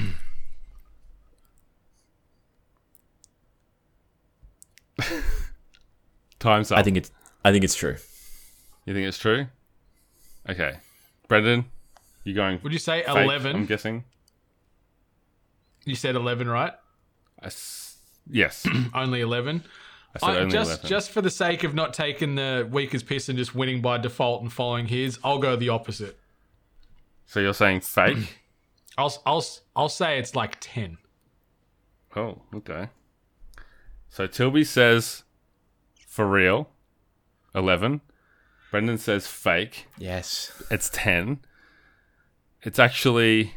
Time's 6.39 6.71
up. 6.71 6.77
I 6.77 6.83
think 6.83 6.97
it's. 6.97 7.11
I 7.45 7.51
think 7.51 7.63
it's 7.63 7.75
true. 7.75 7.95
You 8.85 8.93
think 8.93 9.07
it's 9.07 9.17
true? 9.17 9.47
Okay. 10.49 10.77
Brendan, 11.27 11.65
you 12.25 12.33
going 12.33 12.59
Would 12.63 12.73
you 12.73 12.79
say 12.79 13.01
fake, 13.03 13.15
eleven? 13.15 13.55
I'm 13.55 13.65
guessing. 13.65 14.03
You 15.85 15.95
said 15.95 16.15
eleven, 16.15 16.47
right? 16.47 16.73
I 17.41 17.45
s- 17.47 17.97
yes. 18.29 18.67
Only 18.93 19.21
eleven. 19.21 19.63
I 20.15 20.19
said 20.19 20.29
I, 20.29 20.39
only 20.41 20.51
just 20.51 20.69
11. 20.69 20.89
just 20.89 21.09
for 21.09 21.21
the 21.21 21.31
sake 21.31 21.63
of 21.63 21.73
not 21.73 21.91
taking 21.93 22.35
the 22.35 22.67
weakest 22.71 23.07
piss 23.07 23.29
and 23.29 23.37
just 23.37 23.55
winning 23.55 23.81
by 23.81 23.97
default 23.97 24.43
and 24.43 24.53
following 24.53 24.85
his, 24.85 25.17
I'll 25.23 25.39
go 25.39 25.55
the 25.55 25.69
opposite. 25.69 26.19
So 27.25 27.39
you're 27.39 27.55
saying 27.55 27.79
fake? 27.81 28.37
I'll 28.97 29.11
I'll 29.25 29.43
I'll 29.75 29.89
say 29.89 30.19
it's 30.19 30.35
like 30.35 30.57
ten. 30.59 30.99
oh, 32.15 32.41
okay. 32.53 32.89
So 34.14 34.28
Tilby 34.28 34.64
says 34.64 35.24
for 36.07 36.28
real, 36.28 36.70
11. 37.55 38.01
Brendan 38.70 38.99
says 38.99 39.26
fake. 39.26 39.88
Yes. 39.97 40.51
It's 40.70 40.91
10. 40.93 41.39
It's 42.61 42.78
actually 42.78 43.55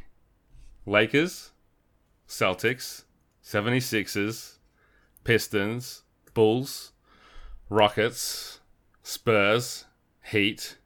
Lakers, 0.87 1.51
Celtics, 2.27 3.05
76ers, 3.45 4.55
Pistons, 5.25 6.05
Bulls, 6.33 6.93
Rockets, 7.69 8.61
Spurs, 9.03 9.85
Heat, 10.25 10.79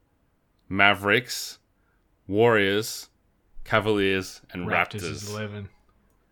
Mavericks, 0.68 1.60
Warriors, 2.26 3.08
Cavaliers, 3.62 4.40
and 4.50 4.66
Raptors, 4.66 5.02
Raptors. 5.02 5.10
is 5.12 5.30
eleven. 5.30 5.68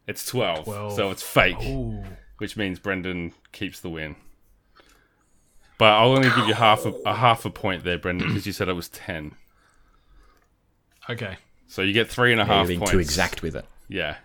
It's 0.09 0.27
12, 0.27 0.65
12. 0.65 0.93
so 0.97 1.11
it's 1.13 1.23
fake, 1.23 1.63
Ooh. 1.63 2.03
Which 2.39 2.57
means 2.57 2.79
Brendan 2.79 3.33
keeps 3.53 3.81
the 3.81 3.89
win. 3.91 4.17
But 5.79 5.93
I'll 5.93 6.11
only 6.11 6.29
give 6.31 6.49
you 6.49 6.55
half 6.55 6.85
a, 6.87 6.91
a 7.07 7.15
half 7.15 7.45
a 7.45 7.51
point 7.51 7.85
there, 7.85 7.99
Brendan, 7.99 8.29
because 8.29 8.47
you 8.47 8.53
said 8.53 8.69
it 8.69 8.73
was 8.73 8.89
10. 8.89 9.33
Okay. 11.09 11.37
So 11.67 11.83
you 11.83 11.93
get 11.93 12.09
three 12.09 12.33
and 12.33 12.41
a 12.41 12.45
Yeah, 12.45 12.49
you're 12.49 12.57
half 12.59 12.67
being 12.69 12.79
points. 12.81 12.93
too 12.93 12.99
exact 12.99 13.43
with 13.43 13.55
it. 13.57 13.65
Yeah. 13.89 14.17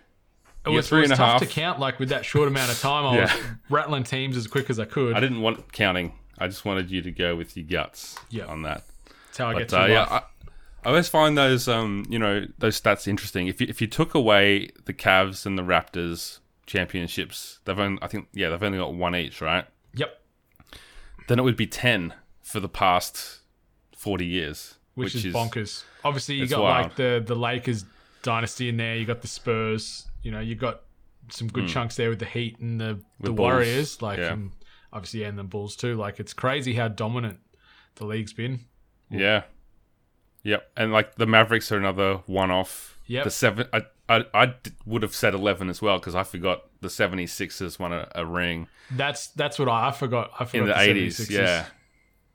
It 0.66 0.70
was, 0.70 0.86
get 0.86 0.88
three 0.88 0.98
it 0.98 1.02
was 1.02 1.10
and 1.12 1.20
a 1.20 1.22
tough 1.24 1.40
to 1.42 1.46
count 1.46 1.78
like 1.78 1.98
with 1.98 2.08
that 2.08 2.24
short 2.24 2.48
amount 2.48 2.70
of 2.72 2.80
time. 2.80 3.04
I 3.06 3.20
was 3.20 3.30
Yeah. 3.30 3.40
rattling 3.70 4.02
teams 4.04 4.36
as 4.36 4.46
quick 4.46 4.70
as 4.70 4.78
I 4.80 4.84
could. 4.84 5.14
I 5.14 5.20
didn't 5.20 5.40
want 5.42 5.72
counting. 5.72 6.12
I 6.38 6.48
just 6.48 6.64
wanted 6.64 6.90
you 6.90 7.02
to 7.02 7.10
go 7.12 7.36
with 7.36 7.56
your 7.56 7.66
guts 7.66 8.16
Yeah. 8.30 8.46
on 8.46 8.62
that. 8.62 8.82
That's 9.26 9.38
how 9.38 9.48
I 9.50 9.58
get 9.58 9.70
But 9.70 9.76
to 9.76 9.82
uh, 9.82 9.86
yeah. 9.86 10.02
I, 10.10 10.16
I 10.84 10.88
always 10.90 11.08
find 11.08 11.38
those 11.38 11.68
um, 11.68 12.04
you 12.08 12.18
know, 12.18 12.46
those 12.58 12.80
stats 12.80 13.06
interesting. 13.06 13.46
If 13.46 13.60
you 13.60 13.66
if 13.70 13.80
you 13.80 13.86
took 13.86 14.14
away 14.14 14.70
the 14.86 14.92
Cavs 14.92 15.46
and 15.46 15.56
the 15.58 15.62
Raptors 15.62 16.40
championships, 16.66 17.60
they've 17.64 17.78
only 17.78 17.98
I 18.02 18.08
think 18.08 18.28
yeah, 18.32 18.48
they've 18.48 18.62
only 18.62 18.78
got 18.78 18.94
one 18.94 19.16
each, 19.16 19.40
right? 19.40 19.66
Yep. 19.94 20.20
Then 21.28 21.38
it 21.38 21.42
would 21.42 21.56
be 21.56 21.66
ten 21.66 22.14
for 22.42 22.60
the 22.60 22.68
past 22.68 23.40
forty 23.96 24.26
years. 24.26 24.74
Which, 24.94 25.14
is, 25.16 25.34
bonkers. 25.34 25.82
Obviously, 26.04 26.36
you 26.36 26.46
got 26.46 26.62
wild. 26.62 26.84
like 26.84 26.96
the 26.96 27.22
the 27.24 27.34
Lakers 27.34 27.84
dynasty 28.22 28.68
in 28.68 28.76
there. 28.76 28.96
You 28.96 29.04
got 29.04 29.22
the 29.22 29.28
Spurs. 29.28 30.06
You 30.22 30.30
know, 30.30 30.40
you 30.40 30.54
got 30.54 30.82
some 31.30 31.48
good 31.48 31.64
hmm. 31.64 31.68
chunks 31.68 31.96
there 31.96 32.10
with 32.10 32.20
the 32.20 32.26
Heat 32.26 32.58
and 32.60 32.80
the 32.80 33.00
the 33.20 33.32
Bulls, 33.32 33.38
Warriors. 33.38 34.02
Like, 34.02 34.18
yeah. 34.18 34.32
and 34.32 34.52
obviously, 34.92 35.22
yeah, 35.22 35.28
and 35.28 35.38
the 35.38 35.44
Bulls 35.44 35.74
too. 35.74 35.96
Like, 35.96 36.20
it's 36.20 36.32
crazy 36.32 36.74
how 36.74 36.88
dominant 36.88 37.40
the 37.96 38.06
league's 38.06 38.32
been. 38.32 38.60
Yeah. 39.10 39.44
Yep. 40.44 40.70
And 40.76 40.92
like 40.92 41.14
the 41.16 41.26
Mavericks 41.26 41.72
are 41.72 41.78
another 41.78 42.20
one 42.26 42.50
off. 42.50 42.98
Yeah, 43.06 43.24
The 43.24 43.30
seven 43.30 43.66
I 43.72 43.82
I, 44.08 44.24
I 44.34 44.46
d- 44.46 44.72
would 44.84 45.02
have 45.02 45.14
said 45.14 45.32
11 45.34 45.70
as 45.70 45.80
well 45.80 45.98
because 45.98 46.14
I 46.14 46.22
forgot 46.24 46.64
the 46.82 46.88
76ers 46.88 47.78
won 47.78 47.92
a, 47.92 48.08
a 48.14 48.26
ring. 48.26 48.68
That's 48.90 49.28
that's 49.28 49.58
what 49.58 49.68
I, 49.68 49.88
I 49.88 49.92
forgot. 49.92 50.30
I 50.38 50.44
forgot 50.44 50.62
in 50.62 50.66
the 50.68 50.74
76ers. 50.74 50.88
eighties. 50.88 51.30
Yeah, 51.30 51.66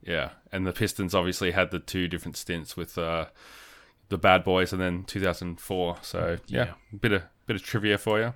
yeah. 0.02 0.30
And 0.52 0.66
the 0.66 0.72
Pistons 0.74 1.14
obviously 1.14 1.52
had 1.52 1.70
the 1.72 1.78
two 1.80 2.08
different 2.08 2.36
stints 2.38 2.76
with 2.76 2.98
uh, 2.98 3.26
the 4.10 4.18
Bad 4.18 4.44
Boys 4.44 4.74
and 4.74 4.82
then 4.82 5.04
2004. 5.04 5.98
So 6.02 6.38
yeah, 6.48 6.72
bit 7.00 7.12
of 7.12 7.24
bit 7.46 7.56
of 7.56 7.62
trivia 7.64 7.98
for 8.00 8.20
you. 8.20 8.34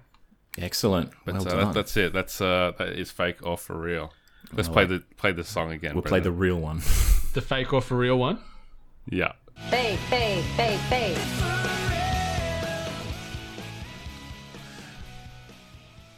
Excellent. 0.59 1.09
But 1.25 1.34
well 1.36 1.47
uh, 1.47 1.51
done. 1.51 1.59
that, 1.65 1.73
that's 1.73 1.97
it. 1.97 2.13
That's 2.13 2.39
uh, 2.39 2.73
that 2.77 2.89
is 2.89 3.09
fake 3.09 3.38
or 3.45 3.57
for 3.57 3.75
real. 3.75 4.13
Let's 4.51 4.69
play 4.69 4.86
the 4.86 4.99
play 5.17 5.31
the 5.31 5.43
song 5.43 5.71
again. 5.71 5.95
we'll 5.95 6.03
play 6.03 6.19
the 6.19 6.31
real 6.31 6.59
one. 6.59 6.81
The 7.34 7.41
fake 7.41 7.73
or 7.73 7.81
for 7.81 7.97
real 7.97 8.19
one. 8.19 8.38
yeah. 9.09 9.31
Fade, 9.71 9.97
fade, 10.01 10.43
fade, 10.55 10.79
fade. 10.81 11.43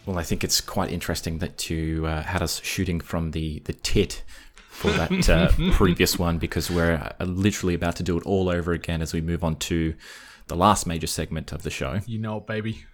Well, 0.05 0.19
I 0.19 0.23
think 0.23 0.43
it's 0.43 0.61
quite 0.61 0.91
interesting 0.91 1.39
that 1.39 1.69
you 1.69 2.05
uh, 2.05 2.21
had 2.21 2.43
us 2.43 2.61
shooting 2.63 2.99
from 2.99 3.31
the, 3.31 3.59
the 3.65 3.73
tit 3.73 4.23
for 4.69 4.91
that 4.91 5.29
uh, 5.29 5.51
previous 5.71 6.19
one 6.19 6.37
because 6.37 6.69
we're 6.69 7.13
uh, 7.19 7.25
literally 7.25 7.73
about 7.73 7.95
to 7.95 8.03
do 8.03 8.17
it 8.17 8.25
all 8.25 8.49
over 8.49 8.71
again 8.73 9.01
as 9.01 9.13
we 9.13 9.21
move 9.21 9.43
on 9.43 9.55
to 9.55 9.95
the 10.47 10.55
last 10.55 10.85
major 10.85 11.07
segment 11.07 11.51
of 11.51 11.63
the 11.63 11.71
show. 11.71 12.01
You 12.05 12.19
know 12.19 12.37
it, 12.37 12.45
baby. 12.45 12.85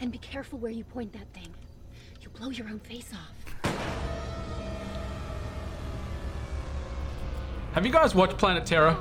And 0.00 0.10
be 0.10 0.18
careful 0.18 0.58
where 0.58 0.72
you 0.72 0.82
point 0.82 1.12
that 1.12 1.32
thing. 1.32 1.54
You'll 2.20 2.32
blow 2.32 2.50
your 2.50 2.68
own 2.68 2.80
face 2.80 3.12
off. 3.12 3.72
Have 7.74 7.86
you 7.86 7.92
guys 7.92 8.14
watched 8.14 8.38
Planet 8.38 8.66
Terror? 8.66 8.96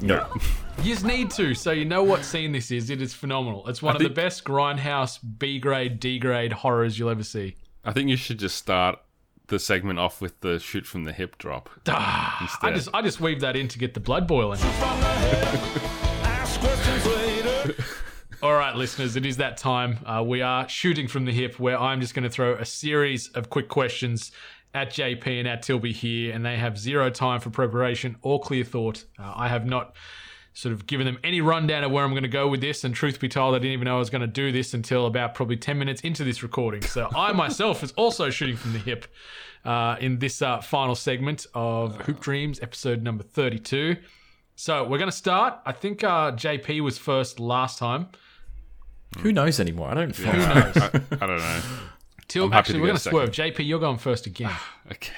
No. 0.00 0.26
You 0.80 0.94
just 0.94 1.04
need 1.04 1.32
to, 1.32 1.56
so 1.56 1.72
you 1.72 1.84
know 1.84 2.04
what 2.04 2.24
scene 2.24 2.52
this 2.52 2.70
is. 2.70 2.88
It 2.88 3.02
is 3.02 3.12
phenomenal. 3.12 3.66
It's 3.66 3.82
one 3.82 3.96
of 3.96 4.00
think- 4.00 4.14
the 4.14 4.22
best 4.22 4.44
grindhouse 4.44 5.18
B 5.38 5.58
grade, 5.58 5.98
D 5.98 6.20
grade 6.20 6.52
horrors 6.52 6.96
you'll 6.96 7.10
ever 7.10 7.24
see. 7.24 7.56
I 7.84 7.92
think 7.92 8.08
you 8.08 8.16
should 8.16 8.38
just 8.38 8.56
start 8.56 9.00
the 9.48 9.58
segment 9.58 9.98
off 9.98 10.20
with 10.20 10.40
the 10.40 10.60
shoot 10.60 10.86
from 10.86 11.02
the 11.02 11.12
hip 11.12 11.36
drop. 11.36 11.68
I 11.88 12.70
just 12.72 12.88
I 12.94 13.02
just 13.02 13.20
weave 13.20 13.40
that 13.40 13.56
in 13.56 13.66
to 13.66 13.78
get 13.80 13.94
the 13.94 13.98
blood 14.00 14.28
boiling. 14.28 14.60
Ask 14.62 16.60
questions 16.60 17.06
later. 17.06 17.74
All 18.42 18.52
right, 18.54 18.76
listeners, 18.76 19.16
it 19.16 19.26
is 19.26 19.38
that 19.38 19.56
time. 19.56 19.98
Uh, 20.06 20.22
we 20.24 20.42
are 20.42 20.68
shooting 20.68 21.08
from 21.08 21.24
the 21.24 21.32
hip, 21.32 21.58
where 21.58 21.76
I'm 21.76 22.00
just 22.00 22.14
going 22.14 22.22
to 22.22 22.30
throw 22.30 22.54
a 22.54 22.64
series 22.64 23.30
of 23.30 23.50
quick 23.50 23.68
questions 23.68 24.30
at 24.74 24.90
JP 24.90 25.26
and 25.38 25.48
at 25.48 25.62
Tilby 25.62 25.92
here, 25.92 26.34
and 26.34 26.44
they 26.44 26.56
have 26.56 26.78
zero 26.78 27.10
time 27.10 27.40
for 27.40 27.50
preparation 27.50 28.16
or 28.22 28.40
clear 28.40 28.64
thought. 28.64 29.04
Uh, 29.18 29.32
I 29.34 29.48
have 29.48 29.66
not 29.66 29.96
sort 30.52 30.72
of 30.72 30.86
given 30.86 31.06
them 31.06 31.18
any 31.22 31.40
rundown 31.40 31.84
of 31.84 31.92
where 31.92 32.04
I'm 32.04 32.10
going 32.10 32.22
to 32.24 32.28
go 32.28 32.48
with 32.48 32.60
this, 32.60 32.84
and 32.84 32.94
truth 32.94 33.20
be 33.20 33.28
told, 33.28 33.54
I 33.54 33.58
didn't 33.58 33.72
even 33.72 33.84
know 33.86 33.96
I 33.96 33.98
was 33.98 34.10
going 34.10 34.22
to 34.22 34.26
do 34.26 34.50
this 34.50 34.74
until 34.74 35.06
about 35.06 35.34
probably 35.34 35.56
10 35.56 35.78
minutes 35.78 36.00
into 36.00 36.24
this 36.24 36.42
recording. 36.42 36.82
So 36.82 37.08
I 37.16 37.32
myself 37.32 37.82
is 37.82 37.92
also 37.92 38.30
shooting 38.30 38.56
from 38.56 38.72
the 38.72 38.80
hip 38.80 39.06
uh, 39.64 39.96
in 40.00 40.18
this 40.18 40.42
uh, 40.42 40.60
final 40.60 40.94
segment 40.94 41.46
of 41.54 41.96
Hoop 42.02 42.20
Dreams, 42.20 42.58
episode 42.60 43.02
number 43.02 43.22
32. 43.22 43.96
So 44.56 44.82
we're 44.82 44.98
going 44.98 45.10
to 45.10 45.16
start. 45.16 45.60
I 45.64 45.72
think 45.72 46.02
uh, 46.02 46.32
JP 46.32 46.80
was 46.80 46.98
first 46.98 47.38
last 47.38 47.78
time. 47.78 48.08
Who 49.20 49.32
knows 49.32 49.60
anymore? 49.60 49.88
I 49.88 49.94
don't 49.94 50.14
follow. 50.14 50.38
knows? 50.38 50.76
I, 50.76 50.90
I 51.20 51.26
don't 51.26 51.38
know. 51.38 51.60
Till 52.28 52.44
I'm 52.44 52.52
happy 52.52 52.58
actually, 52.58 52.74
to 52.74 52.80
we're 52.80 52.86
going 52.88 52.96
to 52.98 53.02
swerve. 53.02 53.30
JP, 53.30 53.66
you're 53.66 53.80
going 53.80 53.98
first 53.98 54.26
again. 54.26 54.52
Okay. 54.92 55.12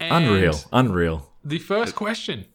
And 0.00 0.24
Unreal. 0.26 0.60
Unreal. 0.72 1.30
The 1.44 1.58
first 1.58 1.94
question. 1.94 2.46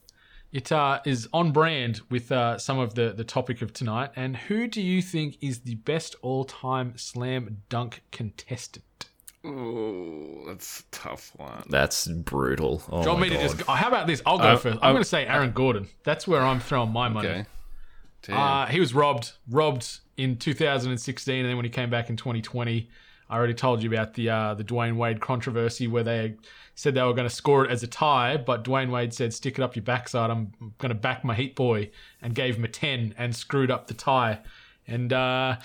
It 0.52 0.72
uh, 0.72 1.00
is 1.06 1.28
on 1.32 1.52
brand 1.52 2.02
with 2.10 2.32
uh, 2.32 2.58
some 2.58 2.80
of 2.80 2.96
the, 2.96 3.14
the 3.14 3.24
topic 3.24 3.62
of 3.62 3.72
tonight. 3.74 4.10
And 4.16 4.36
who 4.36 4.68
do 4.68 4.82
you 4.82 5.02
think 5.02 5.38
is 5.42 5.60
the 5.62 5.76
best 5.76 6.16
all 6.22 6.44
time 6.46 6.94
slam 6.98 7.62
dunk 7.70 8.02
contestant? 8.12 9.10
Oh, 9.46 10.44
that's 10.48 10.82
a 10.82 10.84
tough 10.92 11.32
one. 11.38 11.64
That's 11.70 12.08
brutal. 12.08 12.82
Oh 12.92 13.04
Do 13.04 13.10
you 13.10 13.16
want 13.16 13.20
my 13.20 13.24
me 13.26 13.30
to 13.30 13.36
God. 13.36 13.42
just. 13.58 13.70
Oh, 13.70 13.74
how 13.74 13.88
about 13.88 14.08
this? 14.08 14.22
I'll 14.26 14.38
go 14.40 14.44
Uh, 14.46 14.58
first. 14.58 14.80
I'm 14.82 14.90
uh, 14.90 14.92
going 14.94 15.04
to 15.04 15.10
say 15.10 15.26
Aaron 15.28 15.52
Gordon. 15.52 15.88
That's 16.04 16.28
where 16.28 16.42
I'm 16.42 16.60
throwing 16.60 16.92
my 16.92 17.10
money. 17.10 17.28
Okay. 17.30 17.46
Damn. 18.24 18.38
Uh, 18.38 18.66
he 18.66 18.80
was 18.80 18.94
robbed, 18.94 19.32
robbed 19.50 20.00
in 20.18 20.36
2016, 20.38 21.40
and 21.40 21.48
then 21.48 21.56
when 21.56 21.64
he 21.66 21.72
came 21.72 21.90
back 21.90 22.10
in 22.10 22.18
2020, 22.18 22.90
I 23.30 23.38
already 23.38 23.54
told 23.54 23.84
you 23.84 23.90
about 23.90 24.16
the 24.16 24.30
uh, 24.30 24.54
the 24.56 24.64
Dwyane 24.64 24.96
Wade 24.96 25.22
controversy 25.22 25.88
where 25.88 26.04
they 26.04 26.36
said 26.76 26.96
they 26.96 27.04
were 27.04 27.14
going 27.14 27.28
to 27.28 27.34
score 27.34 27.66
it 27.66 27.72
as 27.72 27.84
a 27.84 27.88
tie, 27.88 28.38
but 28.38 28.64
Dwyane 28.64 28.90
Wade 28.90 29.14
said, 29.14 29.34
"Stick 29.34 29.60
it 29.60 29.62
up 29.62 29.76
your 29.76 29.84
backside. 29.84 30.32
I'm 30.32 30.52
going 30.80 30.90
to 30.90 30.96
back 30.96 31.24
my 31.24 31.36
Heat 31.36 31.56
boy," 31.56 31.92
and 32.22 32.34
gave 32.34 32.56
him 32.56 32.64
a 32.64 32.68
10 32.68 33.14
and 33.18 33.36
screwed 33.36 33.70
up 33.70 33.88
the 33.88 33.94
tie. 33.94 34.40
And 34.88 35.14
uh, 35.14 35.58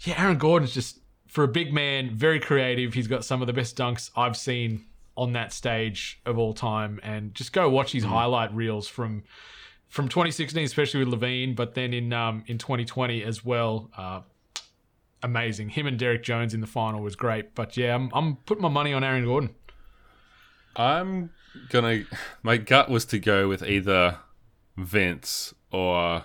yeah, 0.00 0.20
Aaron 0.20 0.38
Gordon's 0.38 0.74
just 0.74 0.98
for 1.28 1.44
a 1.44 1.48
big 1.48 1.72
man, 1.72 2.10
very 2.14 2.40
creative. 2.40 2.94
He's 2.94 3.06
got 3.06 3.24
some 3.24 3.40
of 3.40 3.46
the 3.46 3.52
best 3.52 3.76
dunks 3.76 4.10
I've 4.16 4.36
seen 4.36 4.84
on 5.16 5.32
that 5.34 5.52
stage 5.52 6.20
of 6.26 6.38
all 6.38 6.54
time, 6.54 6.98
and 7.04 7.34
just 7.34 7.52
go 7.52 7.70
watch 7.70 7.92
his 7.92 8.04
highlight 8.04 8.52
reels 8.52 8.88
from 8.88 9.22
from 9.88 10.08
2016, 10.08 10.64
especially 10.64 11.04
with 11.04 11.20
LaVine, 11.20 11.54
but 11.54 11.74
then 11.74 11.94
in 11.94 12.12
um, 12.12 12.42
in 12.48 12.58
2020 12.58 13.22
as 13.22 13.44
well. 13.44 13.90
Uh, 13.96 14.22
amazing. 15.22 15.70
Him 15.70 15.86
and 15.86 15.98
Derrick 15.98 16.22
Jones 16.22 16.54
in 16.54 16.60
the 16.60 16.66
final 16.66 17.00
was 17.00 17.16
great. 17.16 17.54
But 17.54 17.76
yeah, 17.76 17.94
I'm, 17.94 18.10
I'm 18.12 18.36
putting 18.36 18.62
my 18.62 18.68
money 18.68 18.92
on 18.92 19.04
Aaron 19.04 19.24
Gordon. 19.24 19.54
I'm 20.76 21.30
gonna. 21.68 22.04
My 22.42 22.56
gut 22.56 22.88
was 22.88 23.04
to 23.06 23.18
go 23.18 23.48
with 23.48 23.62
either 23.62 24.18
Vince 24.76 25.52
or 25.70 26.24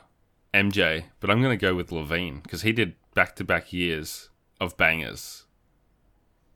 MJ, 0.53 1.05
but 1.19 1.29
I'm 1.29 1.41
gonna 1.41 1.57
go 1.57 1.75
with 1.75 1.89
LaVine 1.89 2.43
because 2.43 2.61
he 2.61 2.71
did 2.71 2.95
back-to-back 3.13 3.73
years 3.73 4.29
of 4.61 4.77
bangers, 4.77 5.45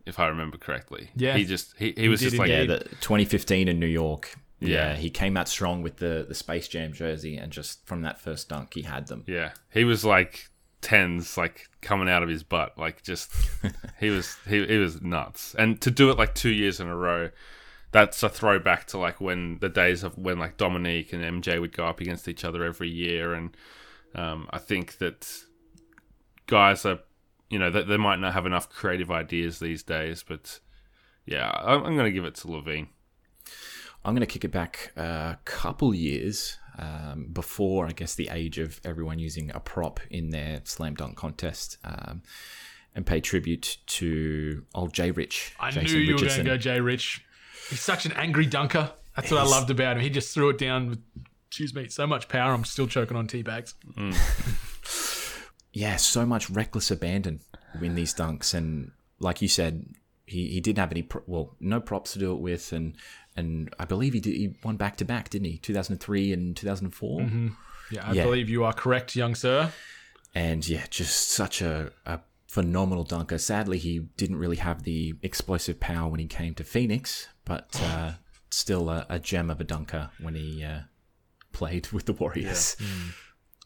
if 0.05 0.19
I 0.19 0.27
remember 0.27 0.57
correctly. 0.57 1.09
Yeah. 1.15 1.35
he 1.35 1.43
just 1.43 1.73
he, 1.77 1.93
he 1.97 2.07
was 2.07 2.21
just 2.21 2.37
like 2.37 2.49
Yeah, 2.49 2.65
the 2.65 2.79
2015 3.01 3.67
in 3.67 3.79
New 3.79 3.87
York. 3.87 4.35
Yeah. 4.59 4.91
Yeah. 4.91 4.95
he 4.95 5.09
came 5.09 5.35
out 5.37 5.47
strong 5.49 5.81
with 5.81 5.97
the, 5.97 6.23
the 6.27 6.35
Space 6.35 6.67
Jam 6.67 6.93
jersey, 6.93 7.35
and 7.35 7.51
just 7.51 7.85
from 7.87 8.03
that 8.03 8.21
first 8.21 8.47
dunk, 8.47 8.75
he 8.75 8.83
had 8.83 9.07
them. 9.07 9.23
yeah, 9.27 9.51
he 9.73 9.83
was 9.83 10.05
like 10.05 10.49
tens 10.81 11.37
like 11.37 11.69
coming 11.81 12.09
out 12.09 12.23
of 12.23 12.29
his 12.29 12.43
butt, 12.43 12.77
like 12.77 13.03
just 13.03 13.31
he 13.99 14.09
was 14.09 14.35
he 14.47 14.65
he 14.65 14.77
was 14.77 15.01
nuts, 15.01 15.55
and 15.57 15.79
to 15.81 15.91
do 15.91 16.09
it 16.09 16.17
like 16.17 16.35
two 16.35 16.49
years 16.49 16.79
in 16.79 16.87
a 16.87 16.95
row. 16.95 17.29
That's 17.91 18.23
a 18.23 18.29
throwback 18.29 18.87
to 18.87 18.97
like 18.97 19.19
when 19.19 19.59
the 19.59 19.67
days 19.67 20.03
of 20.03 20.17
when 20.17 20.39
like 20.39 20.55
Dominique 20.55 21.11
and 21.11 21.43
MJ 21.43 21.59
would 21.59 21.75
go 21.75 21.85
up 21.85 21.99
against 21.99 22.27
each 22.27 22.45
other 22.45 22.63
every 22.63 22.89
year, 22.89 23.33
and 23.33 23.55
um, 24.15 24.47
I 24.49 24.59
think 24.59 24.97
that 24.99 25.43
guys 26.47 26.85
are, 26.85 26.99
you 27.49 27.59
know, 27.59 27.69
they, 27.69 27.83
they 27.83 27.97
might 27.97 28.19
not 28.19 28.33
have 28.33 28.45
enough 28.45 28.69
creative 28.69 29.11
ideas 29.11 29.59
these 29.59 29.83
days, 29.83 30.23
but 30.27 30.59
yeah, 31.25 31.49
I'm, 31.49 31.83
I'm 31.83 31.95
going 31.95 32.05
to 32.05 32.11
give 32.11 32.25
it 32.25 32.35
to 32.35 32.47
LaVine. 32.47 32.87
I'm 34.03 34.13
going 34.13 34.21
to 34.21 34.25
kick 34.25 34.43
it 34.43 34.51
back 34.51 34.91
a 34.95 35.37
couple 35.45 35.93
years 35.93 36.57
um, 36.77 37.27
before, 37.31 37.87
I 37.87 37.91
guess, 37.91 38.15
the 38.15 38.29
age 38.31 38.57
of 38.57 38.79
everyone 38.83 39.19
using 39.19 39.51
a 39.53 39.59
prop 39.59 39.99
in 40.09 40.29
their 40.29 40.61
slam 40.63 40.95
dunk 40.95 41.17
contest, 41.17 41.77
um, 41.83 42.21
and 42.95 43.05
pay 43.05 43.21
tribute 43.21 43.77
to 43.87 44.65
old 44.73 44.93
Jay 44.93 45.11
Rich. 45.11 45.55
I 45.59 45.71
Jason 45.71 45.97
knew 45.97 46.03
you 46.03 46.13
were 46.13 46.19
going 46.19 46.31
to 46.31 46.43
go 46.43 46.57
Jay 46.57 46.79
Rich. 46.79 47.25
He's 47.69 47.81
such 47.81 48.05
an 48.05 48.11
angry 48.13 48.45
dunker. 48.45 48.91
That's 49.15 49.31
what 49.31 49.41
I 49.41 49.43
loved 49.43 49.69
about 49.69 49.97
him. 49.97 50.03
He 50.03 50.09
just 50.09 50.33
threw 50.33 50.49
it 50.49 50.57
down 50.57 50.89
with, 50.89 50.99
excuse 51.47 51.73
me, 51.73 51.87
so 51.89 52.07
much 52.07 52.27
power. 52.27 52.53
I'm 52.53 52.65
still 52.65 52.87
choking 52.87 53.17
on 53.17 53.27
tea 53.27 53.43
bags. 53.43 53.75
yeah, 55.73 55.97
so 55.97 56.25
much 56.25 56.49
reckless 56.49 56.91
abandon 56.91 57.41
in 57.81 57.95
these 57.95 58.13
dunks, 58.13 58.53
and 58.53 58.91
like 59.19 59.41
you 59.41 59.47
said, 59.47 59.85
he, 60.25 60.47
he 60.47 60.61
didn't 60.61 60.79
have 60.79 60.91
any 60.91 61.03
pro- 61.03 61.23
well, 61.27 61.55
no 61.59 61.79
props 61.79 62.13
to 62.13 62.19
do 62.19 62.33
it 62.33 62.39
with, 62.39 62.71
and 62.71 62.95
and 63.35 63.73
I 63.79 63.85
believe 63.85 64.13
he 64.13 64.19
did 64.19 64.35
he 64.35 64.55
won 64.63 64.77
back 64.77 64.97
to 64.97 65.05
back, 65.05 65.29
didn't 65.29 65.45
he? 65.47 65.57
Two 65.57 65.73
thousand 65.73 65.97
three 65.99 66.31
and 66.33 66.55
two 66.55 66.67
thousand 66.67 66.91
four, 66.91 67.21
Yeah, 67.91 68.07
I 68.09 68.13
Yeah. 68.13 68.23
believe 68.23 68.49
you 68.49 68.63
are 68.63 68.73
correct, 68.73 69.15
young 69.15 69.35
sir. 69.35 69.71
and 70.35 70.67
yeah, 70.67 70.85
just 70.89 71.29
such 71.29 71.61
a, 71.61 71.91
a 72.05 72.19
phenomenal 72.47 73.03
dunker. 73.03 73.37
Sadly, 73.37 73.77
he 73.77 73.99
didn't 74.17 74.37
really 74.37 74.57
have 74.57 74.83
the 74.83 75.15
explosive 75.21 75.79
power 75.79 76.09
when 76.09 76.19
he 76.19 76.27
came 76.27 76.53
to 76.55 76.63
Phoenix, 76.63 77.27
but 77.45 77.69
uh, 77.81 78.13
still 78.49 78.89
a, 78.89 79.05
a 79.09 79.19
gem 79.19 79.49
of 79.49 79.59
a 79.61 79.63
dunker 79.65 80.09
when 80.19 80.35
he 80.35 80.63
uh, 80.63 80.81
played 81.53 81.91
with 81.91 82.05
the 82.05 82.13
Warriors. 82.13 82.75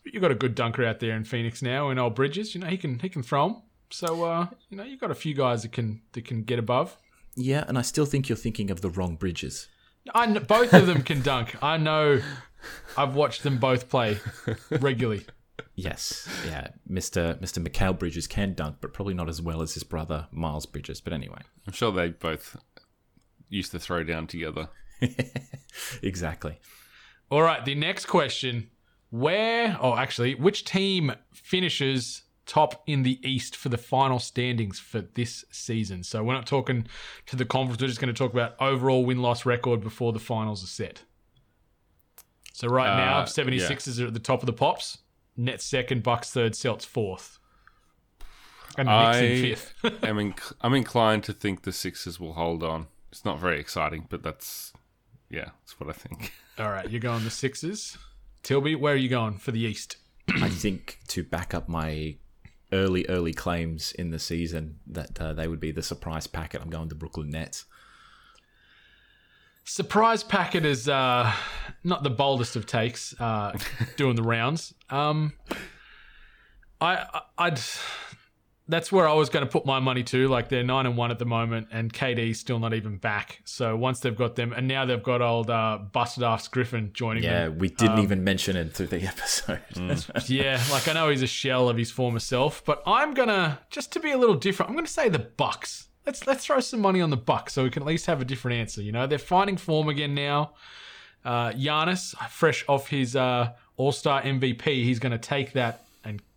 you 0.03 0.19
got 0.19 0.31
a 0.31 0.35
good 0.35 0.53
dunker 0.55 0.85
out 0.85 0.99
there 0.99 1.15
in 1.15 1.23
Phoenix 1.23 1.61
now 1.61 1.89
in 1.89 1.97
old 1.99 2.13
Bridges. 2.15 2.53
You 2.55 2.61
know 2.61 2.67
he 2.67 2.77
can 2.77 2.99
he 2.99 3.09
can 3.09 3.23
throw 3.23 3.47
them. 3.47 3.61
So 3.91 4.23
uh, 4.25 4.47
you 4.69 4.77
know 4.77 4.83
you've 4.83 4.99
got 4.99 5.11
a 5.11 5.15
few 5.15 5.33
guys 5.35 5.61
that 5.63 5.71
can 5.71 6.01
that 6.13 6.25
can 6.25 6.43
get 6.43 6.59
above. 6.59 6.95
Yeah, 7.35 7.65
and 7.67 7.77
I 7.77 7.81
still 7.81 8.05
think 8.05 8.29
you're 8.29 8.37
thinking 8.37 8.71
of 8.71 8.81
the 8.81 8.89
wrong 8.89 9.15
Bridges. 9.15 9.67
I 10.13 10.25
kn- 10.27 10.43
both 10.45 10.73
of 10.73 10.87
them 10.87 11.01
can 11.03 11.21
dunk. 11.21 11.61
I 11.63 11.77
know. 11.77 12.21
I've 12.97 13.15
watched 13.15 13.43
them 13.43 13.57
both 13.57 13.89
play 13.89 14.19
regularly. 14.69 15.25
Yes, 15.75 16.27
yeah, 16.47 16.69
Mister 16.87 17.37
Mister 17.41 17.59
Mikal 17.59 17.97
Bridges 17.97 18.27
can 18.27 18.53
dunk, 18.53 18.77
but 18.81 18.93
probably 18.93 19.13
not 19.13 19.29
as 19.29 19.41
well 19.41 19.61
as 19.61 19.73
his 19.73 19.83
brother 19.83 20.27
Miles 20.31 20.65
Bridges. 20.65 21.01
But 21.01 21.13
anyway, 21.13 21.41
I'm 21.67 21.73
sure 21.73 21.91
they 21.91 22.09
both 22.09 22.55
used 23.49 23.71
to 23.71 23.79
throw 23.79 24.03
down 24.03 24.27
together. 24.27 24.69
exactly. 26.01 26.59
All 27.29 27.41
right, 27.41 27.63
the 27.65 27.75
next 27.75 28.05
question: 28.05 28.69
Where? 29.09 29.77
Oh, 29.81 29.95
actually, 29.95 30.35
which 30.35 30.63
team 30.63 31.13
finishes 31.33 32.23
top 32.45 32.83
in 32.87 33.03
the 33.03 33.19
East 33.27 33.55
for 33.55 33.69
the 33.69 33.77
final 33.77 34.19
standings 34.19 34.79
for 34.79 35.01
this 35.01 35.45
season? 35.51 36.03
So 36.03 36.23
we're 36.23 36.33
not 36.33 36.45
talking 36.47 36.87
to 37.27 37.35
the 37.35 37.45
conference. 37.45 37.81
We're 37.81 37.87
just 37.87 37.99
going 38.01 38.13
to 38.13 38.17
talk 38.17 38.33
about 38.33 38.55
overall 38.59 39.05
win 39.05 39.21
loss 39.21 39.45
record 39.45 39.81
before 39.81 40.13
the 40.13 40.19
finals 40.19 40.63
are 40.63 40.67
set. 40.67 41.03
So 42.53 42.67
right 42.67 42.95
now, 42.97 43.19
Uh, 43.19 43.25
76ers 43.25 44.01
are 44.01 44.07
at 44.07 44.13
the 44.13 44.19
top 44.19 44.41
of 44.41 44.45
the 44.45 44.53
pops. 44.53 44.99
Nets 45.37 45.65
second, 45.65 46.03
Bucks 46.03 46.31
third, 46.31 46.55
Celts 46.55 46.85
fourth, 46.85 47.39
and 48.77 48.87
Knicks 48.87 49.17
in 49.17 49.25
I 49.25 49.41
fifth. 49.41 49.73
am 50.03 50.15
inc- 50.15 50.53
I'm 50.61 50.73
inclined 50.73 51.25
to 51.25 51.33
think 51.33 51.63
the 51.63 51.73
Sixers 51.73 52.19
will 52.21 52.33
hold 52.33 52.63
on. 52.63 52.87
It's 53.11 53.25
not 53.25 53.39
very 53.39 53.59
exciting, 53.59 54.07
but 54.09 54.23
that's 54.23 54.71
yeah, 55.29 55.49
that's 55.61 55.77
what 55.79 55.89
I 55.89 55.93
think. 55.93 56.31
All 56.57 56.69
right, 56.71 56.89
you're 56.89 57.01
going 57.01 57.25
the 57.25 57.29
Sixers. 57.31 57.97
Tilby, 58.43 58.75
where 58.75 58.93
are 58.93 58.97
you 58.97 59.09
going 59.09 59.37
for 59.39 59.51
the 59.51 59.59
East? 59.59 59.97
I 60.41 60.47
think 60.49 60.99
to 61.09 61.23
back 61.23 61.53
up 61.53 61.67
my 61.67 62.15
early 62.71 63.05
early 63.07 63.33
claims 63.33 63.91
in 63.93 64.09
the 64.09 64.19
season 64.19 64.79
that 64.87 65.19
uh, 65.19 65.33
they 65.33 65.47
would 65.47 65.59
be 65.59 65.71
the 65.71 65.83
surprise 65.83 66.27
packet. 66.27 66.61
I'm 66.61 66.69
going 66.69 66.89
to 66.89 66.95
Brooklyn 66.95 67.29
Nets. 67.29 67.65
Surprise 69.63 70.23
packet 70.23 70.63
is 70.63 70.87
uh, 70.87 71.31
not 71.83 72.03
the 72.03 72.09
boldest 72.09 72.55
of 72.55 72.67
takes. 72.67 73.19
Uh, 73.19 73.57
doing 73.97 74.15
the 74.15 74.21
rounds. 74.23 74.73
Um, 74.89 75.33
I, 76.79 77.21
I'd. 77.37 77.59
That's 78.67 78.91
where 78.91 79.07
I 79.07 79.13
was 79.13 79.29
going 79.29 79.45
to 79.45 79.51
put 79.51 79.65
my 79.65 79.79
money 79.79 80.03
to. 80.05 80.27
Like 80.27 80.49
they're 80.49 80.63
nine 80.63 80.87
and 80.87 80.97
one 80.97 81.11
at 81.11 81.19
the 81.19 81.25
moment, 81.25 81.67
and 81.71 81.93
KD's 81.93 82.39
still 82.39 82.57
not 82.57 82.73
even 82.73 82.97
back. 82.97 83.41
So 83.45 83.75
once 83.75 83.99
they've 83.99 84.15
got 84.15 84.35
them, 84.35 84.53
and 84.53 84.67
now 84.67 84.85
they've 84.85 85.01
got 85.01 85.21
old 85.21 85.49
uh, 85.49 85.79
busted 85.91 86.23
ass 86.23 86.47
Griffin 86.47 86.91
joining 86.93 87.23
them. 87.23 87.31
Yeah, 87.31 87.45
them. 87.49 87.59
we 87.59 87.69
didn't 87.69 87.99
even 87.99 88.23
mention 88.23 88.55
it 88.55 88.73
through 88.73 88.87
the 88.87 89.03
episode. 89.07 89.61
Yeah, 90.27 90.61
like 90.71 90.87
I 90.87 90.93
know 90.93 91.09
he's 91.09 91.21
a 91.21 91.27
shell 91.27 91.69
of 91.69 91.77
his 91.77 91.91
former 91.91 92.19
self, 92.19 92.65
but 92.65 92.81
I'm 92.87 93.13
gonna 93.13 93.59
just 93.69 93.91
to 93.93 93.99
be 93.99 94.11
a 94.11 94.17
little 94.17 94.35
different. 94.35 94.71
I'm 94.71 94.75
gonna 94.75 94.87
say 94.87 95.09
the 95.09 95.19
Bucks. 95.19 95.89
Let's 96.05 96.25
let's 96.25 96.45
throw 96.45 96.59
some 96.59 96.81
money 96.81 97.01
on 97.01 97.11
the 97.11 97.17
Bucks 97.17 97.53
so 97.53 97.63
we 97.63 97.69
can 97.69 97.83
at 97.83 97.87
least 97.87 98.07
have 98.07 98.21
a 98.21 98.25
different 98.25 98.57
answer. 98.57 98.81
You 98.81 98.91
know, 98.91 99.05
they're 99.05 99.19
finding 99.19 99.57
form 99.57 99.89
again 99.89 100.15
now. 100.15 100.53
Uh, 101.23 101.51
Giannis, 101.51 102.15
fresh 102.29 102.65
off 102.67 102.87
his 102.89 103.15
uh, 103.15 103.51
All 103.77 103.91
Star 103.91 104.21
MVP, 104.23 104.63
he's 104.63 104.99
gonna 104.99 105.17
take 105.17 105.53
that 105.53 105.84
and 105.84 105.84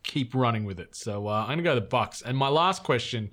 keep 0.08 0.34
running 0.34 0.64
with 0.64 0.80
it. 0.80 0.96
So 0.96 1.28
uh, 1.28 1.42
I'm 1.42 1.50
gonna 1.50 1.62
go 1.62 1.76
the 1.76 1.80
Bucks. 1.80 2.20
And 2.22 2.36
my 2.36 2.48
last 2.48 2.82
question. 2.82 3.30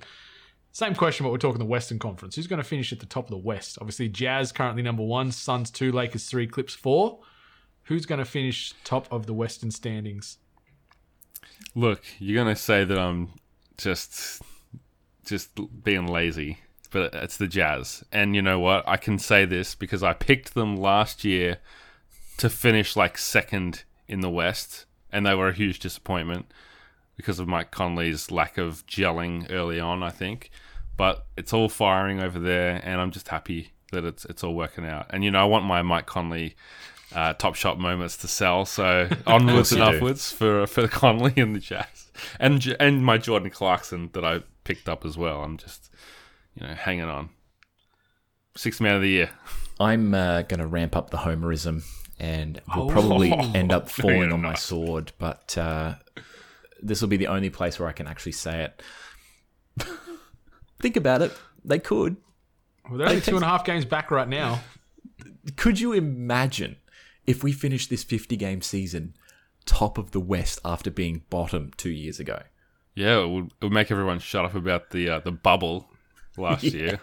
Same 0.71 0.93
question, 0.93 1.23
but 1.23 1.31
we're 1.31 1.37
talking 1.37 1.59
the 1.59 1.65
Western 1.65 1.99
Conference. 1.99 2.35
Who's 2.35 2.47
going 2.47 2.61
to 2.61 2.67
finish 2.67 2.91
at 2.91 2.99
the 2.99 3.05
top 3.05 3.23
of 3.23 3.31
the 3.31 3.37
West? 3.37 3.77
Obviously, 3.79 4.09
Jazz 4.09 4.51
currently 4.51 4.83
number 4.83 5.03
one, 5.03 5.31
Suns 5.31 5.71
two, 5.71 5.89
Lakers 5.93 6.25
three, 6.25 6.47
Clips 6.47 6.75
four. 6.75 7.19
Who's 7.83 8.05
going 8.05 8.19
to 8.19 8.25
finish 8.25 8.73
top 8.83 9.07
of 9.09 9.25
the 9.25 9.33
Western 9.33 9.71
standings? 9.71 10.37
Look, 11.73 12.03
you're 12.19 12.41
gonna 12.43 12.55
say 12.55 12.83
that 12.83 12.97
I'm 12.97 13.29
just 13.77 14.41
just 15.25 15.57
being 15.83 16.07
lazy, 16.07 16.59
but 16.91 17.13
it's 17.13 17.37
the 17.37 17.47
Jazz. 17.47 18.03
And 18.11 18.35
you 18.35 18.41
know 18.41 18.59
what? 18.59 18.87
I 18.87 18.97
can 18.97 19.19
say 19.19 19.45
this 19.45 19.75
because 19.75 20.03
I 20.03 20.13
picked 20.13 20.53
them 20.53 20.75
last 20.75 21.23
year 21.23 21.57
to 22.37 22.49
finish 22.49 22.95
like 22.95 23.17
second 23.17 23.83
in 24.07 24.21
the 24.21 24.29
West, 24.29 24.85
and 25.15 25.25
they 25.25 25.33
were 25.33 25.47
a 25.47 25.53
huge 25.53 25.79
disappointment 25.79 26.51
because 27.15 27.39
of 27.39 27.47
Mike 27.47 27.71
Conley's 27.71 28.31
lack 28.31 28.57
of 28.57 28.85
gelling 28.85 29.49
early 29.49 29.79
on, 29.79 30.03
I 30.03 30.09
think. 30.09 30.51
But 30.97 31.25
it's 31.37 31.53
all 31.53 31.69
firing 31.69 32.19
over 32.19 32.37
there, 32.37 32.81
and 32.83 32.99
I'm 32.99 33.11
just 33.11 33.29
happy 33.29 33.71
that 33.93 34.03
it's 34.03 34.25
it's 34.25 34.43
all 34.43 34.53
working 34.53 34.85
out. 34.85 35.07
And 35.11 35.23
you 35.23 35.31
know, 35.31 35.39
I 35.39 35.45
want 35.45 35.63
my 35.63 35.81
Mike 35.81 36.05
Conley 36.05 36.55
uh, 37.13 37.33
top 37.33 37.55
shot 37.55 37.79
moments 37.79 38.17
to 38.17 38.27
sell. 38.27 38.65
So 38.65 39.09
onwards 39.27 39.71
and 39.71 39.79
you 39.79 39.91
do. 39.91 39.97
upwards 39.97 40.33
for 40.33 40.67
for 40.67 40.87
Conley 40.89 41.33
and 41.37 41.55
the 41.55 41.59
Jazz, 41.59 42.11
and 42.37 42.75
and 42.77 43.03
my 43.05 43.17
Jordan 43.17 43.49
Clarkson 43.49 44.09
that 44.13 44.25
I 44.25 44.41
picked 44.65 44.89
up 44.89 45.05
as 45.05 45.17
well. 45.17 45.43
I'm 45.43 45.55
just 45.57 45.89
you 46.55 46.67
know 46.67 46.73
hanging 46.73 47.05
on. 47.05 47.29
Sixth 48.57 48.81
man 48.81 48.97
of 48.97 49.01
the 49.01 49.09
year. 49.09 49.29
I'm 49.79 50.13
uh, 50.13 50.43
going 50.43 50.61
to 50.61 50.67
ramp 50.67 50.95
up 50.95 51.09
the 51.09 51.17
homerism 51.17 51.83
and 52.19 52.61
will 52.75 52.87
probably 52.87 53.31
end 53.55 53.71
up 53.71 53.89
falling 53.89 54.31
on 54.31 54.41
my 54.41 54.55
sword, 54.55 55.11
but 55.17 55.57
uh, 55.57 55.95
this 56.81 57.01
will 57.01 57.09
be 57.09 57.17
the 57.17 57.27
only 57.27 57.49
place 57.49 57.79
where 57.79 57.89
I 57.89 57.91
can 57.91 58.07
actually 58.07 58.31
say 58.33 58.63
it. 58.63 59.87
Think 60.79 60.95
about 60.95 61.21
it. 61.21 61.33
They 61.63 61.79
could. 61.79 62.17
Well, 62.89 62.99
they're 62.99 63.09
only 63.09 63.21
two 63.21 63.35
and 63.35 63.43
a 63.43 63.47
half 63.47 63.65
games 63.65 63.85
back 63.85 64.11
right 64.11 64.27
now. 64.27 64.61
Could 65.55 65.79
you 65.79 65.93
imagine 65.93 66.77
if 67.25 67.43
we 67.43 67.51
finished 67.51 67.89
this 67.89 68.03
50 68.03 68.35
game 68.37 68.61
season 68.61 69.15
top 69.65 69.97
of 69.97 70.11
the 70.11 70.19
West 70.19 70.59
after 70.63 70.91
being 70.91 71.23
bottom 71.29 71.71
two 71.77 71.89
years 71.89 72.19
ago? 72.19 72.43
Yeah, 72.93 73.23
it 73.23 73.29
would, 73.29 73.45
it 73.45 73.65
would 73.65 73.73
make 73.73 73.91
everyone 73.91 74.19
shut 74.19 74.45
up 74.45 74.55
about 74.55 74.91
the 74.91 75.09
uh, 75.09 75.19
the 75.19 75.31
bubble 75.31 75.89
last 76.37 76.63
year. 76.63 76.99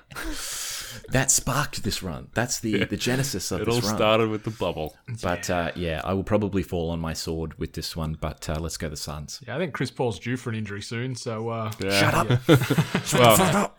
That 1.10 1.30
sparked 1.30 1.82
this 1.84 2.02
run. 2.02 2.28
That's 2.34 2.60
the, 2.60 2.84
the 2.84 2.96
genesis 2.96 3.50
of 3.52 3.60
It 3.62 3.68
all 3.68 3.74
this 3.76 3.84
run. 3.84 3.90
It 3.90 3.94
all 3.94 3.98
started 3.98 4.28
with 4.30 4.44
the 4.44 4.50
bubble. 4.50 4.96
But 5.22 5.48
uh, 5.50 5.72
yeah, 5.76 6.00
I 6.04 6.14
will 6.14 6.24
probably 6.24 6.62
fall 6.62 6.90
on 6.90 7.00
my 7.00 7.12
sword 7.12 7.58
with 7.58 7.72
this 7.74 7.94
one. 7.96 8.16
But 8.20 8.48
uh, 8.48 8.58
let's 8.60 8.76
go 8.76 8.88
the 8.88 8.96
Suns. 8.96 9.40
Yeah, 9.46 9.56
I 9.56 9.58
think 9.58 9.72
Chris 9.74 9.90
Paul's 9.90 10.18
due 10.18 10.36
for 10.36 10.50
an 10.50 10.56
injury 10.56 10.82
soon. 10.82 11.14
So 11.14 11.48
uh, 11.48 11.72
Yeah. 11.80 12.00
Shut 12.00 12.14
up. 12.14 13.78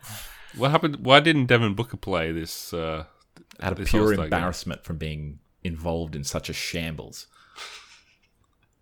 Well, 0.56 0.60
what 0.60 0.70
happened? 0.70 0.96
Why 1.04 1.18
didn't 1.20 1.46
Devin 1.46 1.74
Booker 1.74 1.96
play 1.96 2.30
this? 2.30 2.72
Uh, 2.72 3.04
Out 3.60 3.72
of 3.72 3.78
this 3.78 3.90
pure 3.90 4.02
All-Star 4.02 4.16
game? 4.16 4.24
embarrassment 4.32 4.84
from 4.84 4.98
being 4.98 5.40
involved 5.64 6.14
in 6.14 6.22
such 6.22 6.48
a 6.48 6.52
shambles. 6.52 7.26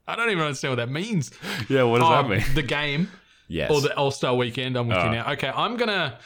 I 0.06 0.16
don't 0.16 0.30
even 0.30 0.42
understand 0.42 0.72
what 0.72 0.76
that 0.76 0.90
means. 0.90 1.30
Yeah, 1.68 1.84
what 1.84 2.00
does 2.00 2.08
Oh, 2.08 2.10
that 2.10 2.28
mean? 2.28 2.54
The 2.54 2.62
game 2.62 3.08
Yes. 3.48 3.70
or 3.70 3.80
the 3.80 3.94
All 3.96 4.10
Star 4.10 4.34
weekend. 4.34 4.76
I'm 4.76 4.88
with 4.88 4.96
Oh. 4.98 5.04
you 5.04 5.10
now. 5.12 5.32
Okay, 5.32 5.48
I'm 5.54 5.76
gonna. 5.76 6.18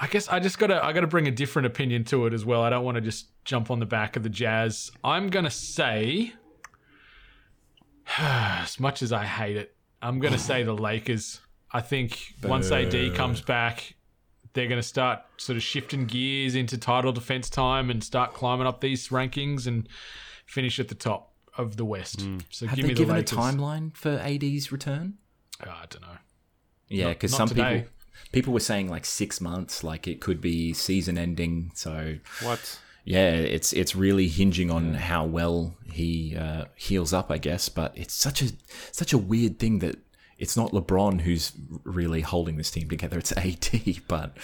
I 0.00 0.06
guess 0.06 0.28
I 0.28 0.38
just 0.38 0.58
gotta 0.58 0.84
I 0.84 0.92
gotta 0.92 1.08
bring 1.08 1.26
a 1.26 1.32
different 1.32 1.66
opinion 1.66 2.04
to 2.04 2.26
it 2.26 2.32
as 2.32 2.44
well. 2.44 2.62
I 2.62 2.70
don't 2.70 2.84
want 2.84 2.94
to 2.94 3.00
just 3.00 3.26
jump 3.44 3.70
on 3.70 3.80
the 3.80 3.86
back 3.86 4.16
of 4.16 4.22
the 4.22 4.28
Jazz. 4.28 4.92
I'm 5.02 5.28
gonna 5.28 5.50
say, 5.50 6.32
as 8.18 8.78
much 8.78 9.02
as 9.02 9.12
I 9.12 9.24
hate 9.24 9.56
it, 9.56 9.74
I'm 10.00 10.20
gonna 10.20 10.38
say 10.38 10.62
the 10.62 10.74
Lakers. 10.74 11.40
I 11.72 11.80
think 11.80 12.34
once 12.42 12.70
AD 12.70 13.14
comes 13.14 13.40
back, 13.40 13.94
they're 14.52 14.68
gonna 14.68 14.82
start 14.82 15.20
sort 15.36 15.56
of 15.56 15.62
shifting 15.62 16.06
gears 16.06 16.54
into 16.54 16.78
title 16.78 17.12
defense 17.12 17.50
time 17.50 17.90
and 17.90 18.02
start 18.02 18.34
climbing 18.34 18.66
up 18.66 18.80
these 18.80 19.08
rankings 19.08 19.66
and 19.66 19.88
finish 20.46 20.78
at 20.78 20.88
the 20.88 20.94
top 20.94 21.32
of 21.56 21.76
the 21.76 21.84
West. 21.84 22.22
Hmm. 22.22 22.38
So 22.50 22.66
Have 22.66 22.76
give 22.76 22.84
they 22.84 22.88
me 22.88 22.94
the 22.94 23.00
given 23.00 23.16
a 23.16 23.22
timeline 23.22 23.96
for 23.96 24.10
AD's 24.20 24.70
return? 24.70 25.14
Oh, 25.66 25.70
I 25.70 25.86
don't 25.90 26.02
know. 26.02 26.18
Yeah, 26.88 27.08
because 27.08 27.34
some 27.34 27.48
today. 27.48 27.78
people 27.78 27.97
people 28.32 28.52
were 28.52 28.60
saying 28.60 28.88
like 28.88 29.04
six 29.04 29.40
months, 29.40 29.82
like 29.84 30.06
it 30.08 30.20
could 30.20 30.40
be 30.40 30.72
season 30.72 31.18
ending. 31.18 31.70
So 31.74 32.18
What? 32.42 32.78
yeah, 33.04 33.30
it's 33.32 33.72
it's 33.72 33.94
really 33.96 34.28
hinging 34.28 34.70
on 34.70 34.94
how 34.94 35.24
well 35.24 35.74
he 35.92 36.36
uh, 36.36 36.64
heals 36.76 37.12
up, 37.12 37.30
I 37.30 37.38
guess. 37.38 37.68
But 37.68 37.92
it's 37.96 38.14
such 38.14 38.42
a 38.42 38.50
such 38.92 39.12
a 39.12 39.18
weird 39.18 39.58
thing 39.58 39.78
that 39.80 39.96
it's 40.38 40.56
not 40.56 40.70
LeBron 40.72 41.22
who's 41.22 41.52
really 41.84 42.20
holding 42.20 42.56
this 42.58 42.70
team 42.70 42.88
together. 42.88 43.18
It's 43.18 43.32
AD. 43.32 43.70
But 44.08 44.36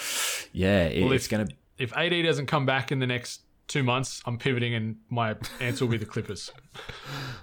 yeah, 0.52 0.84
it, 0.86 1.02
Well, 1.05 1.12
it's 1.12 1.28
gonna. 1.28 1.46
if 1.78 1.92
AD 1.96 2.24
doesn't 2.24 2.46
come 2.46 2.66
back 2.66 2.90
in 2.90 2.98
the 2.98 3.06
next 3.06 3.42
two 3.69 3.82
months, 3.82 4.23
I'm 4.27 4.39
pivoting 4.39 4.74
and 4.74 4.97
my 5.09 5.36
answer 5.61 5.85
will 5.85 5.93
be 5.93 5.99
the 5.99 6.07
Clippers. 6.07 6.51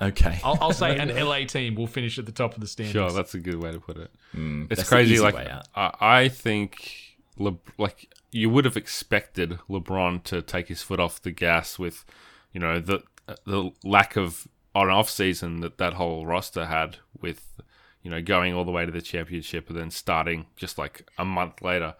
Okay, 0.01 0.39
I'll, 0.43 0.57
I'll 0.59 0.73
say 0.73 0.97
an 0.97 1.09
LA 1.27 1.45
team 1.45 1.75
will 1.75 1.85
finish 1.85 2.17
at 2.17 2.25
the 2.25 2.31
top 2.31 2.55
of 2.55 2.59
the 2.61 2.65
standings. 2.65 2.93
Sure, 2.93 3.11
that's 3.11 3.35
a 3.35 3.39
good 3.39 3.61
way 3.61 3.71
to 3.71 3.79
put 3.79 3.97
it. 3.97 4.09
it's 4.33 4.39
Mm, 4.39 4.67
that's 4.67 4.81
the 4.81 4.87
crazy. 4.87 5.19
Like. 5.19 5.35
I, 5.75 5.91
I 6.01 6.27
think, 6.27 7.17
Le- 7.37 7.59
like 7.77 8.11
you 8.31 8.49
would 8.49 8.65
have 8.65 8.75
expected 8.75 9.59
LeBron 9.69 10.23
to 10.23 10.41
take 10.41 10.69
his 10.69 10.81
foot 10.81 10.99
off 10.99 11.21
the 11.21 11.29
gas 11.29 11.77
with, 11.77 12.03
you 12.51 12.59
know, 12.59 12.79
the 12.79 13.03
the 13.45 13.71
lack 13.83 14.15
of 14.15 14.47
on 14.73 14.89
off 14.89 15.07
season 15.09 15.59
that 15.59 15.77
that 15.77 15.93
whole 15.93 16.25
roster 16.25 16.65
had 16.65 16.97
with, 17.19 17.61
you 18.01 18.09
know, 18.09 18.21
going 18.23 18.55
all 18.55 18.65
the 18.65 18.71
way 18.71 18.85
to 18.87 18.91
the 18.91 19.01
championship 19.03 19.69
and 19.69 19.77
then 19.77 19.91
starting 19.91 20.47
just 20.55 20.79
like 20.79 21.07
a 21.19 21.25
month 21.25 21.61
later. 21.61 21.93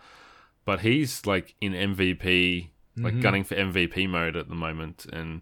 But 0.66 0.80
he's 0.80 1.26
like 1.28 1.54
in 1.62 1.74
MVP, 1.74 2.70
like 2.98 3.22
gunning 3.22 3.44
for 3.44 3.56
MVP 3.56 4.10
mode 4.10 4.36
at 4.36 4.50
the 4.50 4.56
moment, 4.56 5.06
and 5.12 5.42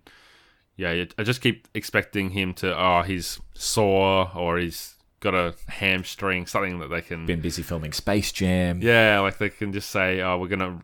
yeah, 0.75 1.05
I 1.17 1.23
just 1.23 1.41
keep 1.41 1.67
expecting 1.73 2.29
him 2.31 2.53
to. 2.55 2.77
Oh, 2.79 3.01
he's 3.01 3.39
sore 3.53 4.31
or 4.35 4.57
he's 4.57 4.95
got 5.19 5.35
a 5.35 5.55
hamstring, 5.67 6.45
something 6.45 6.79
that 6.79 6.87
they 6.87 7.01
can. 7.01 7.25
been 7.25 7.41
busy 7.41 7.61
filming 7.63 7.91
Space 7.91 8.31
Jam. 8.31 8.81
Yeah, 8.81 9.19
like 9.19 9.37
they 9.37 9.49
can 9.49 9.73
just 9.73 9.89
say, 9.89 10.21
"Oh, 10.21 10.37
we're 10.37 10.47
gonna, 10.47 10.81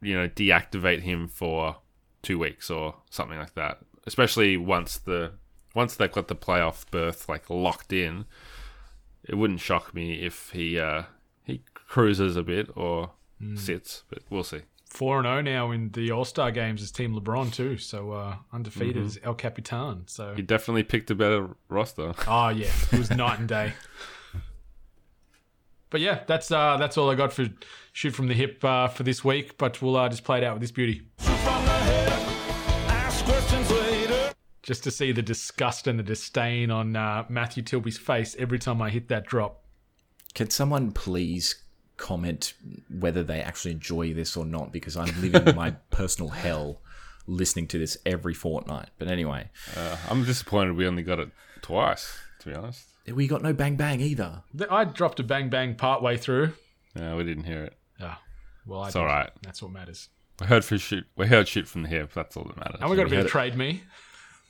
you 0.00 0.16
know, 0.16 0.28
deactivate 0.28 1.00
him 1.00 1.28
for 1.28 1.76
two 2.22 2.38
weeks 2.38 2.70
or 2.70 2.96
something 3.10 3.38
like 3.38 3.54
that." 3.54 3.78
Especially 4.06 4.56
once 4.56 4.98
the 4.98 5.32
once 5.74 5.96
they've 5.96 6.12
got 6.12 6.28
the 6.28 6.36
playoff 6.36 6.88
berth 6.90 7.28
like 7.28 7.50
locked 7.50 7.92
in, 7.92 8.26
it 9.24 9.34
wouldn't 9.34 9.60
shock 9.60 9.94
me 9.94 10.22
if 10.24 10.50
he 10.50 10.78
uh 10.78 11.02
he 11.44 11.62
cruises 11.74 12.36
a 12.36 12.42
bit 12.42 12.70
or 12.76 13.10
sits, 13.54 14.04
but 14.08 14.20
we'll 14.30 14.44
see. 14.44 14.62
Four 14.96 15.18
and 15.18 15.26
zero 15.26 15.42
now 15.42 15.72
in 15.72 15.90
the 15.90 16.10
All 16.10 16.24
Star 16.24 16.50
games 16.50 16.80
as 16.80 16.90
Team 16.90 17.14
LeBron 17.14 17.52
too. 17.52 17.76
So 17.76 18.12
uh, 18.12 18.36
undefeated 18.50 19.04
as 19.04 19.18
El 19.22 19.34
Capitan. 19.34 20.04
So 20.06 20.32
He 20.34 20.40
definitely 20.40 20.84
picked 20.84 21.10
a 21.10 21.14
better 21.14 21.50
roster. 21.68 22.14
oh 22.26 22.48
yeah, 22.48 22.70
it 22.90 22.98
was 22.98 23.10
night 23.10 23.38
and 23.38 23.46
day. 23.46 23.74
But 25.90 26.00
yeah, 26.00 26.20
that's 26.26 26.50
uh, 26.50 26.78
that's 26.78 26.96
all 26.96 27.10
I 27.10 27.14
got 27.14 27.34
for 27.34 27.46
shoot 27.92 28.12
from 28.12 28.28
the 28.28 28.32
hip 28.32 28.64
uh, 28.64 28.88
for 28.88 29.02
this 29.02 29.22
week. 29.22 29.58
But 29.58 29.82
we'll 29.82 29.98
uh, 29.98 30.08
just 30.08 30.24
play 30.24 30.38
it 30.38 30.44
out 30.44 30.54
with 30.54 30.62
this 30.62 30.72
beauty. 30.72 31.02
Hip, 31.18 31.36
ask 32.88 33.22
questions 33.26 33.70
later. 33.70 34.32
just 34.62 34.82
to 34.84 34.90
see 34.90 35.12
the 35.12 35.20
disgust 35.20 35.86
and 35.86 35.98
the 35.98 36.02
disdain 36.04 36.70
on 36.70 36.96
uh, 36.96 37.26
Matthew 37.28 37.62
Tilby's 37.62 37.98
face 37.98 38.34
every 38.38 38.58
time 38.58 38.80
I 38.80 38.88
hit 38.88 39.08
that 39.08 39.26
drop. 39.26 39.62
Can 40.32 40.48
someone 40.48 40.92
please 40.92 41.65
comment 41.96 42.54
whether 42.90 43.22
they 43.22 43.40
actually 43.40 43.72
enjoy 43.72 44.12
this 44.14 44.36
or 44.36 44.44
not? 44.44 44.72
Because 44.72 44.96
I'm 44.96 45.20
living 45.20 45.54
my 45.54 45.70
personal 45.90 46.30
hell 46.30 46.80
listening 47.26 47.66
to 47.68 47.78
this 47.78 47.96
every 48.06 48.34
fortnight. 48.34 48.88
But 48.98 49.08
anyway, 49.08 49.50
Uh, 49.76 49.96
I'm 50.08 50.24
disappointed 50.24 50.76
we 50.76 50.86
only 50.86 51.02
got 51.02 51.18
it 51.18 51.30
twice, 51.62 52.18
to 52.40 52.48
be 52.50 52.54
honest. 52.54 52.84
we 53.12 53.26
got 53.26 53.42
no 53.42 53.52
bang 53.52 53.76
bang 53.76 54.00
either. 54.00 54.42
I 54.70 54.84
dropped 54.84 55.18
a 55.20 55.24
bang 55.24 55.48
bang 55.48 55.74
part 55.74 56.02
way 56.02 56.16
through. 56.16 56.52
No, 56.94 57.16
we 57.16 57.24
didn't 57.24 57.44
hear 57.44 57.64
it. 57.64 57.74
Ah, 58.00 58.20
well, 58.66 58.82
I 58.82 58.86
It's 58.86 58.94
did. 58.94 59.00
all 59.00 59.06
right. 59.06 59.30
That's 59.42 59.60
what 59.62 59.72
matters. 59.72 60.08
We 60.40 60.46
heard 60.46 60.64
for 60.64 60.76
shoot. 60.78 61.04
We 61.16 61.26
heard 61.26 61.48
shoot 61.48 61.66
from 61.66 61.82
the 61.82 61.88
hip. 61.88 62.12
That's 62.14 62.36
all 62.36 62.44
that 62.44 62.56
matters. 62.56 62.76
And 62.80 62.90
we 62.90 62.96
got 62.96 63.06
a 63.06 63.10
bit 63.10 63.16
had 63.16 63.20
of 63.20 63.26
it. 63.26 63.30
trade 63.30 63.56
me. 63.56 63.82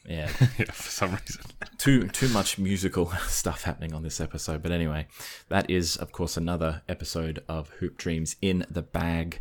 Yeah. 0.08 0.30
yeah, 0.58 0.70
for 0.70 0.90
some 0.90 1.10
reason. 1.10 1.42
too 1.78 2.08
too 2.08 2.28
much 2.28 2.58
musical 2.58 3.06
stuff 3.28 3.62
happening 3.62 3.92
on 3.92 4.02
this 4.02 4.20
episode. 4.20 4.62
But 4.62 4.72
anyway, 4.72 5.08
that 5.48 5.68
is 5.70 5.96
of 5.96 6.12
course 6.12 6.36
another 6.36 6.82
episode 6.88 7.42
of 7.48 7.70
Hoop 7.80 7.96
Dreams 7.96 8.36
in 8.40 8.64
the 8.70 8.82
bag. 8.82 9.40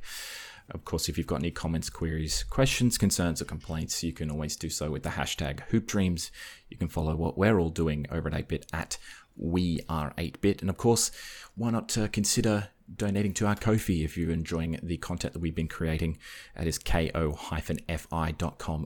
Of 0.71 0.83
course, 0.83 1.07
if 1.07 1.17
you've 1.17 1.27
got 1.27 1.41
any 1.41 1.51
comments, 1.51 1.91
queries, 1.91 2.43
questions, 2.43 2.97
concerns, 2.97 3.39
or 3.39 3.45
complaints, 3.45 4.03
you 4.03 4.11
can 4.11 4.31
always 4.31 4.55
do 4.55 4.69
so 4.69 4.89
with 4.89 5.03
the 5.03 5.09
hashtag 5.09 5.59
Hoop 5.69 5.85
Dreams. 5.85 6.31
You 6.69 6.77
can 6.77 6.87
follow 6.87 7.15
what 7.15 7.37
we're 7.37 7.59
all 7.59 7.69
doing 7.69 8.07
over 8.11 8.27
at 8.29 8.47
8bit 8.47 8.65
at 8.73 8.97
We 9.37 9.81
Are 9.87 10.11
8bit. 10.17 10.61
And 10.61 10.71
of 10.71 10.77
course, 10.77 11.11
why 11.53 11.69
not 11.69 11.95
uh, 11.95 12.07
consider 12.07 12.69
donating 12.93 13.33
to 13.35 13.47
our 13.47 13.55
Ko-fi 13.55 14.03
if 14.03 14.17
you're 14.17 14.31
enjoying 14.31 14.79
the 14.83 14.97
content 14.97 15.33
that 15.33 15.39
we've 15.39 15.55
been 15.55 15.67
creating. 15.67 16.17
That 16.55 16.67
is 16.67 16.77
ko-fi.com 16.77 17.25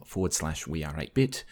forward 0.05 0.33
slash 0.33 0.67
We 0.67 0.83
Are 0.83 0.93
8bit. 0.93 1.43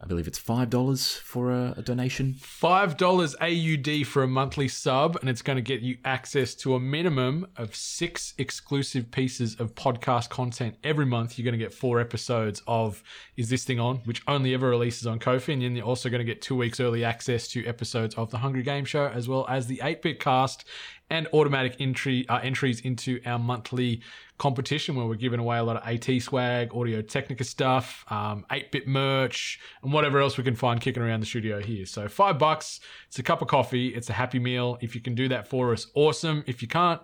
I 0.00 0.06
believe 0.06 0.28
it's 0.28 0.38
$5 0.38 1.18
for 1.18 1.50
a, 1.50 1.74
a 1.76 1.82
donation. 1.82 2.34
Five 2.34 2.96
dollars 2.96 3.34
AUD 3.40 4.06
for 4.06 4.22
a 4.22 4.28
monthly 4.28 4.68
sub, 4.68 5.16
and 5.16 5.28
it's 5.28 5.42
going 5.42 5.56
to 5.56 5.62
get 5.62 5.80
you 5.80 5.98
access 6.04 6.54
to 6.56 6.76
a 6.76 6.80
minimum 6.80 7.48
of 7.56 7.74
six 7.74 8.32
exclusive 8.38 9.10
pieces 9.10 9.56
of 9.56 9.74
podcast 9.74 10.28
content 10.28 10.76
every 10.84 11.04
month. 11.04 11.36
You're 11.36 11.44
going 11.44 11.58
to 11.58 11.64
get 11.64 11.74
four 11.74 11.98
episodes 11.98 12.62
of 12.68 13.02
"Is 13.36 13.50
This 13.50 13.64
Thing 13.64 13.80
On," 13.80 13.96
which 14.04 14.22
only 14.28 14.54
ever 14.54 14.68
releases 14.68 15.04
on 15.04 15.18
Ko-fi, 15.18 15.52
and 15.52 15.62
then 15.62 15.74
you're 15.74 15.84
also 15.84 16.08
going 16.08 16.20
to 16.20 16.24
get 16.24 16.42
two 16.42 16.54
weeks 16.54 16.78
early 16.78 17.02
access 17.02 17.48
to 17.48 17.66
episodes 17.66 18.14
of 18.14 18.30
the 18.30 18.38
Hungry 18.38 18.62
Game 18.62 18.84
Show, 18.84 19.08
as 19.08 19.26
well 19.28 19.46
as 19.48 19.66
the 19.66 19.80
Eight 19.82 20.00
Bit 20.02 20.20
Cast 20.20 20.64
and 21.10 21.26
automatic 21.32 21.76
entry 21.80 22.28
uh, 22.28 22.38
entries 22.38 22.80
into 22.80 23.20
our 23.24 23.38
monthly 23.38 24.02
competition 24.36 24.94
where 24.94 25.06
we're 25.06 25.14
giving 25.14 25.40
away 25.40 25.58
a 25.58 25.62
lot 25.62 25.76
of 25.76 25.86
AT 25.88 26.22
swag, 26.22 26.74
Audio 26.74 27.02
Technica 27.02 27.44
stuff, 27.44 28.04
um, 28.08 28.44
8-bit 28.50 28.86
merch, 28.86 29.58
and 29.82 29.92
whatever 29.92 30.20
else 30.20 30.36
we 30.36 30.44
can 30.44 30.54
find 30.54 30.80
kicking 30.80 31.02
around 31.02 31.20
the 31.20 31.26
studio 31.26 31.60
here. 31.60 31.86
So 31.86 32.08
five 32.08 32.38
bucks, 32.38 32.80
it's 33.08 33.18
a 33.18 33.22
cup 33.22 33.42
of 33.42 33.48
coffee, 33.48 33.88
it's 33.88 34.10
a 34.10 34.12
happy 34.12 34.38
meal. 34.38 34.78
If 34.80 34.94
you 34.94 35.00
can 35.00 35.14
do 35.14 35.28
that 35.28 35.48
for 35.48 35.72
us, 35.72 35.86
awesome. 35.94 36.44
If 36.46 36.62
you 36.62 36.68
can't, 36.68 37.00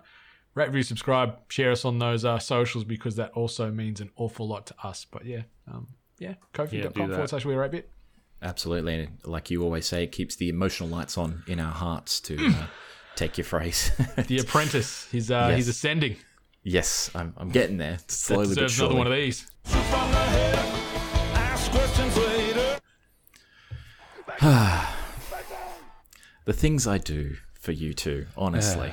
rate, 0.53 0.67
review, 0.67 0.83
subscribe, 0.83 1.37
share 1.49 1.71
us 1.71 1.83
on 1.83 1.99
those 1.99 2.23
uh, 2.23 2.39
socials 2.39 2.83
because 2.85 3.15
that 3.17 3.31
also 3.31 3.71
means 3.71 3.99
an 4.01 4.11
awful 4.15 4.47
lot 4.47 4.67
to 4.67 4.75
us. 4.83 5.05
But 5.09 5.25
yeah, 5.25 5.41
um, 5.67 5.87
yeah, 6.19 6.29
Yeah, 6.29 6.33
do 6.33 6.37
ko-fi.com 6.53 7.09
that. 7.09 7.15
forward 7.15 7.29
slash 7.29 7.45
we 7.45 7.55
are 7.55 7.67
8-bit. 7.67 7.89
Absolutely. 8.41 8.93
And 8.93 9.17
like 9.25 9.49
you 9.49 9.63
always 9.63 9.87
say, 9.87 10.03
it 10.03 10.11
keeps 10.11 10.35
the 10.35 10.49
emotional 10.49 10.87
lights 10.87 11.17
on 11.17 11.43
in 11.47 11.59
our 11.59 11.71
hearts 11.71 12.19
to 12.21 12.37
uh, 12.47 12.65
take 13.15 13.37
your 13.37 13.45
phrase. 13.45 13.91
The 14.27 14.39
apprentice, 14.39 15.07
he's 15.11 15.29
uh, 15.31 15.47
Yes. 15.49 15.57
he's 15.57 15.67
ascending. 15.69 16.15
yes, 16.63 17.09
I'm, 17.15 17.33
I'm 17.37 17.49
getting 17.49 17.77
there. 17.77 17.97
Slowly 18.07 18.47
but 18.47 18.55
deserves 18.55 18.79
another 18.79 18.95
one 18.95 19.07
of 19.07 19.13
these. 19.13 19.45
The 19.65 19.77
hip, 19.77 20.59
ask 21.35 21.71
questions 21.71 22.17
later. 22.17 22.79
the 26.45 26.53
things 26.53 26.87
I 26.87 26.97
do 26.97 27.35
for 27.53 27.71
you 27.71 27.93
two, 27.93 28.27
honestly. 28.37 28.91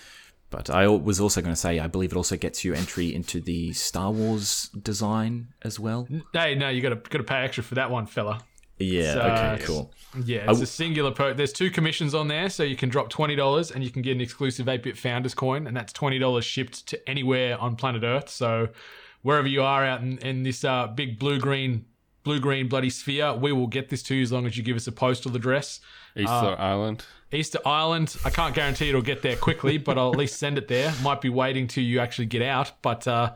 but 0.50 0.70
I 0.70 0.86
was 0.88 1.20
also 1.20 1.40
going 1.40 1.52
to 1.54 1.60
say, 1.60 1.78
I 1.80 1.86
believe 1.86 2.12
it 2.12 2.16
also 2.16 2.36
gets 2.36 2.64
you 2.64 2.74
entry 2.74 3.14
into 3.14 3.40
the 3.40 3.72
Star 3.72 4.10
Wars 4.10 4.68
design 4.80 5.48
as 5.62 5.80
well. 5.80 6.06
Hey, 6.32 6.54
no, 6.54 6.68
you 6.68 6.80
got 6.82 6.90
to 6.90 6.96
got 6.96 7.18
to 7.18 7.24
pay 7.24 7.36
extra 7.42 7.64
for 7.64 7.74
that 7.76 7.90
one, 7.90 8.06
fella. 8.06 8.40
Yeah. 8.82 9.14
So, 9.14 9.20
okay. 9.20 9.64
Cool. 9.64 9.92
Yeah, 10.24 10.50
it's 10.50 10.60
a 10.60 10.66
singular 10.66 11.10
per. 11.10 11.32
There's 11.32 11.52
two 11.52 11.70
commissions 11.70 12.14
on 12.14 12.28
there, 12.28 12.50
so 12.50 12.62
you 12.62 12.76
can 12.76 12.90
drop 12.90 13.08
twenty 13.08 13.34
dollars 13.34 13.70
and 13.70 13.82
you 13.82 13.90
can 13.90 14.02
get 14.02 14.12
an 14.12 14.20
exclusive 14.20 14.66
8-bit 14.66 14.98
Founders 14.98 15.34
coin, 15.34 15.66
and 15.66 15.76
that's 15.76 15.92
twenty 15.92 16.18
dollars 16.18 16.44
shipped 16.44 16.86
to 16.88 17.08
anywhere 17.08 17.58
on 17.58 17.76
planet 17.76 18.02
Earth. 18.02 18.28
So 18.28 18.68
wherever 19.22 19.48
you 19.48 19.62
are 19.62 19.84
out 19.84 20.02
in, 20.02 20.18
in 20.18 20.42
this 20.42 20.64
uh, 20.64 20.88
big 20.88 21.18
blue 21.18 21.38
green 21.38 21.86
blue 22.24 22.40
green 22.40 22.68
bloody 22.68 22.90
sphere, 22.90 23.34
we 23.34 23.52
will 23.52 23.66
get 23.66 23.88
this 23.88 24.02
to 24.04 24.14
you 24.14 24.22
as 24.22 24.32
long 24.32 24.46
as 24.46 24.56
you 24.56 24.62
give 24.62 24.76
us 24.76 24.86
a 24.86 24.92
postal 24.92 25.34
address. 25.34 25.80
Easter 26.16 26.30
Island. 26.58 27.04
Easter 27.32 27.58
Island. 27.64 28.14
I 28.24 28.30
can't 28.30 28.54
guarantee 28.54 28.90
it'll 28.90 29.00
get 29.00 29.22
there 29.22 29.36
quickly, 29.36 29.78
but 29.78 29.96
I'll 29.96 30.12
at 30.12 30.18
least 30.18 30.38
send 30.38 30.58
it 30.58 30.68
there. 30.68 30.92
Might 31.02 31.22
be 31.22 31.30
waiting 31.30 31.66
till 31.66 31.84
you 31.84 32.00
actually 32.00 32.26
get 32.26 32.42
out, 32.42 32.72
but 32.82 33.08
uh, 33.08 33.32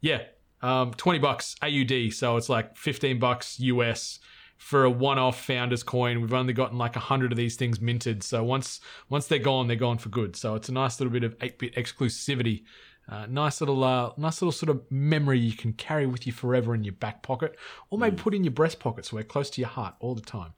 yeah, 0.00 0.22
um, 0.62 0.94
twenty 0.94 1.18
bucks 1.18 1.56
AUD. 1.60 2.12
So 2.12 2.36
it's 2.36 2.48
like 2.48 2.76
fifteen 2.76 3.18
bucks 3.18 3.58
US 3.58 4.20
for 4.60 4.84
a 4.84 4.90
one-off 4.90 5.42
founders 5.42 5.82
coin. 5.82 6.20
We've 6.20 6.34
only 6.34 6.52
gotten 6.52 6.76
like 6.76 6.94
a 6.94 7.00
hundred 7.00 7.32
of 7.32 7.38
these 7.38 7.56
things 7.56 7.80
minted, 7.80 8.22
so 8.22 8.44
once 8.44 8.78
once 9.08 9.26
they're 9.26 9.38
gone, 9.38 9.66
they're 9.66 9.76
gone 9.76 9.96
for 9.96 10.10
good. 10.10 10.36
So 10.36 10.54
it's 10.54 10.68
a 10.68 10.72
nice 10.72 11.00
little 11.00 11.10
bit 11.10 11.24
of 11.24 11.34
eight-bit 11.40 11.74
exclusivity. 11.74 12.64
Uh, 13.08 13.26
nice 13.26 13.60
little, 13.60 13.82
uh, 13.82 14.12
nice 14.18 14.40
little 14.40 14.52
sort 14.52 14.68
of 14.68 14.82
memory 14.90 15.38
you 15.38 15.54
can 15.54 15.72
carry 15.72 16.06
with 16.06 16.26
you 16.26 16.32
forever 16.32 16.74
in 16.74 16.84
your 16.84 16.92
back 16.92 17.22
pocket, 17.22 17.56
or 17.88 17.98
maybe 17.98 18.16
put 18.16 18.34
in 18.34 18.44
your 18.44 18.52
breast 18.52 18.78
pocket 18.78 19.06
so 19.06 19.16
we're 19.16 19.24
close 19.24 19.48
to 19.50 19.62
your 19.62 19.70
heart 19.70 19.94
all 19.98 20.14
the 20.14 20.20
time. 20.20 20.52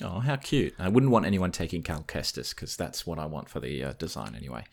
Oh, 0.00 0.20
how 0.20 0.36
cute. 0.36 0.74
I 0.78 0.88
wouldn't 0.88 1.12
want 1.12 1.26
anyone 1.26 1.50
taking 1.50 1.82
Cal 1.82 2.04
Kestis 2.04 2.54
because 2.54 2.76
that's 2.76 3.06
what 3.06 3.18
I 3.18 3.26
want 3.26 3.50
for 3.50 3.60
the 3.60 3.84
uh, 3.84 3.92
design 3.94 4.34
anyway. 4.36 4.64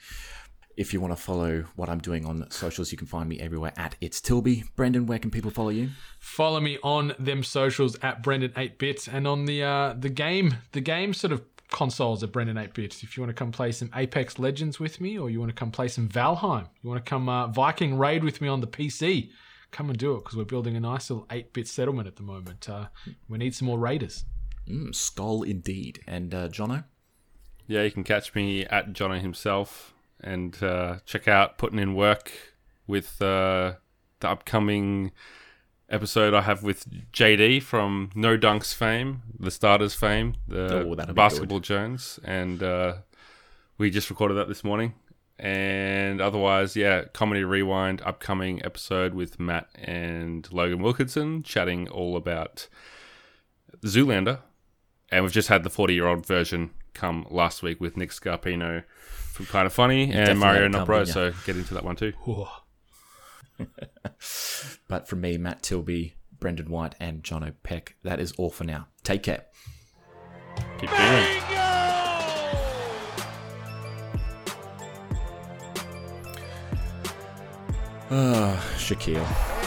If 0.79 0.93
you 0.93 1.01
want 1.01 1.11
to 1.11 1.21
follow 1.21 1.65
what 1.75 1.89
I'm 1.89 1.99
doing 1.99 2.25
on 2.25 2.49
socials, 2.51 2.89
you 2.93 2.97
can 2.97 3.05
find 3.05 3.27
me 3.27 3.37
everywhere 3.37 3.73
at 3.75 3.95
It's 3.99 4.21
Tilby. 4.21 4.63
Brendan, 4.77 5.07
where 5.07 5.19
can 5.19 5.29
people 5.29 5.51
follow 5.51 5.71
you? 5.71 5.89
follow 6.19 6.61
me 6.61 6.77
on 6.83 7.13
them 7.19 7.43
socials 7.43 7.97
at 8.01 8.23
Brendan 8.23 8.51
8bit 8.51 9.09
and 9.11 9.27
on 9.27 9.43
the 9.43 9.61
uh, 9.61 9.93
the 9.99 10.07
game 10.07 10.55
the 10.71 10.79
game 10.79 11.13
sort 11.13 11.33
of 11.33 11.41
consoles 11.69 12.23
at 12.23 12.31
Brendan 12.31 12.55
8bit. 12.55 13.03
If 13.03 13.17
you 13.17 13.23
want 13.23 13.35
to 13.35 13.37
come 13.37 13.51
play 13.51 13.73
some 13.73 13.89
Apex 13.93 14.39
Legends 14.39 14.79
with 14.79 15.01
me, 15.01 15.19
or 15.19 15.29
you 15.29 15.41
want 15.41 15.49
to 15.49 15.53
come 15.53 15.69
play 15.69 15.89
some 15.89 16.07
Valheim, 16.07 16.69
you 16.81 16.89
want 16.89 17.03
to 17.05 17.09
come 17.09 17.27
uh, 17.27 17.47
Viking 17.47 17.97
raid 17.97 18.23
with 18.23 18.39
me 18.39 18.47
on 18.47 18.61
the 18.61 18.67
PC, 18.67 19.31
come 19.71 19.89
and 19.89 19.99
do 19.99 20.15
it 20.15 20.19
because 20.19 20.37
we're 20.37 20.45
building 20.45 20.77
a 20.77 20.79
nice 20.79 21.09
little 21.09 21.25
8-bit 21.25 21.67
settlement 21.67 22.07
at 22.07 22.15
the 22.15 22.23
moment. 22.23 22.69
Uh, 22.69 22.85
we 23.27 23.37
need 23.37 23.53
some 23.53 23.65
more 23.65 23.77
raiders. 23.77 24.23
Mm, 24.65 24.95
Skull 24.95 25.43
indeed. 25.43 25.99
And 26.07 26.33
uh, 26.33 26.47
Jono? 26.47 26.85
Yeah, 27.67 27.83
you 27.83 27.91
can 27.91 28.05
catch 28.05 28.33
me 28.33 28.65
at 28.65 28.93
Jono 28.93 29.19
himself 29.19 29.93
and 30.21 30.61
uh, 30.63 30.97
check 31.05 31.27
out 31.27 31.57
putting 31.57 31.79
in 31.79 31.95
work 31.95 32.31
with 32.87 33.21
uh, 33.21 33.73
the 34.19 34.27
upcoming 34.29 35.11
episode 35.89 36.33
I 36.33 36.41
have 36.41 36.61
with 36.63 36.85
JD 37.13 37.63
from 37.63 38.09
No 38.15 38.37
Dunks 38.37 38.73
fame, 38.73 39.21
the 39.39 39.51
starters 39.51 39.93
fame, 39.93 40.35
the 40.47 40.83
Oh, 41.09 41.13
basketball 41.13 41.59
Jones, 41.59 42.19
and 42.23 42.61
uh, 42.61 42.93
we 43.77 43.89
just 43.89 44.09
recorded 44.09 44.35
that 44.35 44.47
this 44.47 44.63
morning. 44.63 44.93
And 45.41 46.19
otherwise, 46.19 46.75
yeah, 46.75 47.05
comedy 47.13 47.45
rewind 47.45 48.01
upcoming 48.05 48.63
episode 48.65 49.13
with 49.13 49.39
Matt 49.39 49.69
and 49.75 50.51
Logan 50.51 50.81
Wilkinson 50.81 51.43
chatting 51.43 51.87
all 51.87 52.17
about 52.17 52.67
Zoolander, 53.83 54.39
and 55.11 55.23
we've 55.23 55.31
just 55.33 55.47
had 55.47 55.63
the 55.63 55.69
40 55.69 55.93
year 55.93 56.07
old 56.07 56.25
version 56.25 56.71
come 56.93 57.25
last 57.29 57.63
week 57.63 57.79
with 57.79 57.95
Nick 57.95 58.09
Scarpino 58.09 58.83
from 59.39 59.45
Kind 59.45 59.65
of 59.65 59.71
Funny 59.71 60.03
and 60.03 60.11
definitely 60.11 60.35
Mario 60.35 60.61
had 60.63 60.89
it 60.89 61.07
yeah. 61.07 61.13
So 61.13 61.31
get 61.45 61.55
into 61.55 61.73
that 61.75 61.85
one 61.85 61.95
too. 61.95 62.11
But 64.89 65.07
from 65.07 65.21
me, 65.21 65.37
Matt 65.37 65.63
Tilby, 65.63 66.15
Brendan 66.39 66.69
White, 66.69 66.95
and 66.99 67.23
Jono 67.23 67.53
Peck, 67.63 67.95
that 68.03 68.19
is 68.19 68.33
all 68.33 68.49
for 68.49 68.65
now. 68.65 68.87
Take 69.03 69.23
care. 69.23 69.45
Keep 70.79 70.89
doing. 70.89 70.99
Ah, 78.11 78.73
Shaquille. 78.77 79.58